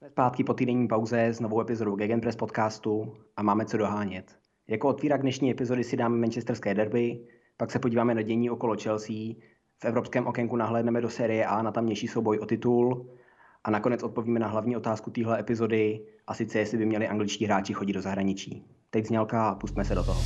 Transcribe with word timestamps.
Jsme 0.00 0.10
zpátky 0.10 0.44
po 0.44 0.54
týdenní 0.54 0.88
pauze 0.88 1.26
s 1.26 1.40
novou 1.40 1.60
epizodou 1.60 1.96
Gegenpress 1.96 2.36
podcastu 2.36 3.16
a 3.36 3.42
máme 3.42 3.64
co 3.64 3.76
dohánět. 3.76 4.38
Jako 4.68 4.88
otvírák 4.88 5.20
dnešní 5.20 5.50
epizody 5.50 5.84
si 5.84 5.96
dáme 5.96 6.16
manchesterské 6.16 6.74
derby, 6.74 7.20
pak 7.56 7.70
se 7.70 7.78
podíváme 7.78 8.14
na 8.14 8.22
dění 8.22 8.50
okolo 8.50 8.76
Chelsea, 8.82 9.16
v 9.78 9.84
evropském 9.84 10.26
okénku 10.26 10.56
nahlédneme 10.56 11.00
do 11.00 11.10
série 11.10 11.46
A 11.46 11.62
na 11.62 11.72
tamnější 11.72 12.08
souboj 12.08 12.38
o 12.38 12.46
titul 12.46 13.10
a 13.64 13.70
nakonec 13.70 14.02
odpovíme 14.02 14.40
na 14.40 14.48
hlavní 14.48 14.76
otázku 14.76 15.10
téhle 15.10 15.40
epizody 15.40 16.06
a 16.26 16.34
sice 16.34 16.58
jestli 16.58 16.78
by 16.78 16.86
měli 16.86 17.08
angličtí 17.08 17.44
hráči 17.44 17.72
chodit 17.72 17.92
do 17.92 18.02
zahraničí. 18.02 18.64
Teď 18.90 19.06
znělka 19.06 19.48
a 19.48 19.54
pustme 19.54 19.84
se 19.84 19.94
do 19.94 20.04
toho. 20.04 20.20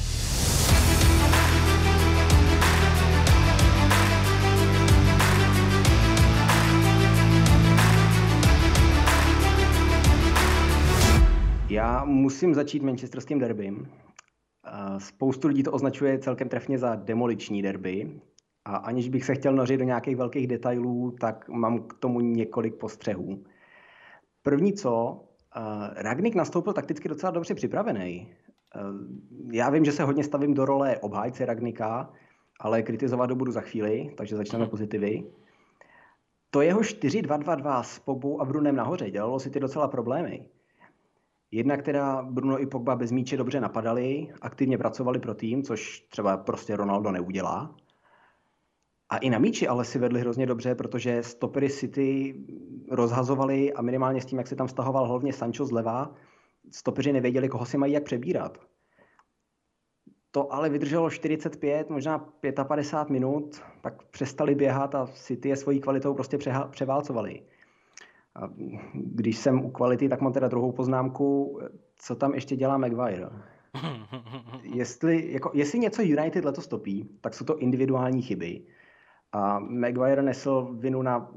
Já 11.75 12.05
musím 12.05 12.55
začít 12.55 12.83
manchesterským 12.83 13.39
derbym. 13.39 13.89
Spoustu 14.99 15.49
lidí 15.49 15.63
to 15.63 15.73
označuje 15.73 16.19
celkem 16.19 16.49
trefně 16.49 16.79
za 16.79 16.95
demoliční 16.95 17.63
derby. 17.63 18.21
A 18.65 18.77
aniž 18.77 19.09
bych 19.09 19.25
se 19.25 19.35
chtěl 19.35 19.53
nořit 19.53 19.77
do 19.77 19.85
nějakých 19.85 20.17
velkých 20.17 20.47
detailů, 20.47 21.17
tak 21.21 21.49
mám 21.49 21.79
k 21.79 21.95
tomu 21.95 22.21
několik 22.21 22.75
postřehů. 22.75 23.45
První 24.43 24.73
co, 24.73 25.25
Ragnik 25.97 26.35
nastoupil 26.35 26.73
takticky 26.73 27.09
docela 27.09 27.31
dobře 27.31 27.55
připravený. 27.55 28.29
Já 29.53 29.71
vím, 29.71 29.85
že 29.85 29.93
se 29.93 30.05
hodně 30.05 30.25
stavím 30.25 30.55
do 30.55 30.65
role 30.65 30.99
obhájce 30.99 31.47
Ragnika, 31.47 32.13
ale 32.61 32.83
kritizovat 32.83 33.27
to 33.27 33.35
budu 33.35 33.53
za 33.53 33.61
chvíli, 33.61 34.15
takže 34.17 34.37
začneme 34.37 34.67
pozitivy. 34.67 35.25
To 36.51 36.61
jeho 36.61 36.81
4-2-2-2 36.81 37.83
s 37.83 37.99
Pogbou 37.99 38.41
a 38.41 38.45
Brunem 38.45 38.77
nahoře 38.77 39.11
dělalo 39.11 39.41
si 39.41 39.51
ty 39.51 39.61
docela 39.61 39.89
problémy. 39.89 40.49
Jedna, 41.55 41.77
která 41.77 42.23
Bruno 42.23 42.63
i 42.63 42.67
Pogba 42.67 42.97
bez 42.97 43.13
míče 43.13 43.37
dobře 43.37 43.61
napadali, 43.61 44.29
aktivně 44.41 44.79
pracovali 44.79 45.19
pro 45.19 45.35
tým, 45.35 45.63
což 45.63 46.01
třeba 46.01 46.37
prostě 46.37 46.77
Ronaldo 46.77 47.13
neudělá. 47.13 47.77
A 49.09 49.17
i 49.17 49.31
na 49.31 49.39
míči 49.39 49.69
ale 49.69 49.85
si 49.85 49.99
vedli 49.99 50.21
hrozně 50.21 50.47
dobře, 50.47 50.75
protože 50.75 51.23
stopery 51.23 51.71
City 51.71 52.35
rozhazovali 52.91 53.73
a 53.73 53.83
minimálně 53.83 54.21
s 54.21 54.27
tím, 54.27 54.39
jak 54.39 54.47
se 54.47 54.57
tam 54.57 54.69
stahoval 54.69 55.09
hlavně 55.09 55.33
Sancho 55.33 55.65
zleva, 55.65 56.15
stopeři 56.71 57.13
nevěděli, 57.13 57.49
koho 57.49 57.67
si 57.67 57.79
mají 57.79 57.93
jak 57.93 58.05
přebírat. 58.05 58.59
To 60.31 60.53
ale 60.53 60.69
vydrželo 60.69 61.11
45, 61.11 61.91
možná 61.91 62.19
55 62.65 63.13
minut, 63.13 63.63
pak 63.81 64.03
přestali 64.03 64.55
běhat 64.55 64.95
a 64.95 65.07
City 65.07 65.49
je 65.49 65.57
svojí 65.57 65.81
kvalitou 65.81 66.15
prostě 66.15 66.39
převálcovali. 66.71 67.43
A 68.37 68.51
když 68.95 69.39
jsem 69.39 69.65
u 69.65 69.71
kvality, 69.71 70.09
tak 70.09 70.21
mám 70.21 70.33
teda 70.33 70.49
druhou 70.49 70.73
poznámku, 70.73 71.59
co 71.97 72.17
tam 72.17 72.35
ještě 72.35 72.57
dělá 72.57 72.79
Maguire. 72.79 73.29
Jestli, 74.63 75.33
jako, 75.33 75.51
jestli 75.55 75.79
něco 75.79 76.03
United 76.03 76.45
letos 76.45 76.67
topí, 76.67 77.19
tak 77.21 77.35
jsou 77.35 77.45
to 77.45 77.59
individuální 77.59 78.23
chyby. 78.23 78.67
A 79.33 79.59
Maguire 79.59 80.23
nesl 80.23 80.75
vinu 80.79 81.03
na 81.03 81.33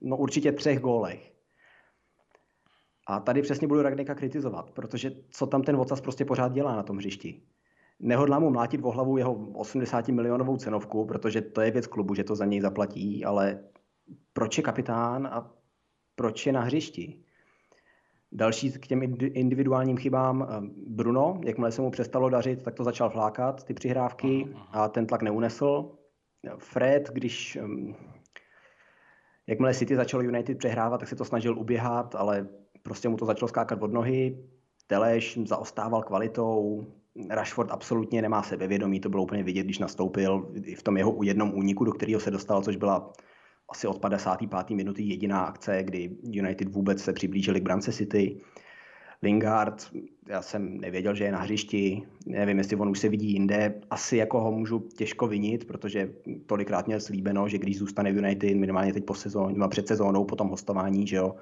no, 0.00 0.16
určitě 0.16 0.52
třech 0.52 0.80
gólech. 0.80 1.32
A 3.06 3.20
tady 3.20 3.42
přesně 3.42 3.68
budu 3.68 3.82
Ragnika 3.82 4.14
kritizovat, 4.14 4.70
protože 4.70 5.12
co 5.30 5.46
tam 5.46 5.62
ten 5.62 5.76
Vocas 5.76 6.00
prostě 6.00 6.24
pořád 6.24 6.52
dělá 6.52 6.76
na 6.76 6.82
tom 6.82 6.96
hřišti. 6.96 7.42
Nehodlá 8.00 8.38
mu 8.38 8.50
mlátit 8.50 8.80
v 8.80 8.84
hlavu 8.84 9.16
jeho 9.16 9.34
80 9.34 10.08
milionovou 10.08 10.56
cenovku, 10.56 11.04
protože 11.04 11.40
to 11.42 11.60
je 11.60 11.70
věc 11.70 11.86
klubu, 11.86 12.14
že 12.14 12.24
to 12.24 12.36
za 12.36 12.44
něj 12.44 12.60
zaplatí, 12.60 13.24
ale 13.24 13.64
proč 14.32 14.58
je 14.58 14.62
kapitán 14.62 15.26
a 15.26 15.59
proč 16.20 16.46
je 16.46 16.52
na 16.52 16.60
hřišti. 16.60 17.18
Další 18.32 18.72
k 18.72 18.86
těm 18.86 19.02
individuálním 19.22 19.96
chybám 19.96 20.42
eh, 20.42 20.68
Bruno, 20.86 21.40
jakmile 21.44 21.72
se 21.72 21.82
mu 21.82 21.90
přestalo 21.90 22.28
dařit, 22.28 22.62
tak 22.62 22.74
to 22.74 22.84
začal 22.84 23.10
flákat, 23.10 23.64
ty 23.64 23.74
přihrávky 23.74 24.54
a 24.72 24.88
ten 24.88 25.06
tlak 25.06 25.22
neunesl. 25.22 25.90
Fred, 26.58 27.10
když 27.12 27.56
ehm, 27.56 27.94
jakmile 29.46 29.74
City 29.74 29.96
začal 29.96 30.22
United 30.22 30.58
přehrávat, 30.58 31.00
tak 31.00 31.08
se 31.08 31.16
to 31.16 31.24
snažil 31.24 31.58
uběhat, 31.58 32.14
ale 32.14 32.48
prostě 32.82 33.08
mu 33.08 33.16
to 33.16 33.26
začalo 33.26 33.48
skákat 33.48 33.82
od 33.82 33.92
nohy. 33.92 34.44
Teleš 34.86 35.38
zaostával 35.44 36.02
kvalitou, 36.02 36.86
Rashford 37.30 37.70
absolutně 37.70 38.22
nemá 38.22 38.42
sebevědomí, 38.42 39.00
to 39.00 39.08
bylo 39.08 39.22
úplně 39.22 39.42
vidět, 39.42 39.64
když 39.64 39.78
nastoupil 39.78 40.52
v 40.76 40.82
tom 40.82 40.96
jeho 40.96 41.22
jednom 41.22 41.54
úniku, 41.54 41.84
do 41.84 41.92
kterého 41.92 42.20
se 42.20 42.30
dostal, 42.30 42.62
což 42.62 42.76
byla 42.76 43.12
asi 43.70 43.86
od 43.86 44.00
55. 44.00 44.70
minuty 44.76 45.02
jediná 45.02 45.40
akce, 45.40 45.82
kdy 45.82 46.10
United 46.22 46.68
vůbec 46.68 47.02
se 47.02 47.12
přiblížili 47.12 47.60
k 47.60 47.64
brance 47.64 47.92
City. 47.92 48.40
Lingard, 49.22 49.90
já 50.28 50.42
jsem 50.42 50.80
nevěděl, 50.80 51.14
že 51.14 51.24
je 51.24 51.32
na 51.32 51.38
hřišti, 51.38 52.02
nevím, 52.26 52.58
jestli 52.58 52.76
on 52.76 52.88
už 52.88 52.98
se 52.98 53.08
vidí 53.08 53.32
jinde, 53.32 53.74
asi 53.90 54.16
jako 54.16 54.40
ho 54.40 54.52
můžu 54.52 54.78
těžko 54.78 55.26
vinit, 55.26 55.66
protože 55.66 56.12
tolikrát 56.46 56.86
měl 56.86 57.00
slíbeno, 57.00 57.48
že 57.48 57.58
když 57.58 57.78
zůstane 57.78 58.12
v 58.12 58.16
United, 58.16 58.56
minimálně 58.56 58.92
teď 58.92 59.04
po 59.04 59.14
sezóně, 59.14 59.68
před 59.68 59.88
sezónou, 59.88 60.24
po 60.24 60.36
tom 60.36 60.48
hostování, 60.48 61.06
že 61.06 61.16
jo, 61.16 61.34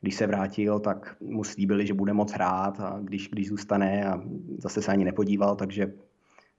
když 0.00 0.14
se 0.14 0.26
vrátil, 0.26 0.80
tak 0.80 1.16
mu 1.20 1.44
slíbili, 1.44 1.86
že 1.86 1.94
bude 1.94 2.12
moc 2.12 2.32
hrát 2.32 2.80
a 2.80 2.98
když, 3.02 3.28
když 3.28 3.48
zůstane 3.48 4.04
a 4.04 4.22
zase 4.58 4.82
se 4.82 4.92
ani 4.92 5.04
nepodíval, 5.04 5.56
takže 5.56 5.92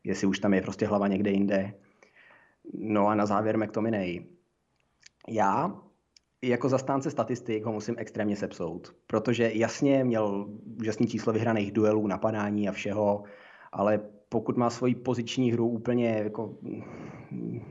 jestli 0.04 0.28
už 0.28 0.40
tam 0.40 0.54
je 0.54 0.62
prostě 0.62 0.88
hlava 0.88 1.08
někde 1.08 1.32
jinde. 1.32 1.74
No 2.74 3.08
a 3.08 3.16
na 3.16 3.26
závěr 3.26 3.58
McTominay 3.58 4.26
já 5.32 5.82
jako 6.42 6.70
zastánce 6.70 7.12
statistik 7.12 7.66
ho 7.66 7.72
musím 7.72 7.96
extrémně 7.98 8.36
sepsout, 8.36 8.96
protože 9.08 9.52
jasně 9.54 10.04
měl 10.04 10.48
úžasný 10.80 11.08
číslo 11.08 11.34
vyhraných 11.34 11.72
duelů, 11.72 12.08
napadání 12.08 12.70
a 12.70 12.72
všeho, 12.72 13.24
ale 13.72 14.00
pokud 14.30 14.58
má 14.58 14.70
svoji 14.70 14.96
poziční 14.96 15.52
hru 15.52 15.68
úplně 15.68 16.10
jako 16.10 16.58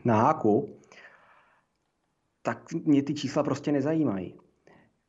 na 0.04 0.22
háku, 0.22 0.78
tak 2.42 2.72
mě 2.72 3.02
ty 3.02 3.14
čísla 3.14 3.42
prostě 3.42 3.72
nezajímají. 3.72 4.34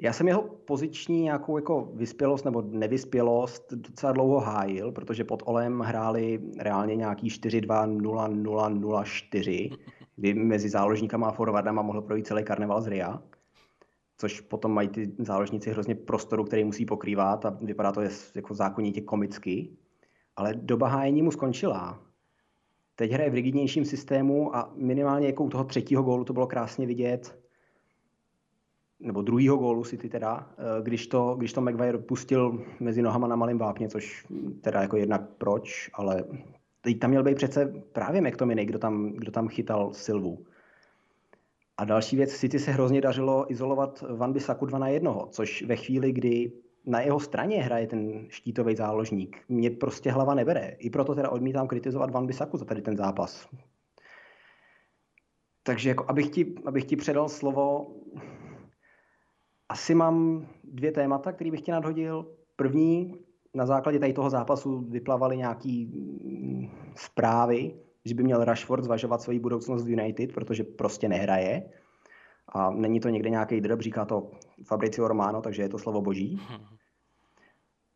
Já 0.02 0.14
jsem 0.14 0.28
jeho 0.28 0.42
poziční 0.42 1.22
nějakou 1.22 1.58
jako 1.58 1.92
vyspělost 1.94 2.46
nebo 2.46 2.62
nevyspělost 2.62 3.74
docela 3.74 4.12
dlouho 4.12 4.40
hájil, 4.40 4.92
protože 4.92 5.24
pod 5.24 5.44
Olem 5.46 5.80
hráli 5.80 6.40
reálně 6.60 6.96
nějaký 6.96 7.30
4-2-0-0-0-4 7.30 9.78
kdy 10.20 10.34
mezi 10.34 10.70
záložníkama 10.70 11.28
a 11.28 11.32
forwardama 11.32 11.82
mohl 11.82 12.02
projít 12.02 12.28
celý 12.28 12.44
karneval 12.44 12.82
z 12.82 12.88
RIA, 12.88 13.24
což 14.18 14.42
potom 14.42 14.72
mají 14.72 14.88
ty 14.90 15.12
záložníci 15.20 15.72
hrozně 15.72 15.96
prostoru, 15.96 16.44
který 16.44 16.64
musí 16.64 16.86
pokrývat 16.86 17.46
a 17.46 17.50
vypadá 17.62 17.92
to 17.92 18.02
jako 18.36 18.54
zákonitě 18.54 19.02
komicky. 19.02 19.70
Ale 20.36 20.54
doba 20.56 20.88
hájení 20.88 21.22
mu 21.22 21.32
skončila. 21.32 22.00
Teď 22.96 23.12
hraje 23.12 23.30
v 23.30 23.34
rigidnějším 23.34 23.86
systému 23.86 24.56
a 24.56 24.72
minimálně 24.76 25.28
jako 25.28 25.44
u 25.44 25.50
toho 25.50 25.64
třetího 25.64 26.04
gólu 26.04 26.24
to 26.24 26.34
bylo 26.34 26.48
krásně 26.48 26.88
vidět, 26.88 27.40
nebo 29.00 29.22
druhýho 29.22 29.58
gólu 29.58 29.84
si 29.84 29.98
ty 29.98 30.10
teda, 30.10 30.50
eh, 30.52 30.82
když 30.82 31.08
to, 31.08 31.36
když 31.38 31.54
to 31.54 31.62
Maguire 31.62 31.98
pustil 31.98 32.66
mezi 32.80 33.02
nohama 33.02 33.28
na 33.28 33.36
malém 33.36 33.58
vápně, 33.58 33.90
což 33.90 34.26
teda 34.62 34.82
jako 34.82 34.98
jednak 34.98 35.30
proč, 35.38 35.90
ale 35.94 36.24
teď 36.82 37.00
tam 37.00 37.10
měl 37.10 37.24
být 37.24 37.36
přece 37.36 37.66
právě 37.92 38.22
McTominay, 38.22 38.66
kdo 38.66 38.80
tam, 38.80 39.12
kdo 39.12 39.32
tam 39.32 39.48
chytal 39.48 39.94
Silvu. 39.94 40.46
A 41.78 41.86
další 41.86 42.16
věc, 42.16 42.38
City 42.38 42.60
se 42.60 42.72
hrozně 42.72 43.02
dařilo 43.02 43.52
izolovat 43.52 44.04
Van 44.18 44.34
Bissaku 44.34 44.66
2 44.66 44.80
na 44.80 44.88
1, 44.88 45.16
což 45.30 45.62
ve 45.62 45.76
chvíli, 45.76 46.12
kdy 46.12 46.52
na 46.86 47.02
jeho 47.02 47.20
straně 47.20 47.64
hraje 47.64 47.88
ten 47.88 48.26
štítový 48.30 48.76
záložník, 48.76 49.38
mě 49.50 49.72
prostě 49.72 50.12
hlava 50.12 50.34
nebere. 50.34 50.76
I 50.80 50.90
proto 50.90 51.16
teda 51.16 51.30
odmítám 51.30 51.68
kritizovat 51.68 52.12
Van 52.12 52.28
Bissaku 52.28 52.58
za 52.58 52.66
tady 52.66 52.82
ten 52.82 52.98
zápas. 52.98 53.50
Takže 55.64 55.90
jako, 55.90 56.06
abych, 56.08 56.30
ti, 56.30 56.56
abych 56.66 56.86
ti 56.86 56.96
předal 56.96 57.30
slovo, 57.30 57.96
asi 59.70 59.96
mám 59.96 60.48
dvě 60.64 60.92
témata, 60.92 61.32
které 61.32 61.52
bych 61.52 61.62
ti 61.62 61.72
nadhodil. 61.72 62.36
První, 62.56 63.16
na 63.60 63.66
základě 63.66 64.00
tady 64.00 64.14
toho 64.14 64.30
zápasu 64.30 64.80
vyplavaly 64.80 65.38
nějaký 65.38 65.86
mm, 65.86 66.70
zprávy, 66.96 67.76
že 68.06 68.16
by 68.16 68.24
měl 68.24 68.44
Rashford 68.44 68.84
zvažovat 68.84 69.22
svoji 69.22 69.40
budoucnost 69.40 69.84
v 69.84 69.90
United, 69.90 70.34
protože 70.34 70.64
prostě 70.64 71.10
nehraje. 71.10 71.64
A 72.48 72.70
není 72.70 73.00
to 73.00 73.10
někde 73.10 73.30
nějaký 73.30 73.62
drb, 73.62 73.82
říká 73.82 74.06
to 74.06 74.32
Fabricio 74.64 75.08
Romano, 75.08 75.42
takže 75.42 75.62
je 75.62 75.70
to 75.70 75.78
slovo 75.78 76.02
boží. 76.02 76.40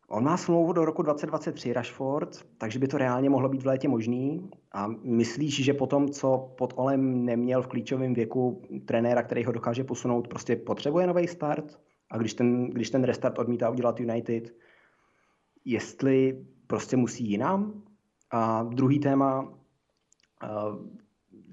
On 0.08 0.24
má 0.24 0.36
smlouvu 0.36 0.72
do 0.72 0.84
roku 0.84 1.02
2023 1.02 1.72
Rashford, 1.72 2.46
takže 2.58 2.78
by 2.78 2.88
to 2.88 2.98
reálně 2.98 3.30
mohlo 3.30 3.48
být 3.48 3.62
v 3.62 3.66
létě 3.66 3.88
možný. 3.88 4.50
A 4.72 4.86
myslíš, 5.02 5.64
že 5.64 5.74
potom, 5.74 6.08
co 6.08 6.52
pod 6.58 6.72
Olem 6.76 7.24
neměl 7.24 7.62
v 7.62 7.66
klíčovém 7.66 8.14
věku 8.14 8.62
trenéra, 8.84 9.22
který 9.22 9.44
ho 9.44 9.52
dokáže 9.52 9.84
posunout, 9.84 10.28
prostě 10.28 10.56
potřebuje 10.56 11.06
nový 11.06 11.26
start? 11.28 11.78
A 12.10 12.18
když 12.18 12.34
ten, 12.34 12.70
když 12.70 12.90
ten 12.90 13.04
restart 13.04 13.38
odmítá 13.38 13.70
udělat 13.70 14.00
United, 14.00 14.52
jestli 15.64 16.44
prostě 16.66 16.96
musí 16.96 17.30
jinam. 17.30 17.82
A 18.30 18.62
druhý 18.62 18.98
téma, 19.00 19.54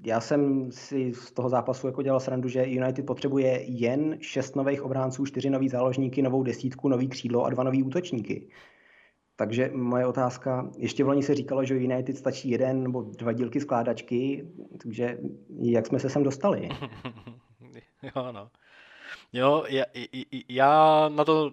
já 0.06 0.20
jsem 0.20 0.72
si 0.72 1.12
z 1.14 1.32
toho 1.32 1.48
zápasu 1.48 1.86
jako 1.86 2.02
dělal 2.02 2.20
srandu, 2.20 2.48
že 2.48 2.64
United 2.66 3.06
potřebuje 3.06 3.62
jen 3.62 4.16
šest 4.20 4.56
nových 4.56 4.82
obránců, 4.82 5.26
čtyři 5.26 5.50
nový 5.50 5.68
záložníky, 5.68 6.22
novou 6.22 6.42
desítku, 6.42 6.88
nový 6.88 7.08
křídlo 7.08 7.44
a 7.44 7.50
dva 7.50 7.64
nový 7.64 7.82
útočníky. 7.82 8.48
Takže 9.36 9.70
moje 9.74 10.06
otázka, 10.06 10.70
ještě 10.78 11.04
v 11.04 11.08
loni 11.08 11.22
se 11.22 11.34
říkalo, 11.34 11.64
že 11.64 11.74
United 11.74 12.16
stačí 12.16 12.50
jeden 12.50 12.82
nebo 12.82 13.02
dva 13.02 13.32
dílky 13.32 13.60
skládačky, 13.60 14.48
takže 14.82 15.18
jak 15.62 15.86
jsme 15.86 15.98
se 15.98 16.10
sem 16.10 16.22
dostali? 16.22 16.68
jo, 18.02 18.32
no. 18.32 18.50
Jo, 19.32 19.64
já, 19.68 19.84
já 20.48 21.08
na 21.08 21.24
to 21.24 21.50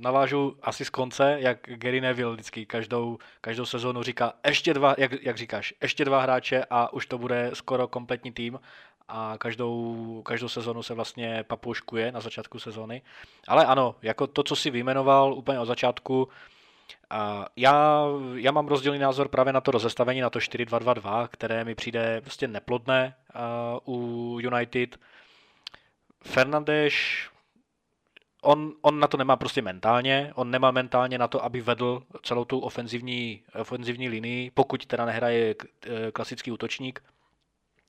navážu 0.00 0.56
asi 0.62 0.84
z 0.84 0.90
konce, 0.90 1.36
jak 1.40 1.58
Gary 1.62 2.00
Neville 2.00 2.32
vždycky 2.32 2.66
každou, 2.66 3.18
každou 3.40 3.64
sezónu 3.64 4.02
říká 4.02 4.32
ještě 4.46 4.74
dva, 4.74 4.94
jak, 4.98 5.12
jak 5.22 5.36
říkáš, 5.36 5.74
ještě 5.82 6.04
dva 6.04 6.20
hráče 6.20 6.64
a 6.70 6.92
už 6.92 7.06
to 7.06 7.18
bude 7.18 7.50
skoro 7.54 7.88
kompletní 7.88 8.32
tým 8.32 8.60
a 9.08 9.34
každou, 9.38 10.22
každou 10.24 10.48
sezonu 10.48 10.82
se 10.82 10.94
vlastně 10.94 11.44
papouškuje 11.46 12.12
na 12.12 12.20
začátku 12.20 12.58
sezóny. 12.58 13.02
Ale 13.48 13.66
ano, 13.66 13.94
jako 14.02 14.26
to, 14.26 14.42
co 14.42 14.56
si 14.56 14.70
vyjmenoval 14.70 15.34
úplně 15.34 15.58
od 15.58 15.66
začátku, 15.66 16.28
a 17.10 17.46
já, 17.56 18.04
já 18.34 18.52
mám 18.52 18.68
rozdílný 18.68 18.98
názor 18.98 19.28
právě 19.28 19.52
na 19.52 19.60
to 19.60 19.70
rozestavení, 19.70 20.20
na 20.20 20.30
to 20.30 20.38
4-2-2-2, 20.38 21.28
které 21.28 21.64
mi 21.64 21.74
přijde 21.74 22.20
prostě 22.20 22.48
neplodné 22.48 23.14
uh, 23.84 23.94
u 23.94 24.38
United. 24.40 24.98
Fernandes, 26.24 26.94
on, 28.42 28.72
on 28.82 29.00
na 29.00 29.06
to 29.08 29.16
nemá 29.16 29.36
prostě 29.36 29.62
mentálně, 29.62 30.32
on 30.34 30.50
nemá 30.50 30.70
mentálně 30.70 31.18
na 31.18 31.28
to, 31.28 31.44
aby 31.44 31.60
vedl 31.60 32.02
celou 32.22 32.44
tu 32.44 32.58
ofenzivní, 32.58 33.42
ofenzivní 33.60 34.08
linii, 34.08 34.50
pokud 34.50 34.86
teda 34.86 35.04
nehraje 35.04 35.54
klasický 36.12 36.52
útočník. 36.52 37.02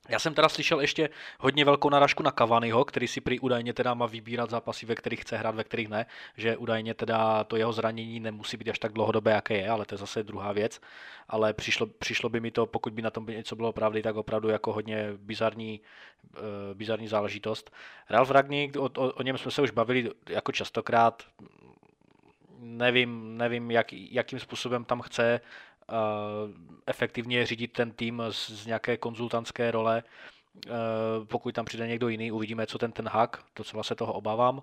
Já 0.08 0.18
jsem 0.18 0.34
teda 0.34 0.48
slyšel 0.48 0.80
ještě 0.80 1.10
hodně 1.38 1.64
velkou 1.64 1.90
narážku 1.90 2.22
na 2.22 2.30
Cavaniho, 2.30 2.84
který 2.84 3.08
si 3.08 3.20
prý 3.20 3.40
údajně 3.40 3.72
teda 3.72 3.94
má 3.94 4.06
vybírat 4.06 4.50
zápasy, 4.50 4.86
ve 4.86 4.94
kterých 4.94 5.20
chce 5.20 5.36
hrát, 5.36 5.54
ve 5.54 5.64
kterých 5.64 5.88
ne, 5.88 6.06
že 6.36 6.56
údajně 6.56 6.94
teda 6.94 7.44
to 7.44 7.56
jeho 7.56 7.72
zranění 7.72 8.20
nemusí 8.20 8.56
být 8.56 8.68
až 8.68 8.78
tak 8.78 8.92
dlouhodobé, 8.92 9.32
jaké 9.32 9.56
je, 9.56 9.70
ale 9.70 9.84
to 9.84 9.94
je 9.94 9.98
zase 9.98 10.22
druhá 10.22 10.52
věc. 10.52 10.80
Ale 11.28 11.52
přišlo, 11.52 11.86
přišlo 11.86 12.28
by 12.28 12.40
mi 12.40 12.50
to, 12.50 12.66
pokud 12.66 12.92
by 12.92 13.02
na 13.02 13.10
tom 13.10 13.26
něco 13.26 13.56
bylo 13.56 13.72
pravdy, 13.72 14.02
tak 14.02 14.16
opravdu 14.16 14.48
jako 14.48 14.72
hodně 14.72 15.08
bizarní, 15.16 15.80
uh, 16.36 16.42
bizarní 16.74 17.08
záležitost. 17.08 17.72
Ralf 18.10 18.30
Ragník, 18.30 18.76
o, 18.76 18.82
o, 18.82 19.12
o 19.12 19.22
něm 19.22 19.38
jsme 19.38 19.50
se 19.50 19.62
už 19.62 19.70
bavili 19.70 20.10
jako 20.28 20.52
častokrát, 20.52 21.22
nevím, 22.58 23.38
nevím 23.38 23.70
jak, 23.70 23.92
jakým 23.92 24.38
způsobem 24.38 24.84
tam 24.84 25.00
chce 25.00 25.40
efektivně 26.86 27.46
řídit 27.46 27.72
ten 27.72 27.90
tým 27.90 28.22
z, 28.30 28.50
z 28.50 28.66
nějaké 28.66 28.96
konzultantské 28.96 29.70
role. 29.70 30.02
Pokud 31.24 31.54
tam 31.54 31.64
přijde 31.64 31.86
někdo 31.86 32.08
jiný, 32.08 32.32
uvidíme, 32.32 32.66
co 32.66 32.78
ten 32.78 32.92
ten 32.92 33.08
hack, 33.08 33.36
docela 33.56 33.82
se 33.82 33.94
toho 33.94 34.12
obávám. 34.12 34.62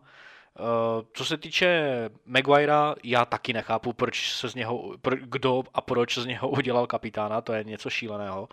Co 1.14 1.26
se 1.26 1.38
týče 1.38 1.90
Maguirea, 2.26 2.96
já 3.04 3.26
taky 3.26 3.54
nechápu, 3.54 3.94
proč 3.94 4.34
se 4.34 4.50
z 4.50 4.56
něho, 4.56 4.96
kdo 5.22 5.64
a 5.74 5.82
proč 5.82 6.18
z 6.18 6.26
něho 6.26 6.50
udělal 6.50 6.88
kapitána, 6.88 7.42
to 7.42 7.54
je 7.54 7.64
něco 7.64 7.90
šíleného. 7.90 8.50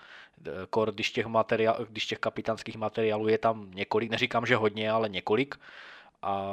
Kor, 0.70 0.92
když 0.92 1.10
těch, 1.10 1.26
materiál, 1.26 1.76
když 1.88 2.06
těch 2.06 2.18
kapitánských 2.18 2.76
materiálů 2.76 3.28
je 3.28 3.38
tam 3.38 3.70
několik, 3.74 4.10
neříkám, 4.10 4.46
že 4.46 4.56
hodně, 4.56 4.90
ale 4.90 5.08
několik. 5.08 5.54
A 6.22 6.52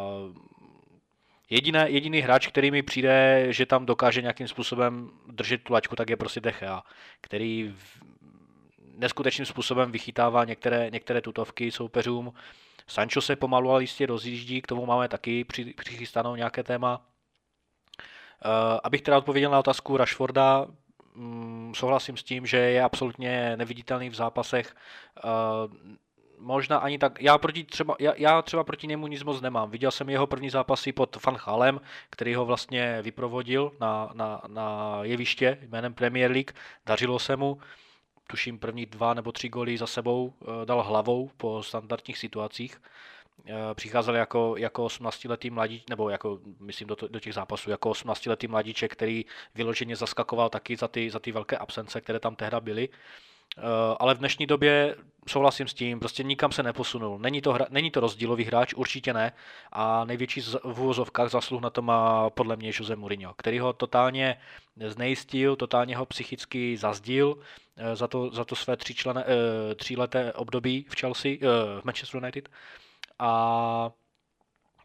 Jediné, 1.54 1.90
jediný 1.90 2.20
hráč, 2.22 2.48
který 2.48 2.72
mi 2.72 2.84
přijde, 2.84 3.46
že 3.50 3.66
tam 3.66 3.86
dokáže 3.86 4.22
nějakým 4.22 4.48
způsobem 4.48 5.12
držet 5.28 5.64
tu 5.64 5.74
laťku, 5.74 5.96
tak 5.96 6.10
je 6.10 6.18
prostě 6.18 6.42
Dechea, 6.42 6.84
který 7.22 7.76
neskutečným 8.98 9.46
způsobem 9.46 9.92
vychytává 9.92 10.46
některé, 10.46 10.90
některé 10.90 11.22
tutovky 11.22 11.72
soupeřům. 11.72 12.34
Sancho 12.88 13.22
se 13.22 13.36
pomalu 13.36 13.72
ale 13.72 13.84
jistě 13.84 14.06
rozjíždí, 14.06 14.62
k 14.62 14.68
tomu 14.68 14.86
máme 14.86 15.08
taky 15.08 15.44
při, 15.44 15.74
přichystanou 15.74 16.36
nějaké 16.36 16.64
téma. 16.64 16.98
Uh, 16.98 18.80
abych 18.84 19.02
teda 19.02 19.18
odpověděl 19.18 19.52
na 19.52 19.60
otázku 19.60 19.98
Rashforda, 19.98 20.68
um, 21.16 21.74
souhlasím 21.76 22.18
s 22.18 22.24
tím, 22.24 22.46
že 22.46 22.58
je 22.58 22.84
absolutně 22.84 23.58
neviditelný 23.58 24.10
v 24.10 24.16
zápasech. 24.16 24.76
Uh, 25.24 25.72
možná 26.44 26.78
ani 26.78 26.98
tak, 26.98 27.22
já, 27.22 27.38
proti 27.38 27.64
třeba, 27.64 27.96
já, 28.00 28.14
já 28.18 28.42
třeba 28.42 28.64
proti 28.64 28.88
němu 28.88 29.08
nic 29.08 29.24
moc 29.24 29.42
nemám. 29.42 29.70
Viděl 29.70 29.92
jsem 29.92 30.10
jeho 30.10 30.28
první 30.28 30.50
zápasy 30.50 30.92
pod 30.92 31.18
Van 31.26 31.38
Chalem, 31.38 31.82
který 32.10 32.36
ho 32.36 32.46
vlastně 32.46 33.02
vyprovodil 33.02 33.72
na, 33.80 34.10
na, 34.14 34.42
na 34.48 35.00
jeviště 35.02 35.58
jménem 35.62 35.94
Premier 35.94 36.32
League. 36.32 36.52
Dařilo 36.86 37.20
se 37.20 37.36
mu, 37.36 37.58
tuším 38.28 38.60
první 38.60 38.86
dva 38.86 39.14
nebo 39.14 39.32
tři 39.32 39.50
goly 39.50 39.78
za 39.78 39.88
sebou 39.88 40.34
eh, 40.42 40.66
dal 40.66 40.84
hlavou 40.84 41.32
po 41.38 41.64
standardních 41.64 42.18
situacích. 42.18 42.82
Eh, 43.48 43.74
přicházel 43.74 44.16
jako, 44.16 44.56
jako 44.58 44.86
18-letý 44.86 45.50
mladíček, 45.50 45.90
nebo 45.90 46.10
jako, 46.10 46.40
myslím, 46.60 46.88
do, 46.88 46.96
do 47.08 47.20
těch 47.20 47.34
zápasů, 47.34 47.70
jako 47.70 47.92
18-letý 47.92 48.48
mladíček, 48.48 48.92
který 48.92 49.26
vyloženě 49.56 49.96
zaskakoval 49.96 50.50
taky 50.50 50.76
za 50.76 50.88
ty, 50.88 51.10
za 51.10 51.20
ty 51.20 51.32
velké 51.32 51.58
absence, 51.58 52.02
které 52.02 52.20
tam 52.20 52.36
tehda 52.36 52.60
byly. 52.60 52.90
Eh, 53.58 53.62
ale 54.00 54.16
v 54.16 54.18
dnešní 54.18 54.46
době 54.46 54.96
souhlasím 55.28 55.68
s 55.68 55.74
tím, 55.74 56.00
prostě 56.00 56.24
nikam 56.24 56.52
se 56.52 56.64
neposunul. 56.64 57.20
Není 57.20 57.42
to, 57.42 57.54
hra, 57.54 57.66
není 57.70 57.92
to 57.92 58.00
rozdílový 58.00 58.44
hráč, 58.44 58.74
určitě 58.74 59.14
ne. 59.14 59.34
A 59.72 60.06
největší 60.06 60.42
v 60.64 60.82
úvozovkách 60.82 61.30
zasluh 61.30 61.62
na 61.62 61.70
to 61.70 61.82
má 61.82 62.30
podle 62.30 62.56
mě 62.56 62.72
Jose 62.74 62.96
Mourinho, 62.96 63.34
který 63.34 63.60
ho 63.60 63.74
totálně 63.74 64.38
znejistil, 64.88 65.56
totálně 65.56 65.98
ho 65.98 66.06
psychicky 66.06 66.78
zazdil 66.78 67.38
eh, 67.78 67.96
za 67.96 68.08
to, 68.08 68.30
za 68.30 68.46
to 68.46 68.56
své 68.56 68.78
tříčlené, 68.78 69.24
eh, 69.28 69.76
tříleté 69.76 70.34
období 70.34 70.86
v 70.90 71.00
Chelsea, 71.00 71.32
v 71.82 71.82
Manchester 71.84 72.22
United. 72.22 72.50
A 73.20 73.92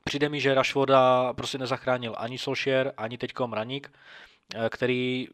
přijde 0.04 0.28
mi, 0.28 0.40
že 0.40 0.54
Rashforda 0.54 1.32
prostě 1.32 1.58
nezachránil 1.58 2.14
ani 2.18 2.38
Solskjaer, 2.38 2.92
ani 2.96 3.18
teďko 3.18 3.46
Mraník, 3.46 3.92
který 4.70 5.28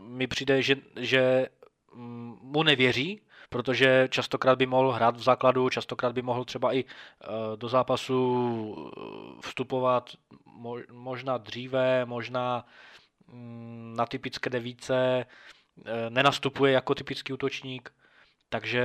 mi 0.00 0.26
přijde, 0.26 0.62
že, 0.62 0.76
že 0.96 1.48
mu 2.42 2.62
nevěří, 2.62 3.20
protože 3.48 4.08
častokrát 4.10 4.58
by 4.58 4.66
mohl 4.66 4.92
hrát 4.92 5.16
v 5.16 5.22
základu, 5.22 5.68
častokrát 5.68 6.12
by 6.12 6.22
mohl 6.22 6.44
třeba 6.44 6.74
i 6.74 6.84
eh, 6.84 7.26
do 7.56 7.68
zápasu 7.68 8.92
eh, 8.96 9.40
vstupovat 9.40 10.10
možná 10.90 11.38
dříve, 11.38 12.04
možná 12.04 12.66
mm, 13.26 13.94
na 13.96 14.06
typické 14.06 14.50
devíce, 14.50 15.26
eh, 15.84 16.10
nenastupuje 16.10 16.72
jako 16.72 16.94
typický 16.94 17.32
útočník, 17.32 17.92
takže 18.48 18.84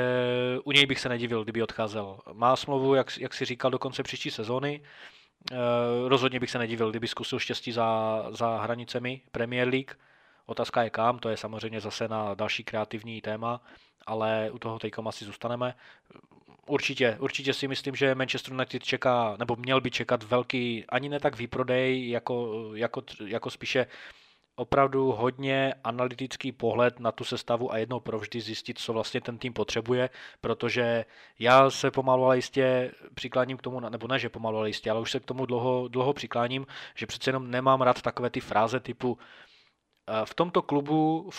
u 0.64 0.72
něj 0.72 0.86
bych 0.86 1.00
se 1.00 1.10
nedivil, 1.10 1.44
kdyby 1.44 1.64
odcházel. 1.64 2.20
Má 2.34 2.56
smlouvu, 2.56 2.96
jak, 2.96 3.18
jak 3.18 3.34
si 3.34 3.46
říkal, 3.46 3.72
do 3.72 3.80
konce 3.80 4.04
příští 4.04 4.32
sezóny. 4.32 4.82
Rozhodně 6.08 6.40
bych 6.40 6.52
se 6.52 6.60
nedivil, 6.60 6.90
kdyby 6.90 7.08
zkusil 7.08 7.40
štěstí 7.40 7.72
za, 7.72 8.24
za 8.30 8.58
hranicemi 8.58 9.22
Premier 9.32 9.68
League 9.68 9.92
Otázka 10.46 10.84
je 10.84 10.90
kam, 10.90 11.20
to 11.20 11.30
je 11.30 11.38
samozřejmě 11.38 11.82
zase 11.82 12.08
na 12.08 12.34
další 12.34 12.64
kreativní 12.64 13.22
téma, 13.22 13.62
ale 14.06 14.52
u 14.52 14.60
toho 14.60 14.80
teďkom 14.80 15.08
asi 15.08 15.26
zůstaneme. 15.26 15.76
Určitě, 16.68 17.18
určitě 17.20 17.54
si 17.54 17.68
myslím, 17.68 17.96
že 17.96 18.16
Manchester 18.16 18.54
United 18.54 18.84
čeká, 18.84 19.36
nebo 19.40 19.56
měl 19.56 19.82
by 19.82 19.92
čekat 19.92 20.24
velký, 20.24 20.86
ani 20.90 21.10
ne 21.10 21.20
tak 21.20 21.38
výprodej, 21.38 22.10
jako, 22.10 22.52
jako, 22.76 23.04
jako 23.26 23.50
spíše 23.50 23.88
opravdu 24.56 25.12
hodně 25.12 25.74
analytický 25.84 26.52
pohled 26.52 27.00
na 27.00 27.12
tu 27.12 27.24
sestavu 27.24 27.72
a 27.72 27.78
jednou 27.78 28.00
provždy 28.00 28.42
zjistit, 28.42 28.80
co 28.80 28.94
vlastně 28.94 29.22
ten 29.22 29.38
tým 29.38 29.54
potřebuje, 29.54 30.10
protože 30.42 31.06
já 31.40 31.70
se 31.70 31.92
pomalu 31.92 32.26
ale 32.26 32.36
jistě 32.36 32.92
přikláním 33.14 33.58
k 33.58 33.62
tomu, 33.62 33.80
nebo 33.80 34.08
ne, 34.08 34.20
že 34.20 34.30
pomalu 34.30 34.58
ale 34.58 34.70
jistě, 34.70 34.92
ale 34.92 35.00
už 35.00 35.12
se 35.12 35.20
k 35.20 35.26
tomu 35.26 35.46
dlouho, 35.46 35.88
dlouho 35.88 36.14
přikláním, 36.14 36.66
že 36.96 37.06
přece 37.06 37.30
jenom 37.30 37.52
nemám 37.52 37.82
rád 37.82 38.02
takové 38.02 38.30
ty 38.30 38.40
fráze 38.40 38.80
typu 38.80 39.18
v 40.26 40.34
tomto 40.34 40.62
klubu 40.62 41.30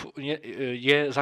je 0.72 1.12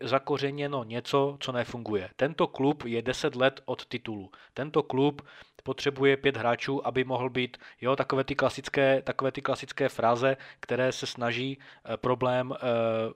zakořeněno 0.00 0.84
něco, 0.84 1.36
co 1.40 1.52
nefunguje. 1.52 2.10
Tento 2.16 2.46
klub 2.46 2.84
je 2.84 3.02
10 3.02 3.34
let 3.36 3.60
od 3.64 3.86
titulu. 3.86 4.30
Tento 4.54 4.82
klub 4.82 5.22
potřebuje 5.64 6.16
pět 6.16 6.36
hráčů, 6.36 6.86
aby 6.86 7.04
mohl 7.04 7.30
být 7.30 7.56
jo, 7.80 7.96
takové, 7.96 8.24
ty 8.24 8.34
klasické, 8.34 9.02
takové 9.02 9.32
ty 9.32 9.42
klasické 9.42 9.88
fráze, 9.88 10.36
které 10.60 10.92
se 10.92 11.06
snaží 11.06 11.58
eh, 11.58 11.96
problém 11.96 12.52
eh, 12.52 12.58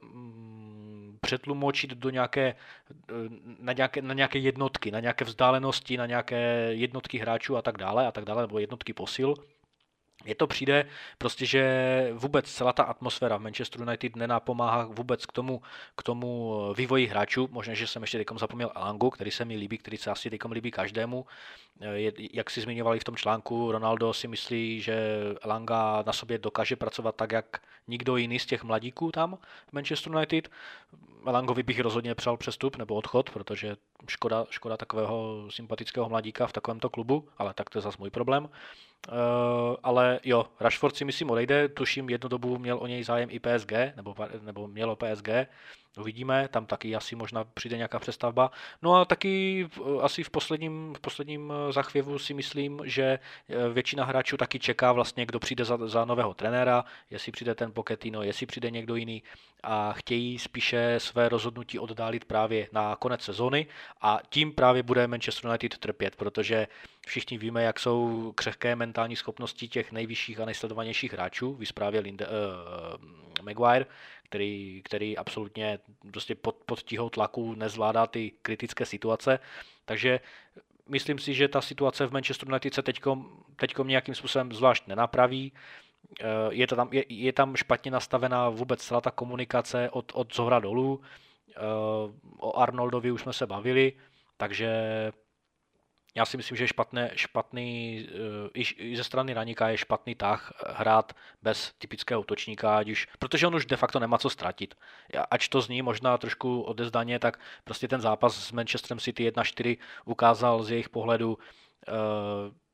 mm, 0.03 1.19
přetlumočit 1.21 1.91
do 1.91 2.11
nějaké, 2.11 2.47
eh, 2.49 3.13
na, 3.59 3.73
nějaké, 3.73 4.03
na 4.03 4.15
nějaké 4.15 4.39
jednotky, 4.39 4.91
na 4.91 5.01
nějaké 5.01 5.25
vzdálenosti, 5.25 5.97
na 5.97 6.07
nějaké 6.07 6.69
jednotky 6.73 7.19
hráčů 7.19 7.57
a 7.57 7.63
tak 7.63 7.79
dále, 7.79 8.07
a 8.07 8.13
tak 8.13 8.25
dále, 8.25 8.43
nebo 8.43 8.59
jednotky 8.59 8.93
posil 8.93 9.35
je 10.25 10.35
to 10.35 10.47
přijde 10.47 10.87
prostě, 11.19 11.47
že 11.47 12.11
vůbec 12.13 12.51
celá 12.51 12.73
ta 12.73 12.83
atmosféra 12.83 13.37
v 13.37 13.41
Manchester 13.41 13.81
United 13.81 14.17
nenapomáhá 14.17 14.85
vůbec 14.85 15.27
k 15.27 15.33
tomu, 15.33 15.63
k 15.97 16.03
tomu 16.03 16.55
vývoji 16.77 17.07
hráčů. 17.07 17.49
Možná, 17.51 17.75
že 17.75 17.87
jsem 17.87 18.03
ještě 18.03 18.19
teďkom 18.19 18.39
zapomněl 18.39 18.73
Elangu, 18.75 19.11
který 19.11 19.31
se 19.31 19.45
mi 19.45 19.57
líbí, 19.57 19.79
který 19.79 19.97
se 19.97 20.11
asi 20.11 20.31
teďkom 20.31 20.53
líbí 20.53 20.71
každému. 20.71 21.27
Je, 21.93 22.13
jak 22.33 22.51
si 22.51 22.61
zmiňovali 22.61 23.01
v 23.01 23.05
tom 23.05 23.17
článku, 23.17 23.73
Ronaldo 23.73 24.13
si 24.13 24.29
myslí, 24.29 24.81
že 24.81 24.97
Elanga 25.43 26.03
na 26.07 26.13
sobě 26.13 26.39
dokáže 26.39 26.77
pracovat 26.77 27.17
tak, 27.17 27.33
jak 27.33 27.63
nikdo 27.89 28.17
jiný 28.17 28.39
z 28.39 28.47
těch 28.47 28.65
mladíků 28.65 29.13
tam 29.13 29.39
v 29.69 29.73
Manchester 29.73 30.13
United. 30.13 30.49
Elangovi 31.27 31.63
bych 31.63 31.81
rozhodně 31.81 32.15
přál 32.15 32.37
přestup 32.37 32.77
nebo 32.77 32.95
odchod, 32.95 33.31
protože 33.31 33.77
škoda, 34.09 34.47
škoda 34.51 34.77
takového 34.77 35.47
sympatického 35.51 36.09
mladíka 36.09 36.47
v 36.47 36.53
takovémto 36.53 36.91
klubu, 36.91 37.29
ale 37.39 37.55
tak 37.55 37.71
to 37.71 37.79
je 37.79 37.83
zase 37.83 37.97
můj 38.01 38.11
problém. 38.11 38.49
Uh, 39.09 39.77
ale 39.83 40.21
jo, 40.25 40.47
Rashford 40.61 40.97
si 40.97 41.05
myslím 41.05 41.31
odejde, 41.31 41.69
tuším 41.69 42.11
jednu 42.11 42.29
dobu 42.29 42.59
měl 42.59 42.79
o 42.79 42.87
něj 42.87 43.05
zájem 43.05 43.29
i 43.33 43.41
PSG, 43.41 43.73
nebo, 43.97 44.15
nebo 44.43 44.69
mělo 44.69 44.97
PSG, 44.97 45.29
uvidíme, 45.99 46.49
tam 46.49 46.67
taky 46.67 46.97
asi 46.97 47.17
možná 47.17 47.45
přijde 47.45 47.77
nějaká 47.77 47.99
přestavba. 47.99 48.51
No 48.83 48.95
a 48.95 49.05
taky 49.05 49.67
eh, 49.77 50.03
asi 50.03 50.23
v 50.23 50.31
posledním, 50.31 50.95
v 50.97 51.01
posledním 51.01 51.53
eh, 51.53 51.73
zachvěvu 51.73 52.19
si 52.19 52.35
myslím, 52.35 52.81
že 52.85 53.19
většina 53.73 54.05
hráčů 54.05 54.37
taky 54.37 54.59
čeká 54.59 54.93
vlastně, 54.93 55.27
kdo 55.27 55.39
přijde 55.39 55.65
za, 55.65 55.79
za 55.89 56.05
nového 56.05 56.35
trenéra, 56.35 56.85
jestli 57.11 57.33
přijde 57.33 57.55
ten 57.55 57.73
Pochettino, 57.73 58.23
jestli 58.23 58.47
přijde 58.47 58.71
někdo 58.71 58.97
jiný 58.97 59.23
a 59.63 59.93
chtějí 59.93 60.39
spíše 60.39 60.95
své 60.99 61.29
rozhodnutí 61.29 61.79
oddálit 61.79 62.25
právě 62.25 62.69
na 62.73 62.97
konec 62.97 63.23
sezóny 63.23 63.67
a 64.01 64.21
tím 64.29 64.53
právě 64.53 64.83
bude 64.83 65.07
Manchester 65.07 65.47
United 65.47 65.79
trpět, 65.79 66.17
protože 66.17 66.67
všichni 67.07 67.39
víme, 67.39 67.63
jak 67.63 67.81
jsou 67.81 68.33
křehké 68.35 68.77
mentální 68.77 69.17
schopnosti 69.17 69.69
těch 69.69 69.93
nejvyšších 69.93 70.41
a 70.41 70.45
nejsledovanějších 70.45 71.13
hráčů, 71.13 71.55
vy 71.55 71.67
zprávě 71.67 72.01
Linde, 72.01 72.27
uh, 72.27 73.43
Maguire, 73.43 73.87
který, 74.29 74.83
který 74.85 75.17
absolutně 75.17 75.79
prostě 76.13 76.35
pod, 76.35 76.57
pod 76.67 76.83
tíhou 76.83 77.11
tlaku 77.11 77.55
nezvládá 77.55 78.07
ty 78.07 78.33
kritické 78.43 78.87
situace, 78.87 79.39
takže 79.85 80.21
myslím 80.89 81.19
si, 81.19 81.35
že 81.35 81.49
ta 81.49 81.61
situace 81.61 82.07
v 82.07 82.13
Manchester 82.13 82.49
United 82.49 82.75
se 82.75 82.83
teďkom, 82.83 83.45
teďkom 83.57 83.89
nějakým 83.89 84.15
způsobem 84.15 84.53
zvlášť 84.53 84.87
nenapraví, 84.87 85.53
eh, 86.21 86.25
je, 86.51 86.67
to 86.67 86.77
tam, 86.77 86.89
je, 86.93 87.05
je 87.09 87.33
tam 87.33 87.57
špatně 87.57 87.91
nastavená 87.91 88.49
vůbec 88.49 88.81
celá 88.81 89.01
ta 89.01 89.11
komunikace 89.11 89.91
od, 89.91 90.13
od 90.15 90.35
zhora 90.35 90.59
dolů, 90.59 91.01
eh, 91.51 91.61
o 92.39 92.59
Arnoldovi 92.59 93.13
už 93.13 93.23
jsme 93.23 93.33
se 93.33 93.47
bavili, 93.47 93.93
takže 94.37 94.71
já 96.19 96.25
si 96.25 96.37
myslím, 96.37 96.57
že 96.57 96.69
špatné, 96.69 97.11
špatný, 97.15 98.07
eh, 98.55 98.61
i, 98.79 98.97
ze 98.97 99.05
strany 99.05 99.35
Ranika 99.35 99.69
je 99.69 99.79
špatný 99.79 100.15
tah 100.15 100.53
hrát 100.67 101.13
bez 101.43 101.73
typického 101.79 102.21
útočníka, 102.21 102.81
už, 102.91 103.07
protože 103.19 103.47
on 103.47 103.55
už 103.55 103.67
de 103.67 103.77
facto 103.77 104.01
nemá 104.01 104.19
co 104.19 104.31
ztratit. 104.31 104.75
Ač 105.31 105.49
to 105.49 105.61
zní 105.61 105.83
možná 105.83 106.19
trošku 106.19 106.63
odezdaně, 106.63 107.19
tak 107.19 107.41
prostě 107.65 107.89
ten 107.89 108.01
zápas 108.01 108.37
s 108.37 108.53
Manchesterem 108.53 108.99
City 108.99 109.31
1-4 109.31 109.79
ukázal 110.05 110.63
z 110.63 110.71
jejich 110.71 110.89
pohledu 110.89 111.39
eh, 111.89 111.93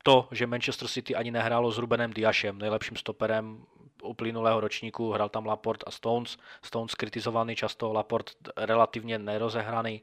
to, 0.03 0.29
že 0.33 0.47
Manchester 0.47 0.89
City 0.89 1.15
ani 1.15 1.31
nehrálo 1.31 1.73
s 1.73 1.79
Rubenem 1.79 2.13
Diašem, 2.13 2.59
nejlepším 2.59 2.97
stoperem 2.97 3.65
uplynulého 4.03 4.61
ročníku, 4.61 5.13
hrál 5.13 5.29
tam 5.29 5.47
Laport 5.47 5.85
a 5.87 5.91
Stones. 5.91 6.37
Stones 6.63 6.95
kritizovaný 6.95 7.57
často, 7.57 7.93
Laport 7.93 8.31
relativně 8.57 9.19
nerozehraný 9.19 10.03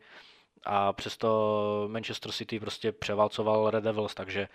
a 0.64 0.94
přesto 0.94 1.88
Manchester 1.92 2.32
City 2.32 2.60
prostě 2.60 2.92
převalcoval 2.92 3.70
Red 3.70 3.84
Devils, 3.84 4.14
takže 4.14 4.48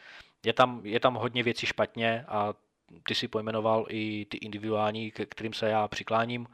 je 0.44 0.52
tam, 0.52 0.80
je 0.84 1.00
tam 1.00 1.14
hodně 1.14 1.42
věcí 1.42 1.66
špatně 1.66 2.24
a 2.28 2.54
ty 3.02 3.14
si 3.14 3.28
pojmenoval 3.28 3.86
i 3.88 4.24
ty 4.24 4.36
individuální, 4.36 5.10
k 5.10 5.26
kterým 5.26 5.52
se 5.52 5.68
já 5.68 5.88
přikláním, 5.88 6.46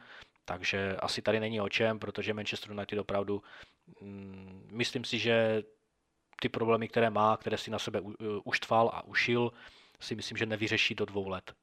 takže 0.45 0.97
asi 0.97 1.23
tady 1.23 1.41
není 1.41 1.61
o 1.61 1.69
čem, 1.69 1.99
protože 1.99 2.35
Manchester 2.35 2.71
United 2.71 2.99
opravdu, 2.99 3.43
mm, 4.01 4.69
myslím 4.73 5.05
si, 5.05 5.19
že 5.19 5.63
ty 6.41 6.49
problémy, 6.49 6.89
které 6.89 7.11
má, 7.11 7.37
které 7.37 7.59
si 7.59 7.71
na 7.71 7.79
sebe 7.79 8.01
uštval 8.45 8.91
a 8.95 9.05
ušil, 9.05 9.53
si 10.01 10.15
myslím, 10.15 10.39
že 10.39 10.47
nevyřeší 10.47 10.95
do 10.95 11.05
dvou 11.05 11.29
let. 11.29 11.55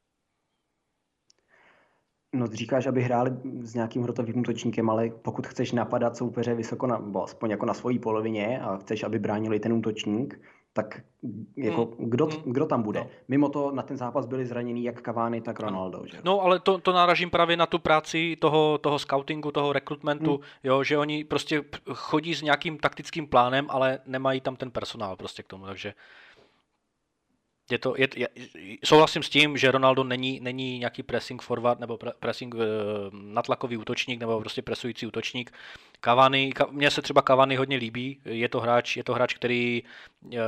No, 2.32 2.46
říkáš, 2.46 2.86
aby 2.86 3.02
hráli 3.02 3.30
s 3.62 3.74
nějakým 3.74 4.02
hrotovým 4.02 4.38
útočníkem, 4.38 4.90
ale 4.90 5.10
pokud 5.22 5.46
chceš 5.46 5.72
napadat 5.72 6.16
soupeře 6.16 6.54
vysoko, 6.54 6.86
na, 6.86 6.98
bo 6.98 7.24
aspoň 7.24 7.50
jako 7.50 7.66
na 7.66 7.74
svojí 7.74 7.98
polovině 7.98 8.60
a 8.60 8.76
chceš, 8.76 9.02
aby 9.02 9.18
bránili 9.18 9.60
ten 9.60 9.72
útočník, 9.72 10.40
tak 10.72 11.00
jako 11.56 11.84
hmm. 11.84 12.10
kdo, 12.10 12.26
hmm. 12.26 12.52
kdo 12.52 12.66
tam 12.66 12.82
bude? 12.82 13.00
No. 13.00 13.06
Mimo 13.28 13.48
to 13.48 13.70
na 13.70 13.82
ten 13.82 13.96
zápas 13.96 14.26
byli 14.26 14.46
zranění 14.46 14.84
jak 14.84 15.02
Cavani, 15.02 15.40
tak 15.40 15.60
Ronaldo. 15.60 15.98
No, 15.98 16.06
že? 16.06 16.18
no 16.24 16.40
ale 16.40 16.60
to, 16.60 16.78
to 16.78 16.92
náražím 16.92 17.30
právě 17.30 17.56
na 17.56 17.66
tu 17.66 17.78
práci 17.78 18.36
toho, 18.40 18.78
toho 18.78 18.98
scoutingu, 18.98 19.52
toho 19.52 19.72
rekrutmentu, 19.72 20.30
hmm. 20.30 20.42
jo, 20.64 20.84
že 20.84 20.98
oni 20.98 21.24
prostě 21.24 21.64
chodí 21.92 22.34
s 22.34 22.42
nějakým 22.42 22.78
taktickým 22.78 23.26
plánem, 23.26 23.66
ale 23.68 23.98
nemají 24.06 24.40
tam 24.40 24.56
ten 24.56 24.70
personál 24.70 25.16
prostě 25.16 25.42
k 25.42 25.46
tomu, 25.46 25.66
takže 25.66 25.94
je 27.72 27.78
to, 27.78 27.94
je, 27.98 28.08
je, 28.16 28.28
souhlasím 28.84 29.22
s 29.22 29.28
tím, 29.28 29.56
že 29.56 29.70
Ronaldo 29.70 30.04
není, 30.04 30.40
není 30.40 30.78
nějaký 30.78 31.02
pressing 31.02 31.42
forward 31.42 31.80
nebo 31.80 31.98
pre, 31.98 32.12
pressing 32.20 32.54
uh, 32.54 32.60
natlakový 33.12 33.76
útočník 33.76 34.20
nebo 34.20 34.40
prostě 34.40 34.62
presující 34.62 35.06
útočník. 35.06 35.52
Cavani, 36.04 36.52
ka, 36.52 36.66
mně 36.70 36.90
se 36.90 37.02
třeba 37.02 37.22
Cavani 37.22 37.56
hodně 37.56 37.76
líbí, 37.76 38.20
je 38.24 38.48
to 38.48 38.60
hráč, 38.60 38.96
je 38.96 39.04
to 39.04 39.14
hráč, 39.14 39.34
který 39.34 39.82
uh, 40.22 40.38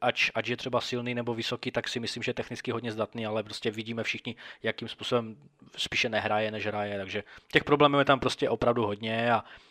ač, 0.00 0.30
ač 0.34 0.48
je 0.48 0.56
třeba 0.56 0.80
silný 0.80 1.14
nebo 1.14 1.34
vysoký, 1.34 1.70
tak 1.70 1.88
si 1.88 2.00
myslím, 2.00 2.22
že 2.22 2.30
je 2.30 2.34
technicky 2.34 2.70
hodně 2.70 2.92
zdatný, 2.92 3.26
ale 3.26 3.42
prostě 3.42 3.70
vidíme 3.70 4.02
všichni, 4.02 4.36
jakým 4.62 4.88
způsobem 4.88 5.36
spíše 5.76 6.08
nehraje, 6.08 6.50
než 6.50 6.66
hraje, 6.66 6.98
takže 6.98 7.24
těch 7.52 7.64
problémů 7.64 7.98
je 7.98 8.04
tam 8.04 8.20
prostě 8.20 8.48
opravdu 8.48 8.86
hodně 8.86 9.32
a 9.32 9.44
eh, 9.44 9.69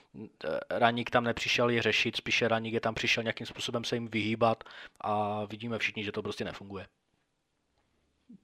Raník 0.70 1.10
tam 1.10 1.24
nepřišel 1.24 1.70
je 1.70 1.82
řešit, 1.82 2.16
spíše 2.16 2.48
Raník 2.48 2.74
je 2.74 2.82
tam 2.82 2.96
přišel 2.96 3.24
nějakým 3.24 3.48
způsobem 3.48 3.84
se 3.84 3.96
jim 3.96 4.08
vyhýbat 4.08 4.63
a 5.01 5.46
vidíme 5.46 5.80
všichni, 5.80 6.04
že 6.04 6.12
to 6.12 6.24
prostě 6.24 6.46
nefunguje. 6.46 6.88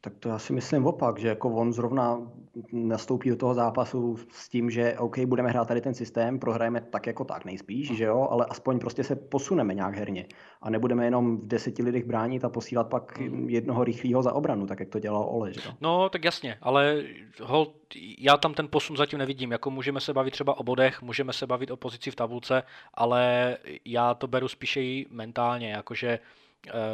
Tak 0.01 0.13
to 0.19 0.29
já 0.29 0.39
si 0.39 0.53
myslím 0.53 0.85
opak, 0.85 1.19
že 1.19 1.27
jako 1.27 1.49
on 1.49 1.73
zrovna 1.73 2.31
nastoupí 2.71 3.29
do 3.29 3.35
toho 3.35 3.53
zápasu 3.53 4.17
s 4.31 4.49
tím, 4.49 4.69
že 4.69 4.99
OK, 4.99 5.19
budeme 5.19 5.49
hrát 5.49 5.67
tady 5.67 5.81
ten 5.81 5.93
systém, 5.93 6.39
prohrajeme 6.39 6.81
tak 6.81 7.07
jako 7.07 7.23
tak 7.23 7.45
nejspíš, 7.45 7.97
že 7.97 8.03
jo, 8.03 8.27
ale 8.31 8.45
aspoň 8.45 8.79
prostě 8.79 9.03
se 9.03 9.15
posuneme 9.15 9.73
nějak 9.73 9.95
herně 9.95 10.25
a 10.61 10.69
nebudeme 10.69 11.05
jenom 11.05 11.37
v 11.37 11.47
deseti 11.47 11.83
lidech 11.83 12.05
bránit 12.05 12.45
a 12.45 12.49
posílat 12.49 12.89
pak 12.89 13.19
jednoho 13.47 13.83
rychlého 13.83 14.23
za 14.23 14.33
obranu, 14.33 14.65
tak 14.65 14.79
jak 14.79 14.89
to 14.89 14.99
dělal 14.99 15.27
Ole, 15.29 15.53
že 15.53 15.61
jo. 15.65 15.71
No, 15.81 16.09
tak 16.09 16.25
jasně, 16.25 16.57
ale 16.61 17.03
hol, 17.43 17.73
já 18.19 18.37
tam 18.37 18.53
ten 18.53 18.67
posun 18.67 18.97
zatím 18.97 19.19
nevidím, 19.19 19.51
jako 19.51 19.71
můžeme 19.71 20.01
se 20.01 20.13
bavit 20.13 20.31
třeba 20.31 20.59
o 20.59 20.63
bodech, 20.63 21.01
můžeme 21.01 21.33
se 21.33 21.47
bavit 21.47 21.71
o 21.71 21.77
pozici 21.77 22.11
v 22.11 22.15
tabulce, 22.15 22.63
ale 22.93 23.57
já 23.85 24.13
to 24.13 24.27
beru 24.27 24.47
spíše 24.47 24.81
i 24.81 25.05
mentálně, 25.09 25.71
jakože 25.71 26.19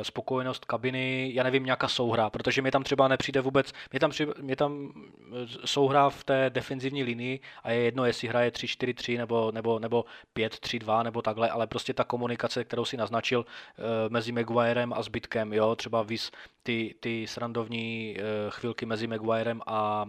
spokojenost 0.01 0.66
kabiny, 0.66 1.32
já 1.34 1.44
nevím, 1.44 1.66
nějaká 1.66 1.88
souhra, 1.88 2.30
protože 2.30 2.62
mi 2.62 2.72
tam 2.72 2.84
třeba 2.84 3.08
nepřijde 3.08 3.42
vůbec, 3.42 3.74
mě 3.92 4.00
tam, 4.00 4.12
mě 4.42 4.56
tam 4.56 4.92
eh, 5.18 5.48
souhra 5.66 6.10
v 6.10 6.24
té 6.24 6.50
defenzivní 6.50 7.04
linii 7.04 7.40
a 7.63 7.72
je 7.72 7.82
jedno, 7.82 8.06
jestli 8.06 8.28
hraje 8.28 8.51
3-4-3 8.51 9.18
nebo, 9.18 9.51
nebo, 9.51 9.80
nebo 9.80 10.06
5-3-2 10.36 11.04
nebo 11.04 11.22
takhle, 11.22 11.50
ale 11.50 11.68
prostě 11.68 11.94
ta 11.94 12.04
komunikace, 12.04 12.63
kterou 12.63 12.86
si 12.86 12.98
naznačil 12.98 13.46
eh, 13.46 13.82
mezi 14.10 14.32
Maguirem 14.32 14.94
a 14.94 15.01
zbytkem, 15.01 15.54
jo, 15.54 15.75
třeba 15.75 16.04
vys 16.04 16.32
ty, 16.63 16.96
ty 17.00 17.28
srandovní 17.28 18.18
chvilky 18.50 18.86
mezi 18.86 19.08
Maguirem 19.08 19.62
a 19.68 20.06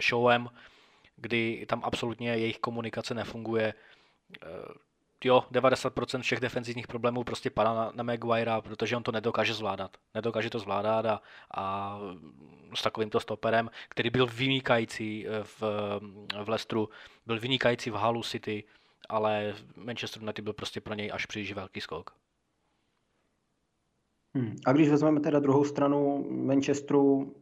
Showem, 0.00 0.48
kdy 1.16 1.66
tam 1.68 1.80
absolutně 1.84 2.30
jejich 2.30 2.58
komunikace 2.58 3.14
nefunguje, 3.14 3.74
jo, 5.24 5.44
90% 5.52 6.20
všech 6.20 6.40
defenzivních 6.40 6.86
problémů 6.86 7.24
prostě 7.24 7.50
padá 7.50 7.74
na, 7.74 7.92
na 7.94 8.02
Maguirea, 8.02 8.60
protože 8.60 8.96
on 8.96 9.02
to 9.02 9.12
nedokáže 9.12 9.54
zvládat. 9.54 9.96
Nedokáže 10.14 10.50
to 10.50 10.58
zvládat 10.58 11.06
a, 11.06 11.20
a 11.54 11.98
s 12.74 12.82
takovýmto 12.82 13.20
stoperem, 13.20 13.70
který 13.88 14.10
byl 14.10 14.26
vynikající 14.26 15.26
eh, 15.26 15.44
v, 15.44 15.62
v 16.44 16.48
Leicesteru, 16.48 16.88
byl 17.26 17.40
vynikající 17.40 17.90
v 17.90 17.94
Halu 17.94 18.22
City, 18.22 18.64
ale 19.08 19.54
Manchester 19.76 20.22
United 20.22 20.44
byl 20.44 20.52
prostě 20.52 20.80
pro 20.80 20.94
něj 20.94 21.10
až 21.14 21.26
příliš 21.26 21.52
velký 21.52 21.80
skok. 21.80 22.10
Hmm. 24.36 24.56
A 24.66 24.72
když 24.72 24.88
vezmeme 24.88 25.20
teda 25.20 25.38
druhou 25.38 25.64
stranu 25.64 26.26
Manchesteru, 26.30 27.34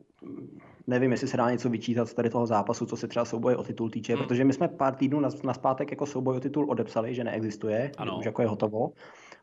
nevím, 0.87 1.13
jestli 1.13 1.29
se 1.29 1.37
dá 1.37 1.51
něco 1.51 1.71
vyčítat 1.71 2.09
z 2.09 2.15
tady 2.15 2.31
toho 2.31 2.47
zápasu, 2.47 2.87
co 2.87 2.97
se 2.97 3.09
třeba 3.09 3.25
souboje 3.25 3.57
o 3.57 3.63
titul 3.63 3.91
týče, 3.91 4.15
hmm. 4.15 4.23
protože 4.23 4.45
my 4.45 4.53
jsme 4.53 4.69
pár 4.69 4.95
týdnů 4.95 5.21
na, 5.21 5.53
zpátek 5.53 5.91
jako 5.91 6.07
souboj 6.07 6.37
o 6.37 6.41
titul 6.41 6.71
odepsali, 6.71 7.15
že 7.15 7.25
neexistuje, 7.25 7.93
ano. 7.99 8.19
už 8.19 8.25
jako 8.25 8.43
je 8.43 8.49
hotovo. 8.49 8.93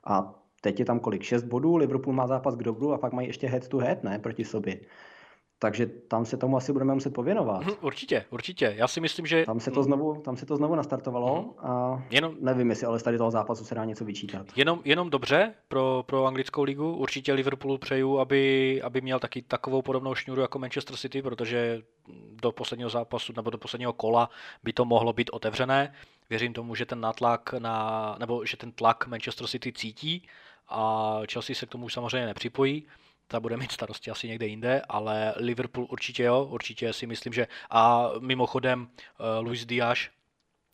A 0.04 0.36
teď 0.62 0.80
je 0.80 0.86
tam 0.86 1.00
kolik? 1.00 1.24
6 1.24 1.44
bodů, 1.44 1.76
Liverpool 1.76 2.16
má 2.16 2.28
zápas 2.28 2.56
k 2.56 2.64
dobru 2.64 2.94
a 2.94 2.98
pak 2.98 3.14
mají 3.14 3.28
ještě 3.28 3.48
head 3.48 3.68
to 3.68 3.78
head, 3.78 4.04
ne, 4.04 4.20
proti 4.20 4.44
sobě. 4.44 4.80
Takže 5.60 5.86
tam 5.86 6.26
se 6.26 6.38
tomu 6.38 6.58
asi 6.58 6.74
budeme 6.74 6.94
muset 6.94 7.14
pověnovat. 7.14 7.60
Mhm, 7.60 7.74
určitě, 7.82 8.26
určitě. 8.30 8.74
Já 8.78 8.88
si 8.88 9.02
myslím, 9.02 9.26
že... 9.26 9.46
Tam 9.46 9.60
se 9.60 9.72
to 9.72 9.84
znovu, 9.84 10.22
tam 10.22 10.38
se 10.38 10.46
to 10.46 10.58
znovu 10.58 10.76
nastartovalo 10.76 11.42
mhm. 11.42 11.72
a 11.72 12.04
jenom, 12.10 12.36
nevím, 12.40 12.70
jestli 12.70 12.86
ale 12.86 13.00
z 13.00 13.04
tady 13.04 13.18
toho 13.18 13.32
zápasu 13.32 13.66
se 13.66 13.76
dá 13.76 13.86
něco 13.86 14.06
vyčítat. 14.06 14.48
Jenom, 14.56 14.82
jenom 14.86 15.10
dobře 15.10 15.54
pro, 15.68 16.04
pro 16.06 16.26
anglickou 16.26 16.64
ligu. 16.64 16.96
Určitě 16.96 17.34
Liverpoolu 17.34 17.78
přeju, 17.78 18.20
aby, 18.20 18.82
aby 18.82 19.02
měl 19.02 19.20
taky 19.20 19.42
takovou 19.42 19.82
podobnou 19.82 20.16
šňůru 20.16 20.42
jako 20.42 20.60
Manchester 20.60 20.96
City, 20.96 21.22
protože 21.22 21.82
do 22.42 22.52
posledního 22.52 22.90
zápasu 22.90 23.34
nebo 23.36 23.50
do 23.50 23.58
posledního 23.58 23.94
kola 23.94 24.30
by 24.64 24.74
to 24.74 24.86
mohlo 24.86 25.14
být 25.14 25.30
otevřené. 25.30 25.94
Věřím 26.30 26.54
tomu, 26.54 26.76
že 26.76 26.86
ten 26.86 27.02
natlak 27.02 27.54
na, 27.60 28.16
nebo 28.20 28.46
že 28.46 28.58
ten 28.58 28.72
tlak 28.72 29.08
Manchester 29.08 29.48
City 29.48 29.74
cítí 29.74 30.28
a 30.70 31.20
Chelsea 31.34 31.56
se 31.56 31.66
k 31.66 31.70
tomu 31.70 31.90
samozřejmě 31.90 32.26
nepřipojí 32.26 32.86
ta 33.30 33.40
bude 33.40 33.58
mít 33.58 33.72
starosti 33.72 34.12
asi 34.12 34.28
někde 34.28 34.48
jinde, 34.48 34.82
ale 34.90 35.34
Liverpool 35.38 35.88
určitě 35.90 36.24
jo, 36.24 36.44
určitě 36.44 36.94
si 36.94 37.08
myslím, 37.08 37.34
že 37.34 37.48
a 37.70 38.10
mimochodem 38.20 38.82
uh, 38.82 39.46
Luis 39.46 39.66
Diaz, 39.66 40.00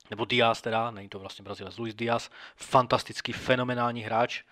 nebo 0.09 0.25
Diaz 0.25 0.61
teda, 0.61 0.91
není 0.91 1.09
to 1.09 1.19
vlastně 1.19 1.43
Brazilec, 1.43 1.77
Luis 1.77 1.95
Diaz, 1.95 2.29
fantastický, 2.55 3.31
fenomenální 3.31 4.01
hráč, 4.01 4.43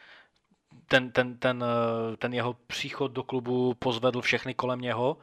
ten, 0.88 1.12
ten, 1.12 1.38
ten, 1.38 1.63
eh, 1.63 2.17
ten 2.17 2.33
jeho 2.33 2.53
příchod 2.53 3.12
do 3.12 3.24
klubu 3.24 3.74
pozvedl 3.74 4.22
všechny 4.22 4.53
kolem 4.53 4.81
něho. 4.81 5.17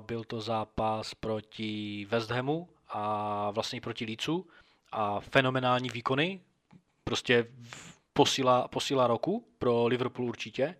Byl 0.00 0.24
to 0.24 0.40
zápas 0.40 1.14
proti 1.14 2.06
West 2.10 2.30
Hamu 2.30 2.68
a 2.88 3.50
vlastně 3.50 3.80
proti 3.80 4.04
Lícu 4.04 4.46
a 4.92 5.20
fenomenální 5.20 5.88
výkony. 5.88 6.40
Prostě 7.04 7.46
posílá, 8.12 8.68
posílá 8.68 9.06
roku 9.06 9.48
pro 9.58 9.86
Liverpool 9.86 10.28
určitě 10.28 10.76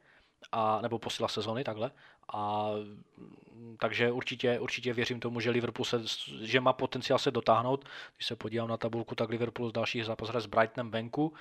a, 0.52 0.80
nebo 0.80 0.98
posila 0.98 1.28
sezony 1.28 1.64
takhle. 1.64 1.90
A, 2.32 2.70
takže 3.78 4.12
určitě, 4.12 4.60
určitě 4.60 4.92
věřím 4.92 5.20
tomu, 5.20 5.40
že 5.40 5.50
Liverpool 5.50 5.84
se, 5.84 6.02
že 6.40 6.60
má 6.60 6.72
potenciál 6.72 7.18
se 7.18 7.30
dotáhnout. 7.30 7.84
Když 8.16 8.26
se 8.26 8.36
podívám 8.36 8.68
na 8.68 8.76
tabulku, 8.76 9.14
tak 9.14 9.28
Liverpool 9.28 9.68
z 9.68 9.72
dalších 9.72 10.04
zápas 10.04 10.28
hraje 10.28 10.40
s 10.40 10.46
Brightonem 10.46 10.90
venku 10.90 11.32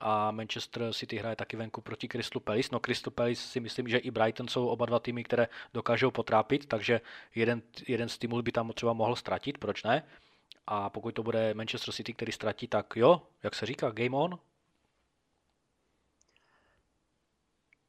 a 0.00 0.30
Manchester 0.30 0.92
City 0.92 1.16
hraje 1.16 1.36
taky 1.36 1.56
venku 1.56 1.80
proti 1.80 2.08
Crystal 2.08 2.40
Palace. 2.40 2.68
No 2.72 2.80
Crystal 2.80 3.10
Palace 3.10 3.40
si 3.40 3.60
myslím, 3.60 3.88
že 3.88 3.98
i 3.98 4.10
Brighton 4.10 4.48
jsou 4.48 4.66
oba 4.66 4.86
dva 4.86 4.98
týmy, 4.98 5.24
které 5.24 5.48
dokážou 5.74 6.10
potrápit, 6.10 6.66
takže 6.66 7.00
jeden, 7.34 7.62
jeden 7.88 8.08
stimul 8.08 8.42
by 8.42 8.52
tam 8.52 8.72
třeba 8.72 8.92
mohl 8.92 9.16
ztratit, 9.16 9.58
proč 9.58 9.82
ne? 9.82 10.02
A 10.66 10.90
pokud 10.90 11.14
to 11.14 11.22
bude 11.22 11.54
Manchester 11.54 11.94
City, 11.94 12.14
který 12.14 12.32
ztratí, 12.32 12.66
tak 12.66 12.96
jo, 12.96 13.22
jak 13.42 13.54
se 13.54 13.66
říká, 13.66 13.90
game 13.90 14.16
on, 14.16 14.38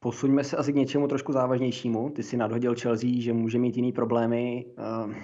Posuňme 0.02 0.44
se 0.44 0.56
asi 0.56 0.72
k 0.72 0.76
něčemu 0.76 1.08
trošku 1.08 1.32
závažnějšímu. 1.32 2.10
Ty 2.10 2.22
si 2.22 2.36
nadhodil 2.36 2.74
Chelsea, 2.74 3.10
že 3.18 3.32
může 3.32 3.58
mít 3.58 3.76
jiný 3.76 3.92
problémy. 3.92 4.66
Ehm, 4.76 5.14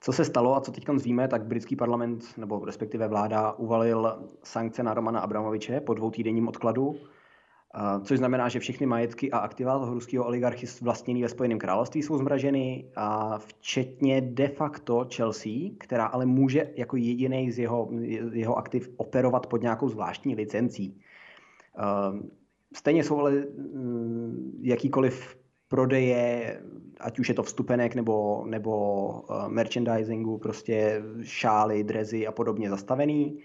co 0.00 0.12
se 0.12 0.24
stalo 0.24 0.56
a 0.56 0.60
co 0.60 0.72
teď 0.72 0.88
víme, 1.04 1.28
tak 1.28 1.46
britský 1.46 1.76
parlament, 1.76 2.24
nebo 2.36 2.64
respektive 2.64 3.08
vláda, 3.08 3.52
uvalil 3.52 4.28
sankce 4.42 4.82
na 4.82 4.94
Romana 4.94 5.20
Abramoviče 5.20 5.80
po 5.80 5.94
dvou 5.94 6.10
týdenním 6.10 6.48
odkladu, 6.48 6.96
což 8.02 8.18
znamená, 8.18 8.48
že 8.48 8.60
všechny 8.60 8.86
majetky 8.86 9.30
a 9.30 9.38
aktiva 9.38 9.78
toho 9.78 9.94
ruského 9.94 10.24
oligarchy 10.24 10.66
vlastněný 10.82 11.22
ve 11.22 11.28
Spojeném 11.28 11.58
království 11.58 12.02
jsou 12.02 12.18
zmraženy, 12.18 12.90
a 12.96 13.38
včetně 13.38 14.20
de 14.20 14.48
facto 14.48 15.06
Chelsea, 15.14 15.52
která 15.78 16.06
ale 16.06 16.26
může 16.26 16.70
jako 16.76 16.96
jediný 16.96 17.50
z 17.50 17.58
jeho, 17.58 17.88
jeho 18.32 18.58
aktiv 18.58 18.90
operovat 18.96 19.46
pod 19.46 19.62
nějakou 19.62 19.88
zvláštní 19.88 20.34
licencí. 20.34 21.00
Stejně 22.76 23.04
jsou 23.04 23.18
ale 23.18 23.32
mm, 23.32 24.60
jakýkoliv 24.62 25.36
prodeje, 25.68 26.60
ať 27.00 27.18
už 27.18 27.28
je 27.28 27.34
to 27.34 27.42
vstupenek 27.42 27.94
nebo, 27.94 28.44
nebo 28.46 29.06
uh, 29.10 29.48
merchandisingu, 29.48 30.38
prostě 30.38 31.02
šály, 31.22 31.84
drezy 31.84 32.26
a 32.26 32.32
podobně 32.32 32.70
zastavený. 32.70 33.38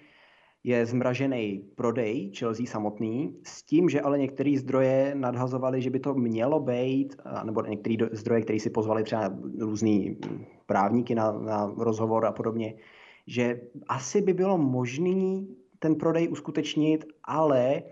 Je 0.63 0.85
zmražený 0.85 1.71
prodej 1.75 2.31
Chelsea 2.35 2.65
samotný, 2.65 3.35
s 3.43 3.63
tím, 3.63 3.89
že 3.89 4.01
ale 4.01 4.17
některé 4.17 4.55
zdroje 4.57 5.15
nadhazovali, 5.15 5.81
že 5.81 5.89
by 5.89 5.99
to 5.99 6.13
mělo 6.13 6.59
být, 6.59 7.15
nebo 7.43 7.61
některé 7.61 7.95
zdroje, 8.11 8.41
které 8.41 8.59
si 8.59 8.69
pozvali 8.69 9.03
třeba 9.03 9.33
různý 9.59 10.17
právníky 10.65 11.15
na, 11.15 11.31
na 11.31 11.73
rozhovor 11.77 12.25
a 12.25 12.31
podobně, 12.31 12.75
že 13.27 13.61
asi 13.87 14.21
by 14.21 14.33
bylo 14.33 14.57
možné 14.57 15.45
ten 15.79 15.95
prodej 15.95 16.29
uskutečnit, 16.31 17.05
ale 17.23 17.83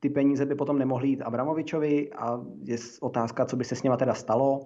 ty 0.00 0.10
peníze 0.10 0.46
by 0.46 0.54
potom 0.54 0.78
nemohly 0.78 1.08
jít 1.08 1.22
Abramovičovi 1.22 2.12
a 2.12 2.40
je 2.64 2.76
otázka, 3.00 3.44
co 3.44 3.56
by 3.56 3.64
se 3.64 3.74
s 3.74 3.82
něma 3.82 3.96
teda 3.96 4.14
stalo. 4.14 4.60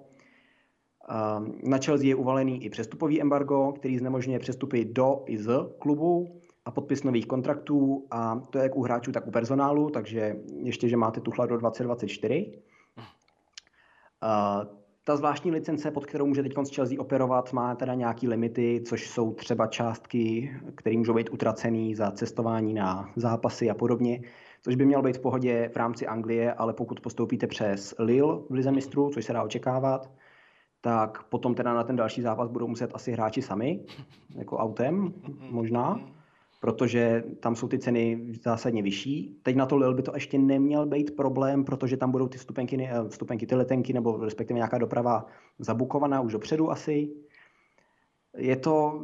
Ehm, 1.09 1.59
na 1.63 1.77
Chelsea 1.77 2.07
je 2.07 2.15
uvalený 2.15 2.63
i 2.63 2.69
přestupový 2.69 3.21
embargo, 3.21 3.71
který 3.71 3.97
znemožňuje 3.97 4.39
přestupy 4.39 4.85
do 4.85 5.23
i 5.25 5.37
z 5.37 5.69
klubu 5.79 6.41
a 6.65 6.71
podpis 6.71 7.03
nových 7.03 7.27
kontraktů 7.27 8.07
a 8.11 8.47
to 8.49 8.57
je 8.57 8.63
jak 8.63 8.75
u 8.75 8.83
hráčů, 8.83 9.11
tak 9.11 9.27
u 9.27 9.31
personálu, 9.31 9.89
takže 9.89 10.35
ještě, 10.63 10.89
že 10.89 10.97
máte 10.97 11.21
tuchla 11.21 11.45
do 11.45 11.57
2024. 11.57 12.61
Ehm, 14.21 14.83
ta 15.05 15.15
zvláštní 15.15 15.51
licence, 15.51 15.91
pod 15.91 16.05
kterou 16.05 16.25
může 16.25 16.43
teď 16.43 16.53
z 16.63 16.75
Chelsea 16.75 17.01
operovat, 17.01 17.53
má 17.53 17.75
teda 17.75 17.93
nějaký 17.93 18.27
limity, 18.27 18.83
což 18.85 19.09
jsou 19.09 19.33
třeba 19.33 19.67
částky, 19.67 20.51
které 20.75 20.97
můžou 20.97 21.13
být 21.13 21.29
utracený 21.29 21.95
za 21.95 22.11
cestování 22.11 22.73
na 22.73 23.09
zápasy 23.15 23.69
a 23.69 23.73
podobně 23.73 24.21
což 24.63 24.75
by 24.75 24.85
mělo 24.85 25.03
být 25.03 25.17
v 25.17 25.21
pohodě 25.21 25.69
v 25.73 25.75
rámci 25.75 26.07
Anglie, 26.07 26.53
ale 26.53 26.73
pokud 26.73 26.99
postoupíte 26.99 27.47
přes 27.47 27.95
Lille 27.99 28.35
v 28.49 28.53
Lize 28.53 28.71
mistrů, 28.71 29.09
což 29.13 29.25
se 29.25 29.33
dá 29.33 29.43
očekávat, 29.43 30.11
tak 30.81 31.23
potom 31.23 31.55
teda 31.55 31.73
na 31.73 31.83
ten 31.83 31.95
další 31.95 32.21
zápas 32.21 32.49
budou 32.49 32.67
muset 32.67 32.91
asi 32.93 33.11
hráči 33.11 33.41
sami, 33.41 33.85
jako 34.35 34.57
autem 34.57 35.13
možná, 35.49 35.99
protože 36.59 37.23
tam 37.39 37.55
jsou 37.55 37.67
ty 37.67 37.79
ceny 37.79 38.27
zásadně 38.43 38.81
vyšší. 38.81 39.39
Teď 39.43 39.55
na 39.55 39.65
to 39.65 39.75
Lille 39.75 39.93
by 39.93 40.01
to 40.03 40.11
ještě 40.13 40.37
neměl 40.37 40.85
být 40.85 41.15
problém, 41.15 41.63
protože 41.63 41.97
tam 41.97 42.11
budou 42.11 42.27
ty 42.27 42.37
vstupenky, 42.37 42.89
eh, 42.91 43.09
vstupenky 43.09 43.47
ty 43.47 43.55
letenky 43.55 43.93
nebo 43.93 44.17
respektive 44.17 44.57
nějaká 44.57 44.77
doprava 44.77 45.25
zabukovaná 45.59 46.21
už 46.21 46.31
dopředu 46.31 46.71
asi 46.71 47.11
je 48.37 48.55
to, 48.55 49.03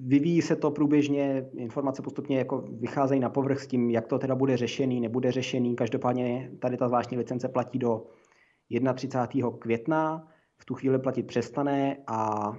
vyvíjí 0.00 0.42
se 0.42 0.56
to 0.56 0.70
průběžně, 0.70 1.50
informace 1.56 2.02
postupně 2.02 2.38
jako 2.38 2.64
vycházejí 2.80 3.20
na 3.20 3.28
povrch 3.28 3.60
s 3.60 3.66
tím, 3.66 3.90
jak 3.90 4.06
to 4.06 4.18
teda 4.18 4.34
bude 4.34 4.56
řešený, 4.56 5.00
nebude 5.00 5.32
řešený. 5.32 5.76
Každopádně 5.76 6.50
tady 6.60 6.76
ta 6.76 6.88
zvláštní 6.88 7.16
licence 7.16 7.48
platí 7.48 7.78
do 7.78 8.06
31. 8.94 9.50
května, 9.58 10.28
v 10.58 10.64
tu 10.64 10.74
chvíli 10.74 10.98
platit 10.98 11.22
přestane 11.22 11.96
a 12.06 12.52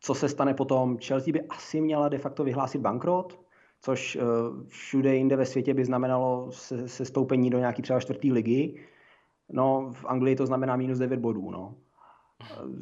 co 0.00 0.14
se 0.14 0.28
stane 0.28 0.54
potom? 0.54 0.98
Chelsea 0.98 1.32
by 1.32 1.42
asi 1.42 1.80
měla 1.80 2.08
de 2.08 2.18
facto 2.18 2.44
vyhlásit 2.44 2.80
bankrot, 2.80 3.40
což 3.80 4.16
eh, 4.16 4.20
všude 4.68 5.16
jinde 5.16 5.36
ve 5.36 5.46
světě 5.46 5.74
by 5.74 5.84
znamenalo 5.84 6.52
se, 6.52 6.88
se 6.88 7.04
stoupení 7.04 7.50
do 7.50 7.58
nějaký 7.58 7.82
třeba 7.82 8.00
čtvrtý 8.00 8.32
ligy. 8.32 8.86
No, 9.50 9.90
v 9.92 10.04
Anglii 10.04 10.36
to 10.36 10.46
znamená 10.46 10.76
minus 10.76 10.98
9 10.98 11.20
bodů. 11.20 11.50
No 11.50 11.74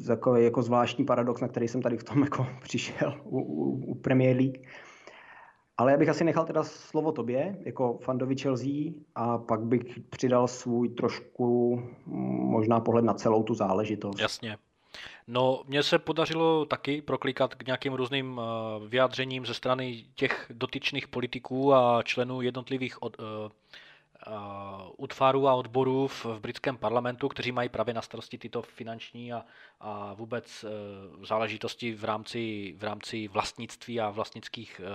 takový 0.07 0.43
jako 0.43 0.61
zvláštní 0.61 1.05
paradox, 1.05 1.41
na 1.41 1.47
který 1.47 1.67
jsem 1.67 1.81
tady 1.81 1.97
v 1.97 2.03
tom 2.03 2.23
jako 2.23 2.47
přišel 2.63 3.21
u, 3.23 3.39
u, 3.39 3.85
u 3.85 3.95
Premier 3.95 4.37
League. 4.37 4.57
Ale 5.77 5.91
já 5.91 5.97
bych 5.97 6.09
asi 6.09 6.23
nechal 6.23 6.45
teda 6.45 6.63
slovo 6.63 7.11
tobě, 7.11 7.57
jako 7.65 7.97
fandovi 7.97 8.35
Chelsea, 8.35 8.91
a 9.15 9.37
pak 9.37 9.61
bych 9.61 9.81
přidal 10.09 10.47
svůj 10.47 10.89
trošku 10.89 11.81
možná 12.51 12.79
pohled 12.79 13.05
na 13.05 13.13
celou 13.13 13.43
tu 13.43 13.53
záležitost. 13.53 14.19
Jasně. 14.19 14.57
No, 15.27 15.63
mně 15.67 15.83
se 15.83 15.99
podařilo 15.99 16.65
taky 16.65 17.01
proklikat 17.01 17.55
k 17.55 17.65
nějakým 17.65 17.93
různým 17.93 18.41
eh, 18.41 18.87
vyjádřením 18.87 19.45
ze 19.45 19.53
strany 19.53 20.05
těch 20.15 20.51
dotyčných 20.53 21.07
politiků 21.07 21.73
a 21.73 22.03
členů 22.03 22.41
jednotlivých 22.41 23.03
od, 23.03 23.17
eh, 23.19 23.49
útvarů 24.97 25.47
a 25.47 25.53
odborů 25.53 26.07
v, 26.07 26.25
v 26.25 26.39
britském 26.39 26.77
parlamentu, 26.77 27.29
kteří 27.29 27.51
mají 27.51 27.69
právě 27.69 27.93
na 27.93 28.01
starosti 28.01 28.37
tyto 28.37 28.61
finanční 28.61 29.33
a, 29.33 29.45
a 29.79 30.13
vůbec 30.13 30.63
e, 30.63 30.67
záležitosti 31.25 31.93
v 31.93 32.03
rámci, 32.03 32.73
v 32.77 32.83
rámci 32.83 33.27
vlastnictví 33.27 33.99
a 33.99 34.09
vlastnických 34.09 34.81
e, 34.83 34.85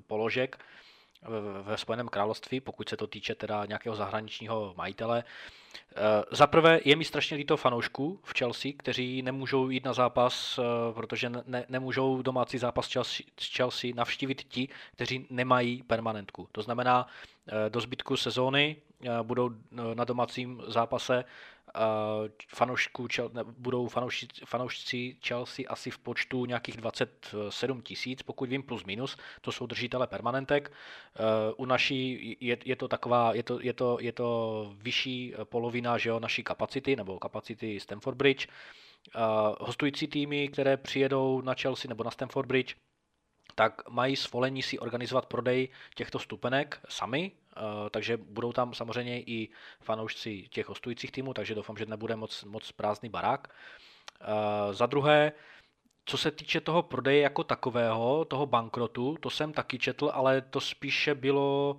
položek 0.00 0.58
ve 1.62 1.76
Spojeném 1.76 2.08
království, 2.08 2.60
pokud 2.60 2.88
se 2.88 2.96
to 2.96 3.06
týče 3.06 3.34
teda 3.34 3.66
nějakého 3.66 3.96
zahraničního 3.96 4.74
majitele. 4.76 5.18
E, 5.20 5.24
za 6.30 6.46
prvé 6.46 6.80
je 6.84 6.96
mi 6.96 7.04
strašně 7.04 7.36
líto 7.36 7.56
fanoušků 7.56 8.20
v 8.22 8.38
Chelsea, 8.38 8.72
kteří 8.76 9.22
nemůžou 9.22 9.70
jít 9.70 9.84
na 9.84 9.92
zápas, 9.92 10.60
protože 10.94 11.30
ne, 11.46 11.64
nemůžou 11.68 12.22
domácí 12.22 12.58
zápas 12.58 12.92
Chelsea, 12.92 13.26
Chelsea 13.56 13.90
navštívit 13.94 14.42
ti, 14.42 14.68
kteří 14.92 15.26
nemají 15.30 15.82
permanentku. 15.82 16.48
To 16.52 16.62
znamená, 16.62 17.06
do 17.68 17.80
zbytku 17.80 18.16
sezóny 18.16 18.76
budou 19.22 19.50
na 19.94 20.04
domácím 20.04 20.62
zápase 20.66 21.24
fanoušků, 22.48 23.08
budou 23.58 23.88
fanoušci, 23.88 24.26
fanoušci 24.44 25.16
Chelsea 25.26 25.64
asi 25.68 25.90
v 25.90 25.98
počtu 25.98 26.44
nějakých 26.44 26.76
27 26.76 27.82
tisíc, 27.82 28.22
pokud 28.22 28.48
vím, 28.48 28.62
plus 28.62 28.84
minus, 28.84 29.16
to 29.40 29.52
jsou 29.52 29.66
držitele 29.66 30.06
permanentek. 30.06 30.72
U 31.56 31.64
naší 31.64 32.36
je, 32.40 32.56
je 32.64 32.76
to 32.76 32.88
taková, 32.88 33.34
je 33.34 33.42
to, 33.42 33.58
je 33.60 33.72
to, 33.72 33.98
je 34.00 34.12
to 34.12 34.72
vyšší 34.76 35.34
polovina 35.44 35.98
že 35.98 36.08
jo, 36.08 36.20
naší 36.20 36.42
kapacity, 36.42 36.96
nebo 36.96 37.18
kapacity 37.18 37.80
Stamford 37.80 38.16
Bridge. 38.16 38.46
Hostující 39.60 40.06
týmy, 40.06 40.48
které 40.48 40.76
přijedou 40.76 41.40
na 41.40 41.54
Chelsea 41.54 41.88
nebo 41.88 42.04
na 42.04 42.10
Stamford 42.10 42.46
Bridge, 42.46 42.74
tak 43.54 43.88
mají 43.88 44.16
svolení 44.16 44.62
si 44.62 44.78
organizovat 44.78 45.26
prodej 45.26 45.68
těchto 45.94 46.18
stupenek 46.18 46.80
sami, 46.88 47.32
eh, 47.34 47.41
takže 47.90 48.16
budou 48.16 48.52
tam 48.52 48.74
samozřejmě 48.74 49.22
i 49.22 49.48
fanoušci 49.80 50.48
těch 50.50 50.68
hostujících 50.68 51.12
týmů, 51.12 51.34
takže 51.34 51.54
doufám, 51.54 51.76
že 51.76 51.86
nebude 51.86 52.16
moc, 52.16 52.44
moc 52.44 52.72
prázdný 52.72 53.08
barák. 53.08 53.48
Eh, 54.22 54.74
za 54.74 54.86
druhé, 54.86 55.32
co 56.04 56.18
se 56.18 56.30
týče 56.30 56.60
toho 56.60 56.82
prodeje 56.82 57.20
jako 57.20 57.44
takového, 57.44 58.24
toho 58.24 58.46
bankrotu, 58.46 59.16
to 59.20 59.30
jsem 59.30 59.52
taky 59.52 59.78
četl, 59.78 60.10
ale 60.14 60.40
to 60.40 60.60
spíše 60.60 61.14
bylo, 61.14 61.78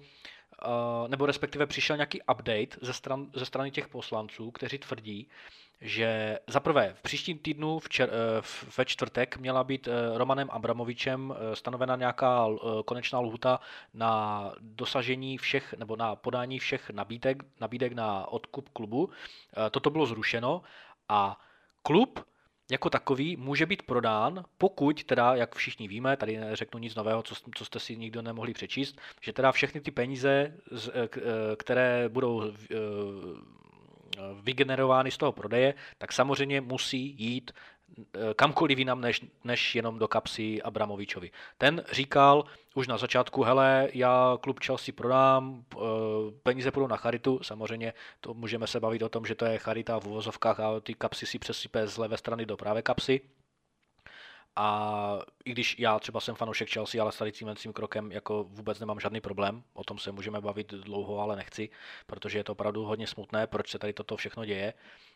eh, 0.63 1.07
nebo 1.07 1.25
respektive 1.25 1.65
přišel 1.67 1.97
nějaký 1.97 2.21
update 2.21 2.77
ze, 2.81 2.93
stran, 2.93 3.31
ze 3.35 3.45
strany 3.45 3.71
těch 3.71 3.87
poslanců, 3.87 4.51
kteří 4.51 4.77
tvrdí, 4.77 5.29
že 5.83 6.39
za 6.47 6.59
prvé 6.59 6.93
v 6.93 7.01
příštím 7.01 7.37
týdnu 7.37 7.79
v 7.79 7.89
čer, 7.89 8.09
eh, 8.09 8.41
ve 8.77 8.85
čtvrtek 8.85 9.37
měla 9.37 9.63
být 9.63 9.87
eh, 9.87 10.17
Romanem 10.17 10.49
Abramovičem 10.51 11.33
eh, 11.35 11.55
stanovena 11.55 11.95
nějaká 11.95 12.47
konečná 12.85 13.19
lhuta 13.19 13.59
na 13.93 14.51
dosažení 14.59 15.37
všech 15.37 15.73
nebo 15.73 15.95
na 15.95 16.15
podání 16.15 16.59
všech 16.59 16.89
nabídek, 16.89 17.43
nabídek 17.61 17.93
na 17.93 18.27
odkup 18.27 18.69
klubu. 18.69 19.09
Toto 19.71 19.89
bylo 19.89 20.05
zrušeno 20.05 20.61
a 21.09 21.39
klub 21.81 22.25
jako 22.71 22.89
takový 22.89 23.37
může 23.37 23.65
být 23.65 23.81
prodán, 23.81 24.45
pokud 24.57 25.03
teda, 25.03 25.35
jak 25.35 25.55
všichni 25.55 25.87
víme, 25.87 26.17
tady 26.17 26.37
neřeknu 26.37 26.79
nic 26.79 26.95
nového, 26.95 27.23
co, 27.23 27.35
co 27.55 27.65
jste 27.65 27.79
si 27.79 27.97
nikdo 27.97 28.21
nemohli 28.21 28.53
přečíst, 28.53 29.01
že 29.21 29.33
teda 29.33 29.51
všechny 29.51 29.81
ty 29.81 29.91
peníze, 29.91 30.53
které 31.57 32.09
budou 32.09 32.53
vygenerovány 34.41 35.11
z 35.11 35.17
toho 35.17 35.31
prodeje, 35.31 35.73
tak 35.97 36.13
samozřejmě 36.13 36.61
musí 36.61 37.15
jít 37.19 37.51
eh, 37.51 38.33
kamkoliv 38.35 38.79
jinam 38.79 39.01
než, 39.01 39.21
než 39.43 39.75
jenom 39.75 39.99
do 39.99 40.07
kapsy 40.07 40.61
Abramovičovi. 40.61 41.31
Ten 41.57 41.83
říkal 41.91 42.45
už 42.75 42.87
na 42.87 42.97
začátku, 42.97 43.43
hele, 43.43 43.89
já 43.93 44.37
klub 44.41 44.59
Chelsea 44.65 44.93
prodám, 44.97 45.63
eh, 45.75 45.79
peníze 46.43 46.71
půjdou 46.71 46.87
na 46.87 46.97
charitu, 46.97 47.39
samozřejmě 47.43 47.93
to 48.21 48.33
můžeme 48.33 48.67
se 48.67 48.79
bavit 48.79 49.01
o 49.01 49.09
tom, 49.09 49.25
že 49.25 49.35
to 49.35 49.45
je 49.45 49.57
charita 49.57 49.99
v 49.99 50.07
uvozovkách 50.07 50.59
a 50.59 50.79
ty 50.79 50.93
kapsy 50.93 51.25
si 51.25 51.39
přesype 51.39 51.87
z 51.87 51.97
levé 51.97 52.17
strany 52.17 52.45
do 52.45 52.57
pravé 52.57 52.81
kapsy, 52.81 53.21
a 54.55 55.19
i 55.45 55.51
když 55.51 55.79
já 55.79 55.99
třeba 55.99 56.19
jsem 56.19 56.35
fanoušek 56.35 56.69
Chelsea, 56.69 57.01
ale 57.01 57.11
s 57.11 57.17
tady 57.17 57.31
tím 57.31 57.73
krokem 57.73 58.11
jako 58.11 58.43
vůbec 58.43 58.79
nemám 58.79 58.99
žádný 58.99 59.21
problém, 59.21 59.63
o 59.73 59.83
tom 59.83 59.99
se 59.99 60.11
můžeme 60.11 60.41
bavit 60.41 60.73
dlouho, 60.73 61.19
ale 61.19 61.35
nechci, 61.35 61.69
protože 62.07 62.39
je 62.39 62.43
to 62.43 62.51
opravdu 62.51 62.83
hodně 62.83 63.07
smutné, 63.07 63.47
proč 63.47 63.71
se 63.71 63.79
tady 63.79 63.93
toto 63.93 64.17
všechno 64.17 64.45
děje, 64.45 64.73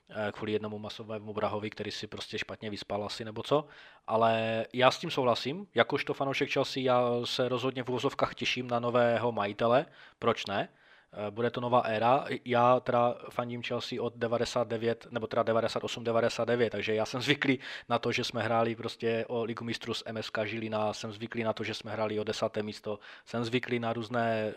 eh, 0.10 0.32
kvůli 0.32 0.52
jednomu 0.52 0.80
masovému 0.80 1.34
brahovi, 1.34 1.70
který 1.70 1.92
si 1.92 2.08
prostě 2.08 2.40
špatně 2.40 2.70
vyspal 2.70 3.04
asi 3.04 3.26
nebo 3.26 3.44
co. 3.44 3.66
Ale 4.08 4.66
já 4.74 4.92
s 4.92 5.00
tím 5.00 5.12
souhlasím, 5.12 5.68
jakožto 5.76 6.14
fanoušek 6.14 6.52
Chelsea, 6.52 6.84
já 6.84 7.02
se 7.24 7.50
rozhodně 7.50 7.84
v 7.84 7.90
úvozovkách 7.90 8.36
těším 8.36 8.68
na 8.68 8.80
nového 8.80 9.32
majitele, 9.32 9.86
proč 10.20 10.46
ne? 10.46 10.70
Eh, 11.14 11.32
bude 11.32 11.50
to 11.50 11.62
nová 11.62 11.80
éra. 11.80 12.26
Já 12.46 12.80
teda 12.80 13.16
fandím 13.30 13.64
Chelsea 13.64 14.02
od 14.02 14.16
99, 14.16 15.08
nebo 15.12 15.28
teda 15.28 15.44
98, 15.44 16.04
99, 16.04 16.70
takže 16.70 16.96
já 16.96 17.06
jsem 17.06 17.22
zvyklý 17.22 17.60
na 17.90 18.00
to, 18.00 18.12
že 18.12 18.24
jsme 18.24 18.44
hráli 18.44 18.76
prostě 18.76 19.26
o 19.28 19.44
Ligu 19.44 19.66
mistrů 19.66 19.94
s 19.94 20.12
MSK 20.12 20.38
Žilina, 20.46 20.94
jsem 20.94 21.12
zvyklý 21.12 21.44
na 21.44 21.54
to, 21.54 21.64
že 21.64 21.74
jsme 21.74 21.92
hráli 21.92 22.20
o 22.20 22.24
desáté 22.24 22.64
místo, 22.64 23.00
jsem 23.26 23.46
zvyklý 23.46 23.80
na 23.80 23.94
různé 23.94 24.48
eh, 24.48 24.54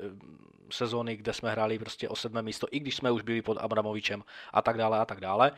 sezóny, 0.71 1.17
kde 1.17 1.33
jsme 1.33 1.51
hráli 1.51 1.79
prostě 1.79 2.09
o 2.09 2.17
sedmé 2.17 2.43
místo, 2.43 2.67
i 2.71 2.81
když 2.81 2.97
jsme 2.97 3.11
už 3.11 3.23
byli 3.23 3.43
pod 3.43 3.59
Abramovičem 3.61 4.25
a 4.53 4.63
tak 4.63 4.77
dále 4.77 4.99
a 4.99 5.05
tak 5.05 5.21
dále. 5.21 5.53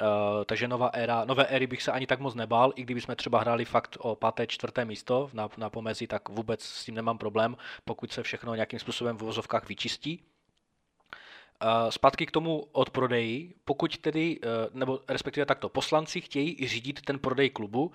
Uh, 0.00 0.44
takže 0.44 0.68
nová 0.68 0.86
éra, 0.86 1.24
nové 1.24 1.46
éry 1.46 1.66
bych 1.66 1.82
se 1.82 1.92
ani 1.92 2.06
tak 2.06 2.20
moc 2.20 2.34
nebál, 2.34 2.72
i 2.76 2.82
kdyby 2.82 3.00
jsme 3.00 3.16
třeba 3.16 3.40
hráli 3.40 3.64
fakt 3.64 3.96
o 4.00 4.14
páté, 4.14 4.46
čtvrté 4.46 4.84
místo 4.84 5.30
na, 5.32 5.48
na 5.56 5.70
pomezí, 5.70 6.06
tak 6.06 6.28
vůbec 6.28 6.62
s 6.62 6.84
tím 6.84 6.94
nemám 6.94 7.18
problém, 7.18 7.56
pokud 7.84 8.12
se 8.12 8.22
všechno 8.22 8.54
nějakým 8.54 8.78
způsobem 8.78 9.16
v 9.16 9.20
vozovkách 9.20 9.68
vyčistí. 9.68 10.22
Uh, 11.62 11.90
zpátky 11.90 12.26
k 12.26 12.30
tomu 12.30 12.68
odprodeji, 12.72 13.54
pokud 13.64 13.98
tedy, 13.98 14.40
uh, 14.40 14.50
nebo 14.78 15.00
respektive 15.08 15.46
takto, 15.46 15.68
poslanci 15.68 16.20
chtějí 16.20 16.68
řídit 16.68 17.02
ten 17.02 17.18
prodej 17.18 17.50
klubu, 17.50 17.84
uh, 17.84 17.92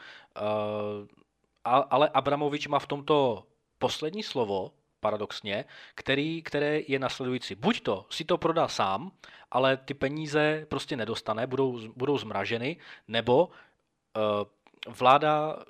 ale 1.66 2.10
Abramovič 2.10 2.68
má 2.68 2.80
v 2.80 2.88
tomto 2.88 3.44
poslední 3.78 4.24
slovo, 4.24 4.72
paradoxně, 5.06 5.66
který, 5.96 6.42
které 6.42 6.82
je 6.88 7.00
nasledující. 7.00 7.56
Buď 7.56 7.82
to 7.82 8.06
si 8.10 8.26
to 8.26 8.38
prodá 8.38 8.68
sám, 8.68 9.12
ale 9.52 9.78
ty 9.78 9.94
peníze 9.94 10.66
prostě 10.70 10.98
nedostane, 10.98 11.48
budou, 11.48 11.80
budou 11.96 12.18
zmraženy, 12.18 12.78
nebo 13.08 13.46
uh, 13.46 13.54
vláda 14.90 15.62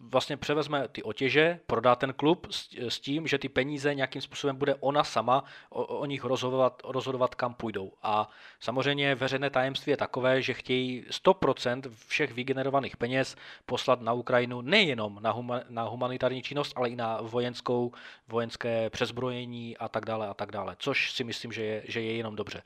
vlastně 0.00 0.36
převezme 0.36 0.88
ty 0.88 1.02
otěže, 1.02 1.60
prodá 1.66 1.96
ten 1.96 2.12
klub 2.12 2.46
s, 2.50 2.68
s 2.88 3.00
tím, 3.00 3.26
že 3.26 3.38
ty 3.38 3.48
peníze 3.48 3.94
nějakým 3.94 4.22
způsobem 4.22 4.56
bude 4.56 4.74
ona 4.74 5.04
sama 5.04 5.44
o, 5.70 5.84
o 5.84 6.06
nich 6.06 6.24
rozhodovat, 6.24 6.82
rozhodovat, 6.84 7.34
kam 7.34 7.54
půjdou. 7.54 7.92
A 8.02 8.30
samozřejmě 8.60 9.14
veřejné 9.14 9.50
tajemství 9.50 9.90
je 9.90 9.96
takové, 9.96 10.42
že 10.42 10.54
chtějí 10.54 11.04
100% 11.10 11.90
všech 12.06 12.32
vygenerovaných 12.32 12.96
peněz 12.96 13.36
poslat 13.66 14.00
na 14.00 14.12
Ukrajinu 14.12 14.60
nejenom 14.60 15.18
na, 15.20 15.30
huma, 15.30 15.60
na 15.68 15.82
humanitární 15.82 16.42
činnost, 16.42 16.72
ale 16.76 16.88
i 16.88 16.96
na 16.96 17.20
vojenskou, 17.20 17.92
vojenské 18.28 18.90
přezbrojení 18.90 19.76
a 19.76 19.88
tak 19.88 20.04
dále 20.04 20.28
a 20.28 20.34
tak 20.34 20.52
dále, 20.52 20.76
což 20.78 21.12
si 21.12 21.24
myslím, 21.24 21.52
že 21.52 21.62
je, 21.62 21.82
že 21.88 22.00
je 22.00 22.16
jenom 22.16 22.36
dobře. 22.36 22.62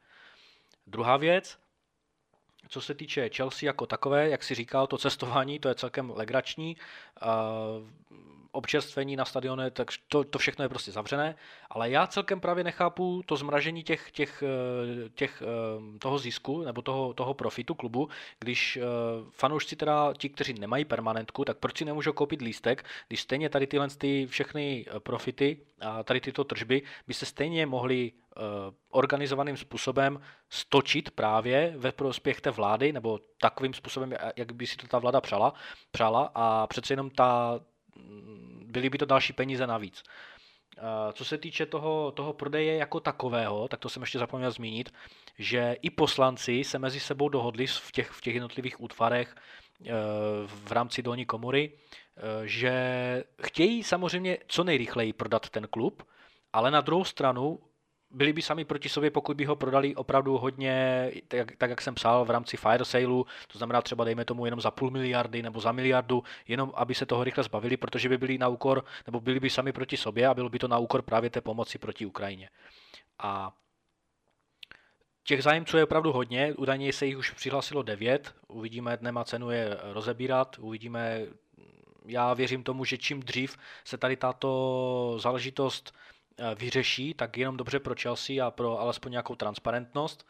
Druhá 0.86 1.16
věc, 1.16 1.58
co 2.74 2.80
se 2.80 2.94
týče 2.94 3.28
Chelsea 3.28 3.66
jako 3.66 3.86
takové, 3.86 4.28
jak 4.28 4.42
si 4.42 4.54
říkal, 4.54 4.86
to 4.86 4.98
cestování, 4.98 5.58
to 5.58 5.68
je 5.68 5.74
celkem 5.74 6.12
legrační. 6.14 6.76
Občerstvení 8.54 9.16
na 9.16 9.24
stadione, 9.24 9.70
tak 9.70 9.88
to, 10.08 10.24
to 10.24 10.38
všechno 10.38 10.64
je 10.64 10.68
prostě 10.68 10.92
zavřené, 10.92 11.34
ale 11.70 11.90
já 11.90 12.06
celkem 12.06 12.40
právě 12.40 12.64
nechápu 12.64 13.22
to 13.26 13.36
zmražení 13.36 13.82
těch, 13.82 14.10
těch, 14.12 14.42
eh, 14.42 15.08
těch, 15.08 15.42
eh, 15.42 15.98
toho 15.98 16.18
zisku 16.18 16.62
nebo 16.62 16.82
toho, 16.82 17.14
toho 17.14 17.34
profitu 17.34 17.74
klubu, 17.74 18.08
když 18.40 18.76
eh, 18.76 18.80
fanoušci 19.30 19.76
teda 19.76 20.12
ti, 20.18 20.28
kteří 20.28 20.54
nemají 20.54 20.84
permanentku, 20.84 21.44
tak 21.44 21.58
proč 21.58 21.78
si 21.78 21.84
nemůžou 21.84 22.12
koupit 22.12 22.40
lístek, 22.40 22.84
když 23.08 23.20
stejně 23.20 23.48
tady 23.48 23.66
tyhle 23.66 23.88
ty 23.88 24.26
všechny 24.26 24.86
profity 24.98 25.60
a 25.80 26.02
tady 26.02 26.20
tyto 26.20 26.44
tržby 26.44 26.82
by 27.06 27.14
se 27.14 27.26
stejně 27.26 27.66
mohly 27.66 28.12
organizovaným 28.90 29.56
způsobem 29.56 30.20
stočit 30.48 31.10
právě 31.10 31.74
ve 31.76 31.92
prospěch 31.92 32.40
té 32.40 32.50
vlády, 32.50 32.92
nebo 32.92 33.20
takovým 33.40 33.74
způsobem, 33.74 34.14
jak 34.36 34.52
by 34.52 34.66
si 34.66 34.76
to 34.76 34.86
ta 34.86 34.98
vláda 34.98 35.20
přala, 35.20 35.54
přala 35.90 36.30
a 36.34 36.66
přece 36.66 36.92
jenom 36.92 37.10
ta, 37.10 37.60
byly 38.64 38.90
by 38.90 38.98
to 38.98 39.06
další 39.06 39.32
peníze 39.32 39.66
navíc. 39.66 40.02
Co 41.12 41.24
se 41.24 41.38
týče 41.38 41.66
toho, 41.66 42.12
toho 42.12 42.32
prodeje 42.32 42.76
jako 42.76 43.00
takového, 43.00 43.68
tak 43.68 43.80
to 43.80 43.88
jsem 43.88 44.02
ještě 44.02 44.18
zapomněl 44.18 44.50
zmínit, 44.50 44.92
že 45.38 45.76
i 45.82 45.90
poslanci 45.90 46.64
se 46.64 46.78
mezi 46.78 47.00
sebou 47.00 47.28
dohodli 47.28 47.66
v 47.66 47.92
těch, 47.92 48.10
v 48.10 48.20
těch 48.20 48.34
jednotlivých 48.34 48.80
útvarech 48.80 49.34
eh, 49.36 49.92
v 50.46 50.72
rámci 50.72 51.02
dolní 51.02 51.26
komory, 51.26 51.72
že 52.44 52.74
chtějí 53.42 53.82
samozřejmě 53.82 54.38
co 54.48 54.64
nejrychleji 54.64 55.12
prodat 55.12 55.50
ten 55.50 55.66
klub, 55.70 56.02
ale 56.52 56.70
na 56.70 56.80
druhou 56.80 57.04
stranu 57.04 57.58
byli 58.14 58.32
by 58.32 58.42
sami 58.42 58.64
proti 58.64 58.88
sobě, 58.88 59.10
pokud 59.10 59.36
by 59.36 59.44
ho 59.44 59.56
prodali 59.56 59.94
opravdu 59.94 60.38
hodně, 60.38 61.10
tak, 61.28 61.56
tak 61.56 61.70
jak 61.70 61.80
jsem 61.80 61.94
psal, 61.94 62.24
v 62.24 62.30
rámci 62.30 62.56
fire 62.56 62.84
saleu, 62.84 63.24
to 63.52 63.58
znamená 63.58 63.82
třeba 63.82 64.04
dejme 64.04 64.24
tomu 64.24 64.44
jenom 64.44 64.60
za 64.60 64.70
půl 64.70 64.90
miliardy 64.90 65.42
nebo 65.42 65.60
za 65.60 65.72
miliardu, 65.72 66.24
jenom 66.48 66.72
aby 66.74 66.94
se 66.94 67.06
toho 67.06 67.24
rychle 67.24 67.44
zbavili, 67.44 67.76
protože 67.76 68.08
by 68.08 68.18
byli 68.18 68.38
na 68.38 68.48
úkor, 68.48 68.84
nebo 69.06 69.20
byli 69.20 69.40
by 69.40 69.50
sami 69.50 69.72
proti 69.72 69.96
sobě 69.96 70.26
a 70.26 70.34
bylo 70.34 70.48
by 70.48 70.58
to 70.58 70.68
na 70.68 70.78
úkor 70.78 71.02
právě 71.02 71.30
té 71.30 71.40
pomoci 71.40 71.78
proti 71.78 72.06
Ukrajině. 72.06 72.48
A 73.18 73.52
Těch 75.26 75.42
zájemců 75.42 75.76
je 75.76 75.84
opravdu 75.84 76.12
hodně, 76.12 76.54
údajně 76.54 76.92
se 76.92 77.06
jich 77.06 77.18
už 77.18 77.30
přihlásilo 77.30 77.82
devět, 77.82 78.34
uvidíme, 78.48 78.98
nemá 79.00 79.24
cenu 79.24 79.50
je 79.50 79.78
rozebírat, 79.82 80.58
uvidíme, 80.58 81.26
já 82.06 82.34
věřím 82.34 82.62
tomu, 82.62 82.84
že 82.84 82.98
čím 82.98 83.20
dřív 83.20 83.56
se 83.84 83.98
tady 83.98 84.16
tato 84.16 85.16
záležitost 85.18 85.94
vyřeší, 86.54 87.14
tak 87.14 87.38
jenom 87.38 87.56
dobře 87.56 87.80
pro 87.80 87.94
Chelsea 88.02 88.46
a 88.46 88.50
pro 88.50 88.80
alespoň 88.80 89.12
nějakou 89.12 89.34
transparentnost. 89.34 90.26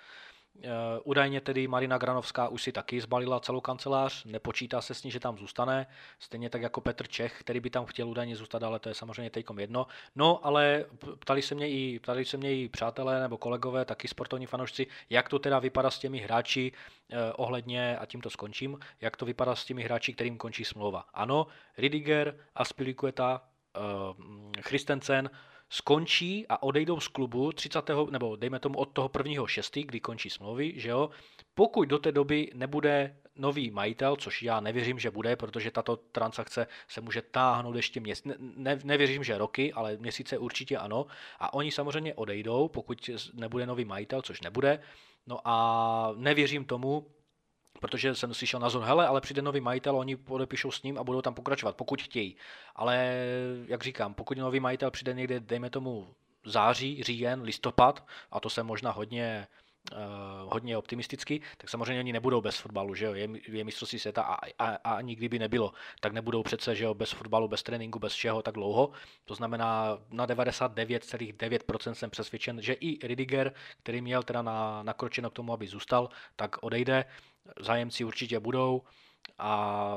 Eh, 0.62 0.68
údajně 1.04 1.40
tedy 1.40 1.68
Marina 1.68 1.98
Granovská 1.98 2.48
už 2.48 2.62
si 2.62 2.72
taky 2.72 3.00
zbalila 3.00 3.40
celou 3.40 3.60
kancelář, 3.60 4.24
nepočítá 4.24 4.80
se 4.80 4.94
s 4.94 5.02
ní, 5.02 5.10
že 5.10 5.20
tam 5.20 5.38
zůstane, 5.38 5.86
stejně 6.18 6.50
tak 6.50 6.62
jako 6.62 6.80
Petr 6.80 7.08
Čech, 7.08 7.40
který 7.40 7.60
by 7.60 7.70
tam 7.70 7.86
chtěl 7.86 8.08
údajně 8.08 8.36
zůstat, 8.36 8.62
ale 8.62 8.78
to 8.78 8.88
je 8.88 8.94
samozřejmě 8.94 9.30
teďkom 9.30 9.58
jedno. 9.58 9.86
No, 10.16 10.46
ale 10.46 10.84
ptali 11.18 11.42
se 11.42 11.54
mě 11.54 11.70
i, 11.70 11.98
ptali 11.98 12.24
se 12.24 12.36
mě 12.36 12.56
i 12.56 12.68
přátelé 12.68 13.20
nebo 13.20 13.38
kolegové, 13.38 13.84
taky 13.84 14.08
sportovní 14.08 14.46
fanoušci, 14.46 14.86
jak 15.10 15.28
to 15.28 15.38
teda 15.38 15.58
vypadá 15.58 15.90
s 15.90 15.98
těmi 15.98 16.18
hráči 16.18 16.72
eh, 17.10 17.32
ohledně, 17.32 17.98
a 17.98 18.06
tím 18.06 18.20
to 18.20 18.30
skončím, 18.30 18.78
jak 19.00 19.16
to 19.16 19.26
vypadá 19.26 19.54
s 19.54 19.64
těmi 19.64 19.82
hráči, 19.82 20.14
kterým 20.14 20.36
končí 20.36 20.64
smlouva. 20.64 21.04
Ano, 21.14 21.46
Ridiger, 21.78 22.36
Aspilicueta, 22.54 23.42
eh, 23.76 24.62
Christensen, 24.62 25.30
skončí 25.74 26.46
a 26.48 26.62
odejdou 26.62 27.00
z 27.00 27.08
klubu 27.08 27.52
30. 27.52 27.90
nebo 28.10 28.36
dejme 28.36 28.58
tomu 28.58 28.78
od 28.78 28.84
toho 28.92 29.08
prvního 29.08 29.46
šestý, 29.46 29.82
kdy 29.82 30.00
končí 30.00 30.30
smlouvy, 30.30 30.72
že 30.76 30.88
jo, 30.88 31.10
pokud 31.54 31.88
do 31.88 31.98
té 31.98 32.12
doby 32.12 32.50
nebude 32.54 33.16
nový 33.36 33.70
majitel, 33.70 34.16
což 34.16 34.42
já 34.42 34.60
nevěřím, 34.60 34.98
že 34.98 35.10
bude, 35.10 35.36
protože 35.36 35.70
tato 35.70 35.96
transakce 35.96 36.66
se 36.88 37.00
může 37.00 37.22
táhnout 37.22 37.76
ještě 37.76 38.00
měsíc, 38.00 38.24
ne, 38.24 38.34
ne, 38.38 38.78
nevěřím, 38.84 39.24
že 39.24 39.38
roky, 39.38 39.72
ale 39.72 39.96
měsíce 39.96 40.38
určitě 40.38 40.76
ano. 40.78 41.06
A 41.38 41.54
oni 41.54 41.70
samozřejmě 41.72 42.14
odejdou, 42.14 42.68
pokud 42.68 43.10
nebude 43.34 43.66
nový 43.66 43.84
majitel, 43.84 44.22
což 44.22 44.40
nebude. 44.40 44.80
No 45.26 45.38
a 45.44 46.12
nevěřím 46.16 46.64
tomu, 46.64 47.06
protože 47.80 48.14
jsem 48.14 48.34
slyšel 48.34 48.60
názor, 48.60 48.82
hele, 48.82 49.06
ale 49.06 49.20
přijde 49.20 49.42
nový 49.42 49.60
majitel, 49.60 49.96
oni 49.96 50.16
podepíšou 50.16 50.70
s 50.70 50.82
ním 50.82 50.98
a 50.98 51.04
budou 51.04 51.22
tam 51.22 51.34
pokračovat, 51.34 51.76
pokud 51.76 52.02
chtějí. 52.02 52.36
Ale, 52.76 53.26
jak 53.66 53.84
říkám, 53.84 54.14
pokud 54.14 54.38
nový 54.38 54.60
majitel 54.60 54.90
přijde 54.90 55.14
někde, 55.14 55.40
dejme 55.40 55.70
tomu 55.70 56.14
září, 56.44 57.02
říjen, 57.02 57.42
listopad, 57.42 58.06
a 58.30 58.40
to 58.40 58.50
se 58.50 58.62
možná 58.62 58.90
hodně 58.90 59.46
uh, 59.92 60.52
hodně 60.52 60.76
optimisticky, 60.76 61.40
tak 61.56 61.70
samozřejmě 61.70 62.00
oni 62.00 62.12
nebudou 62.12 62.40
bez 62.40 62.56
fotbalu, 62.56 62.94
že 62.94 63.04
jo, 63.04 63.14
je, 63.14 63.28
je 63.48 63.64
mistrovství 63.64 63.98
světa 63.98 64.22
a, 64.22 64.34
a, 64.58 64.74
a 64.84 64.94
ani 64.94 65.14
kdyby 65.14 65.38
nebylo, 65.38 65.72
tak 66.00 66.12
nebudou 66.12 66.42
přece, 66.42 66.74
že 66.74 66.84
jo, 66.84 66.94
bez 66.94 67.10
fotbalu, 67.10 67.48
bez 67.48 67.62
tréninku, 67.62 67.98
bez 67.98 68.12
všeho 68.12 68.42
tak 68.42 68.54
dlouho. 68.54 68.90
To 69.24 69.34
znamená, 69.34 69.98
na 70.10 70.26
99,9% 70.26 71.92
jsem 71.92 72.10
přesvědčen, 72.10 72.62
že 72.62 72.72
i 72.72 73.06
Ridiger, 73.06 73.54
který 73.82 74.00
měl 74.00 74.22
teda 74.22 74.42
na, 74.42 74.82
nakročeno 74.82 75.30
k 75.30 75.34
tomu, 75.34 75.52
aby 75.52 75.66
zůstal, 75.66 76.08
tak 76.36 76.62
odejde 76.62 77.04
zájemci 77.60 78.04
určitě 78.04 78.40
budou. 78.40 78.82
A 79.38 79.96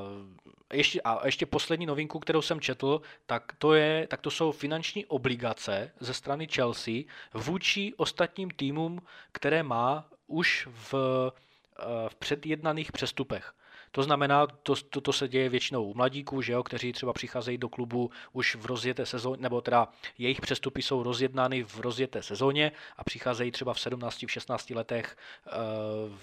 ještě, 0.73 1.01
a 1.01 1.25
ještě 1.25 1.45
poslední 1.45 1.85
novinku, 1.85 2.19
kterou 2.19 2.41
jsem 2.41 2.61
četl, 2.61 3.01
tak 3.25 3.53
to, 3.57 3.73
je, 3.73 4.07
tak 4.07 4.21
to 4.21 4.31
jsou 4.31 4.51
finanční 4.51 5.05
obligace 5.05 5.91
ze 5.99 6.13
strany 6.13 6.47
Chelsea 6.47 6.93
vůči 7.33 7.93
ostatním 7.97 8.51
týmům, 8.51 9.01
které 9.31 9.63
má 9.63 10.09
už 10.27 10.67
v, 10.71 10.93
eh, 10.93 12.09
v 12.09 12.15
předjednaných 12.15 12.91
přestupech. 12.91 13.53
To 13.97 14.03
znamená, 14.03 14.47
to, 14.47 14.75
to, 14.89 15.01
to 15.01 15.13
se 15.13 15.27
děje 15.27 15.49
většinou 15.49 15.83
u 15.83 15.93
mladíků, 15.93 16.41
že 16.41 16.53
jo, 16.53 16.63
kteří 16.63 16.93
třeba 16.93 17.13
přicházejí 17.13 17.57
do 17.57 17.69
klubu 17.69 18.11
už 18.33 18.55
v 18.55 18.65
rozjeté 18.65 19.05
sezóně, 19.05 19.41
nebo 19.41 19.61
teda 19.61 19.87
jejich 20.17 20.41
přestupy 20.41 20.81
jsou 20.81 21.03
rozjednány 21.03 21.63
v 21.63 21.79
rozjeté 21.79 22.23
sezóně 22.23 22.71
a 22.97 23.03
přicházejí 23.03 23.51
třeba 23.51 23.73
v 23.73 23.79
17, 23.79 24.25
v 24.25 24.31
16 24.31 24.69
letech, 24.69 25.17
e, 25.47 25.51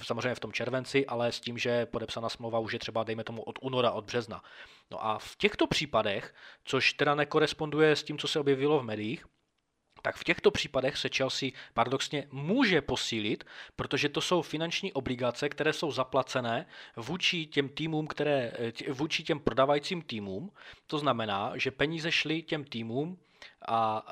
samozřejmě 0.04 0.34
v 0.34 0.40
tom 0.40 0.52
červenci, 0.52 1.06
ale 1.06 1.32
s 1.32 1.40
tím, 1.40 1.58
že 1.58 1.86
podepsaná 1.86 2.28
smlouva 2.28 2.58
už 2.58 2.72
je 2.72 2.78
třeba, 2.78 3.04
dejme 3.04 3.24
tomu, 3.24 3.42
od 3.42 3.58
února, 3.62 3.90
od 3.90 4.04
března. 4.04 4.42
No 4.90 5.06
a 5.06 5.18
v 5.18 5.36
těchto 5.36 5.66
případech, 5.66 6.34
což 6.64 6.92
teda 6.92 7.14
nekoresponduje 7.14 7.96
s 7.96 8.02
tím, 8.02 8.18
co 8.18 8.28
se 8.28 8.40
objevilo 8.40 8.80
v 8.80 8.84
médiích, 8.84 9.26
tak 10.04 10.16
v 10.16 10.24
těchto 10.24 10.50
případech 10.50 10.96
se 10.96 11.08
Chelsea 11.16 11.50
paradoxně 11.74 12.28
může 12.30 12.80
posílit, 12.80 13.44
protože 13.76 14.08
to 14.08 14.20
jsou 14.20 14.42
finanční 14.42 14.92
obligace, 14.92 15.48
které 15.48 15.72
jsou 15.72 15.92
zaplacené 15.92 16.66
vůči 16.96 17.46
těm 17.46 17.68
týmům, 17.68 18.06
které, 18.06 18.52
vůči 18.92 19.22
těm 19.22 19.40
prodavajícím 19.40 20.02
týmům. 20.02 20.52
To 20.86 20.98
znamená, 20.98 21.52
že 21.54 21.70
peníze 21.70 22.12
šly 22.12 22.42
těm 22.42 22.64
týmům 22.64 23.18
a 23.68 24.06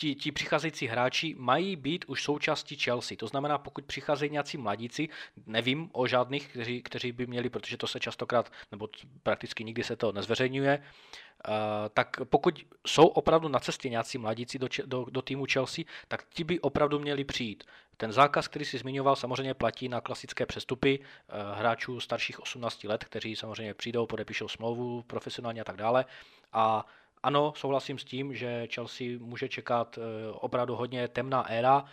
ti, 0.00 0.14
ti 0.14 0.32
přicházející 0.32 0.86
hráči 0.86 1.34
mají 1.38 1.76
být 1.76 2.04
už 2.08 2.22
součástí 2.22 2.76
Chelsea. 2.76 3.16
To 3.16 3.26
znamená, 3.26 3.58
pokud 3.58 3.84
přicházejí 3.84 4.30
nějací 4.30 4.58
mladíci, 4.58 5.08
nevím 5.46 5.90
o 5.92 6.06
žádných, 6.06 6.48
kteří, 6.48 6.82
kteří 6.82 7.12
by 7.12 7.26
měli, 7.26 7.50
protože 7.50 7.76
to 7.76 7.86
se 7.86 8.00
častokrát, 8.00 8.52
nebo 8.72 8.88
prakticky 9.22 9.64
nikdy 9.64 9.84
se 9.84 9.96
to 9.96 10.12
nezveřejňuje, 10.12 10.78
uh, 10.78 11.54
tak 11.94 12.16
pokud 12.24 12.66
jsou 12.86 13.06
opravdu 13.06 13.48
na 13.48 13.60
cestě 13.60 13.88
nějací 13.88 14.18
mladíci 14.18 14.58
do, 14.58 14.68
do, 14.86 15.06
do 15.10 15.22
týmu 15.22 15.44
Chelsea, 15.52 15.84
tak 16.08 16.24
ti 16.28 16.44
by 16.44 16.60
opravdu 16.60 16.98
měli 16.98 17.24
přijít. 17.24 17.64
Ten 17.96 18.12
zákaz, 18.12 18.48
který 18.48 18.64
si 18.64 18.78
zmiňoval, 18.78 19.16
samozřejmě 19.16 19.54
platí 19.54 19.88
na 19.88 20.00
klasické 20.00 20.46
přestupy 20.46 20.98
uh, 20.98 21.58
hráčů 21.58 22.00
starších 22.00 22.40
18 22.40 22.84
let, 22.84 23.04
kteří 23.04 23.36
samozřejmě 23.36 23.74
přijdou, 23.74 24.06
podepíšou 24.06 24.48
smlouvu 24.48 25.02
profesionálně 25.02 25.60
a 25.60 25.64
tak 25.64 25.76
dále. 25.76 26.04
A 26.52 26.86
ano, 27.22 27.52
souhlasím 27.56 27.98
s 27.98 28.04
tím, 28.04 28.34
že 28.34 28.68
Chelsea 28.74 29.06
může 29.18 29.48
čekat 29.48 29.98
eh, 29.98 30.32
opravdu 30.32 30.76
hodně 30.76 31.08
temná 31.08 31.42
éra, 31.42 31.84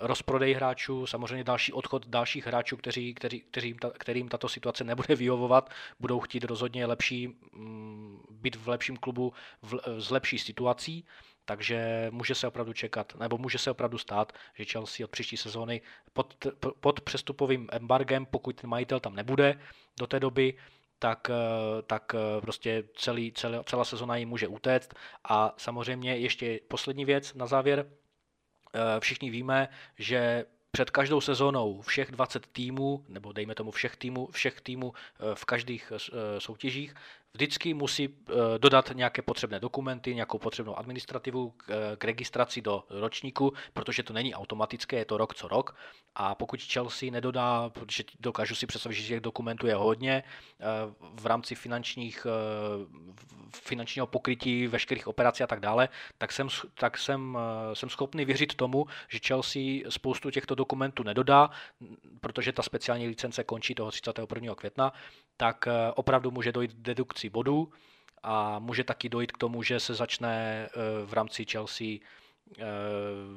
rozprodej 0.00 0.52
hráčů, 0.52 1.06
samozřejmě 1.06 1.44
další 1.44 1.72
odchod 1.72 2.06
dalších 2.08 2.46
hráčů, 2.46 2.76
kteří, 2.76 3.14
kteří, 3.14 3.40
kteří, 3.40 3.76
kterým 3.98 4.28
tato 4.28 4.48
situace 4.48 4.84
nebude 4.84 5.14
vyhovovat, 5.16 5.70
budou 6.00 6.20
chtít 6.20 6.44
rozhodně 6.44 6.86
lepší, 6.86 7.28
mm, 7.52 8.20
být 8.30 8.56
v 8.56 8.68
lepším 8.68 8.96
klubu 8.96 9.32
v, 9.62 9.80
s 9.98 10.10
lepší 10.10 10.38
situací, 10.38 11.04
takže 11.44 12.08
může 12.10 12.34
se 12.34 12.48
opravdu 12.48 12.72
čekat, 12.72 13.14
nebo 13.14 13.38
může 13.38 13.58
se 13.58 13.70
opravdu 13.70 13.98
stát, 13.98 14.32
že 14.54 14.64
Chelsea 14.64 15.04
od 15.04 15.10
příští 15.10 15.36
sezóny 15.36 15.80
pod, 16.12 16.46
pod 16.80 17.00
přestupovým 17.00 17.68
embargem, 17.72 18.26
pokud 18.26 18.60
ten 18.60 18.70
majitel 18.70 19.00
tam 19.00 19.14
nebude 19.14 19.60
do 19.98 20.06
té 20.06 20.20
doby, 20.20 20.54
tak, 20.98 21.30
eh, 21.30 21.82
tak 21.82 22.14
eh, 22.14 22.40
prostě 22.40 22.84
celý, 22.96 23.32
celá, 23.32 23.62
celá 23.62 23.84
sezona 23.84 24.16
jim 24.16 24.28
může 24.28 24.48
utéct. 24.48 24.94
A 25.24 25.54
samozřejmě 25.56 26.16
ještě 26.16 26.60
poslední 26.68 27.04
věc 27.04 27.34
na 27.34 27.46
závěr. 27.46 27.86
Eh, 28.74 29.00
všichni 29.00 29.30
víme, 29.30 29.68
že 29.98 30.44
před 30.70 30.90
každou 30.90 31.20
sezónou 31.20 31.80
všech 31.80 32.10
20 32.10 32.46
týmů, 32.46 33.04
nebo 33.08 33.32
dejme 33.32 33.54
tomu 33.54 33.70
všech 33.70 33.96
týmů, 33.96 34.28
všech 34.32 34.60
týmů 34.60 34.92
v 35.34 35.44
každých 35.44 35.92
soutěžích, 36.38 36.94
vždycky 37.34 37.74
musí 37.74 38.08
eh, 38.08 38.32
dodat 38.58 38.90
nějaké 38.94 39.22
potřebné 39.22 39.60
dokumenty, 39.60 40.14
nějakou 40.14 40.38
potřebnou 40.38 40.78
administrativu 40.78 41.50
k, 41.50 41.70
eh, 41.70 41.96
k 41.96 42.04
registraci 42.04 42.62
do 42.62 42.84
ročníku, 42.90 43.52
protože 43.72 44.02
to 44.02 44.12
není 44.12 44.34
automatické, 44.34 44.96
je 44.96 45.04
to 45.04 45.16
rok 45.16 45.34
co 45.34 45.48
rok. 45.48 45.76
A 46.14 46.34
pokud 46.34 46.62
Chelsea 46.62 47.10
nedodá, 47.10 47.70
protože 47.70 48.04
dokážu 48.20 48.54
si 48.54 48.66
představit, 48.66 48.94
že 48.94 49.08
těch 49.08 49.20
dokumentů 49.20 49.66
je 49.66 49.74
hodně, 49.74 50.22
eh, 50.60 50.64
v 51.00 51.26
rámci 51.26 51.54
finančních, 51.54 52.26
finančního 53.54 54.06
pokrytí 54.06 54.66
veškerých 54.66 55.08
operací 55.08 55.42
a 55.42 55.46
tak 55.46 55.60
dále, 55.60 55.88
tak 56.18 56.32
jsem, 56.32 56.48
tak 56.74 56.98
jsem, 56.98 57.38
jsem 57.72 57.88
schopný 57.90 58.24
věřit 58.24 58.54
tomu, 58.54 58.86
že 59.08 59.18
Chelsea 59.26 59.62
spoustu 59.88 60.30
těchto 60.30 60.54
dokumentů 60.54 61.02
nedodá, 61.02 61.50
protože 62.20 62.52
ta 62.52 62.62
speciální 62.62 63.06
licence 63.08 63.44
končí 63.44 63.74
toho 63.74 63.90
31. 63.90 64.54
května, 64.54 64.92
tak 65.40 65.68
opravdu 65.94 66.30
může 66.30 66.52
dojít 66.52 66.72
dedukci 66.74 67.18
redukci 67.18 67.30
bodů 67.30 67.72
a 68.22 68.58
může 68.58 68.84
taky 68.84 69.08
dojít 69.08 69.32
k 69.32 69.38
tomu, 69.38 69.62
že 69.62 69.80
se 69.80 69.94
začne 69.94 70.66
eh, 70.66 71.06
v 71.06 71.12
rámci 71.12 71.44
Chelsea 71.44 71.86
eh, 72.58 72.64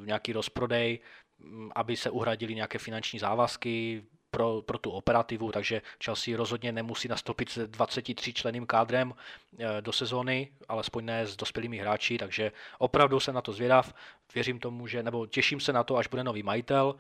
nějaký 0.06 0.34
rozprodej, 0.34 1.00
mm, 1.40 1.72
aby 1.76 1.98
se 1.98 2.10
uhradili 2.10 2.56
nějaké 2.56 2.80
finanční 2.80 3.20
závazky 3.20 4.04
pro, 4.32 4.62
pro 4.62 4.78
tu 4.78 4.92
operativu, 4.92 5.52
takže 5.52 5.82
Chelsea 6.04 6.38
rozhodně 6.38 6.72
nemusí 6.72 7.08
nastoupit 7.08 7.50
s 7.50 7.68
23 7.68 8.34
členým 8.34 8.66
kádrem 8.66 9.14
eh, 9.14 9.82
do 9.82 9.92
sezóny, 9.92 10.52
alespoň 10.68 11.06
ne 11.06 11.28
s 11.28 11.36
dospělými 11.36 11.78
hráči, 11.78 12.18
takže 12.18 12.52
opravdu 12.80 13.20
jsem 13.20 13.36
na 13.36 13.42
to 13.42 13.54
zvědav, 13.54 13.94
věřím 14.34 14.60
tomu, 14.60 14.88
že, 14.88 15.04
nebo 15.04 15.28
těším 15.28 15.60
se 15.60 15.74
na 15.74 15.84
to, 15.84 15.98
až 15.98 16.08
bude 16.08 16.24
nový 16.24 16.44
majitel, 16.44 16.96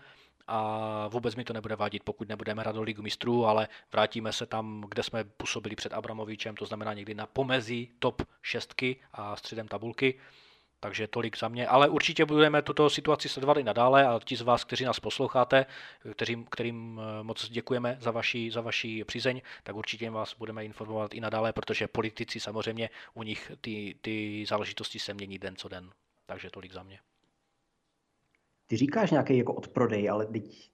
a 0.54 1.08
vůbec 1.08 1.36
mi 1.36 1.44
to 1.44 1.54
nebude 1.54 1.76
vadit, 1.76 2.04
pokud 2.04 2.30
nebudeme 2.30 2.62
hrát 2.62 2.76
do 2.76 2.82
ligu 2.82 3.02
mistrů, 3.02 3.46
ale 3.46 3.68
vrátíme 3.92 4.34
se 4.34 4.46
tam, 4.46 4.84
kde 4.90 5.04
jsme 5.04 5.24
působili 5.24 5.76
před 5.76 5.94
Abramovičem, 5.94 6.56
to 6.56 6.66
znamená 6.66 6.94
někdy 6.94 7.14
na 7.14 7.26
pomezí 7.26 7.92
top 8.00 8.22
šestky 8.42 8.96
a 9.14 9.36
středem 9.36 9.68
tabulky. 9.68 10.20
Takže 10.80 11.08
tolik 11.08 11.38
za 11.38 11.48
mě. 11.48 11.68
Ale 11.68 11.90
určitě 11.90 12.26
budeme 12.26 12.62
tuto 12.62 12.90
situaci 12.90 13.30
sledovat 13.30 13.58
i 13.58 13.64
nadále 13.64 14.08
a 14.08 14.20
ti 14.24 14.36
z 14.36 14.42
vás, 14.42 14.64
kteří 14.64 14.86
nás 14.86 15.00
posloucháte, 15.00 15.66
kterým, 16.16 16.46
kterým 16.46 17.02
eh, 17.02 17.24
moc 17.24 17.50
děkujeme 17.50 17.98
za 18.00 18.12
vaši, 18.12 18.52
za 18.52 18.62
vaši 18.62 19.04
přízeň, 19.04 19.42
tak 19.64 19.76
určitě 19.76 20.10
vás 20.10 20.36
budeme 20.38 20.66
informovat 20.66 21.14
i 21.14 21.22
nadále, 21.22 21.54
protože 21.54 21.88
politici 21.88 22.40
samozřejmě 22.40 22.90
u 23.14 23.24
nich 23.24 23.52
ty, 23.62 23.96
ty 24.02 24.46
záležitosti 24.48 25.00
se 25.00 25.14
mění 25.14 25.40
den 25.40 25.56
co 25.56 25.68
den. 25.68 25.90
Takže 26.26 26.50
tolik 26.50 26.74
za 26.74 26.84
mě. 26.84 27.00
Ty 28.72 28.78
říkáš 28.78 29.12
nějaký 29.12 29.38
jako 29.38 29.54
odprodej, 29.54 30.10
ale 30.10 30.26
teď 30.26 30.72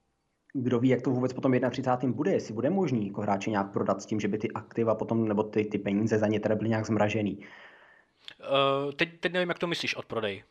kdo 0.54 0.80
ví, 0.80 0.90
jak 0.90 1.02
to 1.02 1.10
vůbec 1.10 1.34
potom 1.34 1.60
31. 1.70 2.16
bude, 2.16 2.32
jestli 2.32 2.54
bude 2.54 2.70
možný 2.70 3.08
jako 3.08 3.22
hráče 3.22 3.50
nějak 3.50 3.72
prodat 3.72 4.02
s 4.02 4.06
tím, 4.06 4.20
že 4.20 4.28
by 4.28 4.38
ty 4.38 4.52
aktiva 4.52 4.96
potom, 4.96 5.28
nebo 5.28 5.44
ty, 5.44 5.66
ty 5.66 5.78
peníze 5.78 6.18
za 6.18 6.28
ně 6.28 6.40
teda 6.40 6.56
byly 6.56 6.70
nějak 6.70 6.86
zmražený. 6.86 7.38
Uh, 7.38 8.92
teď, 8.92 9.20
teď 9.20 9.34
nevím, 9.34 9.50
jak 9.50 9.60
to 9.60 9.68
myslíš 9.68 9.96
odprodej. 9.96 10.44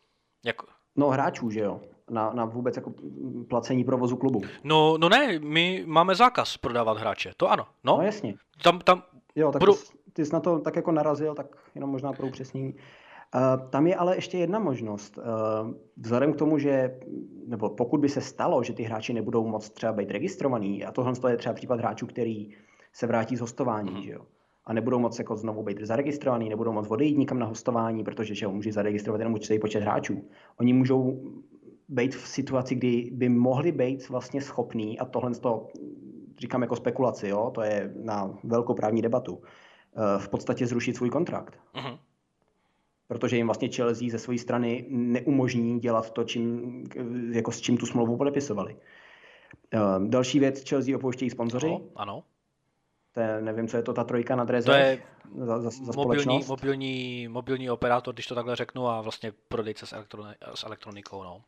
Jak... 0.45 0.57
No 0.97 1.09
hráčů, 1.09 1.51
že 1.51 1.61
jo? 1.61 1.81
na, 2.11 2.31
na 2.31 2.45
vůbec 2.45 2.77
jako 2.77 2.95
placení 3.49 3.85
provozu 3.85 4.17
klubu. 4.17 4.43
No, 4.65 4.99
no 4.99 5.09
ne, 5.09 5.39
my 5.39 5.85
máme 5.87 6.15
zákaz 6.15 6.57
prodávat 6.57 6.99
hráče, 6.99 7.33
to 7.37 7.51
ano. 7.51 7.67
No, 7.85 7.97
no 7.97 8.03
jasně. 8.03 8.35
Tam, 8.63 8.79
tam 8.79 9.03
jo, 9.37 9.53
tak 9.53 9.61
budu... 9.61 9.75
ty, 9.75 9.81
ty 10.13 10.25
jsi 10.25 10.33
na 10.33 10.41
to 10.41 10.59
tak 10.59 10.77
jako 10.77 10.93
narazil, 10.93 11.35
tak 11.35 11.47
jenom 11.75 11.91
možná 11.91 12.13
pro 12.13 12.27
upřesnění. 12.27 12.75
Uh, 13.35 13.71
tam 13.71 13.87
je 13.87 13.97
ale 13.97 14.17
ještě 14.17 14.39
jedna 14.39 14.59
možnost. 14.59 15.19
Uh, 15.19 15.25
vzhledem 15.97 16.33
k 16.33 16.37
tomu, 16.37 16.59
že, 16.59 17.01
nebo 17.47 17.71
pokud 17.71 18.01
by 18.01 18.09
se 18.09 18.21
stalo, 18.21 18.63
že 18.63 18.73
ty 18.73 18.83
hráči 18.83 19.13
nebudou 19.13 19.47
moc 19.47 19.71
třeba 19.71 19.93
být 19.93 20.11
registrovaný, 20.11 20.85
a 20.85 20.93
tohle 20.93 21.13
je 21.29 21.37
třeba 21.37 21.55
případ 21.55 21.79
hráčů, 21.79 22.07
který 22.07 22.49
se 22.93 23.07
vrátí 23.07 23.37
z 23.37 23.41
hostování, 23.41 23.91
mm. 23.91 24.03
že 24.03 24.11
jo? 24.11 24.21
a 24.67 24.73
nebudou 24.73 24.99
moc 24.99 25.19
jako 25.19 25.37
znovu 25.37 25.63
být 25.63 25.81
zaregistrovaný, 25.81 26.49
nebudou 26.49 26.73
moc 26.73 26.91
odejít 26.91 27.19
nikam 27.19 27.39
na 27.39 27.47
hostování, 27.47 28.05
protože 28.05 28.35
že 28.35 28.45
jo, 28.45 28.53
může 28.53 28.73
zaregistrovat 28.73 29.21
jenom 29.21 29.35
určitý 29.35 29.59
počet 29.59 29.81
hráčů. 29.81 30.25
Oni 30.61 30.73
můžou 30.73 31.23
být 31.89 32.15
v 32.15 32.29
situaci, 32.29 32.75
kdy 32.75 33.11
by 33.13 33.29
mohli 33.29 33.73
být 33.73 34.09
vlastně 34.09 34.41
schopní, 34.41 34.99
a 34.99 35.05
tohle 35.05 35.35
to 35.35 35.67
říkám 36.39 36.63
jako 36.63 36.77
spekulaci, 36.77 37.29
jo, 37.29 37.51
to 37.55 37.63
je 37.63 37.95
na 38.03 38.39
velkou 38.45 38.75
právní 38.75 39.03
debatu, 39.03 39.43
eh, 39.43 40.19
v 40.19 40.29
podstatě 40.29 40.67
zrušit 40.67 40.97
svůj 40.97 41.11
kontrakt. 41.11 41.59
Uh-huh. 41.75 41.99
Protože 43.09 43.37
jim 43.37 43.47
vlastně 43.47 43.69
Chelsea 43.69 44.11
ze 44.11 44.19
své 44.19 44.39
strany 44.39 44.87
neumožní 44.89 45.81
dělat 45.81 46.11
to, 46.11 46.25
čím, 46.25 46.85
jako 47.33 47.53
s 47.53 47.61
čím 47.61 47.77
tu 47.77 47.87
smlouvu 47.87 48.17
podepisovali. 48.17 48.77
Eh, 49.75 49.79
další 50.07 50.41
věc, 50.41 50.69
Chelsea 50.69 50.97
opouštějí 50.97 51.31
sponzoři. 51.31 51.67
Ano, 51.67 51.83
ano. 51.97 52.23
To 53.13 53.21
je, 53.21 53.41
nevím, 53.41 53.69
co 53.69 53.77
je 53.77 53.83
to 53.83 53.93
ta 53.93 54.05
trojka 54.05 54.37
na 54.37 54.45
dreze. 54.45 54.67
To 54.67 54.73
je 54.73 55.03
za, 55.39 55.61
za, 55.61 55.71
za 55.71 55.93
mobilní, 55.97 56.41
mobilní, 56.49 57.29
mobilní 57.29 57.71
operátor, 57.71 58.15
když 58.15 58.27
to 58.27 58.35
takhle 58.35 58.57
řeknu, 58.57 58.89
a 58.89 59.01
vlastně 59.01 59.33
prodejce 59.49 59.87
s, 59.87 59.93
elektroni, 59.93 60.35
s 60.55 60.65
elektronikou. 60.65 61.23
No. 61.23 61.43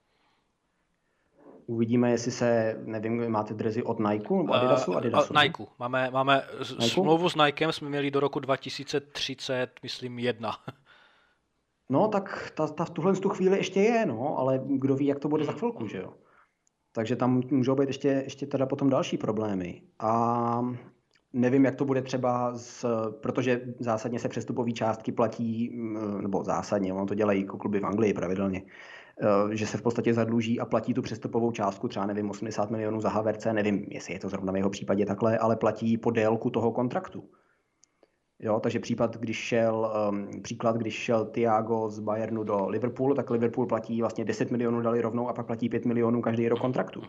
Uvidíme, 1.66 2.10
jestli 2.10 2.30
se, 2.30 2.76
nevím, 2.84 3.30
máte 3.30 3.54
drezy 3.54 3.82
od 3.82 3.98
Nike 3.98 4.34
nebo 4.34 4.52
Adidasu? 4.52 4.96
Adidasu 4.96 5.34
uh, 5.34 5.42
Nike. 5.42 5.64
Máme, 5.78 6.10
máme 6.10 6.42
Nike? 6.70 6.90
smlouvu 6.90 7.28
s 7.28 7.34
Nikem 7.34 7.72
jsme 7.72 7.88
měli 7.88 8.10
do 8.10 8.20
roku 8.20 8.40
2030, 8.40 9.70
myslím, 9.82 10.18
jedna. 10.18 10.56
No, 11.88 12.08
tak 12.08 12.52
ta, 12.56 12.66
ta 12.66 12.84
v 12.84 12.90
tuhle 12.90 13.12
tu 13.12 13.28
chvíli 13.28 13.56
ještě 13.56 13.80
je, 13.80 14.06
no, 14.06 14.38
ale 14.38 14.60
kdo 14.66 14.96
ví, 14.96 15.06
jak 15.06 15.18
to 15.18 15.28
bude 15.28 15.44
za 15.44 15.52
chvilku, 15.52 15.86
že 15.86 15.98
jo. 15.98 16.14
Takže 16.92 17.16
tam 17.16 17.42
můžou 17.50 17.74
být 17.74 17.88
ještě, 17.88 18.08
ještě 18.08 18.46
teda 18.46 18.66
potom 18.66 18.90
další 18.90 19.18
problémy. 19.18 19.82
A 19.98 20.74
nevím, 21.32 21.64
jak 21.64 21.76
to 21.76 21.84
bude 21.84 22.02
třeba, 22.02 22.56
s, 22.56 22.86
protože 23.20 23.74
zásadně 23.80 24.18
se 24.18 24.28
přestupové 24.28 24.72
částky 24.72 25.12
platí, 25.12 25.70
mm, 25.74 26.22
nebo 26.22 26.44
zásadně, 26.44 26.92
on 26.92 27.06
to 27.06 27.14
dělají 27.14 27.40
jako 27.40 27.56
kluby 27.56 27.80
v 27.80 27.86
Anglii 27.86 28.14
pravidelně, 28.14 28.62
Eh, 29.22 29.56
že 29.56 29.66
se 29.66 29.78
v 29.78 29.82
podstatě 29.82 30.14
zadluží 30.14 30.60
a 30.60 30.64
platí 30.64 30.94
tu 30.94 31.02
přestupovou 31.02 31.50
částku, 31.52 31.88
třeba 31.88 32.06
nevím, 32.06 32.30
80 32.30 32.70
milionů 32.70 33.00
za 33.00 33.08
Haverce, 33.08 33.52
nevím, 33.52 33.84
jestli 33.88 34.14
je 34.14 34.18
to 34.18 34.28
zrovna 34.28 34.52
v 34.52 34.56
jeho 34.56 34.70
případě 34.70 35.06
takhle, 35.06 35.38
ale 35.38 35.56
platí 35.56 35.98
po 35.98 36.10
délku 36.10 36.50
toho 36.50 36.72
kontraktu. 36.72 37.24
Jo, 38.40 38.60
takže 38.60 38.80
případ, 38.80 39.16
když 39.16 39.36
šel, 39.36 39.92
um, 40.10 40.42
příklad, 40.42 40.76
když 40.76 40.94
šel 40.94 41.24
Thiago 41.24 41.90
z 41.90 41.98
Bayernu 41.98 42.44
do 42.44 42.68
Liverpoolu, 42.68 43.14
tak 43.14 43.30
Liverpool 43.30 43.66
platí 43.66 44.00
vlastně 44.00 44.24
10 44.24 44.50
milionů 44.50 44.80
dali 44.80 45.00
rovnou 45.00 45.28
a 45.28 45.32
pak 45.32 45.46
platí 45.46 45.68
5 45.68 45.84
milionů 45.84 46.22
každý 46.22 46.48
rok 46.48 46.60
kontraktu. 46.60 47.02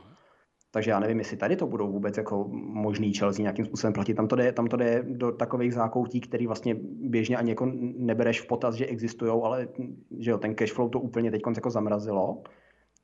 Takže 0.72 0.92
já 0.92 1.00
nevím, 1.00 1.20
jestli 1.20 1.38
tady 1.38 1.56
to 1.56 1.68
budou 1.68 1.92
vůbec 1.92 2.18
jako 2.18 2.48
možný 2.52 3.14
Chelsea 3.14 3.42
nějakým 3.42 3.66
způsobem 3.66 3.94
platit. 3.94 4.14
Tam 4.14 4.28
to 4.28 4.36
jde, 4.36 4.52
tam 4.52 4.68
to 4.68 4.78
jde 4.78 5.04
do 5.08 5.32
takových 5.32 5.74
zákoutí, 5.74 6.22
který 6.22 6.48
vlastně 6.48 6.76
běžně 7.02 7.38
ani 7.38 7.50
jako 7.50 7.72
nebereš 7.98 8.42
v 8.42 8.48
potaz, 8.48 8.76
že 8.76 8.86
existují, 8.86 9.32
ale 9.44 9.68
že 10.20 10.32
jo, 10.32 10.38
ten 10.38 10.56
cash 10.56 10.74
flow 10.74 10.90
to 10.90 11.00
úplně 11.00 11.32
teď 11.32 11.42
jako 11.56 11.70
zamrazilo 11.70 12.44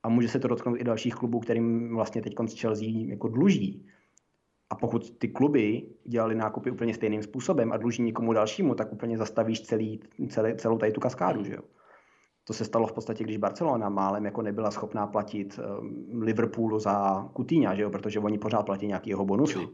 a 0.02 0.08
může 0.08 0.28
se 0.28 0.38
to 0.38 0.48
dotknout 0.48 0.80
i 0.80 0.84
dalších 0.84 1.14
klubů, 1.14 1.40
kterým 1.40 1.94
vlastně 1.94 2.22
teď 2.22 2.34
Chelsea 2.60 2.88
jako 2.88 3.28
dluží. 3.28 3.86
A 4.70 4.74
pokud 4.74 5.18
ty 5.18 5.28
kluby 5.28 5.88
dělali 6.04 6.34
nákupy 6.34 6.70
úplně 6.70 6.94
stejným 6.94 7.22
způsobem 7.22 7.72
a 7.72 7.76
dluží 7.76 8.02
někomu 8.02 8.32
dalšímu, 8.32 8.74
tak 8.74 8.92
úplně 8.92 9.18
zastavíš 9.18 9.60
celý, 9.60 10.00
celý, 10.28 10.56
celou 10.56 10.78
tady 10.78 10.92
tu 10.92 11.00
kaskádu, 11.00 11.44
že 11.44 11.54
jo. 11.54 11.62
To 12.46 12.52
se 12.52 12.64
stalo 12.64 12.86
v 12.86 12.92
podstatě, 12.92 13.24
když 13.24 13.36
Barcelona 13.36 13.88
málem 13.88 14.24
jako 14.24 14.42
nebyla 14.42 14.70
schopná 14.70 15.06
platit 15.06 15.58
um, 15.58 16.22
Liverpoolu 16.22 16.78
za 16.78 17.28
Coutinho, 17.36 17.74
že 17.74 17.82
jo? 17.82 17.90
protože 17.90 18.20
oni 18.20 18.38
pořád 18.38 18.62
platí 18.62 18.86
nějaký 18.86 19.10
jeho 19.10 19.24
bonusy. 19.24 19.58
Jo. 19.58 19.68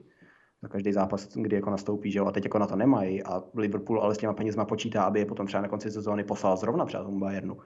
Za 0.63 0.69
každý 0.69 0.93
zápas, 0.93 1.29
kdy 1.37 1.57
jako 1.57 1.71
nastoupí, 1.71 2.13
že 2.13 2.19
jo? 2.19 2.27
a 2.27 2.33
teď 2.33 2.45
jako 2.45 2.59
na 2.59 2.67
to 2.67 2.77
nemají 2.77 3.23
a 3.23 3.43
Liverpool 3.55 4.01
ale 4.01 4.15
s 4.15 4.19
těma 4.19 4.33
penězma 4.33 4.65
počítá, 4.65 5.05
aby 5.05 5.19
je 5.19 5.27
potom 5.27 5.47
třeba 5.47 5.63
na 5.63 5.69
konci 5.69 5.91
sezóny 5.91 6.25
poslal 6.25 6.57
zrovna 6.57 6.85
třeba 6.85 7.05
tomu 7.05 7.21
Bayernu 7.21 7.57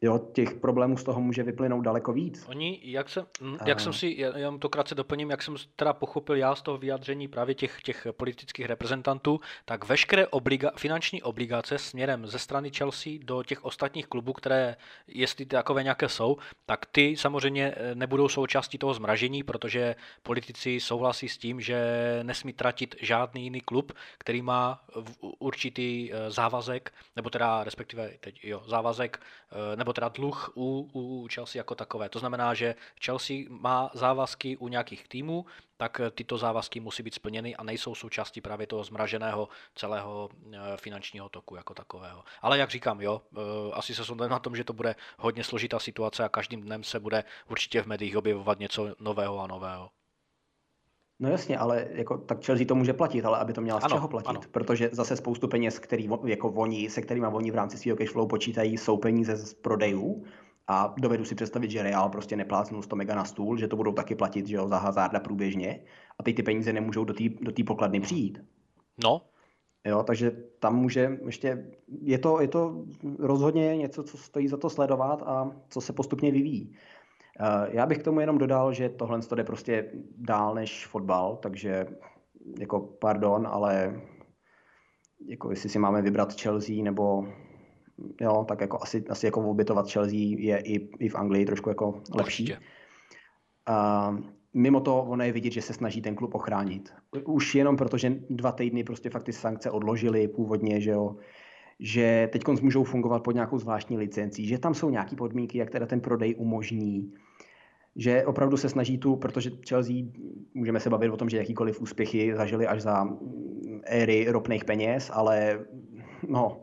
jo, 0.00 0.18
těch 0.32 0.54
problémů 0.54 0.96
z 0.96 1.04
toho 1.04 1.20
může 1.20 1.42
vyplynout 1.42 1.84
daleko 1.84 2.12
víc. 2.12 2.44
Oni, 2.48 2.80
jak 2.82 3.08
jsem, 3.08 3.26
jak 3.64 3.80
jsem 3.80 3.92
si, 3.92 4.16
já 4.18 4.58
to 4.58 4.68
krátce 4.68 4.94
doplním, 4.94 5.30
jak 5.30 5.42
jsem 5.42 5.56
teda 5.76 5.92
pochopil 5.92 6.36
já 6.36 6.54
z 6.54 6.62
toho 6.62 6.78
vyjádření 6.78 7.28
právě 7.28 7.54
těch, 7.54 7.82
těch 7.82 8.06
politických 8.10 8.66
reprezentantů, 8.66 9.40
tak 9.64 9.88
veškeré 9.88 10.26
obliga, 10.26 10.70
finanční 10.76 11.22
obligace 11.22 11.78
směrem 11.78 12.26
ze 12.26 12.38
strany 12.38 12.70
Chelsea 12.70 13.12
do 13.22 13.42
těch 13.42 13.64
ostatních 13.64 14.06
klubů, 14.06 14.32
které, 14.32 14.76
jestli 15.06 15.46
takové 15.46 15.82
nějaké 15.82 16.08
jsou, 16.08 16.36
tak 16.66 16.86
ty 16.86 17.16
samozřejmě 17.16 17.74
eh, 17.76 17.94
nebudou 17.94 18.28
součástí 18.28 18.78
toho 18.78 18.94
zmražení, 18.94 19.42
protože 19.42 19.96
politici 20.22 20.80
souhlasí 20.80 21.28
s 21.28 21.38
tím, 21.38 21.60
že 21.60 21.78
nesmí 22.22 22.52
tratit 22.52 22.94
žádný 23.00 23.44
jiný 23.44 23.60
klub, 23.60 23.92
který 24.18 24.42
má 24.42 24.84
určitý 25.38 26.12
eh, 26.12 26.30
závazek, 26.30 26.92
nebo 27.16 27.30
teda 27.30 27.64
respektive 27.64 28.10
teď, 28.20 28.40
jo, 28.44 28.62
závazek, 28.66 29.20
eh, 29.52 29.76
nebo 29.86 29.92
teda 29.92 30.08
dluh 30.08 30.52
u, 30.56 30.90
u 30.92 31.28
Chelsea 31.34 31.60
jako 31.60 31.74
takové. 31.74 32.08
To 32.08 32.18
znamená, 32.18 32.54
že 32.54 32.74
Chelsea 33.04 33.36
má 33.48 33.90
závazky 33.94 34.56
u 34.56 34.68
nějakých 34.68 35.08
týmů, 35.08 35.46
tak 35.76 36.00
tyto 36.14 36.38
závazky 36.38 36.80
musí 36.80 37.02
být 37.02 37.14
splněny 37.14 37.56
a 37.56 37.62
nejsou 37.62 37.94
součástí 37.94 38.40
právě 38.40 38.66
toho 38.66 38.84
zmraženého 38.84 39.48
celého 39.74 40.28
eh, 40.52 40.58
finančního 40.76 41.28
toku 41.28 41.56
jako 41.56 41.74
takového. 41.74 42.24
Ale 42.42 42.58
jak 42.58 42.70
říkám, 42.70 43.00
jo, 43.00 43.22
eh, 43.32 43.38
asi 43.72 43.94
se 43.94 44.04
shodneme 44.04 44.30
na 44.30 44.38
tom, 44.38 44.56
že 44.56 44.64
to 44.64 44.72
bude 44.72 44.94
hodně 45.18 45.44
složitá 45.44 45.78
situace 45.78 46.24
a 46.24 46.28
každým 46.28 46.62
dnem 46.62 46.84
se 46.84 47.00
bude 47.00 47.24
určitě 47.50 47.82
v 47.82 47.86
médiích 47.86 48.16
objevovat 48.16 48.58
něco 48.58 48.94
nového 49.00 49.40
a 49.40 49.46
nového. 49.46 49.90
No 51.20 51.28
jasně, 51.28 51.58
ale 51.58 51.86
jako, 51.90 52.18
tak 52.18 52.44
Chelsea 52.44 52.66
to 52.66 52.74
může 52.74 52.92
platit, 52.92 53.24
ale 53.24 53.38
aby 53.38 53.52
to 53.52 53.60
měla 53.60 53.80
z 53.80 53.84
ano, 53.84 53.96
čeho 53.96 54.08
platit, 54.08 54.28
ano. 54.28 54.40
protože 54.50 54.90
zase 54.92 55.16
spoustu 55.16 55.48
peněz, 55.48 55.78
který, 55.78 56.08
jako 56.24 56.48
oni, 56.50 56.90
se 56.90 57.02
kterými 57.02 57.26
oni 57.26 57.50
v 57.50 57.54
rámci 57.54 57.78
svého 57.78 57.96
cashflow 57.96 58.28
počítají, 58.28 58.78
jsou 58.78 58.96
peníze 58.96 59.36
z 59.36 59.54
prodejů 59.54 60.24
a 60.66 60.94
dovedu 60.98 61.24
si 61.24 61.34
představit, 61.34 61.70
že 61.70 61.82
Real 61.82 62.08
prostě 62.08 62.36
neplácnul 62.36 62.82
100 62.82 62.96
mega 62.96 63.14
na 63.14 63.24
stůl, 63.24 63.58
že 63.58 63.68
to 63.68 63.76
budou 63.76 63.92
taky 63.92 64.14
platit 64.14 64.46
že 64.46 64.56
jo, 64.56 64.68
za 64.68 64.78
hazarda 64.78 65.20
průběžně 65.20 65.80
a 66.18 66.22
teď 66.22 66.36
ty 66.36 66.42
peníze 66.42 66.72
nemůžou 66.72 67.04
do 67.04 67.14
té 67.14 67.24
do 67.28 67.52
tý 67.52 67.64
pokladny 67.64 68.00
přijít. 68.00 68.38
No. 69.04 69.22
Jo, 69.86 70.02
takže 70.02 70.30
tam 70.58 70.76
může 70.76 71.18
ještě, 71.26 71.66
je 72.02 72.18
to, 72.18 72.40
je 72.40 72.48
to 72.48 72.84
rozhodně 73.18 73.76
něco, 73.76 74.02
co 74.02 74.16
stojí 74.16 74.48
za 74.48 74.56
to 74.56 74.70
sledovat 74.70 75.22
a 75.22 75.50
co 75.68 75.80
se 75.80 75.92
postupně 75.92 76.32
vyvíjí. 76.32 76.76
Eh, 77.40 77.68
já 77.70 77.86
bych 77.86 77.98
k 77.98 78.02
tomu 78.02 78.20
jenom 78.20 78.38
dodal, 78.38 78.72
že 78.72 78.88
tohle 78.88 79.20
jde 79.36 79.44
prostě 79.44 79.90
dál 80.16 80.54
než 80.54 80.86
fotbal, 80.86 81.36
takže 81.36 81.86
jako 82.58 82.80
pardon, 82.80 83.46
ale 83.46 84.00
jako 85.26 85.50
jestli 85.50 85.68
si 85.68 85.78
máme 85.78 86.02
vybrat 86.02 86.40
Chelsea 86.40 86.82
nebo 86.82 87.26
jo, 88.20 88.44
tak 88.48 88.60
jako 88.60 88.82
asi, 88.82 89.04
asi 89.08 89.26
jako 89.26 89.50
obětovat 89.50 89.90
Chelsea 89.90 90.18
je 90.18 90.58
i, 90.58 90.74
i 90.98 91.08
v 91.08 91.14
Anglii 91.14 91.46
trošku 91.46 91.68
jako 91.68 92.02
lepší. 92.14 92.54
A 93.66 94.16
mimo 94.54 94.80
to 94.80 95.02
ono 95.02 95.24
je 95.24 95.32
vidět, 95.32 95.52
že 95.52 95.62
se 95.62 95.72
snaží 95.72 96.02
ten 96.02 96.14
klub 96.14 96.34
ochránit. 96.34 96.92
Už 97.24 97.54
jenom 97.54 97.76
proto, 97.76 97.98
že 97.98 98.16
dva 98.30 98.52
týdny 98.52 98.84
prostě 98.84 99.10
fakt 99.10 99.22
ty 99.22 99.32
sankce 99.32 99.70
odložili 99.70 100.28
původně, 100.28 100.80
že 100.80 100.90
jo, 100.90 101.16
že 101.80 102.28
teď 102.32 102.42
můžou 102.62 102.84
fungovat 102.84 103.22
pod 103.22 103.32
nějakou 103.32 103.58
zvláštní 103.58 103.98
licencí, 103.98 104.46
že 104.46 104.58
tam 104.58 104.74
jsou 104.74 104.90
nějaké 104.90 105.16
podmínky, 105.16 105.58
jak 105.58 105.70
teda 105.70 105.86
ten 105.86 106.00
prodej 106.00 106.34
umožní, 106.38 107.12
že 107.96 108.26
opravdu 108.26 108.56
se 108.56 108.68
snaží 108.68 108.98
tu, 108.98 109.16
protože 109.16 109.50
Chelsea, 109.68 109.94
můžeme 110.54 110.80
se 110.80 110.90
bavit 110.90 111.10
o 111.10 111.16
tom, 111.16 111.28
že 111.28 111.36
jakýkoliv 111.36 111.80
úspěchy 111.80 112.36
zažili 112.36 112.66
až 112.66 112.82
za 112.82 113.08
éry 113.84 114.26
ropných 114.28 114.64
peněz, 114.64 115.10
ale 115.14 115.66
no, 116.28 116.60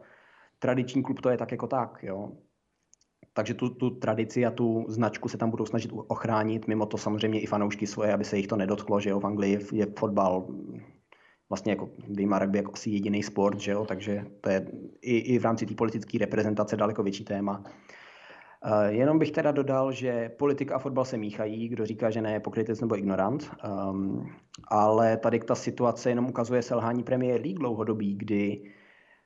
tradiční 0.59 1.03
klub 1.03 1.21
to 1.21 1.29
je 1.29 1.37
tak 1.37 1.51
jako 1.51 1.67
tak, 1.67 1.99
jo. 2.03 2.31
Takže 3.33 3.53
tu, 3.53 3.69
tu 3.69 3.89
tradici 3.89 4.45
a 4.45 4.51
tu 4.51 4.85
značku 4.87 5.29
se 5.29 5.37
tam 5.37 5.49
budou 5.49 5.65
snažit 5.65 5.91
ochránit, 5.93 6.67
mimo 6.67 6.85
to 6.85 6.97
samozřejmě 6.97 7.41
i 7.41 7.45
fanoušky 7.45 7.87
svoje, 7.87 8.13
aby 8.13 8.23
se 8.23 8.37
jich 8.37 8.47
to 8.47 8.55
nedotklo, 8.55 8.99
že 8.99 9.09
jo, 9.09 9.19
v 9.19 9.25
Anglii 9.25 9.59
je 9.73 9.87
fotbal 9.99 10.47
vlastně 11.53 11.71
jako 11.71 11.89
vyjma 12.09 12.39
rugby 12.39 12.57
jako 12.57 12.71
asi 12.73 12.89
jediný 12.89 13.23
sport, 13.23 13.59
že 13.59 13.71
jo, 13.71 13.85
takže 13.85 14.25
to 14.41 14.49
je 14.49 14.67
i, 15.01 15.17
i 15.17 15.39
v 15.39 15.43
rámci 15.43 15.65
té 15.65 15.75
politické 15.75 16.17
reprezentace 16.17 16.77
daleko 16.77 17.03
větší 17.03 17.23
téma. 17.23 17.63
Uh, 18.65 18.83
jenom 18.85 19.19
bych 19.19 19.31
teda 19.31 19.51
dodal, 19.51 19.91
že 19.91 20.29
politika 20.29 20.75
a 20.75 20.79
fotbal 20.79 21.05
se 21.05 21.17
míchají, 21.17 21.69
kdo 21.69 21.85
říká, 21.85 22.09
že 22.09 22.21
ne, 22.21 22.33
je 22.33 22.39
pokrytec 22.39 22.81
nebo 22.81 22.97
ignorant, 22.97 23.51
um, 23.91 24.29
ale 24.67 25.17
tady 25.17 25.39
ta 25.39 25.55
situace 25.55 26.09
jenom 26.09 26.25
ukazuje 26.25 26.61
selhání 26.61 27.03
Premier 27.03 27.41
League 27.41 27.59
dlouhodobí, 27.59 28.15
kdy 28.15 28.71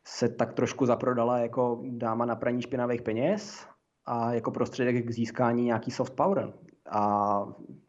se 0.03 0.29
tak 0.29 0.53
trošku 0.53 0.85
zaprodala 0.85 1.37
jako 1.37 1.81
dáma 1.89 2.25
na 2.25 2.35
praní 2.35 2.61
špinavých 2.61 3.01
peněz 3.01 3.67
a 4.05 4.33
jako 4.33 4.51
prostředek 4.51 5.05
k 5.05 5.11
získání 5.11 5.63
nějaký 5.63 5.91
soft 5.91 6.15
power. 6.15 6.53
A 6.91 7.43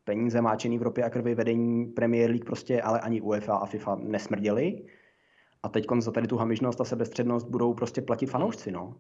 peníze 0.09 0.41
máčený 0.41 0.79
v 0.79 0.83
ropě 0.83 1.05
a 1.05 1.11
krvi 1.11 1.35
vedení 1.35 1.87
Premier 1.87 2.31
League 2.31 2.45
prostě, 2.45 2.83
ale 2.83 3.01
ani 3.01 3.21
UEFA 3.21 3.57
a 3.57 3.67
FIFA 3.67 3.97
nesmrděli. 4.01 4.87
A 5.63 5.69
teď 5.69 5.87
za 5.99 6.13
tady 6.13 6.27
tu 6.27 6.37
hamižnost 6.37 6.81
a 6.81 6.85
sebestřednost 6.85 7.49
budou 7.49 7.75
prostě 7.75 8.03
platit 8.03 8.27
fanoušci, 8.27 8.73
no. 8.73 8.97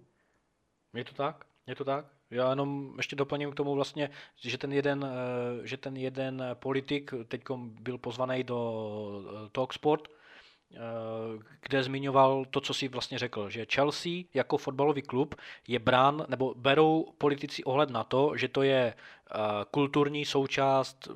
Je 0.94 1.04
to 1.04 1.14
tak? 1.14 1.44
Je 1.66 1.74
to 1.74 1.84
tak? 1.84 2.04
Já 2.30 2.50
jenom 2.50 2.94
ještě 2.96 3.16
doplním 3.16 3.50
k 3.50 3.54
tomu 3.54 3.74
vlastně, 3.74 4.10
že 4.36 4.58
ten 4.58 4.72
jeden, 4.72 5.04
eh, 5.04 5.66
že 5.66 5.76
ten 5.76 5.96
jeden 5.96 6.42
politik 6.54 7.14
teď 7.28 7.42
byl 7.80 7.98
pozvaný 7.98 8.44
do 8.44 8.58
eh, 9.24 9.48
Talksport, 9.52 10.08
eh, 10.08 10.78
kde 11.60 11.82
zmiňoval 11.82 12.44
to, 12.44 12.60
co 12.60 12.74
si 12.74 12.88
vlastně 12.88 13.18
řekl, 13.18 13.48
že 13.50 13.66
Chelsea 13.74 14.12
jako 14.34 14.56
fotbalový 14.56 15.02
klub 15.02 15.34
je 15.68 15.78
brán, 15.78 16.26
nebo 16.28 16.54
berou 16.56 17.12
politici 17.18 17.64
ohled 17.64 17.90
na 17.90 18.04
to, 18.04 18.36
že 18.36 18.48
to 18.48 18.62
je 18.62 18.94
kulturní 19.70 20.24
součást 20.24 21.08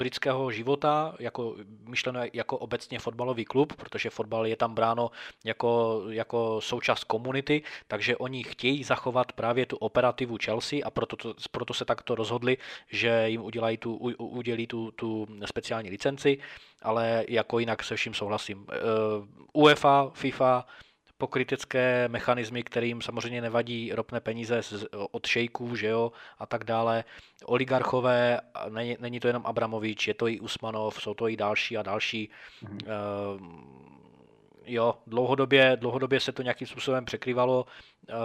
britského 0.00 0.50
života, 0.50 1.14
jako 1.18 1.56
myšleno 1.88 2.20
jako 2.32 2.58
obecně 2.58 2.98
fotbalový 2.98 3.44
klub, 3.44 3.72
protože 3.76 4.10
fotbal 4.10 4.46
je 4.46 4.56
tam 4.56 4.74
bráno 4.74 5.10
jako, 5.44 6.02
jako 6.10 6.60
součást 6.60 7.04
komunity, 7.04 7.62
takže 7.88 8.16
oni 8.16 8.44
chtějí 8.44 8.84
zachovat 8.84 9.32
právě 9.32 9.66
tu 9.66 9.76
operativu 9.76 10.36
Chelsea 10.44 10.78
a 10.84 10.90
proto, 10.90 11.16
to, 11.16 11.34
proto 11.50 11.74
se 11.74 11.84
takto 11.84 12.14
rozhodli, 12.14 12.58
že 12.88 13.24
jim 13.26 13.42
udělají 13.42 13.76
tu, 13.76 13.96
udělí 14.18 14.66
tu, 14.66 14.90
tu 14.90 15.26
speciální 15.44 15.90
licenci, 15.90 16.38
ale 16.82 17.24
jako 17.28 17.58
jinak 17.58 17.84
se 17.84 17.96
vším 17.96 18.14
souhlasím. 18.14 18.58
Uh, 18.58 19.26
UEFA, 19.52 20.10
FIFA, 20.14 20.66
pokrytecké 21.20 22.08
mechanismy, 22.08 22.62
kterým 22.62 23.02
samozřejmě 23.02 23.40
nevadí 23.40 23.92
ropné 23.92 24.20
peníze 24.20 24.60
od 25.10 25.26
šejků, 25.26 25.76
že 25.76 25.86
jo, 25.86 26.12
a 26.38 26.46
tak 26.46 26.64
dále. 26.64 27.04
Oligarchové, 27.44 28.40
není, 28.68 28.96
není 29.00 29.20
to 29.20 29.26
jenom 29.26 29.46
Abramovič, 29.46 30.08
je 30.08 30.14
to 30.14 30.28
i 30.28 30.40
Usmanov, 30.40 31.02
jsou 31.02 31.14
to 31.14 31.28
i 31.28 31.36
další 31.36 31.76
a 31.76 31.82
další. 31.82 32.30
Mm-hmm. 32.64 32.78
Uh, 33.36 33.40
jo, 34.66 34.94
dlouhodobě, 35.06 35.76
dlouhodobě 35.80 36.20
se 36.20 36.32
to 36.32 36.42
nějakým 36.42 36.66
způsobem 36.66 37.04
překrývalo, 37.04 37.66
uh, 38.08 38.16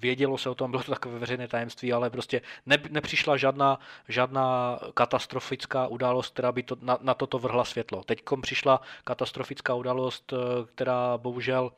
vědělo 0.00 0.38
se 0.38 0.50
o 0.50 0.54
tom, 0.54 0.70
bylo 0.70 0.82
to 0.82 0.90
takové 0.90 1.18
veřejné 1.18 1.48
tajemství, 1.48 1.92
ale 1.92 2.10
prostě 2.10 2.42
ne, 2.66 2.78
nepřišla 2.90 3.36
žádná, 3.36 3.78
žádná 4.08 4.78
katastrofická 4.94 5.86
událost, 5.86 6.32
která 6.32 6.52
by 6.52 6.62
to, 6.62 6.76
na, 6.80 6.98
na 7.00 7.14
toto 7.14 7.38
vrhla 7.38 7.64
světlo. 7.64 8.04
Teď 8.04 8.22
přišla 8.40 8.80
katastrofická 9.04 9.74
událost, 9.74 10.32
eh, 10.32 10.36
která 10.74 11.18
bohužel 11.18 11.72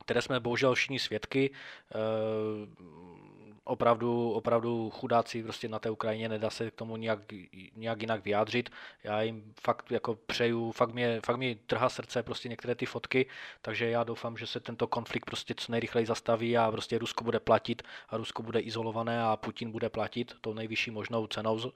které 0.00 0.22
jsme 0.22 0.40
bohužel 0.40 0.74
všichni 0.74 0.98
svědky. 0.98 1.50
Opravdu, 3.70 4.30
opravdu 4.32 4.90
chudáci 4.90 5.42
prostě 5.42 5.68
na 5.68 5.78
té 5.78 5.90
Ukrajině, 5.90 6.28
nedá 6.28 6.50
se 6.50 6.70
k 6.70 6.74
tomu 6.74 6.96
nějak, 6.96 7.18
nějak 7.76 8.00
jinak 8.00 8.24
vyjádřit. 8.24 8.70
Já 9.04 9.22
jim 9.22 9.54
fakt 9.60 9.90
jako 9.90 10.14
přeju, 10.14 10.72
fakt 10.72 10.92
mě, 10.92 11.20
fakt 11.26 11.36
mě 11.36 11.54
trhá 11.66 11.88
srdce 11.88 12.22
prostě 12.22 12.48
některé 12.48 12.74
ty 12.74 12.86
fotky, 12.86 13.26
takže 13.62 13.90
já 13.90 14.04
doufám, 14.04 14.36
že 14.36 14.46
se 14.46 14.60
tento 14.60 14.86
konflikt 14.86 15.24
prostě 15.24 15.54
co 15.56 15.72
nejrychleji 15.72 16.06
zastaví 16.06 16.58
a 16.58 16.70
prostě 16.70 16.98
Rusko 16.98 17.24
bude 17.24 17.40
platit 17.40 17.82
a 18.08 18.16
Rusko 18.16 18.42
bude 18.42 18.60
izolované 18.60 19.22
a 19.22 19.36
Putin 19.36 19.70
bude 19.70 19.88
platit 19.88 20.34
tou 20.40 20.54
nejvyšší 20.54 20.90
možnou 20.90 21.26
cenou. 21.26 21.54
Uh, 21.54 21.70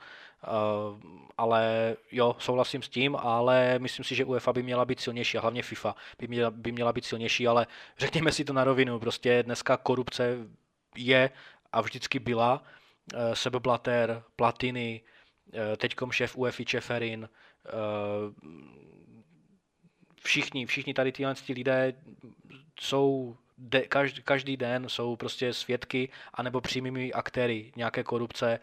ale 1.38 1.96
jo, 2.12 2.36
souhlasím 2.38 2.82
s 2.82 2.88
tím, 2.88 3.16
ale 3.16 3.78
myslím 3.78 4.04
si, 4.04 4.14
že 4.14 4.24
UEFA 4.24 4.52
by 4.52 4.62
měla 4.62 4.84
být 4.84 5.00
silnější 5.00 5.38
a 5.38 5.40
hlavně 5.40 5.62
FIFA 5.62 5.94
by 6.18 6.28
měla, 6.28 6.50
by 6.50 6.72
měla 6.72 6.92
být 6.92 7.04
silnější, 7.04 7.48
ale 7.48 7.66
řekněme 7.98 8.32
si 8.32 8.44
to 8.44 8.52
na 8.52 8.64
rovinu, 8.64 9.00
prostě 9.00 9.42
dneska 9.42 9.76
korupce 9.76 10.38
je 10.96 11.30
a 11.74 11.80
vždycky 11.80 12.18
byla. 12.18 12.62
Eh, 13.14 13.36
Sebe 13.36 13.60
Blatter, 13.60 14.22
Platiny, 14.36 15.00
eh, 15.52 15.76
teďkom 15.76 16.12
šéf 16.12 16.36
UEFI 16.36 16.64
Čeferin, 16.64 17.28
eh, 17.66 17.70
všichni, 20.20 20.66
všichni 20.66 20.94
tady 20.94 21.12
tyhle 21.12 21.34
lidé 21.48 21.92
jsou 22.80 23.36
de, 23.58 23.80
každý, 23.80 24.22
každý 24.22 24.56
den 24.56 24.88
jsou 24.88 25.16
prostě 25.16 25.52
svědky 25.52 26.08
anebo 26.34 26.60
přímými 26.60 27.12
aktéry 27.12 27.72
nějaké 27.76 28.02
korupce. 28.04 28.60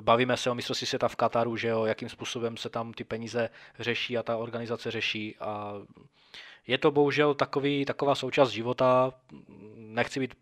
Bavíme 0.00 0.36
se 0.36 0.50
o 0.50 0.54
mistrovství 0.54 0.86
světa 0.86 1.08
v 1.08 1.16
Kataru, 1.16 1.56
že 1.56 1.68
jo, 1.68 1.84
jakým 1.84 2.08
způsobem 2.08 2.56
se 2.56 2.68
tam 2.68 2.92
ty 2.92 3.04
peníze 3.04 3.50
řeší 3.78 4.18
a 4.18 4.22
ta 4.22 4.36
organizace 4.36 4.90
řeší 4.90 5.36
a 5.40 5.72
je 6.66 6.78
to 6.78 6.90
bohužel 6.90 7.34
takový, 7.34 7.84
taková 7.84 8.14
součást 8.14 8.50
života. 8.50 9.12
Nechci 9.76 10.20
být, 10.20 10.34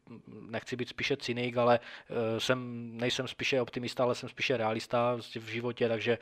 nechci 0.50 0.76
být 0.76 0.88
spíše 0.88 1.16
cynik, 1.16 1.56
ale 1.56 1.80
eh, 1.80 2.40
jsem, 2.40 2.90
nejsem 2.96 3.28
spíše 3.28 3.60
optimista, 3.60 4.02
ale 4.02 4.14
jsem 4.14 4.28
spíše 4.28 4.56
realista 4.56 5.16
v 5.40 5.48
životě, 5.48 5.88
takže 5.88 6.18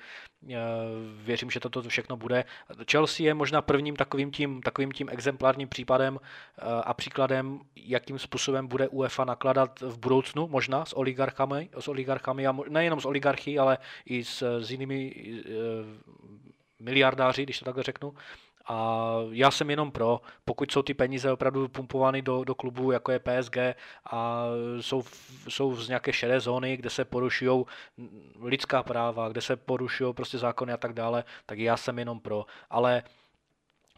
eh, 0.51 0.57
věřím, 1.17 1.51
že 1.51 1.61
toto 1.61 1.83
všechno 1.83 2.17
bude. 2.17 2.45
Chelsea 2.91 3.27
je 3.27 3.35
možná 3.35 3.63
prvním 3.63 3.97
takovým 3.97 4.31
tím, 4.31 4.63
takovým 4.63 4.93
tím 4.93 5.09
exemplárním 5.09 5.69
případem 5.69 6.19
eh, 6.19 6.63
a 6.85 6.95
příkladem, 6.95 7.61
jakým 7.77 8.19
způsobem 8.19 8.67
bude 8.67 8.89
UEFA 8.89 9.25
nakladat 9.25 9.81
v 9.81 9.99
budoucnu, 9.99 10.49
možná 10.49 10.85
s 10.85 10.97
oligarchami, 10.97 11.69
s 11.79 11.89
oligarchami 11.89 12.47
a 12.47 12.57
nejenom 12.69 13.01
s 13.01 13.05
oligarchy, 13.05 13.59
ale 13.59 13.79
i 14.07 14.25
s, 14.25 14.59
s 14.61 14.71
jinými 14.71 15.15
miliardáři, 16.83 17.43
když 17.43 17.59
to 17.59 17.65
takhle 17.65 17.83
řeknu. 17.83 18.15
A 18.67 19.09
já 19.31 19.51
jsem 19.51 19.71
jenom 19.71 19.91
pro, 19.91 20.21
pokud 20.45 20.73
jsou 20.73 20.83
ty 20.83 20.95
peníze 20.95 21.33
opravdu 21.33 21.69
pumpovány 21.69 22.23
do, 22.23 22.45
do 22.45 22.55
klubu, 22.55 22.93
jako 22.93 23.13
je 23.13 23.19
PSG 23.19 23.57
a 24.11 24.45
jsou, 24.81 25.03
jsou 25.49 25.77
z 25.77 25.89
nějaké 25.89 26.13
šedé 26.13 26.41
zóny, 26.41 26.77
kde 26.77 26.91
se 26.91 27.05
porušují 27.05 27.65
lidská 28.41 28.83
práva, 28.83 29.29
kde 29.29 29.41
se 29.41 29.57
porušují 29.57 30.15
prostě 30.15 30.39
zákony 30.39 30.73
a 30.73 30.77
tak 30.77 30.93
dále, 30.93 31.25
tak 31.47 31.59
já 31.59 31.77
jsem 31.77 31.99
jenom 31.99 32.21
pro. 32.21 32.47
Ale 32.71 33.03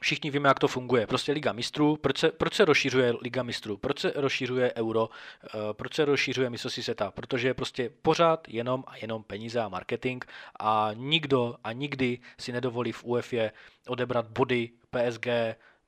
všichni 0.05 0.31
víme, 0.31 0.49
jak 0.49 0.59
to 0.59 0.69
funguje. 0.69 1.07
Prostě 1.07 1.33
Liga 1.33 1.53
mistrů, 1.53 1.97
proč 1.97 2.19
se, 2.19 2.31
proč 2.31 2.55
se 2.55 2.65
rozšířuje 2.65 3.15
Liga 3.23 3.43
mistrů, 3.43 3.77
proč 3.77 4.01
se 4.01 4.13
rozšířuje 4.17 4.73
euro, 4.77 5.09
eh, 5.45 5.49
proč 5.73 5.95
se 5.95 6.05
rozšířuje 6.05 6.51
mistrovství 6.51 6.83
světa, 6.83 7.11
protože 7.11 7.49
je 7.49 7.55
prostě 7.55 7.91
pořád 8.03 8.49
jenom 8.49 8.85
a 8.87 8.97
jenom 8.97 9.23
peníze 9.23 9.61
a 9.61 9.69
marketing 9.69 10.25
a 10.61 10.91
nikdo 10.95 11.57
a 11.65 11.73
nikdy 11.73 12.19
si 12.39 12.53
nedovolí 12.53 12.93
v 12.93 13.05
UEFA 13.05 13.51
odebrat 13.89 14.27
body 14.29 14.71
PSG, 14.91 15.27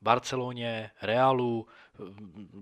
Barceloně, 0.03 0.91
Realu, 1.03 1.67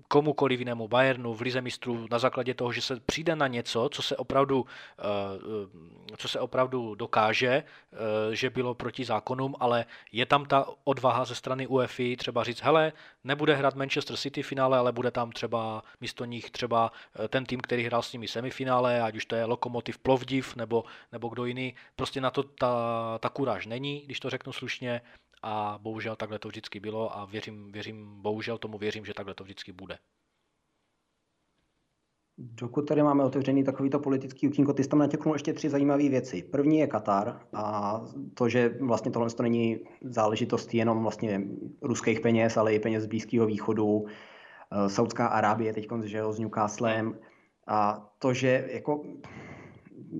komukoliv 0.08 0.58
jinému 0.58 0.88
Bayernu 0.88 1.34
v 1.34 1.40
Lize 1.40 1.60
mistrů 1.60 2.06
na 2.10 2.18
základě 2.18 2.54
toho, 2.54 2.72
že 2.72 2.82
se 2.82 3.00
přijde 3.00 3.36
na 3.36 3.46
něco, 3.46 3.88
co 3.88 4.02
se 4.02 4.16
opravdu, 4.16 4.66
eh, 4.98 6.16
co 6.16 6.28
se 6.28 6.40
opravdu 6.40 6.94
dokáže, 6.94 7.48
eh, 7.48 8.36
že 8.36 8.50
bylo 8.50 8.74
proti 8.74 9.04
zákonům, 9.04 9.54
ale 9.60 9.84
je 10.12 10.26
tam 10.26 10.44
ta 10.44 10.66
odvaha 10.84 11.24
ze 11.24 11.34
strany 11.34 11.66
UEFI 11.66 12.16
třeba 12.16 12.44
říct, 12.44 12.62
hele, 12.62 12.92
nebude 13.24 13.54
hrát 13.54 13.74
Manchester 13.74 14.16
City 14.16 14.42
finále, 14.42 14.78
ale 14.78 14.92
bude 14.92 15.10
tam 15.10 15.32
třeba 15.32 15.82
místo 16.00 16.24
nich 16.24 16.50
třeba 16.50 16.92
eh, 17.24 17.28
ten 17.28 17.44
tým, 17.44 17.60
který 17.60 17.84
hrál 17.84 18.02
s 18.02 18.12
nimi 18.12 18.28
semifinále, 18.28 19.02
ať 19.02 19.16
už 19.16 19.26
to 19.26 19.36
je 19.36 19.44
Lokomotiv 19.44 19.98
Plovdiv 19.98 20.56
nebo, 20.56 20.84
nebo 21.12 21.28
kdo 21.28 21.44
jiný. 21.44 21.74
Prostě 21.96 22.20
na 22.20 22.30
to 22.30 22.42
ta, 22.42 22.72
ta 23.18 23.28
kuráž 23.28 23.66
není, 23.66 24.02
když 24.06 24.20
to 24.20 24.30
řeknu 24.30 24.52
slušně 24.52 25.00
a 25.44 25.78
bohužel 25.82 26.16
takhle 26.16 26.38
to 26.38 26.48
vždycky 26.48 26.80
bylo 26.80 27.16
a 27.16 27.24
věřím, 27.24 27.72
věřím, 27.72 28.22
bohužel 28.22 28.58
tomu 28.58 28.78
věřím, 28.78 29.04
že 29.04 29.14
takhle 29.14 29.34
to 29.34 29.44
vždycky 29.44 29.72
bude. 29.72 29.98
Dokud 32.38 32.82
tady 32.82 33.02
máme 33.02 33.24
otevřený 33.24 33.64
takovýto 33.64 33.98
politický 33.98 34.48
okýnko, 34.48 34.72
ty 34.72 34.84
jsi 34.84 34.88
tam 34.88 34.98
natěknul 34.98 35.34
ještě 35.34 35.52
tři 35.52 35.70
zajímavé 35.70 36.08
věci. 36.08 36.42
První 36.42 36.78
je 36.78 36.86
Katar 36.86 37.40
a 37.52 38.00
to, 38.34 38.48
že 38.48 38.76
vlastně 38.80 39.10
tohle 39.10 39.30
to 39.30 39.42
není 39.42 39.80
záležitost 40.00 40.74
jenom 40.74 41.02
vlastně 41.02 41.42
ruských 41.82 42.20
peněz, 42.20 42.56
ale 42.56 42.74
i 42.74 42.78
peněz 42.78 43.02
z 43.02 43.06
Blízkého 43.06 43.46
východu, 43.46 44.06
eh, 44.06 44.88
Saudská 44.88 45.26
Arábie 45.26 45.72
teď 45.72 45.88
že 46.04 46.22
s 46.30 46.38
Newcastlem 46.38 47.18
a 47.66 48.10
to, 48.18 48.34
že 48.34 48.68
jako 48.72 49.02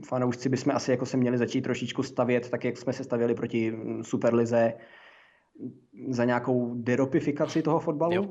fanoušci 0.07 0.49
bychom 0.49 0.77
asi 0.77 0.91
jako 0.91 1.07
se 1.07 1.16
měli 1.16 1.39
začít 1.39 1.62
trošičku 1.62 2.03
stavět, 2.03 2.51
tak 2.51 2.64
jak 2.64 2.77
jsme 2.77 2.93
se 2.93 3.05
stavěli 3.05 3.35
proti 3.35 3.77
Superlize, 4.03 4.75
za 6.09 6.24
nějakou 6.24 6.74
deropifikaci 6.74 7.62
toho 7.62 7.80
fotbalu? 7.80 8.14
Jo. 8.14 8.26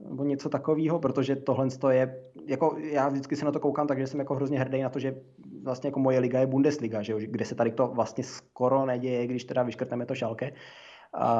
Nebo 0.00 0.24
něco 0.24 0.48
takového, 0.48 0.98
protože 0.98 1.36
tohle 1.36 1.68
je, 1.90 2.22
jako 2.46 2.76
já 2.78 3.08
vždycky 3.08 3.36
se 3.36 3.44
na 3.44 3.52
to 3.52 3.60
koukám, 3.60 3.86
takže 3.86 4.06
jsem 4.06 4.20
jako 4.20 4.34
hrozně 4.34 4.58
hrdý 4.58 4.82
na 4.82 4.88
to, 4.88 4.98
že 4.98 5.20
vlastně 5.62 5.88
jako 5.88 6.00
moje 6.00 6.18
liga 6.18 6.40
je 6.40 6.46
Bundesliga, 6.46 7.02
že 7.02 7.12
jo, 7.12 7.18
kde 7.22 7.44
se 7.44 7.54
tady 7.54 7.72
to 7.72 7.86
vlastně 7.86 8.24
skoro 8.24 8.86
neděje, 8.86 9.26
když 9.26 9.44
teda 9.44 9.62
vyškrtneme 9.62 10.06
to 10.06 10.14
šalke. 10.14 10.52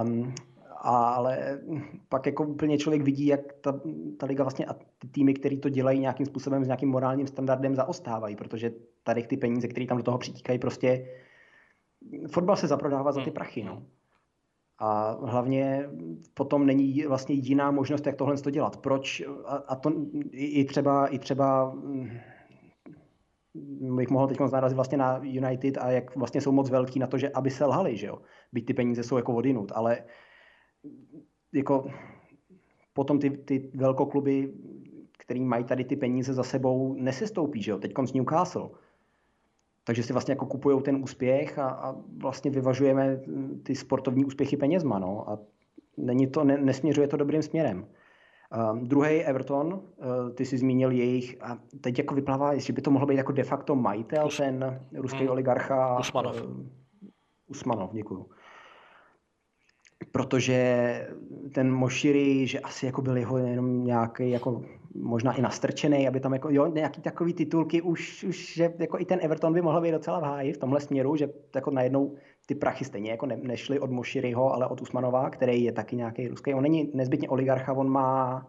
Um, 0.03 0.35
ale 0.81 1.61
pak 2.09 2.27
jako 2.27 2.45
úplně 2.45 2.79
člověk 2.79 3.03
vidí, 3.03 3.27
jak 3.27 3.53
ta, 3.53 3.81
ta 4.19 4.27
liga 4.27 4.45
vlastně 4.45 4.67
a 4.67 4.75
ty 4.99 5.09
týmy, 5.09 5.35
které 5.35 5.57
to 5.57 5.69
dělají 5.69 6.01
nějakým 6.01 6.27
způsobem 6.27 6.65
s 6.65 6.67
nějakým 6.67 6.89
morálním 6.89 7.27
standardem 7.27 7.75
zaostávají, 7.75 8.37
protože 8.37 8.73
tady 9.03 9.23
ty 9.23 9.37
peníze, 9.37 9.69
které 9.69 9.87
tam 9.87 9.97
do 9.97 10.03
toho 10.03 10.19
přitíkají, 10.19 10.59
prostě 10.59 11.09
fotbal 12.31 12.57
se 12.57 12.67
zaprodává 12.67 13.13
za 13.13 13.21
ty 13.21 13.25
hmm. 13.25 13.35
prachy. 13.35 13.63
No. 13.65 13.83
A 14.79 15.19
hlavně 15.23 15.91
potom 16.35 16.67
není 16.67 17.03
vlastně 17.07 17.35
jiná 17.35 17.71
možnost, 17.71 18.07
jak 18.07 18.17
tohle 18.17 18.37
to 18.37 18.51
dělat. 18.51 18.77
Proč? 18.77 19.23
A, 19.45 19.57
a 19.57 19.77
to 19.77 19.93
i 20.33 20.65
třeba, 20.65 21.07
i 21.07 21.19
třeba 21.19 21.75
bych 23.81 24.11
mohl 24.11 24.27
teď 24.27 24.39
narazit 24.53 24.77
vlastně 24.77 24.99
na 24.99 25.21
United 25.23 25.79
a 25.79 25.91
jak 25.91 26.17
vlastně 26.17 26.41
jsou 26.41 26.53
moc 26.53 26.71
velký 26.71 26.99
na 26.99 27.07
to, 27.07 27.19
že 27.19 27.31
aby 27.31 27.51
se 27.51 27.65
lhali, 27.65 27.97
že 27.97 28.07
jo. 28.07 28.19
Byť 28.53 28.67
ty 28.67 28.75
peníze 28.75 29.03
jsou 29.03 29.17
jako 29.17 29.35
odinut, 29.35 29.73
ale 29.75 30.05
jako 31.53 31.91
potom 32.93 33.19
ty, 33.19 33.31
ty 33.31 33.71
velkokluby, 33.75 34.53
který 35.19 35.45
mají 35.45 35.65
tady 35.65 35.85
ty 35.85 35.97
peníze 35.97 36.35
za 36.35 36.43
sebou, 36.43 36.95
nesestoupí, 36.95 37.63
že 37.63 37.71
jo. 37.71 37.79
Teď 37.79 37.93
z 38.05 38.13
Newcastle. 38.13 38.71
Takže 39.89 40.03
si 40.03 40.13
vlastně 40.13 40.33
jako 40.33 40.47
kupují 40.47 40.83
ten 40.83 40.97
úspěch 40.97 41.59
a, 41.59 41.69
a 41.69 41.95
vlastně 42.17 42.51
vyvažujeme 42.51 43.21
ty 43.63 43.75
sportovní 43.75 44.25
úspěchy 44.25 44.57
penězma, 44.57 44.99
no. 44.99 45.31
A 45.31 45.39
není 45.97 46.27
to, 46.27 46.45
ne, 46.45 46.59
nesměřuje 46.59 47.09
to 47.09 47.17
dobrým 47.17 47.43
směrem. 47.43 47.87
Uh, 48.73 48.79
druhý 48.79 49.25
Everton, 49.25 49.73
uh, 49.73 49.81
ty 50.35 50.45
si 50.45 50.59
zmínil 50.59 50.91
jejich, 50.91 51.37
a 51.43 51.59
teď 51.81 51.99
jako 51.99 52.15
vyplává, 52.15 52.53
jestli 52.53 52.73
by 52.73 52.83
to 52.83 52.91
mohlo 52.91 53.07
být 53.07 53.17
jako 53.17 53.33
de 53.33 53.45
facto 53.45 53.77
majitel, 53.77 54.27
Us- 54.27 54.37
ten 54.37 54.81
ruský 54.97 55.19
hmm. 55.19 55.29
oligarcha. 55.29 55.99
Usmanov. 55.99 56.43
Uh, 56.43 56.67
Usmanov, 57.47 57.93
děkuju. 57.93 58.27
Protože 60.13 61.09
ten 61.55 61.73
Moširi, 61.73 62.47
že 62.47 62.61
asi 62.61 62.87
jako 62.87 63.03
byl 63.03 63.17
jeho 63.17 63.39
jenom 63.39 63.85
nějaký 63.85 64.31
jako 64.31 64.63
možná 64.95 65.33
i 65.33 65.43
nastrčený, 65.43 66.09
aby 66.09 66.21
tam 66.21 66.33
jako, 66.33 66.49
jo, 66.51 66.67
nějaký 66.67 67.01
takový 67.01 67.35
titulky 67.35 67.83
už, 67.83 68.25
už, 68.25 68.55
že 68.55 68.75
jako 68.79 68.99
i 68.99 69.05
ten 69.05 69.19
Everton 69.23 69.53
by 69.53 69.63
mohl 69.63 69.81
být 69.81 69.91
docela 69.91 70.21
v 70.21 70.23
háji 70.23 70.53
v 70.53 70.59
tomhle 70.59 70.81
směru, 70.81 71.17
že 71.17 71.29
jako 71.55 71.71
najednou 71.71 72.15
ty 72.47 72.55
prachy 72.55 72.85
stejně 72.85 73.11
jako 73.11 73.27
ne, 73.27 73.37
nešly 73.37 73.81
od 73.81 73.91
Moširiho, 73.91 74.55
ale 74.55 74.67
od 74.67 74.81
Usmanova, 74.81 75.31
který 75.31 75.65
je 75.65 75.73
taky 75.73 75.97
nějaký 75.97 76.29
ruský. 76.29 76.55
On 76.55 76.63
není 76.63 76.91
nezbytně 76.95 77.29
oligarcha, 77.29 77.73
on 77.73 77.89
má, 77.89 78.47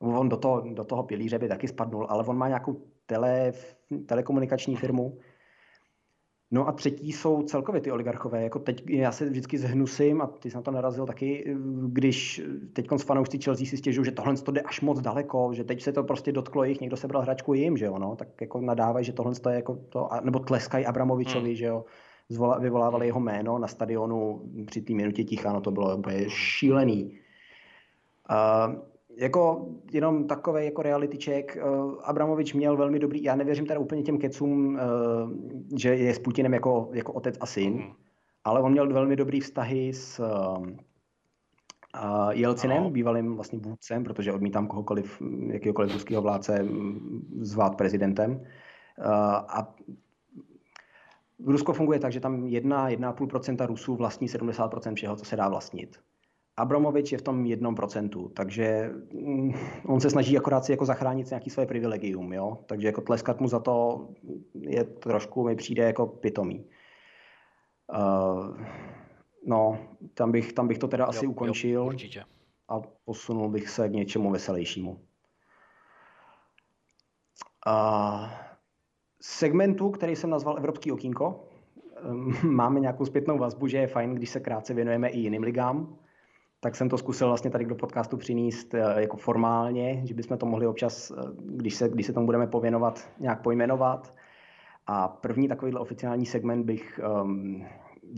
on 0.00 0.28
do 0.28 0.36
toho, 0.36 0.60
do 0.60 0.84
toho 0.84 1.02
pilíře 1.02 1.38
by 1.38 1.48
taky 1.48 1.68
spadnul, 1.68 2.06
ale 2.08 2.24
on 2.24 2.36
má 2.36 2.48
nějakou 2.48 2.76
tele, 3.06 3.52
telekomunikační 4.06 4.76
firmu, 4.76 5.18
No 6.52 6.68
a 6.68 6.72
třetí 6.72 7.12
jsou 7.12 7.42
celkově 7.42 7.80
ty 7.80 7.92
oligarchové. 7.92 8.42
Jako 8.42 8.58
teď 8.58 8.90
já 8.90 9.12
se 9.12 9.24
vždycky 9.24 9.58
zhnusím, 9.58 10.22
a 10.22 10.26
ty 10.26 10.50
jsi 10.50 10.56
na 10.56 10.62
to 10.62 10.70
narazil 10.70 11.06
taky, 11.06 11.56
když 11.86 12.42
teď 12.72 12.88
s 12.96 13.02
fanoušci 13.02 13.38
Chelsea 13.38 13.66
si 13.66 13.76
stěžují, 13.76 14.04
že 14.04 14.10
tohle 14.10 14.34
to 14.34 14.52
jde 14.52 14.60
až 14.60 14.80
moc 14.80 15.00
daleko, 15.00 15.50
že 15.52 15.64
teď 15.64 15.82
se 15.82 15.92
to 15.92 16.04
prostě 16.04 16.32
dotklo 16.32 16.64
jich, 16.64 16.80
někdo 16.80 16.96
sebral 16.96 17.22
hračku 17.22 17.54
jim, 17.54 17.76
že 17.76 17.84
jo, 17.84 17.98
no, 17.98 18.16
tak 18.16 18.28
jako 18.40 18.60
nadávají, 18.60 19.04
že 19.04 19.12
tohle 19.12 19.32
je 19.50 19.54
jako 19.54 19.74
to, 19.88 20.08
nebo 20.22 20.38
tleskají 20.38 20.86
Abramovičovi, 20.86 21.48
hmm. 21.48 21.56
že 21.56 21.66
jo, 21.66 21.84
zvolá, 22.28 22.58
vyvolávali 22.58 23.06
jeho 23.06 23.20
jméno 23.20 23.58
na 23.58 23.68
stadionu 23.68 24.42
při 24.66 24.82
té 24.82 24.94
minutě 24.94 25.24
ticha, 25.24 25.52
no 25.52 25.60
to 25.60 25.70
bylo 25.70 25.96
úplně 25.96 26.30
šílený. 26.30 27.18
Uh, 28.30 28.74
jako 29.20 29.68
jenom 29.92 30.26
takový 30.26 30.64
jako 30.64 30.82
reality 30.82 31.18
check. 31.24 31.56
Uh, 31.56 31.94
Abramovič 32.04 32.54
měl 32.54 32.76
velmi 32.76 32.98
dobrý, 32.98 33.22
já 33.22 33.36
nevěřím 33.36 33.66
teda 33.66 33.80
úplně 33.80 34.02
těm 34.02 34.18
kecům, 34.18 34.74
uh, 34.74 34.80
že 35.78 35.94
je 35.94 36.14
s 36.14 36.18
Putinem 36.18 36.54
jako, 36.54 36.88
jako 36.92 37.12
otec 37.12 37.36
a 37.40 37.46
syn, 37.46 37.72
mm. 37.72 37.92
ale 38.44 38.60
on 38.60 38.72
měl 38.72 38.92
velmi 38.92 39.16
dobrý 39.16 39.40
vztahy 39.40 39.92
s 39.94 40.20
uh, 40.20 40.66
Jelcinem, 42.30 42.82
no. 42.82 42.90
bývalým 42.90 43.34
vlastně 43.34 43.58
vůdcem, 43.58 44.04
protože 44.04 44.32
odmítám 44.32 44.66
kohokoliv, 44.66 45.22
jakýkoliv 45.46 45.92
ruského 45.92 46.22
vládce 46.22 46.66
zvát 47.40 47.76
prezidentem. 47.76 48.30
Uh, 48.30 48.44
a 49.48 49.74
Rusko 51.46 51.72
funguje 51.72 51.98
tak, 51.98 52.12
že 52.12 52.20
tam 52.20 52.44
1-1,5% 52.44 53.66
Rusů 53.66 53.96
vlastní 53.96 54.28
70% 54.28 54.94
všeho, 54.94 55.16
co 55.16 55.24
se 55.24 55.36
dá 55.36 55.48
vlastnit. 55.48 56.00
Abramovič 56.56 57.12
je 57.12 57.18
v 57.18 57.22
tom 57.22 57.46
jednom 57.46 57.74
procentu, 57.74 58.28
takže 58.28 58.90
mm, 59.12 59.52
on 59.86 60.00
se 60.00 60.10
snaží 60.10 60.38
akorát 60.38 60.64
si 60.64 60.72
jako 60.72 60.84
zachránit 60.84 61.30
nějaký 61.30 61.50
své 61.50 61.66
privilegium, 61.66 62.32
jo? 62.32 62.58
takže 62.66 62.86
jako 62.86 63.00
tleskat 63.00 63.40
mu 63.40 63.48
za 63.48 63.60
to 63.60 64.08
je 64.60 64.84
trošku, 64.84 65.44
mi 65.44 65.56
přijde 65.56 65.82
jako 65.82 66.06
pitomý. 66.06 66.64
Uh, 67.92 68.56
no, 69.46 69.78
tam 70.14 70.32
bych, 70.32 70.52
tam 70.52 70.68
bych 70.68 70.78
to 70.78 70.88
teda 70.88 71.04
jo, 71.04 71.08
asi 71.08 71.26
ukončil 71.26 71.70
jo, 71.70 71.86
určitě. 71.86 72.24
a 72.68 72.80
posunul 73.04 73.48
bych 73.48 73.68
se 73.68 73.88
k 73.88 73.92
něčemu 73.92 74.30
veselějšímu. 74.30 75.00
Uh, 77.66 78.28
segmentu, 79.20 79.90
který 79.90 80.16
jsem 80.16 80.30
nazval 80.30 80.58
Evropský 80.58 80.92
okýnko, 80.92 81.44
um, 82.10 82.32
máme 82.42 82.80
nějakou 82.80 83.04
zpětnou 83.04 83.38
vazbu, 83.38 83.66
že 83.66 83.78
je 83.78 83.86
fajn, 83.86 84.14
když 84.14 84.30
se 84.30 84.40
krátce 84.40 84.74
věnujeme 84.74 85.08
i 85.08 85.18
jiným 85.18 85.42
ligám 85.42 85.98
tak 86.60 86.76
jsem 86.76 86.88
to 86.88 86.98
zkusil 86.98 87.28
vlastně 87.28 87.50
tady 87.50 87.64
do 87.64 87.74
podcastu 87.74 88.16
přinést 88.16 88.74
eh, 88.74 89.00
jako 89.00 89.16
formálně, 89.16 90.02
že 90.04 90.14
bychom 90.14 90.38
to 90.38 90.46
mohli 90.46 90.66
občas, 90.66 91.10
eh, 91.10 91.14
když 91.38 91.74
se, 91.74 91.88
když 91.88 92.06
se 92.06 92.12
tomu 92.12 92.26
budeme 92.26 92.46
pověnovat, 92.46 93.10
nějak 93.18 93.42
pojmenovat. 93.42 94.14
A 94.86 95.08
první 95.08 95.48
takovýhle 95.48 95.80
oficiální 95.80 96.26
segment 96.26 96.64
bych 96.64 97.00
um, 97.22 97.66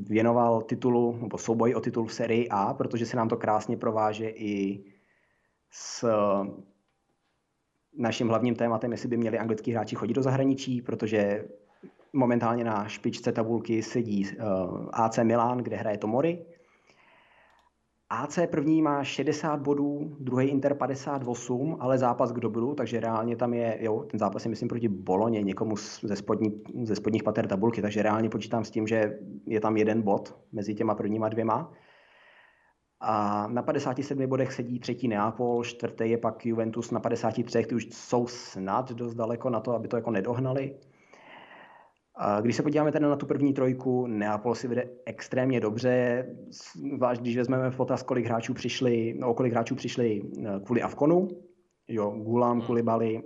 věnoval 0.08 0.62
titulu, 0.62 1.18
nebo 1.22 1.38
souboj 1.38 1.74
o 1.74 1.80
titul 1.80 2.06
v 2.06 2.12
sérii 2.12 2.48
A, 2.48 2.74
protože 2.74 3.06
se 3.06 3.16
nám 3.16 3.28
to 3.28 3.36
krásně 3.36 3.76
prováže 3.76 4.28
i 4.28 4.84
s 5.70 6.08
naším 7.98 8.28
hlavním 8.28 8.54
tématem, 8.54 8.92
jestli 8.92 9.08
by 9.08 9.16
měli 9.16 9.38
anglický 9.38 9.72
hráči 9.72 9.96
chodit 9.96 10.14
do 10.14 10.22
zahraničí, 10.22 10.82
protože 10.82 11.44
momentálně 12.12 12.64
na 12.64 12.88
špičce 12.88 13.32
tabulky 13.32 13.82
sedí 13.82 14.26
uh, 14.26 14.32
eh, 14.32 14.88
AC 14.92 15.18
Milan, 15.18 15.58
kde 15.58 15.76
hraje 15.76 15.98
Tomori, 15.98 16.46
AC 18.12 18.38
první 18.50 18.82
má 18.82 19.04
60 19.04 19.60
bodů, 19.60 20.16
druhý 20.20 20.48
Inter 20.48 20.74
58, 20.74 21.76
ale 21.80 21.98
zápas 21.98 22.32
k 22.32 22.40
dobru, 22.40 22.74
takže 22.74 23.00
reálně 23.00 23.36
tam 23.36 23.54
je, 23.54 23.78
jo, 23.80 24.04
ten 24.10 24.20
zápas 24.20 24.44
je 24.44 24.48
myslím 24.48 24.68
proti 24.68 24.88
Boloně, 24.88 25.42
někomu 25.42 25.76
ze, 26.02 26.16
spodní, 26.16 26.62
ze 26.82 26.96
spodních 26.96 27.22
pater 27.22 27.46
tabulky, 27.46 27.82
takže 27.82 28.02
reálně 28.02 28.28
počítám 28.28 28.64
s 28.64 28.70
tím, 28.70 28.86
že 28.86 29.18
je 29.46 29.60
tam 29.60 29.76
jeden 29.76 30.02
bod 30.02 30.36
mezi 30.52 30.74
těma 30.74 30.94
prvníma 30.94 31.28
dvěma. 31.28 31.72
A 33.00 33.46
na 33.48 33.62
57 33.62 34.26
bodech 34.26 34.52
sedí 34.52 34.78
třetí 34.78 35.08
Neapol, 35.08 35.64
čtvrtý 35.64 36.10
je 36.10 36.18
pak 36.18 36.46
Juventus 36.46 36.90
na 36.90 37.00
53, 37.00 37.64
ty 37.64 37.74
už 37.74 37.88
jsou 37.92 38.26
snad 38.26 38.92
dost 38.92 39.14
daleko 39.14 39.50
na 39.50 39.60
to, 39.60 39.72
aby 39.72 39.88
to 39.88 39.96
jako 39.96 40.10
nedohnali. 40.10 40.74
Když 42.40 42.56
se 42.56 42.62
podíváme 42.62 42.92
tedy 42.92 43.04
na 43.04 43.16
tu 43.16 43.26
první 43.26 43.52
trojku, 43.52 44.06
Neapol 44.06 44.54
si 44.54 44.68
vede 44.68 44.84
extrémně 45.06 45.60
dobře, 45.60 46.26
zvlášť 46.96 47.20
když 47.20 47.36
vezmeme 47.36 47.70
v 47.70 47.76
potaz, 47.76 48.02
kolik 48.02 48.26
hráčů 48.26 48.54
přišli, 48.54 49.14
no, 49.18 49.34
kolik 49.34 49.52
hráčů 49.52 49.74
přišli 49.74 50.22
eh, 50.38 50.60
kvůli 50.64 50.82
Avkonu, 50.82 51.28
jo, 51.88 52.10
Gulam, 52.10 52.58
hmm. 52.58 52.66
Kulibali 52.66 53.22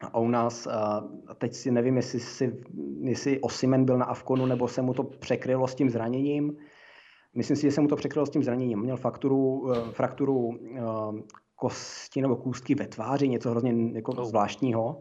a 0.00 0.18
u 0.18 0.28
nás, 0.28 0.66
a 0.66 1.08
teď 1.38 1.54
si 1.54 1.70
nevím, 1.70 1.96
jestli, 1.96 2.20
si, 2.20 2.60
jestli 3.00 3.40
Osimen 3.40 3.84
byl 3.84 3.98
na 3.98 4.04
Avkonu, 4.04 4.46
nebo 4.46 4.68
se 4.68 4.82
mu 4.82 4.94
to 4.94 5.04
překrylo 5.04 5.68
s 5.68 5.74
tím 5.74 5.90
zraněním. 5.90 6.56
Myslím 7.34 7.56
si, 7.56 7.62
že 7.62 7.72
se 7.72 7.80
mu 7.80 7.88
to 7.88 7.96
překrylo 7.96 8.26
s 8.26 8.30
tím 8.30 8.42
zraněním. 8.42 8.78
Měl 8.78 8.96
fakturu, 8.96 9.72
eh, 9.72 9.92
frakturu 9.92 10.58
eh, 10.76 10.80
kosti 11.56 12.22
nebo 12.22 12.36
kůstky 12.36 12.74
ve 12.74 12.86
tváři, 12.86 13.28
něco 13.28 13.50
hrozně 13.50 13.92
jako 13.92 14.14
no. 14.16 14.24
zvláštního 14.24 15.00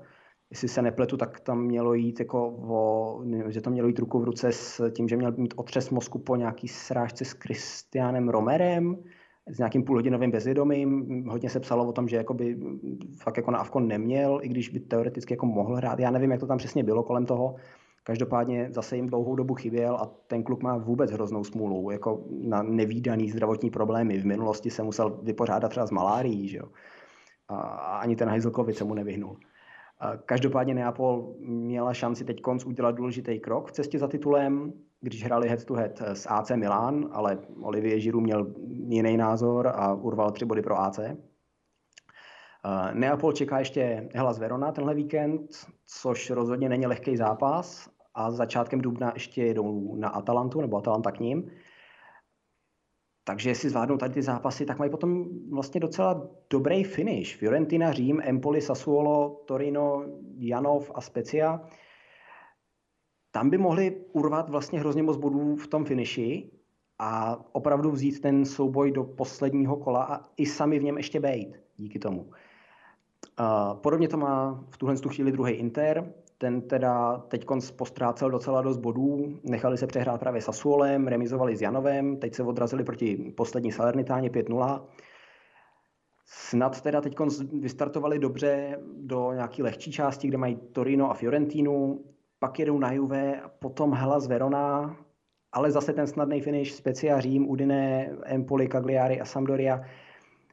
jestli 0.51 0.67
se 0.67 0.81
nepletu, 0.81 1.17
tak 1.17 1.39
tam 1.39 1.63
mělo 1.63 1.93
jít 1.93 2.19
jako 2.19 2.47
o, 2.49 3.21
že 3.47 3.61
to 3.61 3.69
mělo 3.69 3.87
jít 3.87 3.99
ruku 3.99 4.19
v 4.19 4.23
ruce 4.23 4.51
s 4.51 4.91
tím, 4.91 5.07
že 5.07 5.17
měl 5.17 5.33
mít 5.37 5.53
otřes 5.57 5.89
mozku 5.89 6.19
po 6.19 6.35
nějaký 6.35 6.67
srážce 6.67 7.25
s 7.25 7.33
Kristianem 7.33 8.29
Romerem, 8.29 8.97
s 9.49 9.57
nějakým 9.57 9.83
půlhodinovým 9.83 10.31
bezvědomím. 10.31 11.23
Hodně 11.29 11.49
se 11.49 11.59
psalo 11.59 11.87
o 11.87 11.91
tom, 11.91 12.07
že 12.07 12.15
jakoby 12.15 12.57
fakt 13.17 13.37
jako 13.37 13.51
na 13.51 13.59
Avkon 13.59 13.87
neměl, 13.87 14.39
i 14.41 14.47
když 14.47 14.69
by 14.69 14.79
teoreticky 14.79 15.33
jako 15.33 15.45
mohl 15.45 15.75
hrát. 15.75 15.99
Já 15.99 16.11
nevím, 16.11 16.31
jak 16.31 16.39
to 16.39 16.47
tam 16.47 16.57
přesně 16.57 16.83
bylo 16.83 17.03
kolem 17.03 17.25
toho. 17.25 17.55
Každopádně 18.03 18.67
zase 18.71 18.95
jim 18.95 19.07
dlouhou 19.07 19.35
dobu 19.35 19.55
chyběl 19.55 19.95
a 19.95 20.05
ten 20.27 20.43
kluk 20.43 20.63
má 20.63 20.77
vůbec 20.77 21.11
hroznou 21.11 21.43
smůlu, 21.43 21.91
jako 21.91 22.23
na 22.41 22.63
nevýdaný 22.63 23.31
zdravotní 23.31 23.69
problémy. 23.69 24.17
V 24.17 24.25
minulosti 24.25 24.69
se 24.69 24.83
musel 24.83 25.19
vypořádat 25.23 25.69
třeba 25.69 25.87
s 25.87 25.91
malárií, 25.91 26.47
že 26.47 26.57
jo? 26.57 26.65
A 27.47 27.57
ani 27.97 28.15
ten 28.15 28.29
Heizelkovic 28.29 28.77
se 28.77 28.83
mu 28.83 28.93
nevyhnul. 28.93 29.37
Každopádně 30.25 30.73
Neapol 30.73 31.35
měla 31.39 31.93
šanci 31.93 32.25
teď 32.25 32.41
konc 32.41 32.65
udělat 32.65 32.91
důležitý 32.91 33.39
krok 33.39 33.67
v 33.67 33.71
cestě 33.71 33.99
za 33.99 34.07
titulem, 34.07 34.73
když 35.01 35.23
hráli 35.23 35.49
head 35.49 35.65
to 35.65 35.73
head 35.73 36.01
s 36.01 36.29
AC 36.29 36.51
Milan, 36.55 37.09
ale 37.11 37.39
Olivier 37.61 37.99
Giroud 37.99 38.23
měl 38.23 38.53
jiný 38.67 39.17
názor 39.17 39.67
a 39.67 39.93
urval 39.93 40.31
tři 40.31 40.45
body 40.45 40.61
pro 40.61 40.79
AC. 40.79 40.99
Neapol 42.93 43.33
čeká 43.33 43.59
ještě 43.59 44.09
Hellas 44.13 44.39
Verona 44.39 44.71
tenhle 44.71 44.93
víkend, 44.93 45.41
což 45.85 46.29
rozhodně 46.29 46.69
není 46.69 46.87
lehký 46.87 47.17
zápas 47.17 47.89
a 48.15 48.31
začátkem 48.31 48.81
dubna 48.81 49.11
ještě 49.13 49.43
jedou 49.43 49.95
na 49.95 50.09
Atalantu, 50.09 50.61
nebo 50.61 50.77
Atalanta 50.77 51.11
k 51.11 51.19
ním. 51.19 51.51
Takže 53.27 53.49
jestli 53.49 53.69
zvládnou 53.69 53.97
tady 53.97 54.13
ty 54.13 54.21
zápasy, 54.21 54.65
tak 54.65 54.79
mají 54.79 54.91
potom 54.91 55.25
vlastně 55.49 55.79
docela 55.79 56.27
dobrý 56.49 56.83
finish. 56.83 57.35
Fiorentina, 57.35 57.91
Řím, 57.91 58.21
Empoli, 58.23 58.61
Sassuolo, 58.61 59.41
Torino, 59.45 60.05
Janov 60.37 60.91
a 60.95 61.01
Specia. 61.01 61.61
Tam 63.31 63.49
by 63.49 63.57
mohli 63.57 64.05
urvat 64.11 64.49
vlastně 64.49 64.79
hrozně 64.79 65.03
moc 65.03 65.17
bodů 65.17 65.55
v 65.55 65.67
tom 65.67 65.85
finiši 65.85 66.51
a 66.99 67.39
opravdu 67.51 67.91
vzít 67.91 68.19
ten 68.19 68.45
souboj 68.45 68.91
do 68.91 69.03
posledního 69.03 69.77
kola 69.77 70.03
a 70.03 70.29
i 70.37 70.45
sami 70.45 70.79
v 70.79 70.83
něm 70.83 70.97
ještě 70.97 71.19
bejt 71.19 71.59
díky 71.77 71.99
tomu. 71.99 72.31
podobně 73.73 74.07
to 74.07 74.17
má 74.17 74.63
v 74.69 74.77
tuhle 74.77 74.95
chvíli 75.07 75.31
druhý 75.31 75.53
Inter. 75.53 76.13
Ten 76.37 76.61
teda 76.61 77.17
teď 77.17 77.45
postrácel 77.75 78.29
docela 78.29 78.61
dost 78.61 78.77
bodů, 78.77 79.39
nechali 79.43 79.77
se 79.77 79.87
přehrát 79.87 80.19
právě 80.19 80.41
Sasuolem, 80.41 81.07
remizovali 81.07 81.55
s 81.55 81.61
Janovem, 81.61 82.17
teď 82.17 82.33
se 82.33 82.43
odrazili 82.43 82.83
proti 82.83 83.33
poslední 83.37 83.71
Salernitáně 83.71 84.29
5-0. 84.29 84.81
Snad 86.25 86.81
teda 86.81 87.01
teď 87.01 87.15
vystartovali 87.59 88.19
dobře 88.19 88.79
do 88.97 89.33
nějaké 89.33 89.63
lehčí 89.63 89.91
části, 89.91 90.27
kde 90.27 90.37
mají 90.37 90.55
Torino 90.55 91.11
a 91.11 91.13
Fiorentinu, 91.13 92.03
pak 92.39 92.59
jedou 92.59 92.79
na 92.79 92.91
Juve, 92.91 93.41
potom 93.59 93.93
Hellas 93.93 94.27
Verona, 94.27 94.97
ale 95.51 95.71
zase 95.71 95.93
ten 95.93 96.07
snadný 96.07 96.41
finish, 96.41 96.71
Specia 96.71 97.19
Řím, 97.19 97.49
Udine, 97.49 98.09
Empoli, 98.23 98.67
Cagliari 98.67 99.21
a 99.21 99.25
Sampdoria. 99.25 99.81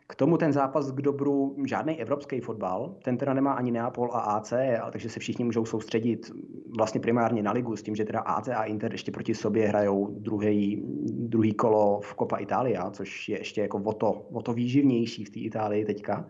K 0.07 0.15
tomu 0.15 0.37
ten 0.37 0.53
zápas 0.53 0.91
k 0.91 1.03
dobru 1.03 1.57
žádný 1.67 2.01
evropský 2.01 2.41
fotbal, 2.41 2.97
ten 3.05 3.17
teda 3.17 3.35
nemá 3.35 3.53
ani 3.53 3.71
Neapol 3.71 4.11
a 4.13 4.19
AC, 4.21 4.53
takže 4.93 5.09
se 5.09 5.21
všichni 5.21 5.45
můžou 5.45 5.65
soustředit 5.65 6.31
vlastně 6.77 7.01
primárně 7.01 7.43
na 7.43 7.53
ligu 7.53 7.77
s 7.77 7.83
tím, 7.83 7.97
že 7.97 8.05
teda 8.05 8.21
AC 8.21 8.49
a 8.49 8.65
Inter 8.65 8.93
ještě 8.93 9.13
proti 9.13 9.35
sobě 9.35 9.69
hrajou 9.69 10.07
druhý, 10.19 10.83
druhý 11.13 11.55
kolo 11.55 12.01
v 12.01 12.15
Copa 12.19 12.37
Italia, 12.37 12.91
což 12.91 13.29
je 13.29 13.39
ještě 13.39 13.61
jako 13.61 13.79
o 13.79 13.93
to, 13.93 14.13
o 14.13 14.43
to 14.43 14.53
výživnější 14.53 15.25
v 15.25 15.31
té 15.31 15.41
Itálii 15.41 15.85
teďka, 15.85 16.29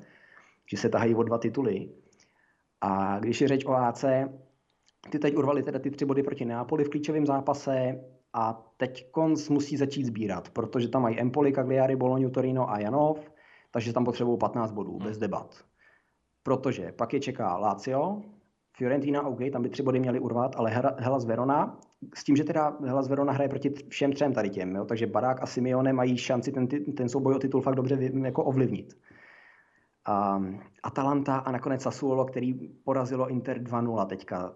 že 0.70 0.77
se 0.77 0.89
tahají 0.89 1.14
o 1.14 1.22
dva 1.22 1.39
tituly. 1.39 1.89
A 2.81 3.18
když 3.18 3.41
je 3.41 3.49
řeč 3.49 3.64
o 3.64 3.72
AC, 3.72 4.05
ty 5.11 5.18
teď 5.18 5.37
urvali 5.37 5.62
teda 5.62 5.79
ty 5.79 5.91
tři 5.91 6.05
body 6.05 6.22
proti 6.22 6.45
Neapoli 6.45 6.85
v 6.85 6.89
klíčovém 6.89 7.27
zápase 7.27 8.01
a 8.33 8.72
teď 8.77 9.11
konc 9.11 9.49
musí 9.49 9.77
začít 9.77 10.05
sbírat, 10.05 10.51
protože 10.51 10.89
tam 10.89 11.03
mají 11.03 11.20
Empoli, 11.20 11.53
Cagliari, 11.53 11.97
Bologna, 11.97 12.31
Torino 12.31 12.70
a 12.70 12.79
Janov, 12.79 13.34
takže 13.75 13.93
tam 13.93 14.05
potřebují 14.05 14.39
15 14.39 14.72
bodů, 14.72 14.99
hmm. 14.99 15.09
bez 15.09 15.18
debat. 15.18 15.64
Protože 16.43 16.93
pak 16.93 17.14
je 17.14 17.20
čeká 17.20 17.57
Lazio, 17.57 18.22
Fiorentina, 18.77 19.27
OK, 19.27 19.39
tam 19.53 19.62
by 19.62 19.68
tři 19.68 19.83
body 19.83 20.01
měli 20.01 20.20
urvat, 20.20 20.57
ale 20.57 20.70
Hellas 20.99 21.25
Verona, 21.25 21.81
s 22.14 22.25
tím, 22.25 22.37
že 22.37 22.45
teda 22.45 22.77
Hellas 22.85 23.09
Verona 23.09 23.33
hraje 23.33 23.49
proti 23.49 23.75
všem 23.89 24.12
třem 24.12 24.33
tady 24.33 24.51
těm, 24.51 24.77
jo, 24.77 24.85
takže 24.85 25.07
Barák 25.07 25.43
a 25.43 25.47
Simeone 25.47 25.93
mají 25.93 26.16
šanci 26.16 26.53
ten, 26.53 26.66
ten 26.97 27.09
souboj 27.09 27.35
o 27.35 27.39
titul 27.39 27.61
fakt 27.61 27.75
dobře 27.75 27.99
jako 28.25 28.45
ovlivnit. 28.45 28.95
Um, 30.37 30.61
Atalanta 30.83 31.37
a 31.37 31.53
nakonec 31.53 31.83
Sassuolo, 31.83 32.25
který 32.25 32.55
porazilo 32.85 33.29
Inter 33.29 33.62
2-0 33.62 34.07
teďka. 34.07 34.55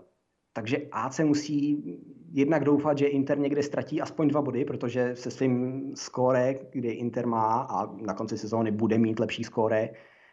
Takže 0.53 0.77
AC 0.93 1.19
musí 1.19 1.85
jednak 2.33 2.65
doufat, 2.65 2.99
že 2.99 3.07
Inter 3.07 3.39
někde 3.39 3.63
ztratí 3.63 4.01
aspoň 4.01 4.29
dva 4.29 4.43
body, 4.43 4.65
protože 4.65 5.17
se 5.17 5.31
svým 5.31 5.83
skóre, 5.97 6.55
kdy 6.71 6.89
Inter 6.89 7.27
má 7.27 7.61
a 7.61 7.97
na 7.97 8.15
konci 8.15 8.39
sezóny 8.39 8.71
bude 8.71 8.99
mít 8.99 9.19
lepší 9.19 9.45
skóre, 9.45 9.91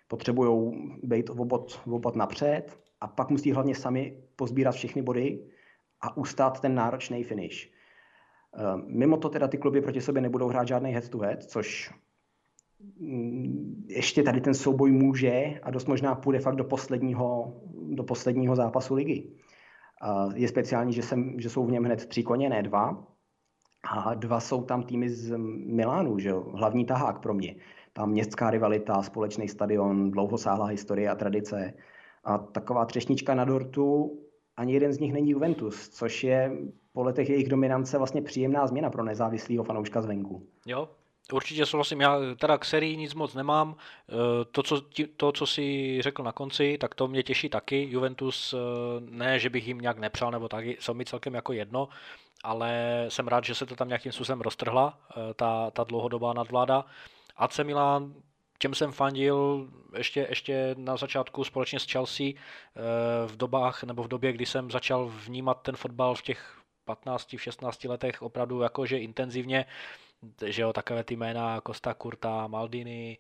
potřebují 0.07 0.71
být 1.03 1.29
obod, 1.29 1.79
obod 1.91 2.15
napřed 2.15 2.79
a 3.01 3.07
pak 3.07 3.29
musí 3.29 3.51
hlavně 3.51 3.75
sami 3.75 4.17
pozbírat 4.35 4.75
všechny 4.75 5.01
body 5.01 5.39
a 6.01 6.17
ustát 6.17 6.59
ten 6.59 6.75
náročný 6.75 7.23
finish. 7.23 7.69
Ehm, 8.57 8.83
mimo 8.87 9.17
to 9.17 9.29
teda 9.29 9.47
ty 9.47 9.57
kluby 9.57 9.81
proti 9.81 10.01
sobě 10.01 10.21
nebudou 10.21 10.47
hrát 10.47 10.67
žádný 10.67 10.91
head 10.91 11.09
to 11.09 11.17
head, 11.17 11.43
což 11.43 11.93
mm, 12.99 13.85
ještě 13.87 14.23
tady 14.23 14.41
ten 14.41 14.53
souboj 14.53 14.91
může 14.91 15.59
a 15.63 15.71
dost 15.71 15.87
možná 15.87 16.15
půjde 16.15 16.39
fakt 16.39 16.55
do 16.55 16.63
posledního, 16.63 17.61
do 17.89 18.03
posledního 18.03 18.55
zápasu 18.55 18.93
ligy. 18.93 19.27
Je 20.35 20.47
speciální, 20.47 20.93
že, 20.93 21.01
jsem, 21.01 21.39
že 21.39 21.49
jsou 21.49 21.65
v 21.65 21.71
něm 21.71 21.83
hned 21.83 22.05
tři 22.05 22.23
koně, 22.23 22.49
ne 22.49 22.63
dva. 22.63 23.07
A 23.89 24.13
dva 24.13 24.39
jsou 24.39 24.63
tam 24.63 24.83
týmy 24.83 25.09
z 25.09 25.37
Milánu, 25.65 26.19
že 26.19 26.29
jo? 26.29 26.41
hlavní 26.53 26.85
tahák 26.85 27.21
pro 27.21 27.33
mě. 27.33 27.55
Tam 27.93 28.09
městská 28.09 28.49
rivalita, 28.49 29.01
společný 29.01 29.47
stadion, 29.47 30.11
dlouhosáhlá 30.11 30.65
historie 30.65 31.09
a 31.09 31.15
tradice. 31.15 31.73
A 32.23 32.37
taková 32.37 32.85
třešnička 32.85 33.35
na 33.35 33.45
dortu, 33.45 34.19
ani 34.57 34.73
jeden 34.73 34.93
z 34.93 34.99
nich 34.99 35.13
není 35.13 35.29
Juventus, 35.29 35.89
což 35.89 36.23
je 36.23 36.57
po 36.93 37.03
letech 37.03 37.29
jejich 37.29 37.49
dominance 37.49 37.97
vlastně 37.97 38.21
příjemná 38.21 38.67
změna 38.67 38.89
pro 38.89 39.03
nezávislého 39.03 39.63
fanouška 39.63 40.01
zvenku. 40.01 40.47
Jo, 40.65 40.89
Určitě 41.34 41.65
souhlasím, 41.65 42.01
já 42.01 42.19
teda 42.38 42.57
k 42.57 42.65
sérii 42.65 42.97
nic 42.97 43.13
moc 43.13 43.34
nemám. 43.34 43.76
Eh, 44.09 44.45
to 44.51 44.63
co, 44.63 44.82
to, 45.17 45.32
co 45.32 45.47
si 45.47 45.97
řekl 46.01 46.23
na 46.23 46.32
konci, 46.32 46.78
tak 46.78 46.95
to 46.95 47.07
mě 47.07 47.23
těší 47.23 47.49
taky. 47.49 47.88
Juventus, 47.89 48.53
eh, 48.53 48.57
ne, 48.99 49.39
že 49.39 49.49
bych 49.49 49.67
jim 49.67 49.78
nějak 49.78 49.97
nepřál, 49.97 50.32
nebo 50.32 50.47
tak, 50.49 50.65
jsou 50.65 50.93
mi 50.93 51.05
celkem 51.05 51.34
jako 51.34 51.53
jedno, 51.53 51.89
ale 52.43 53.05
jsem 53.09 53.28
rád, 53.28 53.43
že 53.43 53.55
se 53.55 53.65
to 53.65 53.76
tam 53.76 53.88
nějakým 53.88 54.11
způsobem 54.11 54.41
roztrhla, 54.41 54.99
eh, 55.11 55.34
ta, 55.34 55.71
ta 55.71 55.84
dlouhodobá 55.84 56.34
nadvláda. 56.34 56.86
AC 57.38 57.59
Milan, 57.63 58.13
těm 58.59 58.73
jsem 58.73 58.91
fandil 58.91 59.67
ještě, 59.97 60.28
ještě 60.30 60.76
na 60.78 60.97
začátku 60.97 61.43
společně 61.43 61.80
s 61.80 61.91
Chelsea 61.91 62.28
v 63.28 63.38
dobách, 63.38 63.84
nebo 63.84 64.03
v 64.03 64.07
době, 64.07 64.34
kdy 64.34 64.45
jsem 64.45 64.71
začal 64.71 65.11
vnímat 65.26 65.61
ten 65.61 65.76
fotbal 65.76 66.15
v 66.15 66.21
těch 66.21 66.57
15, 66.86 67.38
v 67.38 67.41
16 67.41 67.84
letech 67.84 68.21
opravdu 68.21 68.61
jakože 68.61 68.97
intenzivně 68.97 69.65
že 70.45 70.61
jo, 70.61 70.74
takové 70.74 71.03
ty 71.03 71.16
jména 71.16 71.61
Costa 71.68 71.93
Curta, 71.93 72.47
Maldini 72.47 73.18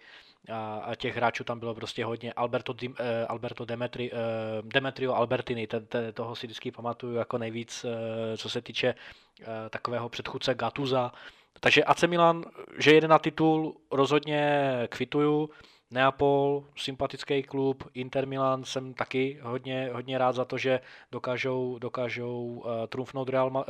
a, 0.51 0.77
a 0.77 0.95
těch 0.95 1.15
hráčů 1.15 1.43
tam 1.43 1.59
bylo 1.59 1.75
prostě 1.75 2.05
hodně. 2.05 2.33
Alberto, 2.33 2.73
Di, 2.73 2.93
eh, 2.99 3.25
Alberto 3.25 3.65
Demetri, 3.65 4.11
eh, 4.11 4.17
Demetrio 4.61 5.13
Albertini, 5.13 5.67
ten, 5.67 5.85
ten, 5.85 6.13
toho 6.13 6.35
si 6.35 6.47
vždycky 6.47 6.71
pamatuju 6.71 7.15
jako 7.15 7.37
nejvíc, 7.37 7.85
eh, 7.85 8.37
co 8.37 8.49
se 8.49 8.61
týče 8.61 8.95
eh, 9.41 9.45
takového 9.69 10.09
předchůdce 10.09 10.55
Gatuza. 10.55 11.11
Takže 11.59 11.83
AC 11.83 12.03
Milan, 12.03 12.45
že 12.77 12.93
jede 12.93 13.07
na 13.07 13.19
titul, 13.19 13.77
rozhodně 13.91 14.71
kvituju. 14.89 15.49
Neapol, 15.95 16.63
sympatický 16.77 17.43
klub, 17.43 17.83
Inter 17.93 18.27
Milan 18.27 18.63
jsem 18.63 18.93
taky 18.93 19.39
hodně, 19.41 19.89
hodně 19.93 20.17
rád 20.17 20.35
za 20.35 20.45
to, 20.45 20.57
že 20.57 20.79
dokážou, 21.11 21.79
dokážou 21.79 22.45
uh, 22.45 22.87
trumfnout 22.89 23.29
Real, 23.29 23.47
uh, 23.47 23.63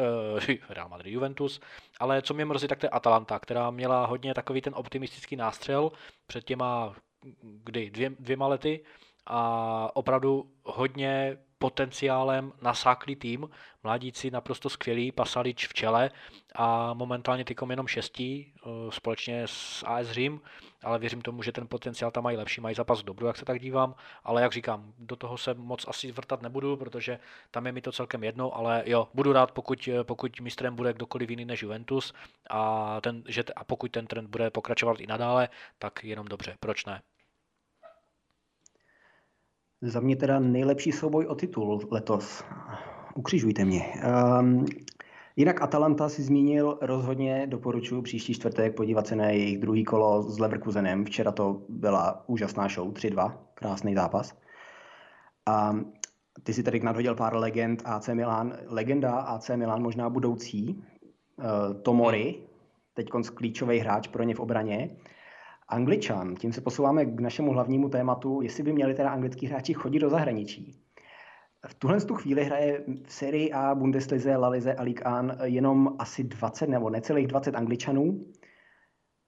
Real 0.69 0.89
Madrid, 0.89 1.13
Juventus, 1.13 1.59
ale 1.99 2.21
co 2.21 2.33
mě 2.33 2.45
mrzí, 2.45 2.67
tak 2.67 2.79
to 2.79 2.85
je 2.85 2.89
Atalanta, 2.89 3.39
která 3.39 3.71
měla 3.71 4.05
hodně 4.05 4.33
takový 4.33 4.61
ten 4.61 4.73
optimistický 4.75 5.35
nástřel 5.35 5.91
před 6.27 6.43
těma 6.43 6.95
kdy, 7.41 7.89
dvě, 7.89 8.09
dvěma 8.19 8.47
lety. 8.47 8.83
A 9.27 9.91
opravdu 9.93 10.51
hodně 10.63 11.37
potenciálem 11.57 12.51
nasáklý 12.61 13.15
tým, 13.15 13.49
mladíci 13.83 14.31
naprosto 14.31 14.69
skvělí, 14.69 15.11
Pasalič 15.11 15.67
v 15.67 15.73
čele 15.73 16.11
a 16.55 16.93
momentálně 16.93 17.45
tykom 17.45 17.71
jenom 17.71 17.87
šestí 17.87 18.53
eh, 18.55 18.69
společně 18.89 19.43
s 19.45 19.83
AS 19.87 20.07
Řím, 20.07 20.41
ale 20.83 20.99
věřím 20.99 21.21
tomu, 21.21 21.43
že 21.43 21.51
ten 21.51 21.67
potenciál 21.67 22.11
tam 22.11 22.23
mají 22.23 22.37
lepší, 22.37 22.61
mají 22.61 22.75
zápas 22.75 23.03
dobru, 23.03 23.27
jak 23.27 23.37
se 23.37 23.45
tak 23.45 23.59
dívám, 23.59 23.95
ale 24.23 24.41
jak 24.41 24.51
říkám, 24.51 24.93
do 24.99 25.15
toho 25.15 25.37
se 25.37 25.53
moc 25.53 25.87
asi 25.87 26.11
vrtat 26.11 26.41
nebudu, 26.41 26.77
protože 26.77 27.19
tam 27.51 27.65
je 27.65 27.71
mi 27.71 27.81
to 27.81 27.91
celkem 27.91 28.23
jedno, 28.23 28.55
ale 28.55 28.83
jo, 28.85 29.07
budu 29.13 29.33
rád, 29.33 29.51
pokud, 29.51 29.89
pokud 30.03 30.39
mistrem 30.41 30.75
bude 30.75 30.93
kdokoliv 30.93 31.29
jiný 31.29 31.45
než 31.45 31.61
Juventus 31.61 32.13
a, 32.49 33.01
ten, 33.01 33.23
že, 33.27 33.43
a 33.55 33.63
pokud 33.63 33.91
ten 33.91 34.07
trend 34.07 34.29
bude 34.29 34.49
pokračovat 34.49 34.99
i 34.99 35.07
nadále, 35.07 35.49
tak 35.79 36.03
jenom 36.03 36.27
dobře, 36.27 36.55
proč 36.59 36.85
ne? 36.85 37.01
Za 39.81 39.99
mě 39.99 40.15
teda 40.15 40.39
nejlepší 40.39 40.91
souboj 40.91 41.25
o 41.25 41.35
titul 41.35 41.81
letos. 41.91 42.43
Ukřižujte 43.15 43.65
mě. 43.65 43.81
Um, 44.39 44.65
jinak 45.35 45.61
Atalanta 45.61 46.09
si 46.09 46.23
zmínil, 46.23 46.77
rozhodně 46.81 47.47
doporučuji 47.47 48.01
příští 48.01 48.33
čtvrtek 48.33 48.75
podívat 48.75 49.07
se 49.07 49.15
na 49.15 49.25
jejich 49.25 49.57
druhý 49.57 49.83
kolo 49.83 50.23
s 50.23 50.39
Leverkusenem. 50.39 51.05
Včera 51.05 51.31
to 51.31 51.61
byla 51.69 52.23
úžasná 52.27 52.67
show, 52.67 52.91
3-2, 52.91 53.37
krásný 53.53 53.95
zápas. 53.95 54.33
A 55.45 55.75
ty 56.43 56.53
si 56.53 56.63
tady 56.63 56.79
nadhodil 56.79 57.15
pár 57.15 57.35
legend 57.35 57.81
AC 57.85 58.07
Milan. 58.07 58.53
Legenda 58.67 59.11
AC 59.11 59.49
Milan, 59.55 59.81
možná 59.81 60.09
budoucí, 60.09 60.83
uh, 61.37 61.81
Tomori, 61.81 62.35
teď 62.93 63.09
klíčový 63.33 63.79
hráč 63.79 64.07
pro 64.07 64.23
ně 64.23 64.35
v 64.35 64.39
obraně. 64.39 64.89
Angličan, 65.67 66.35
tím 66.35 66.53
se 66.53 66.61
posouváme 66.61 67.05
k 67.05 67.19
našemu 67.19 67.51
hlavnímu 67.51 67.89
tématu, 67.89 68.41
jestli 68.41 68.63
by 68.63 68.73
měli 68.73 68.93
teda 68.93 69.09
anglický 69.09 69.47
hráči 69.47 69.73
chodit 69.73 69.99
do 69.99 70.09
zahraničí. 70.09 70.81
V 71.67 71.73
tuhle 71.73 72.01
tu 72.01 72.15
chvíli 72.15 72.43
hraje 72.43 72.83
v 73.05 73.13
sérii 73.13 73.51
A, 73.51 73.75
Bundeslize, 73.75 74.37
La 74.37 74.47
Lize 74.47 74.73
a 74.73 74.83
Ligue 74.83 75.03
1 75.17 75.37
jenom 75.43 75.95
asi 75.99 76.23
20 76.23 76.69
nebo 76.69 76.89
necelých 76.89 77.27
20 77.27 77.55
angličanů. 77.55 78.25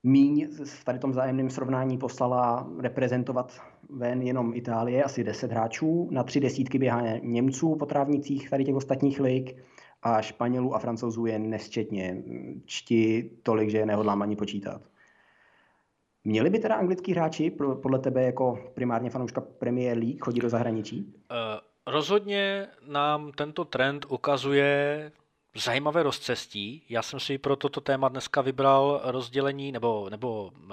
Míň 0.04 0.48
v 0.66 0.84
tady 0.84 1.00
tom 1.00 1.12
vzájemném 1.12 1.50
srovnání 1.50 1.98
poslala 1.98 2.70
reprezentovat 2.80 3.62
ven 3.90 4.22
jenom 4.22 4.54
Itálie, 4.54 5.04
asi 5.04 5.24
10 5.24 5.52
hráčů. 5.52 6.10
Na 6.12 6.24
tři 6.24 6.40
desítky 6.40 6.80
běhá 6.80 7.02
Němců 7.18 7.76
po 7.76 7.86
trávnicích 7.86 8.50
tady 8.50 8.64
těch 8.64 8.76
ostatních 8.76 9.20
lig 9.20 9.58
a 10.02 10.22
Španělů 10.22 10.76
a 10.76 10.80
Francouzů 10.80 11.26
je 11.26 11.40
nesčetně. 11.40 12.24
Čti 12.66 13.32
tolik, 13.44 13.70
že 13.70 13.78
je 13.78 13.86
nehodlám 13.86 14.22
ani 14.22 14.36
počítat. 14.36 14.82
Měli 16.28 16.50
by 16.50 16.60
teda 16.60 16.76
anglický 16.76 17.12
hráči 17.12 17.52
podle 17.82 18.00
tebe 18.00 18.24
jako 18.24 18.60
primárně 18.74 19.10
fanouška 19.10 19.42
Premier 19.42 19.98
League 19.98 20.24
chodit 20.24 20.40
do 20.40 20.50
zahraničí? 20.50 21.14
Uh, 21.32 21.38
rozhodně 21.94 22.68
nám 22.88 23.32
tento 23.32 23.66
trend 23.66 24.06
ukazuje 24.10 25.12
zajímavé 25.56 26.04
rozcestí. 26.04 26.84
Já 26.90 27.02
jsem 27.02 27.20
si 27.20 27.38
pro 27.38 27.56
toto 27.56 27.82
téma 27.82 28.10
dneska 28.10 28.42
vybral 28.42 29.02
rozdělení 29.04 29.72
nebo, 29.72 30.10
nebo 30.10 30.52
uh, 30.64 30.72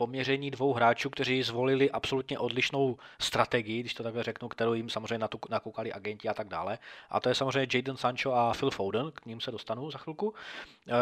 poměření 0.00 0.50
dvou 0.50 0.72
hráčů, 0.72 1.10
kteří 1.10 1.42
zvolili 1.42 1.90
absolutně 1.90 2.38
odlišnou 2.38 2.96
strategii, 3.18 3.80
když 3.80 3.94
to 3.94 4.02
takhle 4.02 4.22
řeknu, 4.22 4.48
kterou 4.48 4.72
jim 4.72 4.88
samozřejmě 4.88 5.28
nakoukali 5.50 5.92
agenti 5.92 6.28
a 6.28 6.34
tak 6.34 6.48
dále. 6.48 6.78
A 7.10 7.20
to 7.20 7.28
je 7.28 7.34
samozřejmě 7.34 7.68
Jadon 7.74 7.96
Sancho 7.96 8.32
a 8.32 8.52
Phil 8.52 8.70
Foden, 8.70 9.12
k 9.12 9.26
ním 9.26 9.40
se 9.40 9.50
dostanu 9.50 9.90
za 9.90 9.98
chvilku. 9.98 10.34
Eh, 10.34 10.92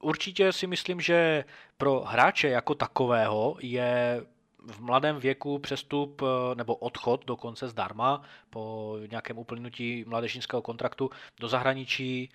určitě 0.00 0.52
si 0.52 0.66
myslím, 0.66 1.00
že 1.00 1.44
pro 1.76 2.00
hráče 2.00 2.48
jako 2.48 2.74
takového 2.74 3.56
je 3.60 4.20
v 4.66 4.80
mladém 4.80 5.16
věku 5.16 5.58
přestup 5.58 6.22
eh, 6.22 6.54
nebo 6.54 6.74
odchod 6.76 7.24
dokonce 7.24 7.68
zdarma 7.68 8.22
po 8.50 8.96
nějakém 9.10 9.38
uplynutí 9.38 10.04
mladežnického 10.08 10.62
kontraktu 10.62 11.10
do 11.40 11.48
zahraničí 11.48 12.28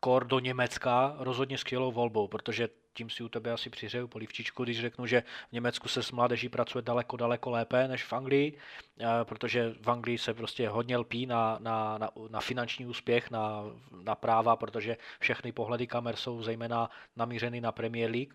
kor 0.00 0.24
do 0.24 0.38
Německa 0.38 1.16
rozhodně 1.18 1.58
skvělou 1.58 1.92
volbou, 1.92 2.28
protože 2.28 2.68
tím 2.94 3.10
si 3.10 3.22
u 3.22 3.28
tebe 3.28 3.52
asi 3.52 3.70
přiřeju 3.70 4.08
polivčičku, 4.08 4.64
když 4.64 4.80
řeknu, 4.80 5.06
že 5.06 5.22
v 5.48 5.52
Německu 5.52 5.88
se 5.88 6.02
s 6.02 6.12
mládeží 6.12 6.48
pracuje 6.48 6.82
daleko, 6.82 7.16
daleko 7.16 7.50
lépe 7.50 7.88
než 7.88 8.04
v 8.04 8.12
Anglii, 8.12 8.58
eh, 9.00 9.06
protože 9.24 9.74
v 9.80 9.90
Anglii 9.90 10.18
se 10.18 10.34
prostě 10.34 10.68
hodně 10.68 10.96
lpí 10.96 11.26
na, 11.26 11.58
na, 11.60 11.98
na, 11.98 12.10
na 12.28 12.40
finanční 12.40 12.86
úspěch, 12.86 13.30
na, 13.30 13.64
na 14.02 14.14
práva, 14.14 14.56
protože 14.56 14.96
všechny 15.20 15.52
pohledy 15.52 15.86
kamer 15.86 16.16
jsou 16.16 16.42
zejména 16.42 16.90
namířeny 17.16 17.60
na 17.60 17.72
Premier 17.72 18.10
League, 18.10 18.34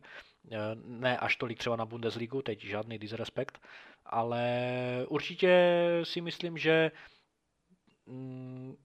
eh, 0.51 0.57
ne 0.85 1.17
až 1.17 1.35
tolik 1.35 1.57
třeba 1.57 1.75
na 1.75 1.85
Bundesligu, 1.85 2.41
teď 2.41 2.63
žádný 2.63 2.99
disrespekt, 2.99 3.61
ale 4.05 4.41
určitě 5.07 5.79
si 6.03 6.21
myslím, 6.21 6.57
že 6.57 6.91
mm, 8.05 8.75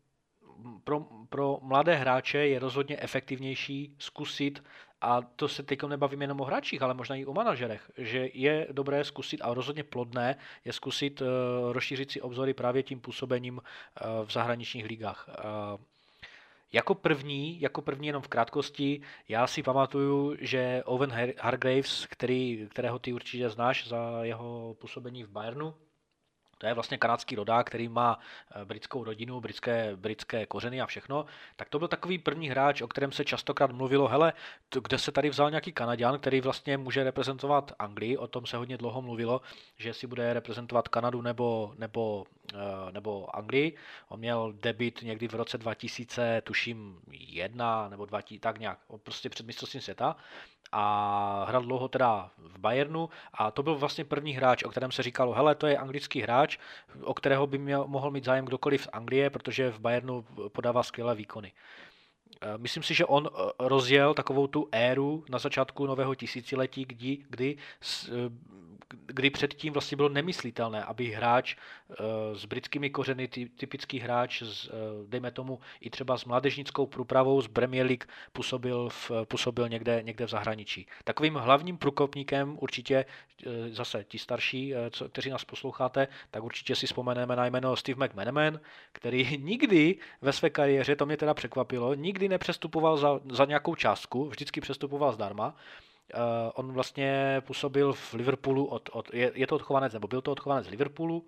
pro, 0.85 1.01
pro 1.29 1.59
mladé 1.63 1.95
hráče 1.95 2.39
je 2.39 2.59
rozhodně 2.59 2.97
efektivnější 3.01 3.97
zkusit, 3.99 4.63
a 5.05 5.23
to 5.37 5.49
se 5.49 5.63
teď 5.63 5.83
nebavíme 5.83 6.25
jenom 6.25 6.41
o 6.41 6.45
hráčích, 6.45 6.83
ale 6.83 6.95
možná 6.95 7.17
i 7.17 7.27
o 7.27 7.33
manažerech, 7.33 7.91
že 7.99 8.29
je 8.35 8.67
dobré 8.73 9.05
zkusit 9.05 9.41
a 9.43 9.55
rozhodně 9.55 9.85
plodné 9.85 10.37
je 10.65 10.73
zkusit 10.73 11.21
uh, 11.21 11.29
rozšířit 11.73 12.11
si 12.11 12.21
obzory 12.21 12.55
právě 12.55 12.83
tím 12.83 13.01
působením 13.01 13.57
uh, 13.59 14.27
v 14.27 14.33
zahraničních 14.33 14.87
ligách. 14.87 15.29
Uh, 15.29 15.81
jako 16.73 16.95
první, 16.95 17.61
jako 17.61 17.83
první 17.83 18.07
jenom 18.07 18.23
v 18.23 18.29
krátkosti, 18.29 19.01
já 19.29 19.47
si 19.47 19.63
pamatuju, 19.63 20.37
že 20.41 20.83
Owen 20.85 21.13
Hargraves, 21.41 22.07
který, 22.07 22.69
kterého 22.71 22.99
ty 22.99 23.13
určitě 23.13 23.51
znáš 23.51 23.89
za 23.89 24.25
jeho 24.25 24.77
působení 24.81 25.25
v 25.25 25.29
Bayernu, 25.29 25.75
to 26.65 26.69
je 26.69 26.75
vlastně 26.75 26.99
kanadský 26.99 27.37
rodák, 27.37 27.67
který 27.67 27.89
má 27.89 28.19
eh, 28.51 28.65
britskou 28.65 29.05
rodinu, 29.05 29.41
britské, 29.41 29.97
britské 29.97 30.47
kořeny 30.47 30.81
a 30.81 30.87
všechno, 30.87 31.27
tak 31.57 31.69
to 31.69 31.79
byl 31.79 31.89
takový 31.89 32.19
první 32.19 32.49
hráč, 32.49 32.83
o 32.83 32.89
kterém 32.89 33.13
se 33.13 33.25
častokrát 33.25 33.71
mluvilo, 33.71 34.09
hele, 34.09 34.33
kde 34.83 34.99
se 34.99 35.13
tady 35.13 35.31
vzal 35.31 35.51
nějaký 35.51 35.73
Kanaděn, 35.73 36.19
který 36.19 36.41
vlastně 36.41 36.79
může 36.79 37.05
reprezentovat 37.05 37.73
Anglii, 37.79 38.17
o 38.17 38.27
tom 38.27 38.47
se 38.47 38.57
hodně 38.57 38.77
dlouho 38.77 39.03
mluvilo, 39.03 39.41
že 39.77 39.95
si 39.95 40.07
bude 40.07 40.33
reprezentovat 40.33 40.89
Kanadu 40.89 41.23
nebo, 41.23 41.75
nebo, 41.79 42.25
eh, 42.55 42.93
nebo 42.93 43.37
Anglii. 43.37 43.77
On 44.09 44.19
měl 44.19 44.53
debit 44.53 45.03
někdy 45.03 45.29
v 45.29 45.35
roce 45.35 45.59
2000, 45.59 46.41
tuším, 46.41 47.01
jedna 47.13 47.89
nebo 47.89 48.07
dva, 48.07 48.21
tak 48.41 48.59
nějak, 48.59 48.79
prostě 49.03 49.29
před 49.29 49.47
mistrovstvím 49.47 49.83
světa 49.83 50.17
a 50.73 51.45
hrál 51.49 51.63
dlouho 51.63 51.89
teda 51.89 52.31
v 52.39 52.59
Bayernu 52.59 53.11
a 53.35 53.51
to 53.51 53.63
byl 53.63 53.75
vlastně 53.75 54.05
první 54.05 54.33
hráč, 54.33 54.63
o 54.63 54.69
kterém 54.69 54.93
se 54.93 55.03
říkalo, 55.03 55.33
hele, 55.33 55.55
to 55.55 55.67
je 55.67 55.79
anglický 55.79 56.21
hráč, 56.21 56.59
o 57.03 57.15
kterého 57.15 57.47
by 57.47 57.59
měl, 57.59 57.85
mohl 57.87 58.11
mít 58.11 58.25
zájem 58.25 58.45
kdokoliv 58.45 58.83
z 58.83 58.89
Anglie, 58.93 59.31
protože 59.31 59.71
v 59.71 59.79
Bayernu 59.79 60.25
podává 60.49 60.83
skvělé 60.83 61.15
výkony. 61.15 61.53
E, 62.41 62.59
myslím 62.59 62.83
si, 62.83 62.95
že 62.95 63.07
on 63.07 63.27
e, 63.27 63.53
rozjel 63.59 64.15
takovou 64.15 64.47
tu 64.47 64.69
éru 64.73 65.25
na 65.29 65.39
začátku 65.39 65.87
nového 65.87 66.15
tisíciletí, 66.15 66.85
kdy, 66.85 67.19
kdy 67.29 67.57
kdy 69.07 69.31
předtím 69.31 69.73
vlastně 69.73 69.97
bylo 69.97 70.09
nemyslitelné, 70.09 70.85
aby 70.85 71.07
hráč 71.07 71.57
eh, 71.57 71.95
s 72.35 72.45
britskými 72.45 72.91
kořeny, 72.91 73.29
typický 73.29 73.99
hráč, 73.99 74.43
s, 74.43 74.69
eh, 74.69 74.71
dejme 75.09 75.31
tomu 75.31 75.61
i 75.81 75.91
třeba 75.91 76.19
s 76.19 76.25
mládežnickou 76.25 76.87
průpravou 76.87 77.43
z 77.43 77.49
Premier 77.49 77.87
League 77.87 78.05
působil, 78.33 78.89
v, 78.89 79.11
působil 79.25 79.69
někde, 79.69 80.03
někde 80.03 80.27
v 80.27 80.31
zahraničí. 80.31 80.87
Takovým 81.05 81.35
hlavním 81.35 81.79
průkopníkem 81.79 82.57
určitě 82.61 83.05
eh, 83.47 83.69
zase 83.71 84.05
ti 84.05 84.19
starší, 84.19 84.75
co, 84.91 85.09
kteří 85.09 85.31
nás 85.31 85.45
posloucháte, 85.45 86.09
tak 86.31 86.43
určitě 86.43 86.77
si 86.77 86.87
vzpomeneme 86.87 87.37
na 87.37 87.47
jméno 87.47 87.77
Steve 87.77 88.07
McManaman, 88.07 88.61
který 88.93 89.39
nikdy 89.43 89.99
ve 90.21 90.33
své 90.33 90.51
kariéře, 90.51 90.97
to 90.97 91.07
mě 91.07 91.17
teda 91.17 91.35
překvapilo, 91.35 91.95
nikdy 91.95 92.24
nepřestupoval 92.29 92.97
za, 92.97 93.21
za 93.33 93.45
nějakou 93.45 93.75
částku, 93.75 94.29
vždycky 94.29 94.61
přestupoval 94.61 95.13
zdarma 95.13 95.57
Uh, 96.15 96.21
on 96.55 96.73
vlastně 96.73 97.43
působil 97.47 97.93
v 97.93 98.15
Liverpoolu, 98.15 98.67
od, 98.67 98.89
od, 98.93 99.15
je, 99.15 99.33
je 99.35 99.47
to 99.47 99.55
odchovanec, 99.55 99.93
nebo 99.93 100.09
byl 100.09 100.23
to 100.23 100.33
odchovanec 100.33 100.69
Liverpoolu, 100.69 101.25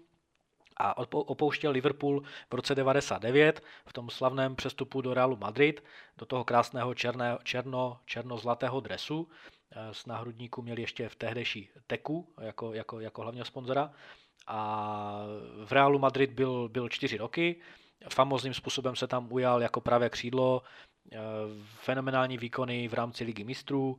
a 0.76 0.98
opouštěl 1.12 1.70
Liverpool 1.70 2.22
v 2.50 2.54
roce 2.54 2.74
99 2.74 3.62
v 3.86 3.92
tom 3.92 4.10
slavném 4.10 4.56
přestupu 4.56 5.00
do 5.00 5.14
Realu 5.14 5.36
Madrid, 5.36 5.84
do 6.18 6.26
toho 6.26 6.44
krásného 6.44 6.94
černé, 6.94 7.38
černo, 7.42 8.00
černo-zlatého 8.04 8.80
dresu. 8.80 9.28
Eh, 9.70 9.94
s 9.94 10.06
náhrudníku 10.06 10.62
měl 10.62 10.78
ještě 10.78 11.08
v 11.08 11.16
tehdejší 11.16 11.70
Teku 11.86 12.34
jako, 12.40 12.72
jako, 12.72 13.00
jako 13.00 13.22
hlavního 13.22 13.44
sponzora. 13.44 13.92
A 14.46 15.26
v 15.64 15.72
Realu 15.72 15.98
Madrid 15.98 16.30
byl, 16.30 16.68
byl 16.68 16.88
čtyři 16.88 17.16
roky. 17.16 17.60
Famózním 18.08 18.54
způsobem 18.54 18.96
se 18.96 19.06
tam 19.06 19.32
ujal 19.32 19.62
jako 19.62 19.80
pravé 19.80 20.10
křídlo, 20.10 20.62
eh, 21.12 21.18
fenomenální 21.64 22.38
výkony 22.38 22.88
v 22.88 22.94
rámci 22.94 23.24
ligy 23.24 23.44
mistrů, 23.44 23.98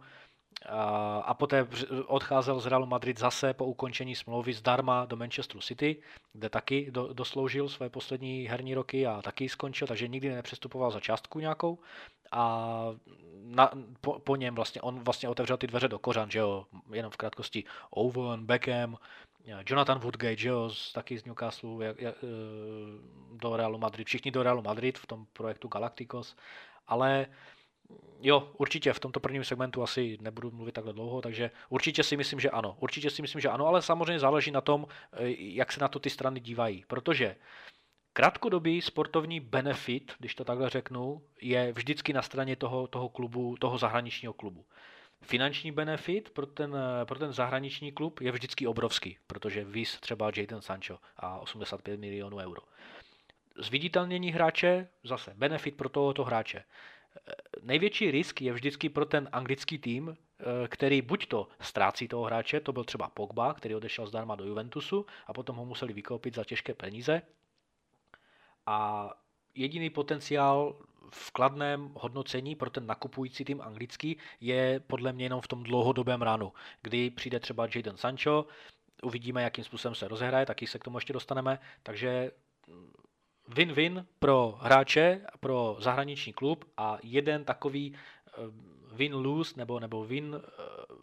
a 1.22 1.34
poté 1.34 1.68
odcházel 2.06 2.60
z 2.60 2.66
Realu 2.66 2.86
Madrid 2.86 3.20
zase 3.20 3.54
po 3.54 3.66
ukončení 3.66 4.16
smlouvy 4.16 4.54
zdarma 4.54 5.06
do 5.06 5.16
Manchesteru 5.16 5.62
City, 5.62 6.02
kde 6.34 6.50
taky 6.50 6.92
do, 6.92 7.14
dosloužil 7.14 7.70
své 7.70 7.90
poslední 7.90 8.46
herní 8.46 8.74
roky 8.74 9.08
a 9.08 9.22
taky 9.22 9.50
skončil, 9.50 9.88
takže 9.88 10.08
nikdy 10.08 10.30
nepřestupoval 10.30 10.92
za 10.92 11.00
částku 11.00 11.40
nějakou. 11.40 11.80
A 12.32 12.68
na, 13.44 13.72
po, 14.02 14.20
po, 14.20 14.36
něm 14.36 14.56
vlastně 14.56 14.82
on 14.82 15.00
vlastně 15.00 15.30
otevřel 15.30 15.58
ty 15.58 15.68
dveře 15.68 15.88
do 15.88 16.00
kořan, 16.00 16.32
že 16.32 16.40
jo, 16.40 16.66
jenom 16.94 17.12
v 17.12 17.18
krátkosti 17.18 17.64
Owen, 17.90 18.46
Beckham, 18.46 18.98
Jonathan 19.70 20.00
Woodgate, 20.00 20.38
že 20.38 20.50
jo, 20.50 20.70
z, 20.70 20.94
taky 20.94 21.20
z 21.20 21.26
Newcastle 21.26 21.86
jak, 21.86 22.02
jak, 22.02 22.16
e, 22.24 22.28
do 23.34 23.58
Realu 23.58 23.78
Madrid, 23.78 24.08
všichni 24.08 24.32
do 24.32 24.44
Realu 24.44 24.62
Madrid 24.62 24.98
v 24.98 25.06
tom 25.06 25.26
projektu 25.34 25.68
Galacticos, 25.68 26.36
ale 26.88 27.28
Jo, 28.22 28.52
určitě 28.58 28.94
v 28.94 29.00
tomto 29.00 29.20
prvním 29.20 29.44
segmentu 29.44 29.84
asi 29.84 30.18
nebudu 30.22 30.52
mluvit 30.52 30.72
takhle 30.72 30.94
dlouho, 30.94 31.22
takže 31.22 31.52
určitě 31.70 32.04
si 32.04 32.18
myslím, 32.18 32.40
že 32.40 32.50
ano. 32.50 32.78
Určitě 32.80 33.10
si 33.10 33.22
myslím, 33.22 33.42
že 33.42 33.50
ano, 33.50 33.68
ale 33.68 33.82
samozřejmě 33.82 34.20
záleží 34.20 34.52
na 34.52 34.62
tom, 34.62 34.88
eh, 35.14 35.18
jak 35.38 35.72
se 35.72 35.80
na 35.80 35.88
to 35.88 36.00
ty 36.00 36.10
strany 36.10 36.40
dívají, 36.40 36.86
protože 36.88 37.36
krátkodobý 38.14 38.82
sportovní 38.82 39.40
benefit, 39.40 40.14
když 40.20 40.36
to 40.36 40.46
takhle 40.46 40.70
řeknu, 40.70 41.22
je 41.42 41.74
vždycky 41.74 42.14
na 42.14 42.22
straně 42.22 42.56
toho, 42.56 42.88
toho 42.88 43.10
klubu, 43.10 43.58
toho 43.58 43.78
zahraničního 43.78 44.34
klubu. 44.34 44.66
Finanční 45.22 45.72
benefit 45.72 46.30
pro 46.30 46.46
ten, 46.46 46.78
pro 47.06 47.20
ten 47.20 47.34
zahraniční 47.34 47.92
klub 47.92 48.22
je 48.22 48.32
vždycky 48.32 48.68
obrovský, 48.68 49.18
protože 49.28 49.64
vys 49.64 50.00
třeba 50.00 50.32
Jadon 50.36 50.62
Sancho 50.62 51.00
a 51.18 51.40
85 51.40 52.00
milionů 52.00 52.38
euro. 52.38 52.62
Zviditelnění 53.58 54.32
hráče, 54.32 54.88
zase 55.04 55.34
benefit 55.38 55.78
pro 55.78 55.90
tohoto 55.90 56.24
hráče 56.24 56.64
největší 57.62 58.12
risk 58.12 58.42
je 58.42 58.54
vždycky 58.54 58.90
pro 58.90 59.06
ten 59.06 59.30
anglický 59.32 59.78
tým, 59.78 60.18
eh, 60.40 60.68
který 60.68 61.02
buď 61.02 61.28
to 61.28 61.48
ztrácí 61.62 62.08
toho 62.08 62.24
hráče, 62.24 62.60
to 62.60 62.74
byl 62.74 62.84
třeba 62.84 63.10
Pogba, 63.10 63.54
který 63.54 63.76
odešel 63.76 64.08
zdarma 64.08 64.36
do 64.36 64.46
Juventusu 64.46 65.06
a 65.28 65.34
potom 65.34 65.56
ho 65.56 65.66
museli 65.66 65.94
vykoupit 65.94 66.36
za 66.36 66.44
těžké 66.44 66.74
peníze. 66.74 67.22
A 68.66 69.10
jediný 69.56 69.90
potenciál 69.90 70.76
v 71.12 71.32
kladném 71.32 71.92
hodnocení 71.94 72.56
pro 72.56 72.70
ten 72.70 72.88
nakupující 72.88 73.46
tým 73.46 73.62
anglický 73.62 74.18
je 74.42 74.80
podle 74.88 75.14
mě 75.14 75.26
jenom 75.26 75.42
v 75.42 75.48
tom 75.48 75.64
dlouhodobém 75.64 76.22
ránu, 76.22 76.54
kdy 76.82 77.10
přijde 77.10 77.40
třeba 77.40 77.68
Jadon 77.76 77.98
Sancho, 77.98 78.46
uvidíme, 79.04 79.44
jakým 79.44 79.64
způsobem 79.64 79.96
se 79.96 80.08
rozehraje, 80.08 80.46
taky 80.46 80.68
se 80.68 80.80
k 80.80 80.84
tomu 80.84 80.98
ještě 80.98 81.14
dostaneme, 81.14 81.60
takže 81.84 82.32
win-win 83.48 84.06
pro 84.20 84.58
hráče, 84.62 85.22
pro 85.40 85.78
zahraniční 85.80 86.34
klub 86.34 86.66
a 86.78 86.98
jeden 87.04 87.46
takový 87.46 87.94
eh, 87.94 88.32
win-lose 88.96 89.54
nebo, 89.58 89.80
nebo 89.80 90.06
win 90.06 90.36
eh, 90.36 90.42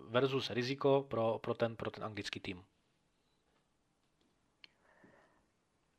versus 0.09 0.50
riziko 0.50 1.07
pro, 1.09 1.38
pro, 1.38 1.55
ten, 1.55 1.76
pro 1.76 1.90
ten 1.90 2.05
anglický 2.05 2.40
tým. 2.40 2.62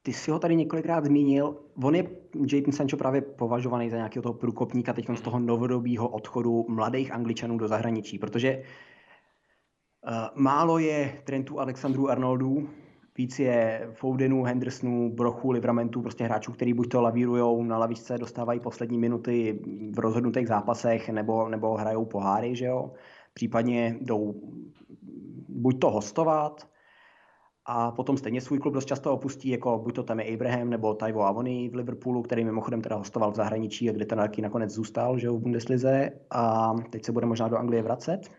Ty 0.06 0.14
jsi 0.14 0.32
ho 0.32 0.40
tady 0.40 0.56
několikrát 0.56 1.06
zmínil. 1.06 1.58
On 1.84 1.96
je 1.96 2.08
Jadon 2.54 2.72
Sancho 2.72 2.98
právě 2.98 3.22
považovaný 3.22 3.90
za 3.90 3.96
nějakého 3.96 4.24
toho 4.24 4.34
průkopníka 4.34 4.94
teď 4.94 5.06
z 5.16 5.22
toho 5.22 5.40
novodobího 5.40 6.10
odchodu 6.10 6.66
mladých 6.70 7.12
angličanů 7.12 7.58
do 7.58 7.68
zahraničí, 7.68 8.20
protože 8.20 8.58
uh, 8.62 10.44
málo 10.44 10.78
je 10.78 11.22
Trentu 11.24 11.60
Alexandru 11.60 12.10
Arnoldů, 12.10 12.70
Víc 13.18 13.40
je 13.40 13.90
Fodenů, 13.94 14.44
Hendersonů, 14.44 15.16
Brochu, 15.16 15.52
Livramentů, 15.52 16.02
prostě 16.02 16.24
hráčů, 16.24 16.52
kteří 16.52 16.74
buď 16.74 16.90
to 16.90 17.02
lavírujou 17.02 17.64
na 17.64 17.78
lavičce, 17.78 18.18
dostávají 18.18 18.60
poslední 18.60 18.98
minuty 18.98 19.60
v 19.92 20.00
rozhodnutých 20.00 20.48
zápasech 20.48 21.10
nebo, 21.10 21.50
nebo 21.50 21.78
hrajou 21.78 22.06
poháry, 22.06 22.56
že 22.56 22.66
jo. 22.66 22.92
Případně 23.34 23.98
jdou 24.02 24.34
buď 25.50 25.80
to 25.80 25.92
hostovat, 25.92 26.68
a 27.66 27.92
potom 27.92 28.18
stejně 28.18 28.42
svůj 28.42 28.60
klub 28.60 28.74
dost 28.74 28.86
často 28.86 29.14
opustí, 29.14 29.50
jako 29.50 29.80
buď 29.80 29.96
to 29.96 30.04
tam 30.04 30.20
je 30.20 30.34
Abraham 30.34 30.70
nebo 30.70 30.94
Taivo 30.94 31.24
Avoni 31.24 31.70
v 31.70 31.76
Liverpoolu, 31.76 32.22
který 32.22 32.44
mimochodem 32.44 32.82
teda 32.82 32.96
hostoval 32.96 33.32
v 33.32 33.36
zahraničí 33.36 33.90
a 33.90 33.94
kde 33.94 34.06
ten 34.06 34.18
taky 34.18 34.42
nakonec 34.42 34.72
zůstal 34.72 35.20
že 35.20 35.30
v 35.30 35.40
Bundeslize 35.40 36.12
a 36.32 36.74
teď 36.90 37.06
se 37.06 37.12
bude 37.12 37.26
možná 37.26 37.48
do 37.48 37.58
Anglie 37.58 37.84
vracet. 37.84 38.32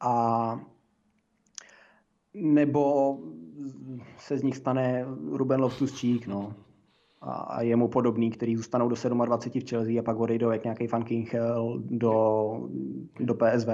A 0.00 0.60
nebo 2.34 3.16
se 4.18 4.38
z 4.38 4.42
nich 4.42 4.56
stane 4.56 5.06
Ruben 5.32 5.60
Loftus-Cheek, 5.60 6.26
no. 6.28 6.54
A, 7.20 7.62
jemu 7.62 7.88
podobný, 7.88 8.30
který 8.30 8.56
zůstanou 8.56 8.88
do 8.88 8.96
27 9.24 9.60
v 9.60 9.70
Chelsea 9.70 10.00
a 10.00 10.02
pak 10.02 10.18
odejdou 10.18 10.50
jak 10.50 10.64
nějaký 10.64 10.86
Van 10.86 11.04
Kinchel 11.04 11.82
do, 11.84 12.52
do 13.20 13.34
PSV. 13.34 13.68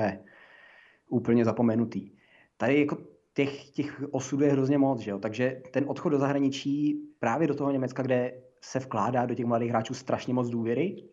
Úplně 1.09 1.45
zapomenutý. 1.45 2.11
Tady 2.57 2.81
jako 2.81 3.14
těch, 3.35 3.71
těch 3.71 4.03
osudů 4.11 4.45
je 4.45 4.53
hrozně 4.53 4.79
moc, 4.79 5.01
že 5.01 5.11
jo? 5.11 5.19
takže 5.19 5.63
ten 5.71 5.85
odchod 5.89 6.09
do 6.09 6.19
zahraničí 6.19 7.01
právě 7.19 7.49
do 7.49 7.55
toho 7.55 7.71
Německa, 7.71 8.03
kde 8.03 8.43
se 8.61 8.79
vkládá 8.79 9.27
do 9.27 9.35
těch 9.35 9.47
mladých 9.47 9.71
hráčů 9.71 9.95
strašně 9.95 10.35
moc 10.35 10.49
důvěry, 10.49 11.05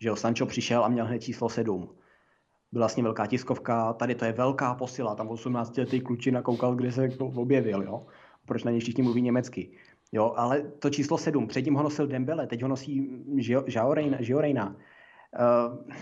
že 0.00 0.08
jo, 0.08 0.16
Sancho 0.16 0.46
přišel 0.46 0.84
a 0.84 0.88
měl 0.88 1.06
hned 1.06 1.18
číslo 1.18 1.48
7. 1.48 1.88
Byla 2.72 2.82
vlastně 2.82 3.02
velká 3.02 3.26
tiskovka, 3.26 3.92
tady 3.92 4.14
to 4.14 4.24
je 4.24 4.32
velká 4.32 4.74
posila, 4.74 5.14
tam 5.14 5.28
18 5.28 5.78
letý 5.78 6.00
klučina 6.00 6.42
koukal, 6.42 6.74
kde 6.74 6.92
se 6.92 7.02
jako 7.02 7.26
objevil, 7.26 7.82
jo. 7.82 8.06
Proč 8.46 8.64
na 8.64 8.70
něj 8.70 8.80
všichni 8.80 9.02
mluví 9.02 9.22
německy. 9.22 9.70
Jo, 10.12 10.34
ale 10.36 10.62
to 10.78 10.90
číslo 10.90 11.18
7, 11.18 11.46
předtím 11.46 11.74
ho 11.74 11.82
nosil 11.82 12.06
Dembele, 12.06 12.46
teď 12.46 12.62
ho 12.62 12.68
nosí 12.68 13.24
Žio 14.18 14.40
Reina. 14.40 14.76
Uh, 15.38 15.92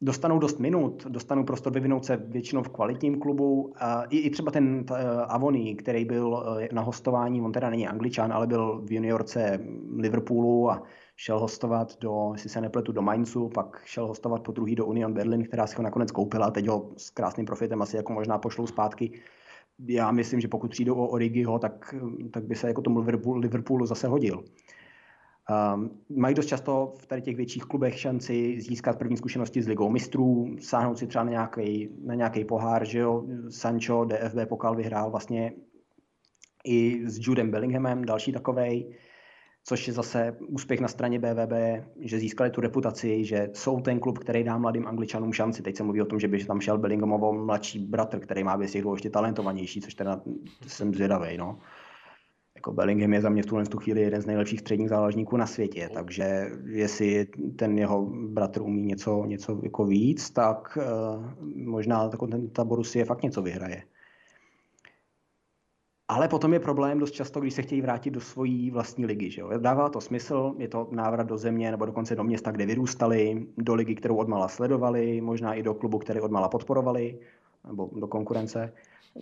dostanou 0.00 0.38
dost 0.38 0.58
minut, 0.58 1.06
dostanou 1.08 1.44
prostor 1.44 1.72
vyvinout 1.72 2.04
se 2.04 2.16
většinou 2.16 2.62
v 2.62 2.68
kvalitním 2.68 3.20
klubu. 3.20 3.72
I, 4.10 4.18
i 4.18 4.30
třeba 4.30 4.50
ten 4.50 4.84
uh, 4.90 4.96
Avoni, 5.28 5.74
který 5.74 6.04
byl 6.04 6.28
uh, 6.28 6.62
na 6.72 6.82
hostování, 6.82 7.42
on 7.42 7.52
teda 7.52 7.70
není 7.70 7.88
angličan, 7.88 8.32
ale 8.32 8.46
byl 8.46 8.82
v 8.84 8.92
juniorce 8.92 9.60
Liverpoolu 9.96 10.70
a 10.70 10.82
šel 11.16 11.40
hostovat 11.40 12.00
do, 12.00 12.30
jestli 12.32 12.50
se 12.50 12.60
nepletu, 12.60 12.92
do 12.92 13.02
Mainzu, 13.02 13.48
pak 13.48 13.82
šel 13.84 14.06
hostovat 14.06 14.42
po 14.42 14.52
druhý 14.52 14.74
do 14.74 14.86
Union 14.86 15.12
Berlin, 15.12 15.44
která 15.44 15.66
si 15.66 15.76
ho 15.76 15.82
nakonec 15.82 16.10
koupila 16.10 16.46
a 16.46 16.50
teď 16.50 16.68
ho 16.68 16.90
s 16.96 17.10
krásným 17.10 17.46
profitem 17.46 17.82
asi 17.82 17.96
jako 17.96 18.12
možná 18.12 18.38
pošlou 18.38 18.66
zpátky. 18.66 19.20
Já 19.86 20.10
myslím, 20.10 20.40
že 20.40 20.48
pokud 20.48 20.70
přijdou 20.70 20.94
o 20.94 21.06
Origiho, 21.06 21.58
tak, 21.58 21.94
tak 22.30 22.44
by 22.44 22.54
se 22.54 22.68
jako 22.68 22.82
tomu 22.82 23.00
Liverpoolu 23.34 23.86
zase 23.86 24.08
hodil. 24.08 24.44
Um, 25.50 25.90
mají 26.08 26.34
dost 26.34 26.46
často 26.46 26.94
v 26.98 27.06
tady 27.06 27.22
těch 27.22 27.36
větších 27.36 27.64
klubech 27.64 27.98
šanci 28.00 28.60
získat 28.60 28.98
první 28.98 29.16
zkušenosti 29.16 29.62
s 29.62 29.68
ligou 29.68 29.90
mistrů, 29.90 30.56
sáhnout 30.60 30.98
si 30.98 31.06
třeba 31.06 31.24
na 31.24 31.30
nějaký, 31.30 31.88
na 32.04 32.14
nějaký 32.14 32.44
pohár, 32.44 32.86
že 32.86 32.98
jo, 32.98 33.24
Sancho 33.48 34.04
DFB 34.04 34.48
pokal 34.48 34.76
vyhrál 34.76 35.10
vlastně 35.10 35.52
i 36.64 37.02
s 37.08 37.26
Judem 37.26 37.50
Bellinghamem, 37.50 38.04
další 38.04 38.32
takovej, 38.32 38.96
což 39.64 39.86
je 39.86 39.92
zase 39.92 40.36
úspěch 40.48 40.80
na 40.80 40.88
straně 40.88 41.18
BVB, 41.18 41.52
že 42.00 42.18
získali 42.18 42.50
tu 42.50 42.60
reputaci, 42.60 43.24
že 43.24 43.50
jsou 43.52 43.80
ten 43.80 44.00
klub, 44.00 44.18
který 44.18 44.44
dá 44.44 44.58
mladým 44.58 44.86
angličanům 44.86 45.32
šanci. 45.32 45.62
Teď 45.62 45.76
se 45.76 45.82
mluví 45.82 46.02
o 46.02 46.06
tom, 46.06 46.20
že 46.20 46.28
by 46.28 46.44
tam 46.44 46.60
šel 46.60 46.78
Bellinghamovo 46.78 47.32
mladší 47.32 47.78
bratr, 47.78 48.20
který 48.20 48.44
má 48.44 48.56
být 48.56 48.74
ještě 48.74 49.10
talentovanější, 49.10 49.80
což 49.80 49.94
teda 49.94 50.20
jsem 50.66 50.94
zvědavý, 50.94 51.36
no 51.36 51.58
jako 52.58 52.72
Bellingham 52.72 53.12
je 53.12 53.20
za 53.20 53.28
mě 53.28 53.42
v 53.42 53.46
tuhle 53.46 53.64
chvíli 53.82 54.00
jeden 54.00 54.22
z 54.22 54.26
nejlepších 54.26 54.60
středních 54.60 54.88
záložníků 54.88 55.36
na 55.36 55.46
světě, 55.46 55.90
takže 55.94 56.50
jestli 56.64 57.26
ten 57.56 57.78
jeho 57.78 58.06
bratr 58.06 58.62
umí 58.62 58.82
něco, 58.82 59.24
něco 59.26 59.60
jako 59.62 59.84
víc, 59.84 60.30
tak 60.30 60.78
uh, 60.78 61.24
možná 61.54 62.08
ten, 62.08 62.50
ta 62.50 62.64
Borussia 62.64 63.04
fakt 63.04 63.22
něco 63.22 63.42
vyhraje. 63.42 63.82
Ale 66.08 66.28
potom 66.28 66.52
je 66.52 66.60
problém 66.60 66.98
dost 66.98 67.10
často, 67.10 67.40
když 67.40 67.54
se 67.54 67.62
chtějí 67.62 67.80
vrátit 67.80 68.10
do 68.10 68.20
svojí 68.20 68.70
vlastní 68.70 69.06
ligy. 69.06 69.30
Že 69.30 69.40
jo? 69.40 69.50
Dává 69.58 69.88
to 69.88 70.00
smysl, 70.00 70.54
je 70.58 70.68
to 70.68 70.88
návrat 70.90 71.26
do 71.26 71.38
země 71.38 71.70
nebo 71.70 71.86
dokonce 71.86 72.16
do 72.16 72.24
města, 72.24 72.50
kde 72.50 72.66
vyrůstali, 72.66 73.46
do 73.56 73.74
ligy, 73.74 73.94
kterou 73.94 74.16
odmala 74.16 74.48
sledovali, 74.48 75.20
možná 75.20 75.54
i 75.54 75.62
do 75.62 75.74
klubu, 75.74 75.98
který 75.98 76.20
odmala 76.20 76.48
podporovali, 76.48 77.18
nebo 77.66 77.90
do 77.92 78.06
konkurence 78.06 78.72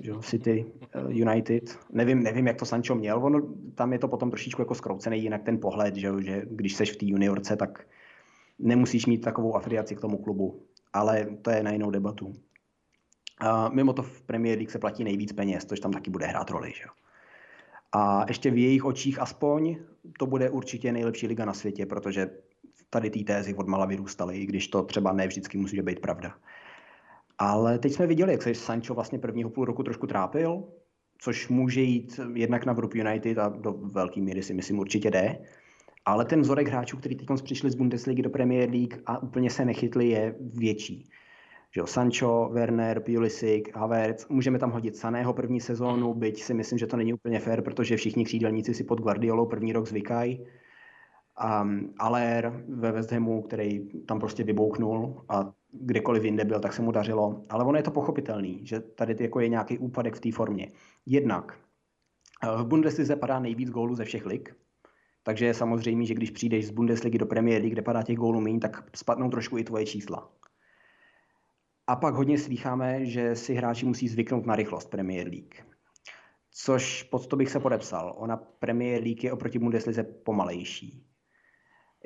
že 0.01 0.13
City, 0.21 0.67
eh, 0.93 1.01
United. 1.09 1.79
Nevím, 1.93 2.23
nevím, 2.23 2.47
jak 2.47 2.57
to 2.57 2.65
Sancho 2.65 2.95
měl, 2.95 3.25
ono, 3.25 3.43
tam 3.75 3.93
je 3.93 3.99
to 3.99 4.09
potom 4.09 4.31
trošičku 4.31 4.63
jako 4.63 4.75
skroucený 4.75 5.23
jinak 5.23 5.43
ten 5.43 5.59
pohled, 5.61 5.97
že, 5.97 6.13
že 6.19 6.43
když 6.51 6.75
seš 6.75 6.93
v 6.93 6.97
té 6.97 7.07
juniorce, 7.07 7.57
tak 7.57 7.87
nemusíš 8.59 9.07
mít 9.07 9.19
takovou 9.19 9.57
afiliaci 9.57 9.97
k 9.97 10.01
tomu 10.01 10.19
klubu. 10.19 10.63
Ale 10.93 11.27
to 11.43 11.51
je 11.51 11.63
na 11.63 11.71
jinou 11.71 11.91
debatu. 11.91 12.33
A 13.41 13.69
mimo 13.69 13.93
to 13.93 14.03
v 14.03 14.23
Premier 14.23 14.59
League 14.59 14.71
se 14.71 14.79
platí 14.79 15.05
nejvíc 15.05 15.33
peněz, 15.33 15.65
což 15.65 15.81
tam 15.81 15.93
taky 15.93 16.11
bude 16.11 16.27
hrát 16.27 16.51
roli. 16.51 16.73
Že? 16.77 16.85
A 17.93 18.25
ještě 18.29 18.51
v 18.51 18.59
jejich 18.59 18.85
očích 18.85 19.19
aspoň 19.19 19.77
to 20.19 20.27
bude 20.27 20.51
určitě 20.51 20.93
nejlepší 20.93 21.27
liga 21.27 21.45
na 21.45 21.55
světě, 21.55 21.87
protože 21.87 22.31
tady 22.91 23.11
ty 23.11 23.25
tézy 23.25 23.55
odmala 23.55 23.87
vyrůstaly, 23.87 24.39
i 24.39 24.47
když 24.47 24.69
to 24.69 24.83
třeba 24.83 25.13
ne 25.13 25.27
vždycky 25.27 25.59
musí 25.59 25.83
být 25.83 26.01
pravda. 26.01 26.35
Ale 27.39 27.79
teď 27.79 27.93
jsme 27.93 28.07
viděli, 28.07 28.33
jak 28.33 28.43
se 28.43 28.55
Sancho 28.55 28.95
vlastně 28.95 29.19
prvního 29.19 29.51
půl 29.51 29.65
roku 29.65 29.83
trošku 29.83 30.07
trápil, 30.07 30.65
což 31.19 31.49
může 31.49 31.81
jít 31.81 32.21
jednak 32.35 32.67
na 32.67 32.75
Group 32.75 32.95
United 32.95 33.39
a 33.39 33.49
do 33.49 33.73
velké 33.73 34.21
míry 34.21 34.43
si 34.43 34.55
myslím 34.55 34.79
určitě 34.79 35.11
jde. 35.11 35.39
Ale 36.05 36.25
ten 36.25 36.41
vzorek 36.41 36.69
hráčů, 36.69 36.97
který 36.97 37.17
teď 37.17 37.29
přišli 37.43 37.71
z 37.71 37.75
Bundesligy 37.75 38.23
do 38.23 38.31
Premier 38.31 38.71
League 38.71 39.03
a 39.07 39.23
úplně 39.23 39.51
se 39.51 39.65
nechytli, 39.65 40.09
je 40.09 40.35
větší. 40.41 41.09
Že 41.75 41.81
jo, 41.81 41.87
Sancho, 41.87 42.51
Werner, 42.53 43.01
Pulisic, 43.01 43.65
Havertz, 43.75 44.29
můžeme 44.29 44.59
tam 44.59 44.71
hodit 44.71 44.97
Saného 44.97 45.33
první 45.33 45.61
sezónu, 45.61 46.15
byť 46.15 46.43
si 46.43 46.55
myslím, 46.55 46.79
že 46.79 46.87
to 46.87 46.97
není 46.97 47.15
úplně 47.15 47.41
fair, 47.41 47.63
protože 47.63 47.97
všichni 47.97 48.25
křídelníci 48.25 48.75
si 48.75 48.85
pod 48.85 49.01
Guardiolou 49.01 49.47
první 49.47 49.73
rok 49.73 49.89
zvykají. 49.89 50.47
Um, 51.63 51.95
Aller 51.99 52.65
ve 52.69 52.93
West 52.93 53.13
Hamu, 53.13 53.43
který 53.43 53.89
tam 54.07 54.21
prostě 54.21 54.45
vybouchnul 54.45 55.25
a 55.29 55.53
kdekoliv 55.81 56.25
jinde 56.25 56.45
byl, 56.45 56.61
tak 56.61 56.73
se 56.73 56.83
mu 56.83 56.93
dařilo. 56.93 57.43
Ale 57.49 57.65
ono 57.65 57.77
je 57.77 57.83
to 57.83 57.91
pochopitelný, 57.91 58.61
že 58.63 58.81
tady 58.81 59.17
jako 59.21 59.41
je 59.41 59.49
nějaký 59.49 59.79
úpadek 59.79 60.17
v 60.17 60.21
té 60.21 60.33
formě. 60.33 60.69
Jednak 61.07 61.59
eh, 62.43 62.63
v 62.63 62.67
Bundeslize 62.67 63.17
padá 63.17 63.41
nejvíc 63.41 63.71
gólů 63.71 63.95
ze 63.95 64.05
všech 64.05 64.27
lig, 64.27 64.57
takže 65.23 65.47
je 65.47 65.55
samozřejmé, 65.55 66.05
že 66.05 66.15
když 66.15 66.31
přijdeš 66.31 66.67
z 66.67 66.71
Bundesligy 66.71 67.19
do 67.19 67.27
Premier 67.27 67.61
League, 67.61 67.73
kde 67.73 67.83
padá 67.83 68.03
těch 68.03 68.17
gólů 68.17 68.41
méně, 68.41 68.61
tak 68.61 68.97
spadnou 68.97 69.31
trošku 69.31 69.59
i 69.59 69.65
tvoje 69.65 69.87
čísla. 69.87 70.33
A 71.87 71.97
pak 71.97 72.15
hodně 72.15 72.39
slycháme, 72.39 73.07
že 73.07 73.37
si 73.37 73.55
hráči 73.55 73.87
musí 73.87 74.09
zvyknout 74.09 74.47
na 74.47 74.57
rychlost 74.57 74.91
Premier 74.91 75.29
League. 75.29 75.55
Což 76.51 77.03
pod 77.03 77.27
to 77.27 77.37
bych 77.37 77.51
se 77.51 77.61
podepsal. 77.61 78.15
Ona 78.19 78.37
Premier 78.37 79.03
League 79.03 79.25
je 79.25 79.33
oproti 79.33 79.59
Bundeslize 79.59 80.03
pomalejší. 80.03 81.06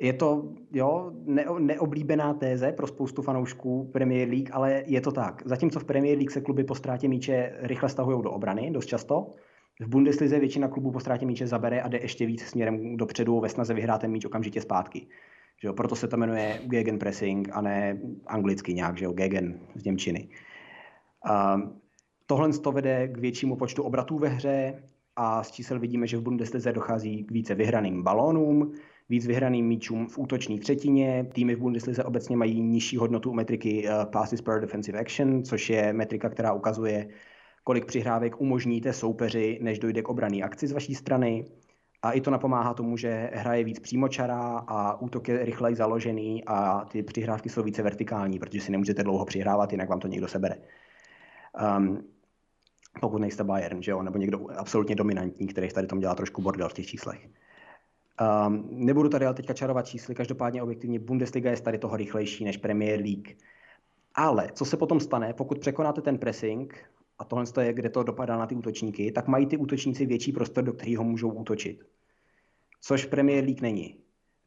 Je 0.01 0.13
to 0.13 0.53
jo, 0.71 1.11
ne, 1.25 1.45
neoblíbená 1.59 2.33
téze 2.33 2.71
pro 2.71 2.87
spoustu 2.87 3.21
fanoušků 3.21 3.89
Premier 3.93 4.29
League, 4.29 4.49
ale 4.51 4.83
je 4.87 5.01
to 5.01 5.11
tak. 5.11 5.41
Zatímco 5.45 5.79
v 5.79 5.83
Premier 5.83 6.17
League 6.17 6.31
se 6.31 6.41
kluby 6.41 6.63
po 6.63 6.75
ztrátě 6.75 7.07
míče 7.07 7.53
rychle 7.59 7.89
stahují 7.89 8.23
do 8.23 8.31
obrany, 8.31 8.71
dost 8.71 8.85
často, 8.85 9.33
v 9.79 9.87
Bundeslize 9.87 10.39
většina 10.39 10.67
klubů 10.67 10.91
po 10.91 10.99
ztrátě 10.99 11.25
míče 11.25 11.47
zabere 11.47 11.81
a 11.81 11.87
jde 11.87 11.99
ještě 12.01 12.25
víc 12.25 12.41
směrem 12.41 12.97
dopředu 12.97 13.39
ve 13.39 13.49
snaze 13.49 13.73
vyhrát 13.73 14.01
ten 14.01 14.11
míč 14.11 14.25
okamžitě 14.25 14.61
zpátky. 14.61 15.07
Že 15.61 15.67
jo, 15.67 15.73
proto 15.73 15.95
se 15.95 16.07
to 16.07 16.17
jmenuje 16.17 16.59
Gegenpressing 16.65 17.49
a 17.51 17.61
ne 17.61 17.99
anglicky 18.27 18.73
nějak, 18.73 18.97
že 18.97 19.05
jo, 19.05 19.11
Gegen 19.11 19.59
z 19.75 19.83
Němčiny. 19.83 20.29
Uh, 21.29 21.61
tohle 22.25 22.49
to 22.49 22.71
vede 22.71 23.07
k 23.07 23.17
většímu 23.17 23.55
počtu 23.55 23.83
obratů 23.83 24.19
ve 24.19 24.27
hře 24.27 24.83
a 25.15 25.43
z 25.43 25.51
čísel 25.51 25.79
vidíme, 25.79 26.07
že 26.07 26.17
v 26.17 26.21
Bundeslize 26.21 26.71
dochází 26.71 27.23
k 27.23 27.31
více 27.31 27.55
vyhraným 27.55 28.03
balónům, 28.03 28.73
víc 29.11 29.27
vyhraným 29.27 29.67
míčům 29.67 30.07
v 30.07 30.17
útoční 30.17 30.59
třetině. 30.59 31.27
Týmy 31.33 31.55
v 31.55 31.59
Bundeslize 31.59 32.03
obecně 32.03 32.37
mají 32.37 32.61
nižší 32.61 32.97
hodnotu 32.97 33.29
u 33.31 33.33
metriky 33.33 33.87
uh, 33.87 34.05
passes 34.05 34.41
per 34.41 34.61
defensive 34.61 34.99
action, 34.99 35.43
což 35.43 35.69
je 35.69 35.93
metrika, 35.93 36.29
která 36.29 36.53
ukazuje, 36.53 37.07
kolik 37.63 37.85
přihrávek 37.85 38.41
umožníte 38.41 38.93
soupeři, 38.93 39.59
než 39.61 39.79
dojde 39.79 40.01
k 40.01 40.09
obraný 40.09 40.43
akci 40.43 40.67
z 40.67 40.71
vaší 40.71 40.95
strany. 40.95 41.45
A 42.01 42.11
i 42.11 42.21
to 42.21 42.31
napomáhá 42.31 42.73
tomu, 42.73 42.97
že 42.97 43.29
hra 43.33 43.53
je 43.53 43.63
víc 43.63 43.79
přímočará 43.79 44.63
a 44.67 45.01
útok 45.01 45.27
je 45.27 45.45
rychleji 45.45 45.75
založený 45.75 46.43
a 46.47 46.85
ty 46.85 47.03
přihrávky 47.03 47.49
jsou 47.49 47.63
více 47.63 47.83
vertikální, 47.83 48.39
protože 48.39 48.61
si 48.61 48.71
nemůžete 48.71 49.03
dlouho 49.03 49.25
přihrávat, 49.25 49.71
jinak 49.71 49.89
vám 49.89 49.99
to 49.99 50.07
někdo 50.07 50.27
sebere. 50.27 50.55
Um, 51.77 52.03
pokud 53.01 53.17
nejste 53.17 53.43
Bayern, 53.43 53.81
že 53.81 53.91
jo? 53.91 54.01
nebo 54.01 54.17
někdo 54.17 54.39
absolutně 54.57 54.95
dominantní, 54.95 55.47
který 55.47 55.69
tady 55.69 55.87
tom 55.87 55.99
dělá 55.99 56.15
trošku 56.15 56.41
bordel 56.41 56.69
v 56.69 56.73
těch 56.73 56.85
číslech. 56.85 57.27
Um, 58.47 58.67
nebudu 58.71 59.09
tady 59.09 59.25
ale 59.25 59.35
teďka 59.35 59.53
čarovat 59.53 59.87
čísly, 59.87 60.15
každopádně 60.15 60.63
objektivně 60.63 60.99
Bundesliga 60.99 61.51
je 61.51 61.61
tady 61.61 61.77
toho 61.77 61.97
rychlejší 61.97 62.43
než 62.43 62.57
Premier 62.57 62.99
League. 62.99 63.37
Ale 64.15 64.49
co 64.53 64.65
se 64.65 64.77
potom 64.77 64.99
stane, 64.99 65.33
pokud 65.33 65.59
překonáte 65.59 66.01
ten 66.01 66.17
pressing, 66.17 66.91
a 67.19 67.23
tohle 67.23 67.45
je, 67.61 67.73
kde 67.73 67.89
to 67.89 68.03
dopadá 68.03 68.37
na 68.37 68.47
ty 68.47 68.55
útočníky, 68.55 69.11
tak 69.11 69.27
mají 69.27 69.45
ty 69.45 69.57
útočníci 69.57 70.05
větší 70.05 70.31
prostor, 70.31 70.63
do 70.63 70.73
kterého 70.73 71.03
můžou 71.03 71.29
útočit. 71.29 71.83
Což 72.81 73.05
Premier 73.05 73.43
League 73.43 73.61
není. 73.61 73.97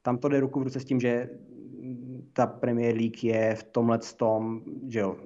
Tam 0.02 0.18
to 0.18 0.28
jde 0.28 0.40
ruku 0.40 0.60
v 0.60 0.62
ruce 0.62 0.80
s 0.80 0.84
tím, 0.84 1.00
že 1.00 1.28
ta 2.32 2.46
Premier 2.46 2.96
League 2.96 3.24
je 3.24 3.54
v 3.54 3.62
tomhle 3.62 3.98
tom, 4.16 4.62
že 4.88 5.00
jo, 5.00 5.16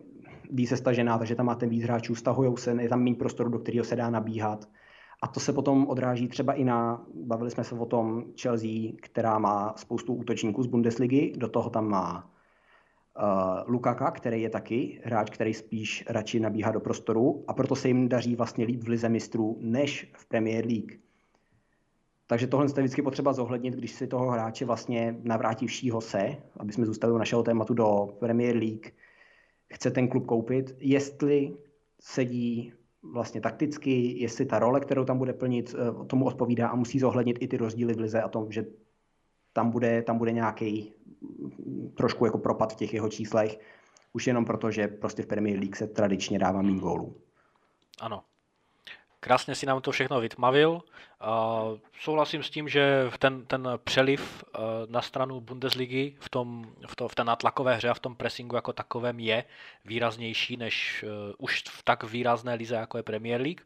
více 0.51 0.77
stažená, 0.77 1.19
takže 1.19 1.35
tam 1.35 1.47
máte 1.47 1.67
víc 1.67 1.83
hráčů, 1.83 2.15
stahujou 2.15 2.57
se, 2.57 2.77
je 2.81 2.89
tam 2.89 3.03
méně 3.03 3.17
prostoru, 3.17 3.51
do 3.51 3.59
kterého 3.59 3.85
se 3.85 3.97
dá 3.97 4.11
nabíhat. 4.11 4.69
A 5.23 5.29
to 5.29 5.41
se 5.41 5.53
potom 5.53 5.87
odráží 5.87 6.29
třeba 6.29 6.53
i 6.53 6.65
na, 6.65 7.07
bavili 7.15 7.51
jsme 7.51 7.65
se 7.65 7.75
o 7.75 7.87
tom, 7.87 8.25
Chelsea, 8.41 8.93
která 9.03 9.39
má 9.39 9.75
spoustu 9.77 10.15
útočníků 10.15 10.63
z 10.63 10.67
Bundesligy, 10.67 11.33
do 11.37 11.49
toho 11.49 11.71
tam 11.71 11.89
má 11.89 12.31
uh, 13.19 13.73
Lukaka, 13.73 14.11
který 14.11 14.43
je 14.43 14.51
taky 14.51 15.01
hráč, 15.05 15.31
který 15.31 15.55
spíš 15.55 16.05
radši 16.09 16.41
nabíhá 16.41 16.73
do 16.73 16.81
prostoru 16.81 17.45
a 17.49 17.55
proto 17.55 17.77
se 17.77 17.89
jim 17.89 18.09
daří 18.09 18.37
vlastně 18.37 18.65
líp 18.65 18.83
v 18.83 18.89
lize 18.89 19.09
mistrů 19.09 19.57
než 19.61 20.13
v 20.17 20.27
Premier 20.27 20.67
League. 20.67 20.93
Takže 22.27 22.47
tohle 22.47 22.67
je 22.67 22.83
vždycky 22.83 23.03
potřeba 23.03 23.33
zohlednit, 23.33 23.75
když 23.75 23.93
si 23.93 24.07
toho 24.07 24.31
hráče 24.31 24.65
vlastně 24.65 25.17
navrátivšího 25.23 26.01
se, 26.01 26.37
aby 26.57 26.73
jsme 26.73 26.87
zůstali 26.87 27.13
u 27.13 27.19
našeho 27.19 27.43
tématu 27.43 27.75
do 27.75 28.17
Premier 28.19 28.57
League, 28.57 28.87
chce 29.73 29.91
ten 29.91 30.09
klub 30.09 30.27
koupit, 30.27 30.77
jestli 30.79 31.57
sedí 32.01 32.73
vlastně 33.03 33.41
takticky, 33.41 34.21
jestli 34.21 34.47
ta 34.47 34.59
role, 34.59 34.81
kterou 34.81 35.05
tam 35.05 35.19
bude 35.19 35.33
plnit, 35.33 35.75
eh, 35.75 36.07
tomu 36.07 36.25
odpovídá 36.25 36.69
a 36.69 36.77
musí 36.77 36.99
zohlednit 36.99 37.39
i 37.41 37.49
ty 37.49 37.57
rozdíly 37.57 37.95
v 37.95 38.01
lize 38.01 38.23
a 38.23 38.29
tom, 38.29 38.53
že 38.53 38.67
tam 39.53 39.71
bude, 39.71 40.03
tam 40.03 40.19
bude 40.19 40.33
nějaký 40.33 40.93
mm, 41.21 41.93
trošku 41.97 42.25
jako 42.25 42.39
propad 42.39 42.73
v 42.73 42.77
těch 42.77 42.95
jeho 42.95 43.09
číslech, 43.09 43.61
už 44.13 44.27
jenom 44.27 44.45
proto, 44.45 44.71
že 44.71 44.89
prostě 44.89 45.23
v 45.23 45.27
Premier 45.27 45.59
League 45.59 45.77
se 45.77 45.87
tradičně 45.87 46.39
dává 46.39 46.63
méně 46.63 46.81
gólů. 46.81 47.17
Ano, 48.01 48.23
Krásně 49.21 49.55
si 49.55 49.67
nám 49.67 49.81
to 49.81 49.93
všechno 49.93 50.21
vytmavil. 50.21 50.83
souhlasím 52.01 52.43
s 52.43 52.51
tím, 52.51 52.69
že 52.69 53.11
ten, 53.19 53.47
ten 53.47 53.69
přeliv 53.85 54.45
e, 54.45 54.59
na 54.87 55.03
stranu 55.03 55.41
Bundesligy 55.41 56.17
v, 56.21 56.31
tom, 56.31 56.73
v, 56.87 56.97
to, 56.97 57.09
v 57.09 57.15
té 57.15 57.25
natlakové 57.25 57.75
hře 57.75 57.89
a 57.89 57.95
v 57.95 58.01
tom 58.01 58.15
pressingu 58.17 58.57
jako 58.57 58.73
takovém 58.73 59.21
je 59.21 59.45
výraznější 59.85 60.57
než 60.57 61.03
e, 61.03 61.35
už 61.39 61.63
v 61.69 61.83
tak 61.83 62.05
výrazné 62.05 62.55
lize, 62.55 62.75
jako 62.75 62.97
je 62.97 63.03
Premier 63.03 63.41
League. 63.41 63.61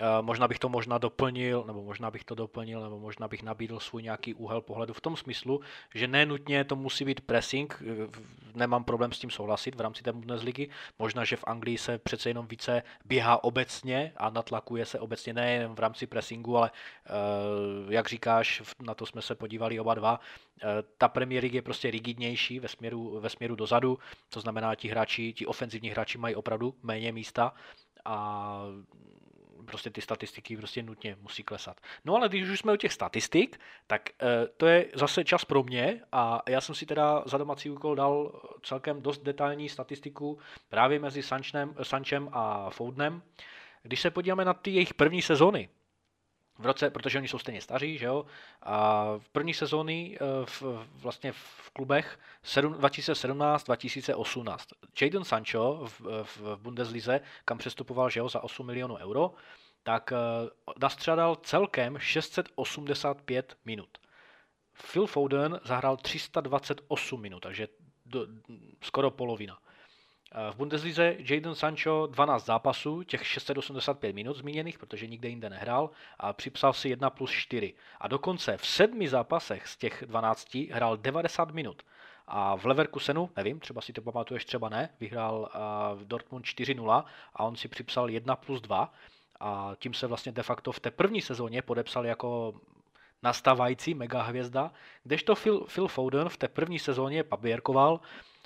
Eh, 0.00 0.22
možná 0.22 0.48
bych 0.48 0.58
to 0.58 0.68
možná 0.68 0.98
doplnil, 0.98 1.64
nebo 1.66 1.82
možná 1.82 2.10
bych 2.10 2.24
to 2.24 2.34
doplnil, 2.34 2.80
nebo 2.80 2.98
možná 2.98 3.28
bych 3.28 3.42
nabídl 3.42 3.80
svůj 3.80 4.02
nějaký 4.02 4.34
úhel 4.34 4.60
pohledu 4.60 4.94
v 4.94 5.00
tom 5.00 5.16
smyslu, 5.16 5.60
že 5.94 6.06
nenutně 6.08 6.64
to 6.64 6.76
musí 6.76 7.04
být 7.04 7.20
pressing, 7.20 7.82
eh, 7.82 8.08
nemám 8.54 8.84
problém 8.84 9.12
s 9.12 9.18
tím 9.18 9.30
souhlasit 9.30 9.74
v 9.74 9.80
rámci 9.80 10.02
té 10.02 10.12
Bundesligy, 10.12 10.68
možná, 10.98 11.24
že 11.24 11.36
v 11.36 11.44
Anglii 11.46 11.78
se 11.78 11.98
přece 11.98 12.30
jenom 12.30 12.46
více 12.46 12.82
běhá 13.04 13.44
obecně 13.44 14.12
a 14.16 14.30
natlakuje 14.30 14.86
se 14.86 15.00
obecně 15.00 15.32
nejen 15.32 15.74
v 15.74 15.78
rámci 15.78 16.06
pressingu, 16.06 16.56
ale 16.56 16.70
eh, 17.06 17.10
jak 17.94 18.08
říkáš, 18.08 18.62
na 18.80 18.94
to 18.94 19.06
jsme 19.06 19.22
se 19.22 19.34
podívali 19.34 19.80
oba 19.80 19.94
dva, 19.94 20.20
ta 20.98 21.08
Premier 21.08 21.42
League 21.42 21.54
je 21.54 21.62
prostě 21.62 21.90
rigidnější 21.90 22.60
ve 22.60 22.68
směru, 22.68 23.20
ve 23.20 23.28
směru 23.28 23.54
dozadu, 23.54 23.98
to 24.28 24.40
znamená, 24.40 24.74
ti 24.74 24.88
hráči, 24.88 25.32
ti 25.32 25.46
ofenzivní 25.46 25.88
hráči 25.88 26.18
mají 26.18 26.34
opravdu 26.34 26.74
méně 26.82 27.12
místa 27.12 27.54
a 28.04 28.58
prostě 29.66 29.90
ty 29.90 30.00
statistiky 30.00 30.56
prostě 30.56 30.82
nutně 30.82 31.16
musí 31.20 31.42
klesat. 31.42 31.80
No 32.04 32.14
ale 32.16 32.28
když 32.28 32.48
už 32.48 32.58
jsme 32.58 32.72
u 32.72 32.76
těch 32.76 32.92
statistik, 32.92 33.60
tak 33.86 34.10
e, 34.10 34.46
to 34.56 34.66
je 34.66 34.86
zase 34.94 35.24
čas 35.24 35.44
pro 35.44 35.62
mě 35.62 36.00
a 36.12 36.42
já 36.48 36.60
jsem 36.60 36.74
si 36.74 36.86
teda 36.86 37.22
za 37.26 37.38
domácí 37.38 37.70
úkol 37.70 37.94
dal 37.94 38.42
celkem 38.62 39.02
dost 39.02 39.22
detailní 39.22 39.68
statistiku 39.68 40.38
právě 40.68 40.98
mezi 40.98 41.22
Sančem, 41.22 41.74
Sančem 41.82 42.28
a 42.32 42.70
Foudnem. 42.70 43.22
Když 43.82 44.00
se 44.00 44.10
podíváme 44.10 44.44
na 44.44 44.54
ty 44.54 44.70
jejich 44.70 44.94
první 44.94 45.22
sezony, 45.22 45.68
v 46.58 46.66
roce, 46.66 46.90
protože 46.90 47.18
oni 47.18 47.28
jsou 47.28 47.38
stejně 47.38 47.60
staří, 47.60 47.98
že 47.98 48.06
jo, 48.06 48.26
a 48.62 49.04
v 49.18 49.28
první 49.28 49.54
sezóny 49.54 50.18
e, 50.20 50.46
v, 50.46 50.62
vlastně 51.00 51.32
v 51.32 51.70
klubech 51.72 52.18
2017-2018. 52.44 54.58
Jadon 55.00 55.24
Sancho 55.24 55.80
v, 55.84 56.00
v, 56.22 56.56
Bundeslize, 56.56 57.20
kam 57.44 57.58
přestupoval, 57.58 58.10
že 58.10 58.20
jo, 58.20 58.28
za 58.28 58.44
8 58.44 58.66
milionů 58.66 58.96
euro, 58.96 59.34
tak 59.82 60.12
uh, 60.12 60.18
nastřadal 60.82 61.36
celkem 61.36 61.98
685 61.98 63.56
minut. 63.64 63.98
Phil 64.92 65.06
Foden 65.06 65.60
zahrál 65.64 65.96
328 65.96 67.20
minut, 67.20 67.40
takže 67.40 67.68
do, 68.06 68.26
skoro 68.82 69.10
polovina. 69.10 69.58
Eh, 70.32 70.52
v 70.52 70.56
Bundeslize 70.56 71.16
Jadon 71.18 71.54
Sancho 71.54 72.06
12 72.10 72.44
zápasů, 72.44 73.02
těch 73.02 73.26
685 73.26 74.12
minut 74.12 74.36
zmíněných, 74.36 74.78
protože 74.78 75.06
nikde 75.06 75.28
jinde 75.28 75.50
nehrál, 75.50 75.90
a 76.18 76.32
připsal 76.32 76.72
si 76.72 76.88
1 76.88 77.10
plus 77.10 77.30
4. 77.30 77.74
A 78.00 78.08
dokonce 78.08 78.56
v 78.56 78.66
sedmi 78.66 79.08
zápasech 79.08 79.68
z 79.68 79.76
těch 79.76 80.04
12 80.06 80.54
hrál 80.72 80.96
90 80.96 81.50
minut. 81.50 81.82
A 82.26 82.56
v 82.56 82.64
Leverkusenu, 82.64 83.30
nevím, 83.36 83.60
třeba 83.60 83.80
si 83.80 83.92
to 83.92 84.02
pamatuješ, 84.02 84.44
třeba 84.44 84.68
ne, 84.68 84.88
vyhrál 85.00 85.50
v 85.94 86.04
Dortmund 86.06 86.44
4-0 86.44 87.04
a 87.34 87.44
on 87.44 87.56
si 87.56 87.68
připsal 87.68 88.10
1 88.10 88.36
plus 88.36 88.60
2 88.60 88.92
a 89.40 89.72
tím 89.78 89.94
se 89.94 90.06
vlastně 90.06 90.32
de 90.32 90.42
facto 90.42 90.72
v 90.72 90.80
té 90.80 90.90
první 90.90 91.20
sezóně 91.20 91.62
podepsal 91.62 92.06
jako 92.06 92.54
nastávající 93.22 93.94
megahvězda, 93.94 94.70
kdežto 95.04 95.34
Phil, 95.34 95.60
Phil 95.60 95.88
Foden 95.88 96.28
v 96.28 96.36
té 96.36 96.48
první 96.48 96.78
sezóně 96.78 97.24
paběrkoval, 97.24 98.00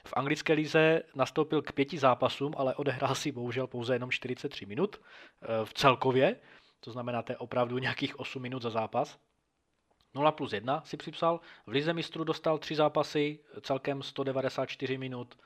v 0.04 0.12
anglické 0.16 0.52
lize 0.52 1.02
nastoupil 1.14 1.62
k 1.62 1.72
pěti 1.72 1.98
zápasům, 1.98 2.54
ale 2.56 2.74
odehrál 2.74 3.14
si 3.14 3.32
bohužel 3.32 3.66
pouze 3.66 3.94
jenom 3.94 4.10
43 4.10 4.66
minut 4.66 5.00
eh, 5.42 5.46
v 5.64 5.74
celkově, 5.74 6.36
to 6.80 6.90
znamená, 6.90 7.22
to 7.22 7.32
je 7.32 7.36
opravdu 7.36 7.78
nějakých 7.78 8.20
8 8.20 8.42
minut 8.42 8.62
za 8.62 8.70
zápas. 8.70 9.18
0 10.14 10.32
plus 10.32 10.52
1 10.52 10.82
si 10.84 10.96
připsal, 10.96 11.40
v 11.66 11.70
Lize 11.70 11.92
mistrů 11.92 12.24
dostal 12.24 12.58
3 12.58 12.74
zápasy, 12.74 13.38
celkem 13.62 14.02
194 14.02 14.98
minut 14.98 15.36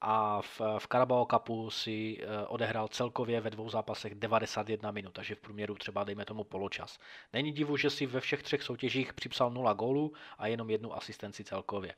a 0.00 0.42
v, 0.42 0.60
v 0.78 0.86
Carabao 0.88 1.26
Cupu 1.26 1.70
si 1.70 2.18
eh, 2.20 2.46
odehrál 2.46 2.88
celkově 2.88 3.40
ve 3.40 3.50
dvou 3.50 3.68
zápasech 3.68 4.14
91 4.14 4.90
minut, 4.90 5.12
takže 5.12 5.34
v 5.34 5.40
průměru 5.40 5.74
třeba 5.74 6.04
dejme 6.04 6.24
tomu 6.24 6.44
poločas. 6.44 6.98
Není 7.32 7.52
divu, 7.52 7.76
že 7.76 7.90
si 7.90 8.06
ve 8.06 8.20
všech 8.20 8.42
třech 8.42 8.62
soutěžích 8.62 9.14
připsal 9.14 9.50
0 9.50 9.72
gólů 9.72 10.12
a 10.38 10.46
jenom 10.46 10.70
jednu 10.70 10.96
asistenci 10.96 11.44
celkově. 11.44 11.94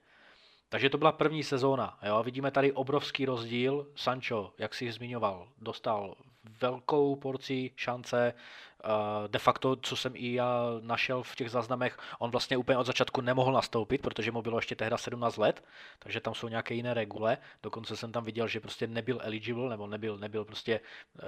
Takže 0.69 0.91
to 0.91 0.99
byla 0.99 1.13
první 1.13 1.43
sezóna. 1.45 1.99
Jo? 2.03 2.23
Vidíme 2.23 2.51
tady 2.51 2.73
obrovský 2.73 3.27
rozdíl. 3.27 3.87
Sancho, 3.95 4.53
jak 4.59 4.75
si 4.75 4.93
zmiňoval, 4.93 5.49
dostal 5.59 6.15
velkou 6.61 7.17
porci 7.17 7.71
šance, 7.77 8.35
de 9.27 9.39
facto, 9.39 9.77
co 9.77 9.97
jsem 9.97 10.13
i 10.17 10.33
já 10.33 10.67
našel 10.81 11.23
v 11.23 11.37
těch 11.37 11.51
záznamech, 11.51 11.99
on 12.19 12.31
vlastně 12.31 12.57
úplně 12.57 12.79
od 12.79 12.87
začátku 12.87 13.21
nemohl 13.21 13.53
nastoupit, 13.53 14.03
protože 14.03 14.33
mu 14.33 14.43
bylo 14.43 14.59
ještě 14.59 14.77
tehda 14.77 14.97
17 14.97 15.37
let, 15.37 15.65
takže 15.99 16.21
tam 16.21 16.35
jsou 16.35 16.49
nějaké 16.49 16.75
jiné 16.75 16.95
regule. 16.95 17.39
Dokonce 17.63 17.97
jsem 17.97 18.13
tam 18.13 18.25
viděl, 18.25 18.49
že 18.49 18.61
prostě 18.61 18.87
nebyl 18.87 19.21
eligible, 19.23 19.71
nebo 19.71 19.87
nebyl, 19.87 20.19
nebyl 20.19 20.45
prostě 20.45 20.81
eh, 21.19 21.23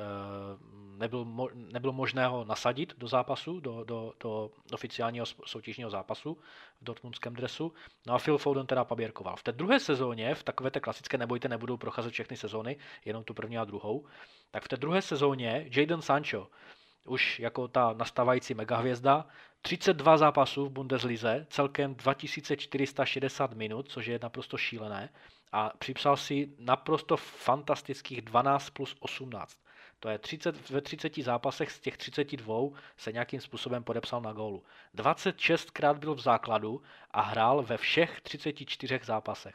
nebyl, 0.97 1.27
nebylo 1.55 1.93
možné 1.93 2.27
ho 2.27 2.45
nasadit 2.45 2.95
do 2.99 3.09
zápasu, 3.09 3.61
do, 3.61 3.85
do, 3.85 4.13
do 4.21 4.51
oficiálního 4.73 5.27
soutěžního 5.27 5.91
zápasu 5.91 6.39
v 6.81 6.85
dortmundském 6.85 7.35
dresu. 7.35 7.73
No 8.07 8.15
a 8.15 8.19
Phil 8.19 8.39
Foden 8.39 8.67
teda 8.67 8.85
paběrkoval. 8.85 9.37
V 9.37 9.43
té 9.43 9.53
druhé 9.53 9.81
sezóně, 9.81 10.35
v 10.35 10.43
takové 10.43 10.71
té 10.71 10.81
klasické, 10.81 11.19
nebojte, 11.19 11.49
nebudou 11.49 11.77
procházet 11.77 12.13
všechny 12.13 12.37
sezóny, 12.37 12.77
jenom 13.05 13.25
tu 13.25 13.35
první 13.35 13.59
a 13.59 13.65
druhou, 13.65 14.07
tak 14.51 14.65
v 14.65 14.69
té 14.69 14.77
druhé 14.77 15.03
sezóně 15.03 15.69
Jadon 15.77 16.03
Sancho 16.03 16.49
už 17.07 17.41
jako 17.41 17.69
ta 17.69 17.95
nastávající 17.99 18.55
megahvězda. 18.55 19.27
32 19.63 20.17
zápasů 20.17 20.67
v 20.67 20.71
Bundeslize, 20.71 21.47
celkem 21.51 21.95
2460 21.95 23.53
minut, 23.53 23.89
což 23.89 24.07
je 24.07 24.19
naprosto 24.23 24.57
šílené. 24.57 25.09
A 25.53 25.73
připsal 25.79 26.17
si 26.17 26.49
naprosto 26.59 27.17
fantastických 27.17 28.23
12 28.23 28.71
plus 28.71 28.97
18. 29.01 29.59
To 30.01 30.09
je 30.09 30.19
30, 30.19 30.71
ve 30.71 30.81
30 30.81 31.17
zápasech 31.19 31.71
z 31.71 31.81
těch 31.81 31.97
32 31.97 32.55
se 32.97 33.13
nějakým 33.13 33.41
způsobem 33.41 33.85
podepsal 33.85 34.21
na 34.21 34.33
gólu. 34.33 34.63
26 34.95 35.71
krát 35.71 35.99
byl 35.99 36.15
v 36.15 36.21
základu 36.21 36.83
a 37.11 37.21
hrál 37.21 37.63
ve 37.63 37.77
všech 37.77 38.21
34 38.21 39.01
zápasech. 39.03 39.55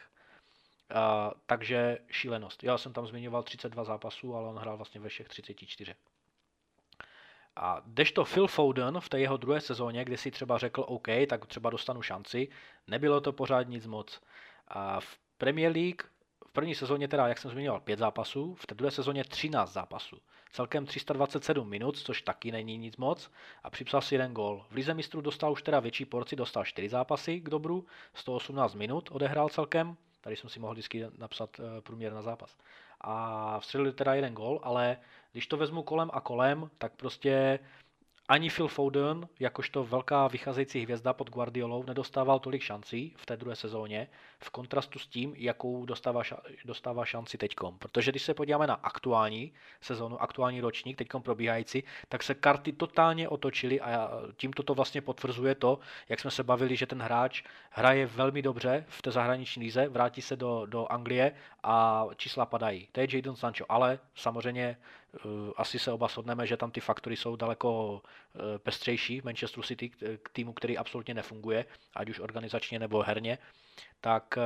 Uh, 0.95 1.31
takže 1.45 1.97
šílenost. 2.09 2.63
Já 2.63 2.77
jsem 2.77 2.93
tam 2.93 3.07
zmiňoval 3.07 3.43
32 3.43 3.83
zápasů, 3.83 4.35
ale 4.35 4.49
on 4.49 4.55
hrál 4.55 4.77
vlastně 4.77 5.01
ve 5.01 5.09
všech 5.09 5.27
34. 5.29 5.95
A 7.61 7.83
to 8.13 8.25
Phil 8.25 8.47
Foden 8.47 8.99
v 8.99 9.09
té 9.09 9.19
jeho 9.19 9.37
druhé 9.37 9.61
sezóně, 9.61 10.05
kdy 10.05 10.17
si 10.17 10.31
třeba 10.31 10.57
řekl 10.57 10.85
OK, 10.87 11.07
tak 11.29 11.45
třeba 11.45 11.69
dostanu 11.69 12.01
šanci, 12.01 12.47
nebylo 12.87 13.21
to 13.21 13.33
pořád 13.33 13.67
nic 13.67 13.87
moc. 13.87 14.21
A 14.67 14.99
v 14.99 15.17
Premier 15.37 15.71
League 15.71 16.01
v 16.47 16.51
první 16.51 16.75
sezóně 16.75 17.07
teda, 17.07 17.27
jak 17.27 17.37
jsem 17.37 17.51
zmiňoval, 17.51 17.79
pět 17.79 17.99
zápasů, 17.99 18.55
v 18.55 18.65
té 18.65 18.75
druhé 18.75 18.91
sezóně 18.91 19.23
13 19.23 19.73
zápasů. 19.73 20.17
Celkem 20.51 20.85
327 20.85 21.69
minut, 21.69 21.97
což 21.97 22.21
taky 22.21 22.51
není 22.51 22.77
nic 22.77 22.97
moc, 22.97 23.31
a 23.63 23.69
připsal 23.69 24.01
si 24.01 24.15
jeden 24.15 24.33
gol. 24.33 24.65
V 24.69 24.75
Lize 24.75 24.93
mistrů 24.93 25.21
dostal 25.21 25.51
už 25.51 25.63
teda 25.63 25.79
větší 25.79 26.05
porci, 26.05 26.35
dostal 26.35 26.65
4 26.65 26.89
zápasy 26.89 27.39
k 27.39 27.49
dobru, 27.49 27.85
118 28.13 28.75
minut 28.75 29.09
odehrál 29.11 29.49
celkem, 29.49 29.97
tady 30.21 30.35
jsem 30.35 30.49
si 30.49 30.59
mohl 30.59 30.73
vždycky 30.73 31.05
napsat 31.17 31.59
eh, 31.59 31.81
průměr 31.81 32.13
na 32.13 32.21
zápas. 32.21 32.57
A 33.01 33.59
vstřelil 33.59 33.93
teda 33.93 34.13
jeden 34.13 34.33
gol, 34.33 34.59
ale 34.63 34.97
když 35.31 35.47
to 35.47 35.57
vezmu 35.57 35.83
kolem 35.83 36.09
a 36.13 36.21
kolem, 36.21 36.69
tak 36.77 36.93
prostě 36.95 37.59
ani 38.27 38.49
Phil 38.49 38.67
Foden, 38.67 39.27
jakožto 39.39 39.83
velká 39.83 40.27
vycházející 40.27 40.83
hvězda 40.83 41.13
pod 41.13 41.29
Guardiolou, 41.29 41.83
nedostával 41.83 42.39
tolik 42.39 42.61
šancí 42.61 43.13
v 43.17 43.25
té 43.25 43.37
druhé 43.37 43.55
sezóně, 43.55 44.07
v 44.39 44.49
kontrastu 44.49 44.99
s 44.99 45.07
tím, 45.07 45.33
jakou 45.37 45.85
dostává, 45.85 46.21
dostává 46.65 47.05
šanci 47.05 47.37
teďkom. 47.37 47.77
Protože 47.77 48.11
když 48.11 48.23
se 48.23 48.33
podíváme 48.33 48.67
na 48.67 48.73
aktuální 48.73 49.53
sezónu, 49.81 50.21
aktuální 50.21 50.61
ročník, 50.61 50.97
teďkom 50.97 51.21
probíhající, 51.21 51.83
tak 52.09 52.23
se 52.23 52.35
karty 52.35 52.71
totálně 52.71 53.29
otočily 53.29 53.81
a 53.81 54.11
tímto 54.37 54.63
to 54.63 54.73
vlastně 54.73 55.01
potvrzuje 55.01 55.55
to, 55.55 55.79
jak 56.09 56.19
jsme 56.19 56.31
se 56.31 56.43
bavili, 56.43 56.75
že 56.75 56.85
ten 56.85 57.01
hráč 57.01 57.43
hraje 57.69 58.05
velmi 58.05 58.41
dobře 58.41 58.85
v 58.87 59.01
té 59.01 59.11
zahraniční 59.11 59.63
líze, 59.63 59.87
vrátí 59.87 60.21
se 60.21 60.35
do, 60.35 60.65
do 60.65 60.91
Anglie 60.91 61.31
a 61.63 62.05
čísla 62.15 62.45
padají. 62.45 62.87
To 62.91 62.99
je 62.99 63.07
Jadon 63.11 63.35
Sancho, 63.35 63.65
ale 63.69 63.99
samozřejmě 64.15 64.61
Eh, 64.71 64.77
asi 65.57 65.79
se 65.79 65.91
oba 65.91 66.07
shodneme, 66.07 66.47
že 66.47 66.57
tam 66.57 66.71
ty 66.71 66.79
faktory 66.79 67.17
jsou 67.17 67.35
daleko 67.35 68.01
eh, 68.35 68.59
pestřejší 68.59 69.21
v 69.21 69.23
Manchester 69.23 69.63
City 69.63 69.89
k 70.23 70.29
týmu, 70.31 70.53
který 70.53 70.77
absolutně 70.77 71.13
nefunguje, 71.13 71.65
ať 71.95 72.09
už 72.09 72.19
organizačně 72.19 72.79
nebo 72.79 73.01
herně. 73.01 73.37
Tak 74.01 74.37
eh, 74.37 74.41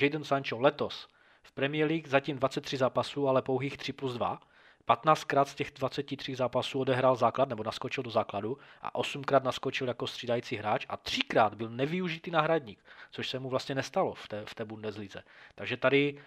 Jadon 0.00 0.24
Sancho 0.24 0.60
letos 0.60 1.08
v 1.42 1.52
Premier 1.52 1.88
League 1.88 2.08
zatím 2.08 2.36
23 2.36 2.76
zápasů, 2.76 3.28
ale 3.28 3.42
pouhých 3.42 3.76
3 3.76 3.92
plus 3.92 4.14
2. 4.14 4.40
15krát 4.88 5.44
z 5.44 5.54
těch 5.54 5.70
23 5.70 6.34
zápasů 6.34 6.80
odehrál 6.80 7.16
základ 7.16 7.48
nebo 7.48 7.62
naskočil 7.62 8.04
do 8.04 8.10
základu 8.10 8.58
a 8.82 8.98
8krát 8.98 9.42
naskočil 9.42 9.88
jako 9.88 10.06
střídající 10.06 10.56
hráč 10.56 10.86
a 10.88 10.96
3krát 10.96 11.54
byl 11.54 11.70
nevyužitý 11.70 12.30
náhradník, 12.30 12.84
což 13.10 13.28
se 13.28 13.38
mu 13.38 13.48
vlastně 13.48 13.74
nestalo 13.74 14.14
v 14.14 14.28
té, 14.28 14.44
v 14.46 14.54
té 14.54 14.64
Bundeslize. 14.64 15.22
Takže 15.54 15.76
tady 15.76 16.22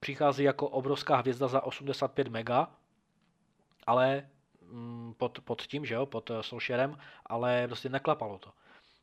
přichází 0.00 0.44
jako 0.44 0.68
obrovská 0.68 1.16
hvězda 1.16 1.48
za 1.48 1.62
85 1.62 2.28
mega 2.28 2.68
ale 3.88 4.28
mm, 4.62 5.14
pod, 5.16 5.40
pod 5.40 5.62
tím, 5.62 5.86
že 5.86 5.94
jo, 5.94 6.06
pod 6.06 6.30
eh, 6.30 6.42
Solskjaerem, 6.42 6.98
ale 7.26 7.66
prostě 7.66 7.88
neklapalo 7.88 8.38
to. 8.38 8.50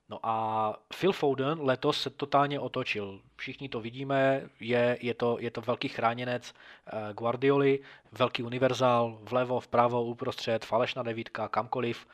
No 0.09 0.19
a 0.23 0.75
Phil 0.99 1.11
Foden 1.11 1.61
letos 1.61 2.01
se 2.01 2.09
totálně 2.09 2.59
otočil. 2.59 3.21
Všichni 3.36 3.69
to 3.69 3.81
vidíme, 3.81 4.49
je, 4.59 4.97
je, 5.01 5.13
to, 5.13 5.38
je 5.39 5.51
to 5.51 5.61
velký 5.61 5.88
chráněnec 5.88 6.53
eh, 6.53 7.13
Guardioli, 7.13 7.79
velký 8.11 8.43
univerzál, 8.43 9.19
vlevo, 9.21 9.59
vpravo, 9.59 10.03
uprostřed, 10.03 10.65
falešná 10.65 11.03
devítka, 11.03 11.47
kamkoliv. 11.47 12.07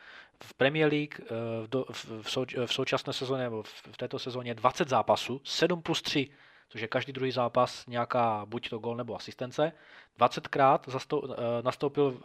V 0.44 0.54
Premier 0.54 0.92
League 0.92 1.20
eh, 1.20 1.26
v, 1.62 1.68
do, 1.68 1.84
v, 1.92 2.04
v, 2.22 2.36
v 2.66 2.72
současné 2.72 3.12
sezóně, 3.12 3.48
v, 3.48 3.62
v 3.64 3.96
této 3.96 4.18
sezóně 4.18 4.54
20 4.54 4.88
zápasů, 4.88 5.40
7 5.44 5.82
plus 5.82 6.02
3 6.02 6.30
což 6.72 6.80
je 6.80 6.88
každý 6.88 7.12
druhý 7.12 7.32
zápas 7.32 7.86
nějaká 7.86 8.46
buď 8.46 8.68
to 8.68 8.78
gol 8.78 8.96
nebo 8.96 9.16
asistence. 9.16 9.72
20krát 10.18 10.78
eh, 10.88 11.62
nastoupil 11.62 12.16
eh, 12.16 12.22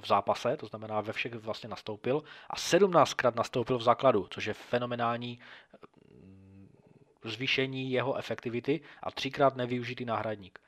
v 0.00 0.06
zápase, 0.06 0.56
to 0.56 0.66
znamená 0.66 1.00
ve 1.00 1.12
všech 1.12 1.34
vlastně 1.34 1.68
nastoupil, 1.68 2.22
a 2.50 2.56
17krát 2.56 3.34
nastoupil 3.36 3.78
v 3.78 3.82
základu, 3.82 4.26
což 4.30 4.44
je 4.44 4.54
fenomenální 4.54 5.38
mm, 6.10 6.68
zvýšení 7.24 7.90
jeho 7.90 8.16
efektivity 8.16 8.80
a 9.02 9.10
třikrát 9.10 9.56
nevyužitý 9.56 10.04
náhradník. 10.04 10.58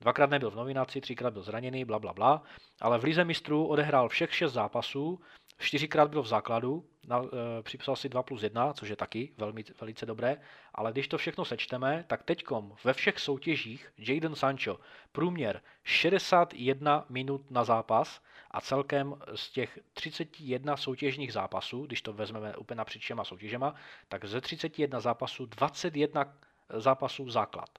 Dvakrát 0.00 0.30
nebyl 0.30 0.50
v 0.50 0.56
nominaci, 0.56 1.00
třikrát 1.00 1.32
byl 1.32 1.42
zraněný, 1.42 1.84
bla, 1.84 1.98
bla, 1.98 2.12
bla. 2.12 2.42
Ale 2.80 2.98
v 2.98 3.04
Lize 3.04 3.24
mistrů 3.24 3.66
odehrál 3.66 4.08
všech 4.08 4.34
šest 4.34 4.52
zápasů, 4.52 5.20
čtyřikrát 5.62 6.10
byl 6.10 6.22
v 6.22 6.26
základu, 6.26 6.84
na, 7.06 7.22
e, 7.22 7.62
připsal 7.62 7.96
si 7.96 8.08
2 8.08 8.22
plus 8.22 8.42
1, 8.42 8.72
což 8.72 8.88
je 8.88 8.96
taky 8.96 9.32
velmi, 9.38 9.64
velice 9.80 10.06
dobré, 10.06 10.36
ale 10.74 10.92
když 10.92 11.08
to 11.08 11.18
všechno 11.18 11.44
sečteme, 11.44 12.04
tak 12.06 12.22
teďkom 12.22 12.74
ve 12.84 12.92
všech 12.92 13.18
soutěžích 13.18 13.92
Jadon 13.98 14.34
Sancho 14.34 14.80
průměr 15.12 15.62
61 15.84 17.06
minut 17.08 17.50
na 17.50 17.64
zápas 17.64 18.20
a 18.50 18.60
celkem 18.60 19.14
z 19.34 19.50
těch 19.50 19.78
31 19.92 20.76
soutěžních 20.76 21.32
zápasů, 21.32 21.86
když 21.86 22.02
to 22.02 22.12
vezmeme 22.12 22.56
úplně 22.56 22.78
napříč 22.78 23.02
všema 23.02 23.24
soutěžema, 23.24 23.74
tak 24.08 24.24
ze 24.24 24.40
31 24.40 25.00
zápasů 25.00 25.46
21 25.46 26.34
zápasů 26.68 27.30
základ. 27.30 27.78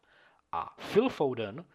A 0.51 0.75
Phil 0.93 1.09
Foden 1.09 1.65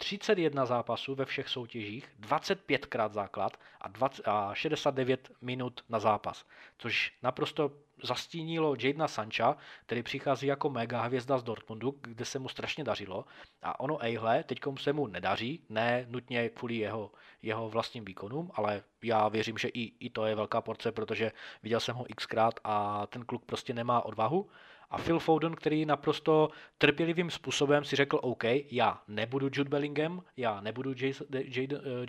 31 0.00 0.66
zápasů 0.66 1.14
ve 1.14 1.24
všech 1.24 1.48
soutěžích, 1.48 2.08
25 2.18 2.86
krát 2.86 3.12
základ 3.12 3.56
a, 3.80 3.88
20, 3.88 4.28
a 4.28 4.54
69 4.54 5.30
minut 5.40 5.84
na 5.88 6.00
zápas, 6.00 6.44
což 6.78 7.12
naprosto 7.22 7.72
zastínilo 8.02 8.74
Jadena 8.78 9.08
Sancha, 9.08 9.56
který 9.86 10.02
přichází 10.02 10.46
jako 10.46 10.70
mega 10.70 11.02
hvězda 11.02 11.38
z 11.38 11.42
Dortmundu, 11.42 11.94
kde 12.00 12.24
se 12.24 12.38
mu 12.38 12.48
strašně 12.48 12.84
dařilo. 12.84 13.24
A 13.62 13.80
ono 13.80 14.04
ejhle, 14.04 14.44
teď 14.44 14.58
se 14.78 14.92
mu 14.92 15.06
nedaří, 15.06 15.64
ne 15.68 16.06
nutně 16.08 16.48
kvůli 16.48 16.74
jeho, 16.74 17.10
jeho 17.42 17.68
vlastním 17.68 18.04
výkonům, 18.04 18.50
ale 18.54 18.82
já 19.02 19.28
věřím, 19.28 19.58
že 19.58 19.68
i, 19.68 19.92
i 20.06 20.10
to 20.10 20.26
je 20.26 20.34
velká 20.34 20.60
porce, 20.60 20.92
protože 20.92 21.32
viděl 21.62 21.80
jsem 21.80 21.96
ho 21.96 22.06
xkrát 22.16 22.54
a 22.64 23.06
ten 23.06 23.24
kluk 23.24 23.44
prostě 23.44 23.74
nemá 23.74 24.04
odvahu 24.04 24.48
a 24.90 24.98
Phil 24.98 25.18
Foden, 25.18 25.54
který 25.54 25.86
naprosto 25.86 26.48
trpělivým 26.78 27.30
způsobem 27.30 27.84
si 27.84 27.96
řekl, 27.96 28.18
OK, 28.22 28.44
já 28.70 29.02
nebudu 29.08 29.48
Jude 29.52 29.70
Bellingham, 29.70 30.22
já 30.36 30.60
nebudu 30.60 30.94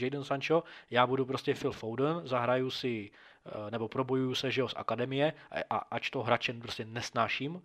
Jaden, 0.02 0.24
Sancho, 0.24 0.64
já 0.92 1.08
budu 1.08 1.26
prostě 1.26 1.54
Phil 1.56 1.72
Foden, 1.72 2.22
zahraju 2.24 2.70
si 2.70 3.12
eh, 3.46 3.72
nebo 3.72 3.88
probojuju 3.88 4.36
se 4.36 4.52
že 4.52 4.62
jo, 4.62 4.68
z 4.68 4.74
akademie 4.78 5.34
a 5.70 5.78
ač 5.78 6.10
to 6.10 6.24
hračen 6.24 6.62
prostě 6.62 6.86
nesnáším, 6.86 7.62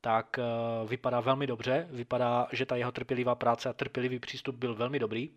tak 0.00 0.38
eh, 0.38 0.42
vypadá 0.86 1.20
velmi 1.20 1.46
dobře, 1.46 1.88
vypadá, 1.90 2.48
že 2.52 2.66
ta 2.66 2.76
jeho 2.76 2.92
trpělivá 2.92 3.34
práce 3.34 3.68
a 3.68 3.72
trpělivý 3.72 4.18
přístup 4.18 4.56
byl 4.56 4.74
velmi 4.74 4.98
dobrý. 4.98 5.30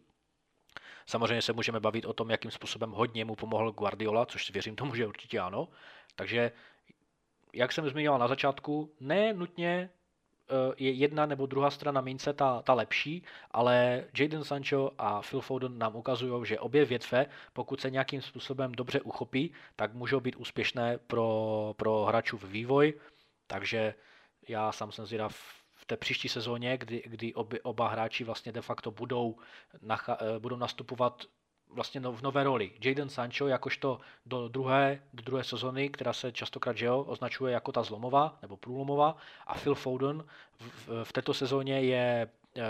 Samozřejmě 1.05 1.41
se 1.41 1.53
můžeme 1.53 1.79
bavit 1.79 2.05
o 2.05 2.13
tom, 2.13 2.29
jakým 2.29 2.51
způsobem 2.51 2.91
hodně 2.91 3.25
mu 3.25 3.35
pomohl 3.35 3.71
Guardiola, 3.71 4.25
což 4.25 4.51
věřím 4.51 4.75
tomu, 4.75 4.95
že 4.95 5.07
určitě 5.07 5.39
ano. 5.39 5.67
Takže 6.15 6.51
jak 7.57 7.71
jsem 7.71 7.89
zmiňoval 7.89 8.19
na 8.19 8.27
začátku, 8.27 8.93
ne 8.99 9.33
nutně 9.33 9.89
eh, 10.49 10.73
je 10.77 10.91
jedna 10.91 11.25
nebo 11.25 11.45
druhá 11.45 11.71
strana 11.71 12.01
mince 12.01 12.33
ta, 12.33 12.61
ta 12.61 12.73
lepší, 12.73 13.23
ale 13.51 14.03
Jaden 14.19 14.43
Sancho 14.43 14.91
a 14.97 15.21
Phil 15.21 15.41
Foden 15.41 15.77
nám 15.77 15.95
ukazují, 15.95 16.45
že 16.45 16.59
obě 16.59 16.85
větve, 16.85 17.25
pokud 17.53 17.81
se 17.81 17.89
nějakým 17.89 18.21
způsobem 18.21 18.71
dobře 18.71 19.01
uchopí, 19.01 19.53
tak 19.75 19.93
můžou 19.93 20.19
být 20.19 20.35
úspěšné 20.35 20.97
pro, 20.97 21.73
pro 21.77 22.05
hráčů 22.05 22.37
v 22.37 22.43
vývoj, 22.43 22.93
takže 23.47 23.93
já 24.47 24.71
sám 24.71 24.91
jsem 24.91 25.05
zvědav 25.05 25.35
v 25.73 25.85
té 25.85 25.97
příští 25.97 26.29
sezóně, 26.29 26.77
kdy, 26.77 27.03
kdy 27.05 27.33
oby, 27.33 27.61
oba 27.61 27.89
hráči 27.89 28.23
vlastně 28.23 28.51
de 28.51 28.61
facto 28.61 28.91
budou, 28.91 29.35
nacha, 29.81 30.17
eh, 30.21 30.39
budou 30.39 30.55
nastupovat 30.55 31.23
vlastně 31.69 32.01
no, 32.01 32.13
v 32.13 32.21
nové 32.21 32.43
roli. 32.43 32.71
Jaden 32.83 33.09
Sancho 33.09 33.47
jakožto 33.47 33.99
do 34.25 34.47
druhé, 34.47 35.01
do 35.13 35.23
druhé 35.23 35.43
sezony, 35.43 35.89
která 35.89 36.13
se 36.13 36.31
častokrát 36.31 36.77
že 36.77 36.91
označuje 36.91 37.53
jako 37.53 37.71
ta 37.71 37.83
zlomová 37.83 38.37
nebo 38.41 38.57
průlomová 38.57 39.17
a 39.47 39.53
Phil 39.55 39.75
Foden 39.75 40.23
v, 40.59 41.03
v 41.03 41.13
této 41.13 41.33
sezóně 41.33 41.81
je 41.81 42.29
eh, 42.57 42.61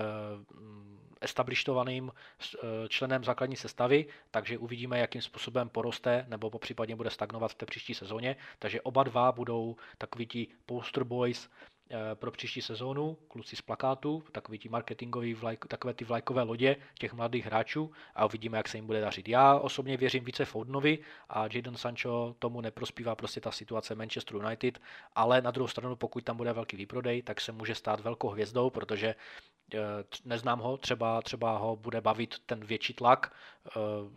establishovaným 1.22 2.12
eh, 2.12 2.58
členem 2.90 3.24
základní 3.24 3.56
sestavy, 3.56 4.06
takže 4.32 4.58
uvidíme, 4.58 5.00
jakým 5.00 5.22
způsobem 5.22 5.70
poroste 5.70 6.26
nebo 6.28 6.50
po 6.50 6.60
případně 6.60 6.96
bude 6.96 7.10
stagnovat 7.10 7.52
v 7.52 7.56
té 7.56 7.66
příští 7.66 7.94
sezóně. 7.94 8.36
Takže 8.60 8.82
oba 8.82 9.04
dva 9.04 9.32
budou 9.32 9.76
takový 9.98 10.26
ti 10.26 10.48
poster 10.66 11.04
boys 11.04 11.50
pro 12.16 12.32
příští 12.32 12.62
sezónu, 12.62 13.18
kluci 13.28 13.56
z 13.56 13.62
plakátu, 13.62 14.24
takový 14.32 14.58
ti 14.60 14.70
marketingový, 14.70 15.34
vlajk, 15.34 15.66
takové 15.66 15.94
ty 15.94 16.06
vlajkové 16.06 16.42
lodě 16.42 16.76
těch 17.00 17.14
mladých 17.14 17.46
hráčů 17.46 17.92
a 18.16 18.26
uvidíme, 18.26 18.58
jak 18.58 18.68
se 18.68 18.78
jim 18.78 18.86
bude 18.86 19.02
dařit. 19.02 19.30
Já 19.30 19.56
osobně 19.56 19.98
věřím 19.98 20.24
více 20.24 20.46
Foudnovi 20.46 21.00
a 21.30 21.46
Jadon 21.54 21.78
Sancho 21.78 22.36
tomu 22.40 22.62
neprospívá 22.62 23.16
prostě 23.16 23.42
ta 23.42 23.52
situace 23.52 23.96
Manchester 23.96 24.36
United, 24.36 24.80
ale 25.16 25.42
na 25.42 25.52
druhou 25.52 25.68
stranu, 25.68 25.96
pokud 25.96 26.24
tam 26.24 26.38
bude 26.38 26.54
velký 26.54 26.78
výprodej, 26.78 27.22
tak 27.22 27.42
se 27.42 27.52
může 27.52 27.76
stát 27.76 28.00
velkou 28.00 28.30
hvězdou, 28.30 28.70
protože 28.70 29.16
Eh, 29.16 29.57
neznám 30.26 30.60
ho, 30.60 30.78
třeba, 30.78 31.22
třeba 31.22 31.58
ho 31.58 31.76
bude 31.76 32.02
bavit 32.02 32.36
ten 32.46 32.66
větší 32.66 32.94
tlak, 32.94 33.36
eh, 33.68 33.72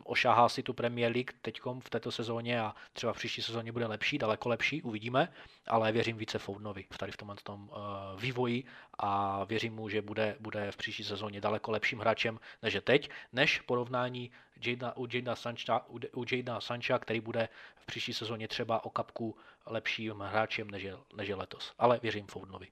ošáhá 0.05 0.48
si 0.48 0.62
tu 0.62 0.74
Premier 0.74 1.12
League 1.12 1.32
teď 1.42 1.61
v 1.80 1.90
této 1.90 2.12
sezóně 2.12 2.61
a 2.61 2.74
třeba 2.92 3.12
v 3.12 3.16
příští 3.16 3.42
sezóně 3.42 3.72
bude 3.72 3.86
lepší, 3.86 4.18
daleko 4.18 4.48
lepší, 4.48 4.82
uvidíme, 4.82 5.32
ale 5.66 5.92
věřím 5.92 6.16
více 6.16 6.38
Foudnovi 6.38 6.86
v 6.90 6.98
tady 6.98 7.12
v 7.12 7.16
tomhle 7.16 7.36
tom 7.42 7.70
eh, 7.72 7.76
vývoji 8.20 8.64
a 8.98 9.44
věřím 9.44 9.74
mu, 9.74 9.88
že 9.88 10.03
bude, 10.03 10.36
bude 10.40 10.72
v 10.72 10.76
příští 10.76 11.05
sezóně 11.05 11.40
daleko 11.40 11.70
lepším 11.70 11.98
hráčem 11.98 12.40
než 12.62 12.74
je 12.74 12.80
teď, 12.80 13.11
než 13.32 13.61
porovnání 13.61 14.30
u 14.96 15.07
Jadena 15.12 15.34
Sancha, 15.34 15.86
Sancha, 16.61 16.98
který 16.98 17.20
bude 17.20 17.48
v 17.76 17.86
příští 17.86 18.12
sezóně 18.14 18.48
třeba 18.48 18.84
o 18.84 18.90
kapku 18.90 19.36
lepším 19.66 20.20
hráčem 20.20 20.70
než 20.70 20.82
je, 20.82 20.96
než 21.16 21.28
je 21.28 21.34
letos. 21.34 21.72
Ale 21.78 22.01
věřím 22.03 22.26
Foudnovi. 22.26 22.68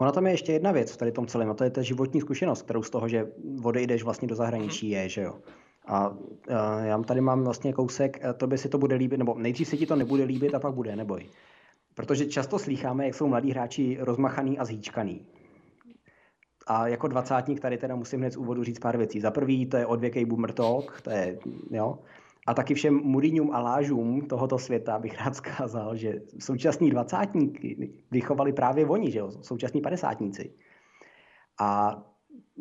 Ona 0.00 0.12
tam 0.12 0.26
je 0.26 0.32
ještě 0.32 0.52
jedna 0.52 0.72
věc 0.72 0.92
v 0.92 0.96
tady 0.96 1.12
tom 1.12 1.26
celém, 1.26 1.50
a 1.50 1.54
to 1.54 1.64
je 1.64 1.70
ta 1.70 1.82
životní 1.82 2.20
zkušenost, 2.20 2.62
kterou 2.62 2.82
z 2.82 2.90
toho, 2.90 3.08
že 3.08 3.26
odejdeš 3.62 4.02
vlastně 4.02 4.28
do 4.28 4.34
zahraničí 4.34 4.90
je, 4.90 5.08
že 5.08 5.22
jo. 5.22 5.38
A, 5.86 6.16
a 6.56 6.80
já 6.80 6.98
tady 6.98 7.20
mám 7.20 7.44
vlastně 7.44 7.72
kousek, 7.72 8.20
to 8.36 8.46
by 8.46 8.58
si 8.58 8.68
to 8.68 8.78
bude 8.78 8.96
líbit, 8.96 9.18
nebo 9.18 9.34
nejdřív 9.38 9.68
se 9.68 9.76
ti 9.76 9.86
to 9.86 9.96
nebude 9.96 10.24
líbit 10.24 10.54
a 10.54 10.58
pak 10.58 10.74
bude, 10.74 10.96
neboj. 10.96 11.26
Protože 11.94 12.26
často 12.26 12.58
slýcháme, 12.58 13.06
jak 13.06 13.14
jsou 13.14 13.28
mladí 13.28 13.50
hráči 13.50 13.96
rozmachaný 14.00 14.58
a 14.58 14.64
zhýčkaný. 14.64 15.26
A 16.66 16.88
jako 16.88 17.08
dvacátník 17.08 17.60
tady 17.60 17.78
teda 17.78 17.96
musím 17.96 18.20
hned 18.20 18.32
z 18.32 18.36
úvodu 18.36 18.64
říct 18.64 18.78
pár 18.78 18.96
věcí. 18.96 19.20
Za 19.20 19.30
prvý, 19.30 19.66
to 19.66 19.76
je 19.76 19.86
odvěkej 19.86 20.24
boomer 20.24 20.52
talk, 20.52 21.00
to 21.00 21.10
je, 21.10 21.38
jo. 21.70 21.98
A 22.46 22.54
taky 22.54 22.74
všem 22.74 22.94
Mourinhům 22.94 23.50
a 23.52 23.60
Lážům 23.60 24.20
tohoto 24.20 24.58
světa 24.58 24.98
bych 24.98 25.20
rád 25.20 25.36
zkázal, 25.36 25.96
že 25.96 26.22
současní 26.38 26.90
dvacátníky 26.90 27.92
vychovali 28.10 28.52
právě 28.52 28.86
oni, 28.86 29.10
že 29.10 29.18
jo, 29.18 29.30
současní 29.30 29.80
padesátníci. 29.80 30.54
A 31.60 31.96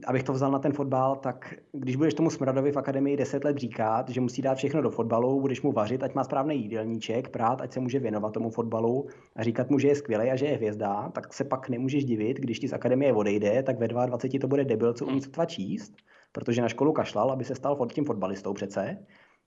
abych 0.07 0.23
to 0.23 0.33
vzal 0.33 0.51
na 0.51 0.59
ten 0.59 0.73
fotbal, 0.73 1.15
tak 1.15 1.53
když 1.71 1.95
budeš 1.95 2.13
tomu 2.13 2.29
Smradovi 2.29 2.71
v 2.71 2.77
akademii 2.77 3.17
10 3.17 3.43
let 3.43 3.57
říkat, 3.57 4.09
že 4.09 4.21
musí 4.21 4.41
dát 4.41 4.55
všechno 4.55 4.81
do 4.81 4.89
fotbalu, 4.89 5.41
budeš 5.41 5.61
mu 5.61 5.71
vařit, 5.71 6.03
ať 6.03 6.13
má 6.13 6.23
správný 6.23 6.61
jídelníček, 6.61 7.29
prát, 7.29 7.61
ať 7.61 7.73
se 7.73 7.79
může 7.79 7.99
věnovat 7.99 8.33
tomu 8.33 8.49
fotbalu 8.49 9.07
a 9.35 9.43
říkat 9.43 9.69
mu, 9.69 9.79
že 9.79 9.87
je 9.87 9.95
skvělý 9.95 10.31
a 10.31 10.35
že 10.35 10.45
je 10.45 10.55
hvězda, 10.55 11.09
tak 11.09 11.33
se 11.33 11.43
pak 11.43 11.69
nemůžeš 11.69 12.05
divit, 12.05 12.37
když 12.37 12.59
ti 12.59 12.67
z 12.67 12.73
akademie 12.73 13.13
odejde, 13.13 13.63
tak 13.63 13.79
ve 13.79 13.87
22 13.87 14.39
to 14.39 14.47
bude 14.47 14.65
debil, 14.65 14.93
co 14.93 15.05
umí 15.05 15.21
sotva 15.21 15.45
číst, 15.45 15.93
protože 16.31 16.61
na 16.61 16.69
školu 16.69 16.93
kašlal, 16.93 17.31
aby 17.31 17.43
se 17.43 17.55
stal 17.55 17.87
tím 17.93 18.05
fotbalistou 18.05 18.53
přece 18.53 18.97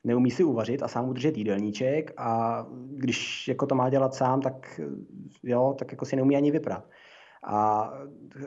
neumí 0.06 0.30
si 0.30 0.44
uvařit 0.44 0.82
a 0.82 0.88
sám 0.88 1.08
udržet 1.08 1.38
jídelníček 1.38 2.12
a 2.16 2.66
když 2.90 3.48
jako 3.48 3.66
to 3.66 3.74
má 3.74 3.90
dělat 3.90 4.14
sám, 4.14 4.40
tak 4.40 4.80
jo, 5.42 5.74
tak 5.78 5.92
jako 5.92 6.04
si 6.04 6.16
neumí 6.16 6.36
ani 6.36 6.50
vyprat. 6.50 6.88
A 7.44 7.90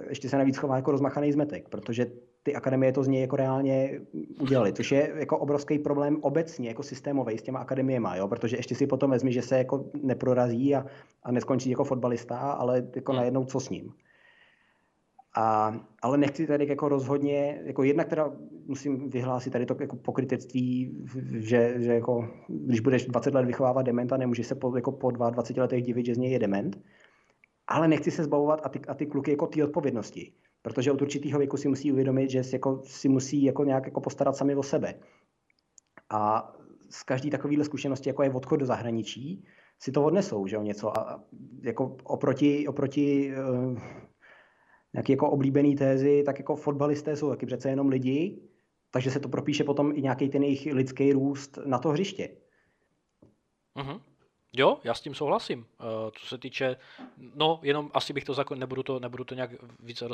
ještě 0.10 0.30
se 0.30 0.38
navíc 0.38 0.57
chová 0.57 0.76
jako 0.76 0.91
rozmachaný 0.91 1.31
zmetek, 1.31 1.69
protože 1.69 2.06
ty 2.44 2.56
akademie 2.56 2.91
to 2.91 3.03
z 3.03 3.07
něj 3.07 3.22
jako 3.22 3.36
reálně 3.36 4.02
udělali, 4.41 4.73
což 4.73 4.91
je 4.91 5.11
jako 5.15 5.38
obrovský 5.38 5.80
problém 5.80 6.18
obecně, 6.22 6.68
jako 6.68 6.84
systémový 6.84 7.38
s 7.38 7.41
těma 7.41 7.60
akademiemi, 7.60 8.10
jo? 8.15 8.27
protože 8.27 8.57
ještě 8.57 8.76
si 8.76 8.88
potom 8.88 9.11
vezmi, 9.11 9.34
že 9.34 9.41
se 9.41 9.57
jako 9.57 9.86
neprorazí 10.03 10.76
a, 10.76 10.86
a 11.23 11.31
neskončí 11.31 11.69
jako 11.69 11.84
fotbalista, 11.84 12.38
ale 12.38 12.88
jako 12.95 13.11
hmm. 13.11 13.19
najednou 13.19 13.45
co 13.45 13.60
s 13.60 13.69
ním. 13.69 13.94
A, 15.35 15.73
ale 16.01 16.18
nechci 16.18 16.47
tady 16.47 16.68
jako 16.68 16.89
rozhodně, 16.89 17.61
jako 17.64 17.84
jednak 17.84 18.07
teda 18.07 18.31
musím 18.65 19.10
vyhlásit 19.10 19.53
tady 19.53 19.65
to 19.65 19.76
jako 19.80 19.95
pokrytectví, 19.95 20.97
že, 21.38 21.76
že 21.77 21.93
jako, 21.93 22.30
když 22.47 22.80
budeš 22.80 23.06
20 23.06 23.34
let 23.34 23.45
vychovávat 23.45 23.85
dementa, 23.85 24.18
nemůžeš 24.18 24.47
se 24.47 24.56
po, 24.56 24.76
jako 24.76 24.91
po 24.91 25.11
22 25.11 25.64
letech 25.64 25.84
divit, 25.84 26.06
že 26.06 26.15
z 26.15 26.18
něj 26.18 26.31
je 26.31 26.39
dement. 26.39 26.81
Ale 27.68 27.88
nechci 27.88 28.11
se 28.11 28.23
zbavovat 28.23 28.61
a 28.64 28.69
ty, 28.69 28.80
a 28.88 28.93
ty 28.93 29.06
kluky 29.06 29.31
jako 29.31 29.47
ty 29.47 29.64
odpovědnosti. 29.64 30.34
Protože 30.61 30.91
od 30.91 31.01
určitého 31.01 31.39
věku 31.39 31.57
si 31.57 31.68
musí 31.68 31.91
uvědomit, 31.91 32.30
že 32.30 32.43
si, 32.43 32.56
jako, 32.56 32.81
si 32.85 33.10
musí 33.10 33.43
jako 33.43 33.64
nějak 33.64 33.85
jako 33.85 34.01
postarat 34.01 34.35
sami 34.35 34.56
o 34.56 34.64
sebe. 34.64 34.93
A 36.10 36.53
z 36.89 37.03
každý 37.03 37.30
takovýhle 37.30 37.65
zkušenosti, 37.65 38.10
jako 38.10 38.23
je 38.23 38.34
odchod 38.34 38.60
do 38.60 38.65
zahraničí, 38.65 39.45
si 39.80 39.91
to 39.91 40.03
odnesou, 40.03 40.47
že 40.47 40.56
jo, 40.56 40.61
něco. 40.61 40.99
A 40.99 41.23
jako 41.61 41.97
oproti, 42.03 42.68
oproti 42.68 43.34
nějaký 44.93 45.11
jako 45.11 45.29
oblíbený 45.29 45.75
tézy, 45.75 46.23
tak 46.25 46.39
jako 46.39 46.55
fotbalisté 46.55 47.15
jsou 47.15 47.29
taky 47.29 47.45
přece 47.45 47.69
jenom 47.69 47.89
lidi, 47.89 48.39
takže 48.91 49.11
se 49.11 49.19
to 49.19 49.29
propíše 49.29 49.63
potom 49.63 49.91
i 49.95 50.01
nějaký 50.01 50.29
ten 50.29 50.43
jejich 50.43 50.65
lidský 50.65 51.13
růst 51.13 51.59
na 51.65 51.79
to 51.79 51.89
hřiště. 51.89 52.29
Mm-hmm. 53.75 54.01
Jo, 54.53 54.79
já 54.83 54.93
s 54.93 55.01
tím 55.01 55.15
souhlasím. 55.15 55.59
Uh, 55.59 55.85
co 56.19 56.25
se 56.25 56.37
týče, 56.37 56.77
no 57.35 57.59
jenom 57.63 57.91
asi 57.93 58.13
bych 58.13 58.23
to 58.23 58.33
zakon, 58.33 58.59
nebudu 58.59 58.83
to, 58.83 58.99
nebudu 58.99 59.23
to 59.23 59.35
nějak 59.35 59.51
více 59.79 60.07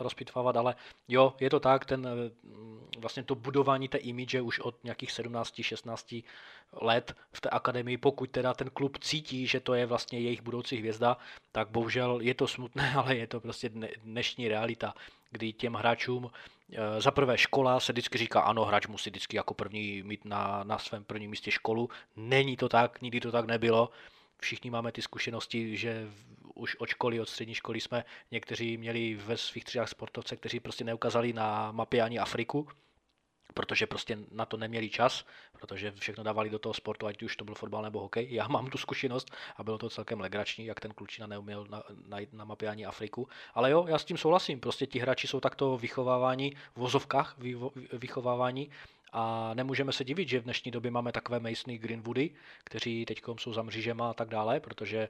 rozpitvávat, 0.00 0.56
ale 0.56 0.74
jo, 1.08 1.34
je 1.40 1.50
to 1.50 1.60
tak, 1.60 1.84
ten 1.84 2.06
eh, 2.06 2.30
vlastně 2.98 3.22
to 3.22 3.34
budování 3.34 3.88
té 3.88 3.98
image 3.98 4.40
už 4.40 4.60
od 4.60 4.84
nějakých 4.84 5.12
17, 5.12 5.62
16 5.62 6.14
let 6.72 7.16
v 7.32 7.40
té 7.40 7.50
akademii, 7.50 7.96
pokud 7.96 8.30
teda 8.30 8.54
ten 8.54 8.70
klub 8.70 8.98
cítí, 8.98 9.46
že 9.46 9.60
to 9.60 9.74
je 9.74 9.86
vlastně 9.86 10.20
jejich 10.20 10.42
budoucí 10.42 10.76
hvězda, 10.76 11.16
tak 11.52 11.68
bohužel 11.68 12.18
je 12.22 12.34
to 12.34 12.48
smutné, 12.48 12.92
ale 12.96 13.16
je 13.16 13.26
to 13.26 13.40
prostě 13.40 13.70
dnešní 14.02 14.48
realita, 14.48 14.94
kdy 15.30 15.52
těm 15.52 15.74
hráčům 15.74 16.30
eh, 16.72 17.00
za 17.00 17.10
prvé 17.10 17.38
škola 17.38 17.80
se 17.80 17.92
vždycky 17.92 18.18
říká, 18.18 18.40
ano, 18.40 18.64
hráč 18.64 18.86
musí 18.86 19.10
vždycky 19.10 19.36
jako 19.36 19.54
první 19.54 20.02
mít 20.02 20.24
na, 20.24 20.64
na 20.64 20.78
svém 20.78 21.04
prvním 21.04 21.30
místě 21.30 21.50
školu. 21.50 21.90
Není 22.16 22.56
to 22.56 22.68
tak, 22.68 23.02
nikdy 23.02 23.20
to 23.20 23.32
tak 23.32 23.46
nebylo. 23.46 23.90
Všichni 24.40 24.70
máme 24.70 24.92
ty 24.92 25.02
zkušenosti, 25.02 25.76
že 25.76 26.08
už 26.54 26.76
od 26.76 26.88
školy, 26.88 27.20
od 27.20 27.28
střední 27.28 27.54
školy 27.54 27.80
jsme 27.80 28.04
někteří 28.30 28.76
měli 28.76 29.14
ve 29.14 29.36
svých 29.36 29.64
třídách 29.64 29.88
sportovce, 29.88 30.36
kteří 30.36 30.60
prostě 30.60 30.84
neukázali 30.84 31.32
na 31.32 31.72
mapě 31.72 32.02
ani 32.02 32.18
Afriku, 32.18 32.68
protože 33.54 33.86
prostě 33.86 34.18
na 34.30 34.46
to 34.46 34.56
neměli 34.56 34.90
čas, 34.90 35.24
protože 35.60 35.92
všechno 35.92 36.24
dávali 36.24 36.50
do 36.50 36.58
toho 36.58 36.74
sportu, 36.74 37.06
ať 37.06 37.22
už 37.22 37.36
to 37.36 37.44
byl 37.44 37.54
fotbal 37.54 37.82
nebo 37.82 38.00
hokej. 38.00 38.26
Já 38.30 38.48
mám 38.48 38.66
tu 38.70 38.78
zkušenost 38.78 39.30
a 39.56 39.62
bylo 39.62 39.78
to 39.78 39.90
celkem 39.90 40.20
legrační, 40.20 40.66
jak 40.66 40.80
ten 40.80 40.92
klučina 40.94 41.26
neuměl 41.26 41.66
na, 41.70 41.82
najít 42.06 42.32
na 42.32 42.44
mapě 42.44 42.68
ani 42.68 42.86
Afriku. 42.86 43.28
Ale 43.54 43.70
jo, 43.70 43.86
já 43.88 43.98
s 43.98 44.04
tím 44.04 44.16
souhlasím, 44.16 44.60
prostě 44.60 44.86
ti 44.86 44.98
hráči 44.98 45.26
jsou 45.26 45.40
takto 45.40 45.78
vychovávání, 45.78 46.56
v 46.74 46.76
vozovkách 46.76 47.36
vychovávání 47.92 48.70
a 49.12 49.54
nemůžeme 49.54 49.92
se 49.92 50.04
divit, 50.04 50.28
že 50.28 50.40
v 50.40 50.44
dnešní 50.44 50.70
době 50.70 50.90
máme 50.90 51.12
takové 51.12 51.40
Masony 51.40 51.78
Greenwoody, 51.78 52.30
kteří 52.64 53.04
teď 53.04 53.22
jsou 53.38 53.52
za 53.52 53.62
mřížema 53.62 54.10
a 54.10 54.14
tak 54.14 54.28
dále, 54.28 54.60
protože 54.60 55.08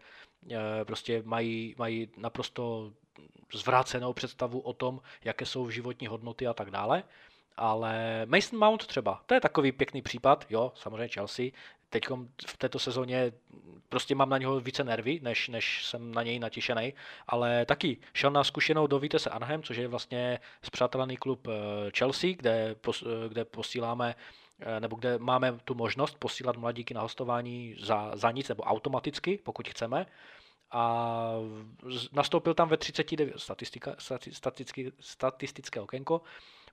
e, 0.51 0.85
prostě 0.85 1.23
mají, 1.27 1.75
mají 1.79 2.09
naprosto 2.17 2.93
zvrácenou 3.53 4.13
představu 4.13 4.61
o 4.61 4.73
tom, 4.73 5.01
jaké 5.25 5.47
jsou 5.47 5.71
životní 5.71 6.07
hodnoty 6.07 6.47
a 6.47 6.55
tak 6.55 6.71
dále 6.71 7.03
ale 7.59 8.23
Mason 8.27 8.59
Mount 8.59 8.87
třeba, 8.87 9.23
to 9.27 9.35
je 9.35 9.41
takový 9.41 9.73
pěkný 9.73 10.03
případ, 10.03 10.47
jo, 10.51 10.73
samozřejmě 10.75 11.09
Chelsea, 11.09 11.47
teď 11.91 12.05
v 12.47 12.57
této 12.57 12.79
sezóně 12.79 13.33
prostě 13.89 14.15
mám 14.15 14.29
na 14.29 14.39
něho 14.39 14.61
více 14.61 14.85
nervy, 14.85 15.21
než, 15.23 15.49
než 15.49 15.87
jsem 15.87 16.15
na 16.15 16.23
něj 16.23 16.39
natěšený, 16.39 16.95
ale 17.27 17.67
taky 17.67 17.97
šel 18.15 18.31
na 18.31 18.45
zkušenou 18.45 18.87
do 18.87 18.99
Vitesse 18.99 19.31
Anaheim, 19.31 19.63
což 19.63 19.77
je 19.77 19.89
vlastně 19.89 20.41
zpřátelený 20.63 21.17
klub 21.17 21.49
eh, 21.49 21.91
Chelsea, 21.99 22.31
kde, 22.37 22.77
eh, 22.89 23.29
kde 23.29 23.45
posíláme 23.45 24.15
eh, 24.61 24.81
nebo 24.81 24.97
kde 24.97 25.19
máme 25.19 25.59
tu 25.65 25.75
možnost 25.75 26.17
posílat 26.19 26.57
mladíky 26.57 26.95
na 26.95 27.01
hostování 27.01 27.77
za, 27.81 28.17
za 28.17 28.31
nic 28.31 28.49
nebo 28.49 28.63
automaticky, 28.63 29.39
pokud 29.45 29.69
chceme. 29.69 30.07
A 30.71 31.33
nastoupil 32.13 32.55
tam 32.55 32.69
ve 32.69 32.77
39, 32.77 33.39
statistika, 33.41 33.95
statistické, 33.99 34.91
statistické 35.01 35.81
okénko, 35.81 36.21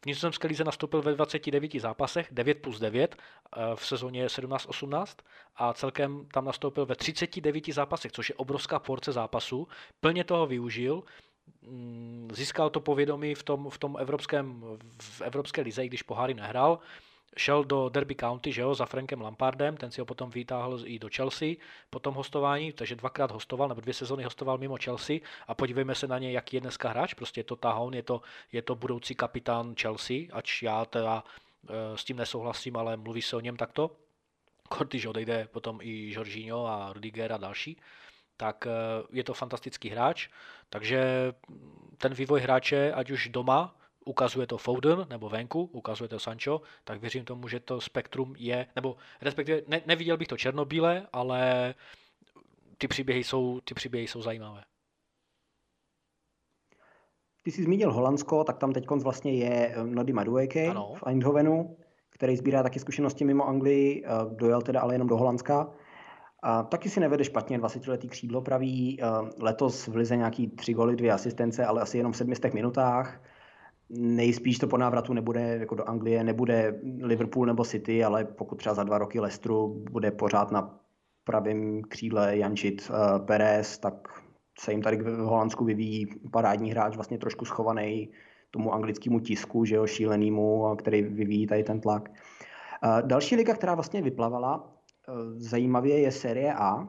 nizozemské 0.06 0.48
lize 0.48 0.64
nastoupil 0.64 1.02
ve 1.02 1.14
29 1.14 1.72
zápasech, 1.80 2.28
9 2.32 2.62
plus 2.62 2.80
9 2.80 3.16
eh, 3.16 3.60
v 3.76 3.86
sezóně 3.86 4.28
17-18 4.28 5.06
a 5.56 5.74
celkem 5.74 6.26
tam 6.34 6.46
nastoupil 6.46 6.86
ve 6.86 6.96
39 6.96 7.68
zápasech, 7.68 8.12
což 8.12 8.30
je 8.30 8.36
obrovská 8.36 8.80
porce 8.80 9.12
zápasů. 9.12 9.68
Plně 10.00 10.24
toho 10.24 10.48
využil, 10.48 11.04
mm, 11.62 12.30
získal 12.34 12.70
to 12.70 12.80
povědomí 12.80 13.36
v 13.36 13.44
tom, 13.44 13.70
v 13.70 13.78
tom 13.78 13.98
evropském, 14.00 14.64
v 15.02 15.22
evropské 15.22 15.62
lize, 15.62 15.86
když 15.86 16.04
poháry 16.04 16.34
nehrál 16.34 16.80
šel 17.38 17.64
do 17.64 17.90
Derby 17.90 18.16
County, 18.16 18.52
že 18.52 18.62
jo, 18.62 18.76
za 18.76 18.86
Frankem 18.86 19.22
Lampardem, 19.22 19.78
ten 19.78 19.92
si 19.92 20.02
ho 20.02 20.06
potom 20.06 20.30
vytáhl 20.30 20.80
i 20.86 21.00
do 21.00 21.10
Chelsea 21.16 21.56
po 21.90 22.00
tom 22.00 22.14
hostování, 22.14 22.72
takže 22.72 22.96
dvakrát 22.96 23.32
hostoval, 23.32 23.68
nebo 23.68 23.82
dvě 23.82 23.94
sezony 23.94 24.24
hostoval 24.24 24.58
mimo 24.58 24.78
Chelsea. 24.84 25.18
A 25.48 25.56
podívejme 25.56 25.96
se 25.96 26.08
na 26.08 26.20
ně, 26.20 26.32
jaký 26.32 26.56
je 26.56 26.62
dneska 26.62 26.90
hráč, 26.90 27.14
prostě 27.14 27.40
je 27.40 27.44
to 27.44 27.56
tahoun, 27.56 27.94
je 27.94 28.04
to, 28.04 28.22
je 28.52 28.62
to 28.62 28.76
budoucí 28.76 29.16
kapitán 29.16 29.76
Chelsea, 29.82 30.16
ač 30.32 30.64
já 30.64 30.86
teda 30.86 31.24
e, 31.70 31.98
s 31.98 32.04
tím 32.04 32.18
nesouhlasím, 32.18 32.78
ale 32.78 32.98
mluví 32.98 33.22
se 33.22 33.36
o 33.36 33.40
něm 33.40 33.58
takto. 33.58 33.92
Když 34.88 35.06
odejde 35.06 35.48
potom 35.52 35.80
i 35.82 36.12
Jorginho 36.14 36.68
a 36.68 36.94
Rudiger 36.94 37.34
a 37.34 37.38
další, 37.38 37.78
tak 38.38 38.68
e, 38.68 38.72
je 39.12 39.24
to 39.24 39.34
fantastický 39.34 39.90
hráč, 39.90 40.30
takže 40.70 41.34
ten 41.98 42.14
vývoj 42.14 42.42
hráče, 42.42 42.94
ať 42.94 43.12
už 43.12 43.28
doma, 43.28 43.76
ukazuje 44.06 44.48
to 44.48 44.58
Foden 44.58 45.06
nebo 45.10 45.30
venku, 45.30 45.70
ukazuje 45.74 46.08
to 46.08 46.20
Sancho, 46.20 46.62
tak 46.84 47.02
věřím 47.02 47.26
tomu, 47.26 47.48
že 47.48 47.60
to 47.60 47.82
spektrum 47.82 48.36
je, 48.38 48.68
nebo 48.76 48.96
respektive 49.22 49.62
ne, 49.68 49.82
neviděl 49.86 50.18
bych 50.18 50.28
to 50.28 50.38
černobíle, 50.38 51.08
ale 51.14 51.74
ty 52.78 52.88
příběhy 52.88 53.24
jsou, 53.24 53.60
ty 53.60 53.74
příběhy 53.74 54.08
jsou 54.08 54.22
zajímavé. 54.22 54.64
Ty 57.44 57.52
jsi 57.52 57.64
zmínil 57.64 57.94
Holandsko, 57.94 58.44
tak 58.44 58.58
tam 58.58 58.74
teď 58.74 58.86
vlastně 58.90 59.34
je 59.34 59.76
eh, 59.76 59.84
Nody 59.84 60.14
Madueke 60.14 60.74
v 60.74 61.04
Eindhovenu, 61.08 61.78
který 62.10 62.38
sbírá 62.38 62.64
taky 62.64 62.80
zkušenosti 62.80 63.26
mimo 63.26 63.48
Anglii, 63.48 64.06
eh, 64.06 64.10
dojel 64.36 64.62
teda 64.62 64.82
ale 64.82 64.94
jenom 64.94 65.08
do 65.08 65.18
Holandska. 65.18 65.74
A 66.44 66.64
taky 66.64 66.90
si 66.90 67.00
nevede 67.00 67.24
špatně, 67.24 67.60
20-letý 67.60 68.08
křídlo 68.08 68.42
praví, 68.42 69.02
eh, 69.02 69.06
letos 69.40 69.88
v 69.88 69.96
Lize 69.96 70.18
nějaký 70.18 70.48
tři 70.48 70.74
goly, 70.74 70.96
dvě 70.96 71.12
asistence, 71.12 71.66
ale 71.66 71.82
asi 71.82 71.98
jenom 71.98 72.12
v 72.12 72.18
sedmistech 72.18 72.54
minutách 72.54 73.22
nejspíš 73.90 74.58
to 74.58 74.68
po 74.68 74.78
návratu 74.78 75.14
nebude 75.14 75.58
jako 75.60 75.76
do 75.76 75.90
Anglie, 75.90 76.24
nebude 76.24 76.80
Liverpool 77.02 77.46
nebo 77.46 77.66
City, 77.66 78.04
ale 78.04 78.26
pokud 78.26 78.56
třeba 78.56 78.76
za 78.76 78.84
dva 78.84 78.98
roky 78.98 79.20
Leicesteru 79.20 79.84
bude 79.92 80.12
pořád 80.12 80.52
na 80.52 80.80
pravém 81.24 81.82
křídle 81.82 82.38
Jančit 82.38 82.90
uh, 82.90 83.26
Perez, 83.26 83.78
tak 83.78 84.08
se 84.60 84.72
jim 84.72 84.82
tady 84.82 84.98
v 84.98 85.18
Holandsku 85.18 85.66
vyvíjí 85.66 86.08
parádní 86.32 86.72
hráč, 86.72 86.96
vlastně 86.96 87.18
trošku 87.18 87.46
schovaný 87.46 88.10
tomu 88.52 88.74
anglickému 88.74 89.20
tisku, 89.20 89.66
že 89.66 89.76
jo, 89.76 89.88
šílenýmu, 89.88 90.76
který 90.76 91.02
vyvíjí 91.02 91.48
tady 91.48 91.64
ten 91.64 91.82
tlak. 91.82 92.10
Uh, 92.10 93.08
další 93.08 93.36
liga, 93.36 93.54
která 93.54 93.76
vlastně 93.76 94.02
vyplavala, 94.02 94.58
uh, 94.58 95.16
zajímavě 95.38 96.00
je 96.00 96.12
Serie 96.12 96.54
A, 96.54 96.88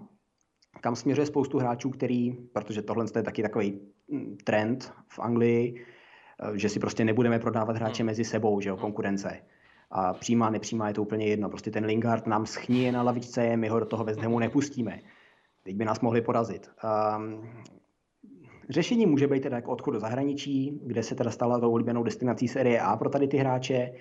kam 0.80 0.96
směřuje 0.96 1.26
spoustu 1.26 1.58
hráčů, 1.58 1.90
který, 1.90 2.32
protože 2.32 2.82
tohle 2.82 3.06
je 3.16 3.22
taky 3.22 3.42
takový 3.42 3.80
mm, 4.08 4.36
trend 4.44 4.92
v 5.08 5.18
Anglii, 5.18 5.86
Eh, 5.86 5.95
že 6.54 6.68
si 6.68 6.80
prostě 6.80 7.04
nebudeme 7.04 7.38
prodávat 7.38 7.76
hráče 7.76 8.02
hmm. 8.02 8.06
mezi 8.06 8.24
sebou, 8.24 8.60
že 8.60 8.68
jo, 8.68 8.74
hmm. 8.74 8.82
konkurence. 8.82 9.40
A 9.90 10.12
přímá, 10.14 10.50
nepřímá 10.50 10.88
je 10.88 10.94
to 10.94 11.02
úplně 11.02 11.26
jedno. 11.26 11.48
Prostě 11.48 11.70
ten 11.70 11.84
Lingard 11.84 12.26
nám 12.26 12.46
schníje 12.46 12.92
na 12.92 13.02
lavičce, 13.02 13.56
my 13.56 13.68
ho 13.68 13.80
do 13.80 13.86
toho 13.86 14.04
West 14.04 14.20
Hamu 14.20 14.38
nepustíme. 14.38 15.00
Teď 15.62 15.76
by 15.76 15.84
nás 15.84 16.00
mohli 16.00 16.20
porazit. 16.20 16.70
Um, 17.16 17.48
řešení 18.68 19.06
může 19.06 19.26
být 19.26 19.42
teda 19.42 19.56
jako 19.56 19.70
odchod 19.70 19.90
do 19.90 20.00
zahraničí, 20.00 20.80
kde 20.86 21.02
se 21.02 21.14
teda 21.14 21.30
stala 21.30 21.60
tou 21.60 21.70
oblíbenou 21.70 22.02
destinací 22.02 22.48
série 22.48 22.80
A 22.80 22.96
pro 22.96 23.10
tady 23.10 23.28
ty 23.28 23.36
hráče, 23.36 23.92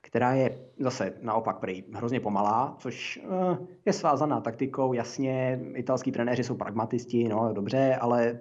která 0.00 0.32
je 0.32 0.58
zase 0.78 1.14
naopak 1.22 1.58
prej 1.58 1.84
hrozně 1.94 2.20
pomalá, 2.20 2.74
což 2.78 3.20
uh, 3.24 3.56
je 3.86 3.92
svázaná 3.92 4.40
taktikou. 4.40 4.92
Jasně, 4.92 5.60
italský 5.74 6.12
trenéři 6.12 6.44
jsou 6.44 6.54
pragmatisti, 6.54 7.28
no 7.28 7.52
dobře, 7.52 7.96
ale 8.00 8.40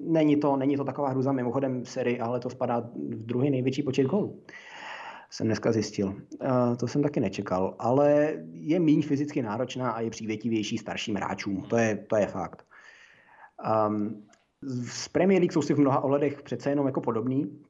není 0.00 0.36
to, 0.36 0.56
není 0.56 0.76
to 0.76 0.84
taková 0.84 1.08
hruza. 1.08 1.32
Mimochodem 1.32 1.82
v 1.82 1.88
sérii 1.88 2.20
ale 2.20 2.40
to 2.40 2.50
spadá 2.50 2.80
v 2.80 3.26
druhý 3.26 3.50
největší 3.50 3.82
počet 3.82 4.04
gólů 4.04 4.42
jsem 5.30 5.46
dneska 5.46 5.72
zjistil. 5.72 6.08
Uh, 6.08 6.76
to 6.76 6.86
jsem 6.86 7.02
taky 7.02 7.20
nečekal, 7.20 7.74
ale 7.78 8.34
je 8.52 8.80
méně 8.80 9.02
fyzicky 9.02 9.42
náročná 9.42 9.90
a 9.90 10.00
je 10.00 10.10
přívětivější 10.10 10.78
starším 10.78 11.14
hráčům. 11.14 11.62
To 11.62 11.76
je, 11.76 11.96
to 11.96 12.16
je 12.16 12.26
fakt. 12.26 12.66
Um, 13.88 14.26
z 14.62 15.08
Premier 15.08 15.40
League 15.40 15.52
jsou 15.52 15.62
si 15.62 15.74
v 15.74 15.78
mnoha 15.78 16.00
ohledech 16.00 16.42
přece 16.42 16.70
jenom 16.70 16.86
jako 16.86 17.00
podobný. 17.00 17.60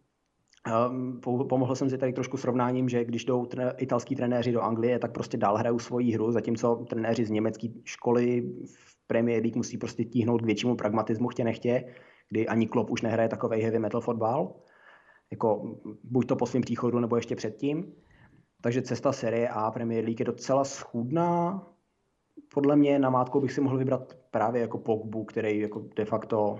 Um, 0.90 1.20
pomohl 1.48 1.74
jsem 1.74 1.90
si 1.90 1.98
tady 1.98 2.12
trošku 2.12 2.36
srovnáním, 2.36 2.88
že 2.88 3.04
když 3.04 3.24
jdou 3.24 3.44
tre- 3.44 3.74
italský 3.78 4.16
trenéři 4.16 4.52
do 4.52 4.62
Anglie, 4.62 4.98
tak 4.98 5.12
prostě 5.12 5.36
dál 5.36 5.56
hrajou 5.56 5.78
svoji 5.78 6.12
hru, 6.12 6.32
zatímco 6.32 6.84
trenéři 6.88 7.24
z 7.24 7.30
německé 7.30 7.68
školy 7.84 8.52
v 8.74 9.06
Premier 9.06 9.42
League 9.42 9.56
musí 9.56 9.78
prostě 9.78 10.04
tíhnout 10.04 10.42
k 10.42 10.46
většímu 10.46 10.76
pragmatismu, 10.76 11.28
chtě 11.28 11.44
nechtě, 11.44 11.84
kdy 12.28 12.48
ani 12.48 12.66
Klopp 12.66 12.90
už 12.90 13.02
nehraje 13.02 13.28
takový 13.28 13.60
heavy 13.60 13.78
metal 13.78 14.00
fotbal 14.00 14.54
jako 15.30 15.76
buď 16.04 16.26
to 16.26 16.36
po 16.36 16.46
svém 16.46 16.62
příchodu, 16.62 17.00
nebo 17.00 17.16
ještě 17.16 17.36
předtím. 17.36 17.92
Takže 18.60 18.82
cesta 18.82 19.12
série 19.12 19.48
A 19.48 19.70
Premier 19.70 20.04
League 20.04 20.20
je 20.20 20.26
docela 20.26 20.64
schůdná. 20.64 21.62
Podle 22.54 22.76
mě 22.76 22.98
na 22.98 23.10
mátku 23.10 23.40
bych 23.40 23.52
si 23.52 23.60
mohl 23.60 23.78
vybrat 23.78 24.14
právě 24.30 24.60
jako 24.60 24.78
Pogbu, 24.78 25.24
který 25.24 25.60
jako 25.60 25.84
de 25.96 26.04
facto 26.04 26.58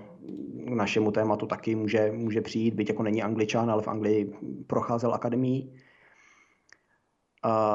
našemu 0.75 1.11
tématu 1.11 1.45
taky 1.45 1.75
může, 1.75 2.11
může 2.11 2.41
přijít, 2.41 2.73
byť 2.73 2.89
jako 2.89 3.03
není 3.03 3.23
angličan, 3.23 3.71
ale 3.71 3.83
v 3.83 3.87
Anglii 3.87 4.33
procházel 4.67 5.13
akademii. 5.13 5.73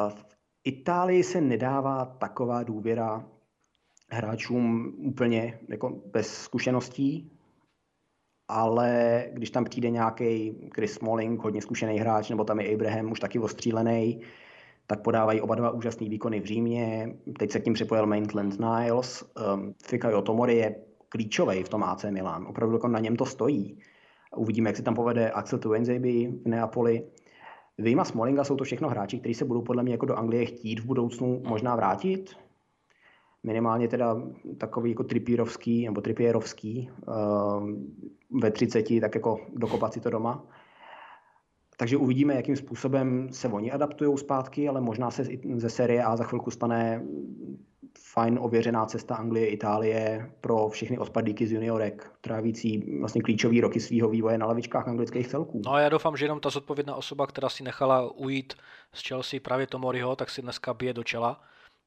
v 0.09 0.27
Itálii 0.65 1.23
se 1.23 1.41
nedává 1.41 2.05
taková 2.05 2.63
důvěra 2.63 3.29
hráčům 4.11 4.95
úplně 4.99 5.61
jako 5.69 5.91
bez 5.91 6.35
zkušeností, 6.35 7.33
ale 8.49 9.25
když 9.33 9.51
tam 9.51 9.65
přijde 9.65 9.91
nějaký 9.91 10.55
Chris 10.75 10.93
Smalling, 10.93 11.43
hodně 11.43 11.63
zkušený 11.63 11.99
hráč, 11.99 12.31
nebo 12.31 12.45
tam 12.45 12.61
je 12.61 12.75
Abraham 12.75 13.13
už 13.13 13.21
taky 13.21 13.39
ostřílený, 13.39 14.21
tak 14.87 15.03
podávají 15.03 15.41
oba 15.41 15.55
dva 15.55 15.71
úžasné 15.71 16.09
výkony 16.09 16.41
v 16.41 16.45
Římě. 16.45 17.15
Teď 17.39 17.51
se 17.51 17.61
k 17.61 17.65
tím 17.65 17.73
připojil 17.75 18.07
Maitland 18.07 18.59
Niles. 18.61 19.25
Um, 19.55 19.75
Fikayo 19.85 20.23
Tomori 20.23 20.57
je 20.57 20.75
klíčový 21.09 21.63
v 21.63 21.69
tom 21.69 21.85
AC 21.85 22.05
Milan. 22.11 22.47
Opravdu 22.47 22.75
jako 22.75 22.89
na 22.89 22.99
něm 22.99 23.17
to 23.17 23.27
stojí. 23.27 23.79
Uvidíme, 24.37 24.69
jak 24.69 24.77
se 24.77 24.83
tam 24.83 24.95
povede 24.95 25.31
Axel 25.31 25.59
Tuenzebe 25.59 26.09
v 26.09 26.43
Neapoli. 26.45 27.03
Vyjma 27.79 28.05
Smallinga 28.05 28.45
jsou 28.45 28.57
to 28.57 28.65
všechno 28.65 28.89
hráči, 28.89 29.19
kteří 29.19 29.35
se 29.35 29.45
budou 29.45 29.63
podle 29.63 29.83
mě 29.83 29.93
jako 29.93 30.07
do 30.07 30.17
Anglie 30.17 30.47
chtít 30.47 30.81
v 30.81 30.85
budoucnu 30.85 31.43
možná 31.47 31.77
vrátit 31.77 32.37
minimálně 33.43 33.89
teda 33.89 34.17
takový 34.59 34.91
jako 34.91 35.05
tripírovský 35.05 35.85
nebo 35.85 36.01
tripierovský 36.01 36.91
uh, 37.07 37.69
ve 38.41 38.51
30, 38.51 38.85
tak 39.01 39.15
jako 39.15 39.41
dokopat 39.55 39.93
si 39.93 40.01
to 40.01 40.11
doma. 40.11 40.45
Takže 41.77 41.97
uvidíme, 41.97 42.35
jakým 42.35 42.57
způsobem 42.57 43.29
se 43.33 43.49
oni 43.49 43.73
adaptují 43.73 44.19
zpátky, 44.19 44.69
ale 44.69 44.81
možná 44.81 45.11
se 45.11 45.25
ze 45.57 45.71
série 45.71 46.05
A 46.05 46.17
za 46.17 46.25
chvilku 46.25 46.51
stane 46.51 47.03
fajn 47.99 48.39
ověřená 48.43 48.87
cesta 48.87 49.15
Anglie, 49.15 49.47
Itálie 49.47 50.31
pro 50.41 50.69
všechny 50.69 50.99
odpadlíky 50.99 51.47
z 51.47 51.53
juniorek, 51.53 52.11
trávící 52.21 52.99
vlastně 53.01 53.23
klíčový 53.23 53.61
roky 53.61 53.81
svého 53.81 54.09
vývoje 54.09 54.39
na 54.39 54.47
lavičkách 54.47 54.89
anglických 54.89 55.29
celků. 55.29 55.63
No 55.65 55.73
a 55.73 55.81
já 55.81 55.89
doufám, 55.89 56.17
že 56.17 56.25
jenom 56.25 56.41
ta 56.41 56.51
zodpovědná 56.51 56.95
osoba, 56.95 57.27
která 57.27 57.49
si 57.49 57.63
nechala 57.63 58.11
ujít 58.11 58.55
z 58.93 59.09
Chelsea 59.09 59.41
právě 59.41 59.67
Tomoriho, 59.67 60.17
tak 60.17 60.31
si 60.31 60.43
dneska 60.43 60.75
bije 60.75 60.93
do 60.93 61.05
čela 61.05 61.41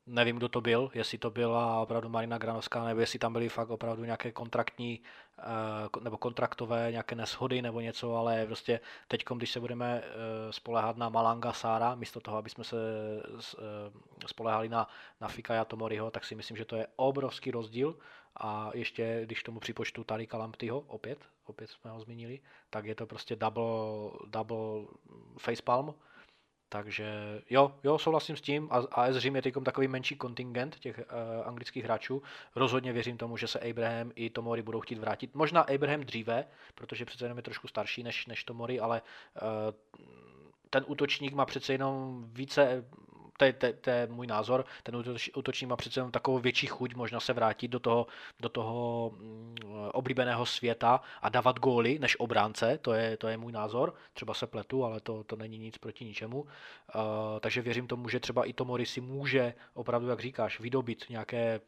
nevím, 0.07 0.35
kdo 0.35 0.49
to 0.49 0.61
byl, 0.61 0.91
jestli 0.93 1.17
to 1.17 1.29
byla 1.29 1.79
opravdu 1.79 2.09
Marina 2.09 2.37
Granovská, 2.37 2.83
nebo 2.83 2.99
jestli 2.99 3.19
tam 3.19 3.33
byly 3.33 3.49
fakt 3.49 3.69
opravdu 3.69 4.03
nějaké 4.03 4.31
kontraktní 4.31 5.01
eh, 5.39 5.43
nebo 6.03 6.17
kontraktové 6.17 6.87
nějaké 6.91 7.15
neshody 7.15 7.61
nebo 7.61 7.79
něco, 7.79 8.15
ale 8.15 8.45
prostě 8.45 8.79
teď, 9.07 9.25
když 9.35 9.51
se 9.51 9.59
budeme 9.59 10.03
eh, 10.03 10.53
spolehat 10.53 10.97
na 10.97 11.09
Malanga 11.09 11.53
Sára, 11.53 11.95
místo 11.95 12.19
toho, 12.19 12.37
aby 12.37 12.49
jsme 12.49 12.63
se 12.63 12.77
eh, 12.77 14.27
spolehali 14.27 14.69
na, 14.69 14.87
na 15.21 15.27
Fikaya 15.27 15.65
Tomoriho, 15.65 16.11
tak 16.11 16.25
si 16.25 16.35
myslím, 16.35 16.57
že 16.57 16.65
to 16.65 16.75
je 16.75 16.87
obrovský 16.95 17.51
rozdíl. 17.51 17.95
A 18.37 18.71
ještě, 18.73 19.21
když 19.25 19.43
tomu 19.43 19.59
připočtu 19.59 20.03
Tarika 20.03 20.37
Lamptyho, 20.37 20.79
opět, 20.79 21.19
opět 21.45 21.69
jsme 21.69 21.91
ho 21.91 21.99
zmínili, 21.99 22.39
tak 22.69 22.85
je 22.85 22.95
to 22.95 23.05
prostě 23.05 23.35
double, 23.35 23.65
double 24.27 24.85
facepalm, 25.39 25.93
takže 26.69 27.41
jo, 27.49 27.75
jo, 27.83 27.97
souhlasím 27.97 28.35
s 28.35 28.41
tím. 28.41 28.67
A 28.71 28.77
AS 28.91 29.15
Řím 29.15 29.35
je 29.35 29.41
teď 29.41 29.53
takový 29.65 29.87
menší 29.87 30.15
kontingent 30.15 30.79
těch 30.79 30.97
uh, 30.99 31.47
anglických 31.47 31.83
hráčů. 31.83 32.21
Rozhodně 32.55 32.93
věřím 32.93 33.17
tomu, 33.17 33.37
že 33.37 33.47
se 33.47 33.59
Abraham 33.59 34.11
i 34.15 34.29
Tomori 34.29 34.61
budou 34.61 34.79
chtít 34.79 34.97
vrátit. 34.99 35.35
Možná 35.35 35.61
Abraham 35.61 36.01
dříve, 36.01 36.47
protože 36.75 37.05
přece 37.05 37.25
jenom 37.25 37.37
je 37.37 37.43
trošku 37.43 37.67
starší 37.67 38.03
než, 38.03 38.25
než 38.25 38.43
Tomori, 38.43 38.79
ale 38.79 39.01
uh, 39.01 39.99
ten 40.69 40.83
útočník 40.87 41.33
má 41.33 41.45
přece 41.45 41.73
jenom 41.73 42.25
více 42.33 42.85
to 43.37 43.89
je, 43.89 44.07
můj 44.07 44.27
názor, 44.27 44.65
ten 44.83 45.03
útočník 45.35 45.69
má 45.69 45.75
přece 45.75 45.99
jenom 45.99 46.11
takovou 46.11 46.39
větší 46.39 46.67
chuť 46.67 46.95
možná 46.95 47.19
se 47.19 47.33
vrátit 47.33 47.67
do 47.67 47.79
toho, 47.79 48.07
do 48.39 48.49
toho 48.49 49.11
mm, 49.15 49.55
oblíbeného 49.93 50.45
světa 50.45 51.01
a 51.21 51.29
dávat 51.29 51.59
góly 51.59 51.99
než 51.99 52.19
obránce, 52.19 52.77
to 52.77 52.93
je, 52.93 53.17
to 53.17 53.27
je 53.27 53.37
můj 53.37 53.51
názor, 53.51 53.93
třeba 54.13 54.33
se 54.33 54.47
pletu, 54.47 54.85
ale 54.85 54.99
to, 54.99 55.23
to 55.23 55.35
není 55.35 55.57
nic 55.57 55.77
proti 55.77 56.05
ničemu, 56.05 56.41
uh, 56.41 56.47
takže 57.39 57.61
věřím 57.61 57.87
tomu, 57.87 58.09
že 58.09 58.19
třeba 58.19 58.45
i 58.45 58.53
Tomori 58.53 58.85
si 58.85 59.01
může 59.01 59.53
opravdu, 59.73 60.07
jak 60.09 60.19
říkáš, 60.19 60.59
vydobit 60.59 61.05
nějaké 61.09 61.61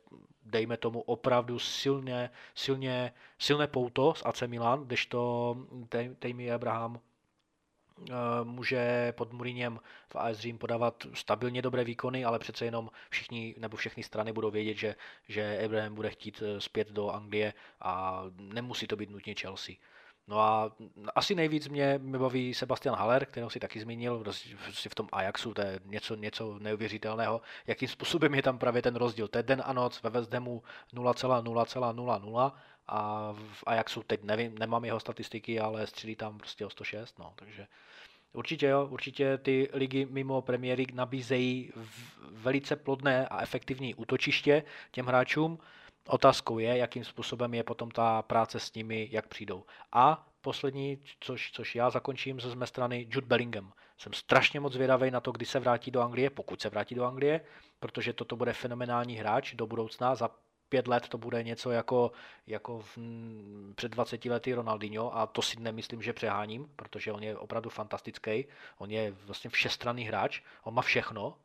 dejme 0.46 0.78
tomu 0.78 1.02
opravdu 1.02 1.60
silně, 1.60 2.30
silně, 2.56 3.14
silné 3.40 3.68
pouto 3.68 4.14
z 4.14 4.22
AC 4.26 4.42
Milan, 4.42 4.84
kdežto 4.84 5.56
Tammy 6.20 6.52
Abraham 6.52 7.00
může 8.44 9.14
pod 9.18 9.34
Mourinhem 9.34 9.80
v 10.10 10.16
AS 10.16 10.38
Řím 10.38 10.58
podávat 10.58 11.08
stabilně 11.14 11.62
dobré 11.62 11.84
výkony, 11.84 12.26
ale 12.26 12.40
přece 12.40 12.66
jenom 12.66 12.90
všichni 13.10 13.56
nebo 13.58 13.78
všechny 13.78 14.04
strany 14.04 14.34
budou 14.34 14.52
vědět, 14.52 14.78
že, 14.78 14.96
že 15.28 15.66
Abraham 15.66 15.96
bude 15.96 16.10
chtít 16.10 16.44
eh, 16.46 16.62
zpět 16.62 16.92
do 16.92 17.10
Anglie 17.10 17.54
a 17.82 18.24
nemusí 18.38 18.88
to 18.88 18.96
být 18.96 19.10
nutně 19.10 19.36
Chelsea. 19.42 19.76
No 20.28 20.40
a 20.40 20.72
asi 21.16 21.36
nejvíc 21.36 21.68
mě, 21.68 22.00
mě 22.04 22.20
baví 22.20 22.54
Sebastian 22.54 22.96
Haller, 22.96 23.26
kterého 23.26 23.50
si 23.50 23.60
taky 23.60 23.80
zmínil 23.80 24.24
v 24.90 24.96
tom 24.96 25.08
Ajaxu, 25.12 25.54
to 25.54 25.62
je 25.62 25.80
něco, 25.86 26.16
něco 26.16 26.60
neuvěřitelného. 26.60 27.42
Jakým 27.68 27.88
způsobem 27.88 28.34
je 28.34 28.42
tam 28.42 28.58
právě 28.58 28.82
ten 28.82 28.96
rozdíl? 28.96 29.28
To 29.28 29.38
je 29.38 29.44
den 29.44 29.64
a 29.66 29.74
noc 29.74 30.04
ve 30.04 30.10
West 30.10 30.34
Hamu 30.34 30.64
0,0,00 30.94 32.52
a 32.88 33.34
v 33.54 33.64
Ajaxu 33.68 34.04
teď 34.04 34.24
nevím, 34.24 34.58
nemám 34.58 34.86
jeho 34.86 35.00
statistiky, 35.00 35.60
ale 35.60 35.88
střílí 35.88 36.16
tam 36.16 36.38
prostě 36.38 36.66
o 36.66 36.70
106, 36.70 37.20
no, 37.20 37.34
takže 37.36 37.68
Určitě 38.34 38.68
jo, 38.68 38.88
určitě 38.92 39.38
ty 39.38 39.70
ligy 39.74 40.06
mimo 40.06 40.42
Premier 40.42 40.78
League 40.78 40.94
nabízejí 40.94 41.72
velice 42.32 42.76
plodné 42.76 43.28
a 43.28 43.42
efektivní 43.42 43.96
útočiště 43.96 44.64
těm 44.92 45.06
hráčům. 45.06 45.60
Otázkou 46.08 46.60
je, 46.60 46.78
jakým 46.78 47.04
způsobem 47.04 47.54
je 47.54 47.64
potom 47.64 47.92
ta 47.92 48.22
práce 48.22 48.60
s 48.60 48.74
nimi, 48.74 49.08
jak 49.12 49.28
přijdou. 49.28 49.64
A 49.92 50.28
poslední, 50.42 51.04
což, 51.20 51.52
což 51.52 51.76
já 51.76 51.90
zakončím 51.90 52.40
ze 52.40 52.56
mé 52.56 52.68
strany, 52.68 53.08
Jude 53.10 53.28
Bellingham. 53.28 53.74
Jsem 53.98 54.14
strašně 54.14 54.60
moc 54.60 54.74
zvědavý 54.74 55.12
na 55.12 55.20
to, 55.20 55.32
kdy 55.32 55.46
se 55.46 55.60
vrátí 55.60 55.92
do 55.92 56.02
Anglie, 56.02 56.30
pokud 56.30 56.62
se 56.62 56.70
vrátí 56.70 56.96
do 56.96 57.06
Anglie, 57.06 57.42
protože 57.80 58.14
toto 58.14 58.36
bude 58.36 58.54
fenomenální 58.54 59.16
hráč 59.16 59.54
do 59.54 59.68
budoucna. 59.68 60.16
Za 60.16 60.30
pět 60.70 60.88
let 60.88 61.08
to 61.08 61.18
bude 61.18 61.44
něco 61.44 61.72
jako, 61.72 62.12
jako 62.48 62.80
v, 62.80 62.98
před 63.76 63.92
20 63.92 64.26
lety 64.26 64.54
Ronaldinho 64.54 65.18
a 65.18 65.26
to 65.26 65.42
si 65.42 65.60
nemyslím, 65.60 66.02
že 66.02 66.14
přeháním, 66.14 66.72
protože 66.76 67.12
on 67.12 67.24
je 67.24 67.38
opravdu 67.38 67.70
fantastický. 67.70 68.46
On 68.78 68.92
je 68.92 69.12
vlastně 69.12 69.50
všestranný 69.50 70.04
hráč, 70.04 70.42
on 70.64 70.74
má 70.74 70.82
všechno, 70.82 71.38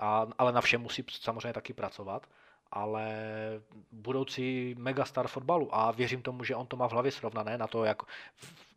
a, 0.00 0.26
ale 0.38 0.52
na 0.52 0.60
všem 0.60 0.80
musí 0.80 1.04
samozřejmě 1.10 1.52
taky 1.52 1.72
pracovat 1.72 2.26
ale 2.72 3.12
budoucí 3.92 4.74
megastar 4.78 5.28
fotbalu 5.28 5.74
a 5.74 5.90
věřím 5.90 6.22
tomu, 6.22 6.44
že 6.44 6.56
on 6.56 6.66
to 6.66 6.76
má 6.76 6.88
v 6.88 6.92
hlavě 6.92 7.12
srovnané 7.12 7.58
na 7.58 7.66
to, 7.66 7.84
jak 7.84 8.02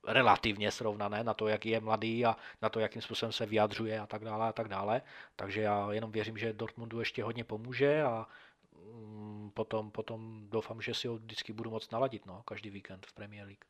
relativně 0.08 0.72
srovnané 0.72 1.24
na 1.24 1.34
to, 1.34 1.48
jak 1.48 1.66
je 1.66 1.80
mladý 1.80 2.26
a 2.26 2.36
na 2.62 2.70
to, 2.70 2.80
jakým 2.80 3.02
způsobem 3.02 3.32
se 3.32 3.46
vyjadřuje 3.46 4.00
a 4.00 4.06
tak 4.06 4.24
dále 4.24 4.48
a 4.48 4.54
tak 4.54 4.68
dále. 4.68 5.02
Takže 5.36 5.62
já 5.62 5.92
jenom 5.92 6.12
věřím, 6.12 6.38
že 6.38 6.54
Dortmundu 6.54 7.00
ještě 7.00 7.24
hodně 7.24 7.44
pomůže 7.44 8.04
a 8.04 8.12
mm, 8.20 8.28
potom, 9.54 9.92
potom 9.92 10.48
doufám, 10.50 10.82
že 10.82 10.94
si 10.94 11.08
ho 11.08 11.16
vždycky 11.16 11.54
budu 11.54 11.72
moc 11.72 11.92
naladit, 11.92 12.26
no, 12.26 12.42
každý 12.46 12.70
víkend 12.70 13.06
v 13.06 13.14
Premier 13.14 13.46
League. 13.46 13.66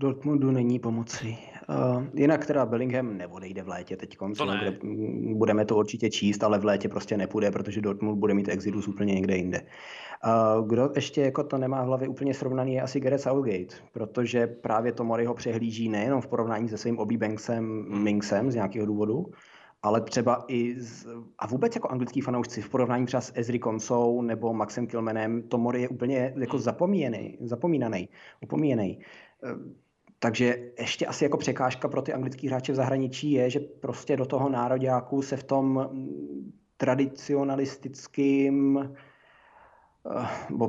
Dortmundu 0.00 0.50
není 0.50 0.78
pomoci. 0.78 1.38
Uh, 1.68 2.06
jinak 2.14 2.46
teda 2.46 2.66
Bellingham 2.66 3.16
neodejde 3.16 3.62
v 3.62 3.68
létě 3.68 3.96
teď. 3.96 4.16
Ne. 4.46 4.78
Budeme 5.34 5.64
to 5.64 5.76
určitě 5.76 6.10
číst, 6.10 6.42
ale 6.42 6.58
v 6.58 6.64
létě 6.64 6.88
prostě 6.88 7.16
nepůjde, 7.16 7.50
protože 7.50 7.80
Dortmund 7.80 8.18
bude 8.18 8.34
mít 8.34 8.48
exidus 8.48 8.88
úplně 8.88 9.14
někde 9.14 9.36
jinde. 9.36 9.60
Uh, 9.60 10.68
kdo 10.68 10.90
ještě 10.94 11.20
jako 11.20 11.44
to 11.44 11.58
nemá 11.58 11.82
v 11.82 11.86
hlavě 11.86 12.08
úplně 12.08 12.34
srovnaný, 12.34 12.74
je 12.74 12.82
asi 12.82 13.00
Gareth 13.00 13.22
Southgate, 13.22 13.76
protože 13.92 14.46
právě 14.46 14.92
to 14.92 15.04
Mori 15.04 15.24
ho 15.24 15.34
přehlíží 15.34 15.88
nejenom 15.88 16.20
v 16.20 16.26
porovnání 16.26 16.68
se 16.68 16.78
svým 16.78 16.98
oblíbencem 16.98 17.84
Minksem 18.02 18.50
z 18.50 18.54
nějakého 18.54 18.86
důvodu, 18.86 19.26
ale 19.82 20.00
třeba 20.00 20.44
i 20.48 20.80
z, 20.80 21.06
a 21.38 21.46
vůbec 21.46 21.74
jako 21.74 21.88
anglický 21.88 22.20
fanoušci 22.20 22.62
v 22.62 22.68
porovnání 22.68 23.06
třeba 23.06 23.20
s 23.20 23.32
Ezri 23.34 23.58
Konsou 23.58 24.22
nebo 24.22 24.52
Maxem 24.52 24.86
Kilmanem, 24.86 25.42
to 25.42 25.58
Mori 25.58 25.82
je 25.82 25.88
úplně 25.88 26.34
jako 26.36 26.58
zapomínaný, 26.58 27.38
zapomínaný, 27.40 28.08
opomíjený. 28.42 28.98
Takže 30.18 30.70
ještě 30.78 31.06
asi 31.06 31.24
jako 31.24 31.36
překážka 31.36 31.88
pro 31.88 32.02
ty 32.02 32.12
anglický 32.12 32.48
hráče 32.48 32.72
v 32.72 32.76
zahraničí 32.76 33.32
je, 33.32 33.50
že 33.50 33.60
prostě 33.60 34.16
do 34.16 34.26
toho 34.26 34.48
nároďáku 34.48 35.22
se 35.22 35.36
v 35.36 35.44
tom 35.44 35.90
tradicionalistickým 36.76 38.78
eh, 38.78 38.96
bo, 40.50 40.68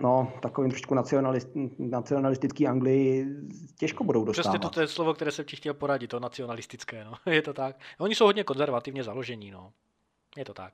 no, 0.00 0.32
takovým 0.42 0.70
trošku 0.70 0.94
nacionalist, 0.94 1.48
nacionalistický 1.78 2.66
Anglii 2.66 3.26
těžko 3.78 4.04
budou 4.04 4.24
dostávat. 4.24 4.58
Přesně 4.58 4.70
to 4.70 4.80
je 4.80 4.88
slovo, 4.88 5.14
které 5.14 5.30
jsem 5.30 5.44
ti 5.44 5.56
chtěl 5.56 5.74
poradit, 5.74 6.08
to 6.08 6.20
nacionalistické, 6.20 7.04
no. 7.04 7.12
je 7.32 7.42
to 7.42 7.52
tak. 7.52 7.76
Oni 7.98 8.14
jsou 8.14 8.24
hodně 8.24 8.44
konzervativně 8.44 9.04
založení, 9.04 9.50
no. 9.50 9.72
Je 10.36 10.44
to 10.44 10.54
tak. 10.54 10.72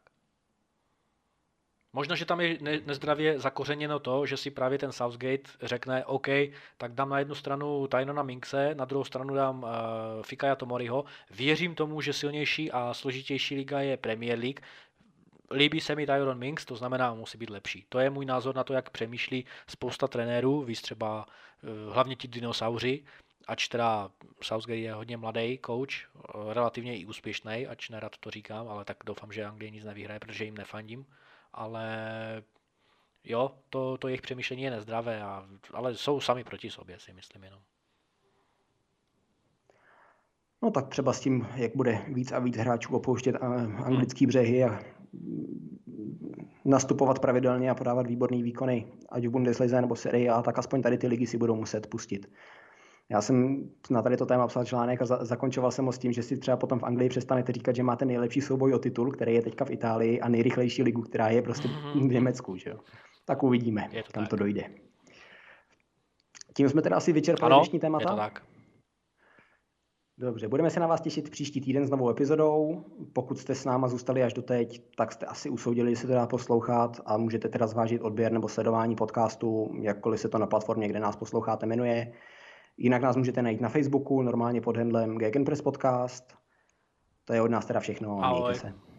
Možná, 1.97 2.17
že 2.17 2.25
tam 2.25 2.41
je 2.41 2.59
nezdravě 2.87 3.39
zakořeněno 3.39 3.99
to, 3.99 4.27
že 4.27 4.37
si 4.37 4.51
právě 4.51 4.79
ten 4.79 4.93
Southgate 4.93 5.51
řekne, 5.63 6.05
OK, 6.05 6.27
tak 6.77 6.93
dám 6.93 7.09
na 7.09 7.19
jednu 7.19 7.35
stranu 7.35 7.87
Tynona 7.87 8.23
Minkse, 8.23 8.75
na 8.75 8.85
druhou 8.85 9.05
stranu 9.05 9.35
dám 9.35 9.63
uh, 9.63 9.69
Fikaya 10.23 10.57
Tomoriho. 10.57 11.05
Věřím 11.31 11.75
tomu, 11.75 12.01
že 12.01 12.13
silnější 12.13 12.73
a 12.73 12.95
složitější 12.95 13.57
liga 13.57 13.81
je 13.81 13.97
Premier 13.97 14.39
League. 14.39 14.61
Líbí 15.51 15.81
se 15.81 15.95
mi 15.95 16.07
Tyron 16.07 16.39
Minks, 16.39 16.65
to 16.65 16.77
znamená, 16.77 17.15
musí 17.15 17.39
být 17.39 17.51
lepší. 17.51 17.87
To 17.89 17.99
je 17.99 18.11
můj 18.11 18.25
názor 18.27 18.55
na 18.57 18.65
to, 18.65 18.73
jak 18.73 18.91
přemýšlí 18.91 19.45
spousta 19.67 20.09
trenérů, 20.09 20.63
víc 20.63 20.83
třeba 20.83 21.27
uh, 21.27 21.93
hlavně 21.95 22.17
ti 22.17 22.29
dinosauři, 22.29 23.05
ač 23.47 23.69
teda 23.69 24.11
Southgate 24.43 24.77
je 24.77 24.95
hodně 24.95 25.17
mladý 25.17 25.59
coach, 25.67 25.89
uh, 26.15 26.53
relativně 26.53 26.99
i 26.99 27.07
úspěšný, 27.07 27.67
ač 27.67 27.89
nerad 27.89 28.17
to 28.21 28.31
říkám, 28.31 28.69
ale 28.69 28.85
tak 28.85 28.97
doufám, 29.07 29.33
že 29.33 29.45
Anglie 29.45 29.71
nic 29.71 29.85
nevyhraje, 29.85 30.21
protože 30.21 30.45
jim 30.45 30.57
nefandím 30.57 31.07
ale 31.57 31.89
jo, 33.25 33.51
to, 33.71 33.97
to 33.99 34.09
jejich 34.09 34.23
přemýšlení 34.23 34.63
je 34.63 34.71
nezdravé, 34.71 35.23
a, 35.23 35.49
ale 35.73 35.95
jsou 35.95 36.21
sami 36.21 36.45
proti 36.45 36.71
sobě, 36.71 36.99
si 36.99 37.13
myslím 37.13 37.45
jenom. 37.45 37.61
No 40.63 40.71
tak 40.71 40.89
třeba 40.89 41.13
s 41.13 41.21
tím, 41.21 41.49
jak 41.55 41.77
bude 41.77 42.05
víc 42.09 42.33
a 42.33 42.39
víc 42.39 42.57
hráčů 42.57 42.97
opouštět 42.97 43.37
anglický 43.85 44.27
břehy 44.27 44.65
a 44.65 44.81
nastupovat 46.65 47.19
pravidelně 47.19 47.71
a 47.71 47.75
podávat 47.75 48.07
výborný 48.07 48.43
výkony, 48.43 48.87
ať 49.09 49.27
v 49.27 49.31
Bundeslize 49.31 49.81
nebo 49.81 49.97
Serie 49.97 50.31
A, 50.31 50.43
tak 50.43 50.59
aspoň 50.59 50.83
tady 50.83 50.99
ty 50.99 51.07
ligy 51.07 51.27
si 51.27 51.39
budou 51.39 51.57
muset 51.57 51.87
pustit. 51.87 52.27
Já 53.09 53.23
jsem 53.23 53.69
na 53.91 54.03
tady 54.03 54.17
to 54.17 54.27
téma 54.27 54.47
psal 54.47 54.65
článek 54.65 55.03
a 55.03 55.07
za, 55.07 55.25
zakončoval 55.25 55.71
jsem 55.71 55.85
ho 55.85 55.93
s 55.93 55.99
tím, 55.99 56.13
že 56.13 56.23
si 56.23 56.37
třeba 56.37 56.57
potom 56.57 56.79
v 56.79 56.83
Anglii 56.83 57.09
přestanete 57.09 57.53
říkat, 57.53 57.77
že 57.77 57.83
máte 57.83 58.05
nejlepší 58.05 58.41
souboj 58.41 58.75
o 58.75 58.79
titul, 58.79 59.13
který 59.13 59.35
je 59.35 59.43
teďka 59.43 59.65
v 59.65 59.71
Itálii 59.71 60.21
a 60.21 60.29
nejrychlejší 60.29 60.83
ligu, 60.83 61.03
která 61.03 61.29
je 61.29 61.43
prostě 61.43 61.69
mm-hmm. 61.69 62.09
v 62.09 62.13
Německu. 62.13 62.57
Že 62.57 62.71
jo? 62.71 62.77
Tak 63.25 63.43
uvidíme, 63.43 63.89
to 63.93 64.13
kam 64.13 64.23
tak. 64.23 64.31
to 64.31 64.37
dojde. 64.37 64.65
Tím 66.57 66.69
jsme 66.69 66.83
teda 66.83 66.97
asi 66.97 67.13
vyčerpali 67.13 67.53
ano, 67.53 67.61
dnešní 67.61 67.79
témata. 67.79 68.11
Je 68.11 68.11
to 68.11 68.17
tak. 68.17 68.43
Dobře, 70.19 70.49
budeme 70.49 70.71
se 70.71 70.81
na 70.81 70.87
vás 70.87 71.01
těšit 71.01 71.31
příští 71.31 71.61
týden 71.61 71.87
s 71.87 71.91
novou 71.91 72.11
epizodou. 72.11 72.85
Pokud 73.13 73.39
jste 73.39 73.55
s 73.55 73.65
náma 73.65 73.89
zůstali 73.89 74.23
až 74.23 74.33
do 74.33 74.43
teď, 74.43 74.83
tak 74.97 75.13
jste 75.13 75.27
asi 75.27 75.51
usoudili, 75.51 75.91
že 75.91 75.97
se 75.97 76.07
to 76.07 76.13
dá 76.13 76.27
poslouchat 76.27 77.01
a 77.07 77.17
můžete 77.17 77.49
teda 77.49 77.67
zvážit 77.67 78.03
odběr 78.03 78.33
nebo 78.33 78.49
sledování 78.49 78.97
podcastu, 78.97 79.71
jakkoliv 79.81 80.21
se 80.21 80.29
to 80.29 80.39
na 80.39 80.47
platformě, 80.47 80.89
kde 80.89 81.01
nás 81.01 81.17
posloucháte, 81.17 81.67
jmenuje. 81.67 82.13
Jinak 82.77 83.03
nás 83.03 83.17
můžete 83.17 83.43
najít 83.43 83.61
na 83.61 83.69
Facebooku, 83.69 84.23
normálně 84.23 84.61
pod 84.61 84.77
handlem 84.77 85.19
Gegenpress 85.19 85.63
Podcast. 85.63 86.35
To 87.25 87.33
je 87.33 87.43
od 87.43 87.51
nás 87.51 87.67
teda 87.67 87.81
všechno. 87.81 88.25
Ahoj. 88.25 88.41
Mějte 88.41 88.61
se. 88.61 88.96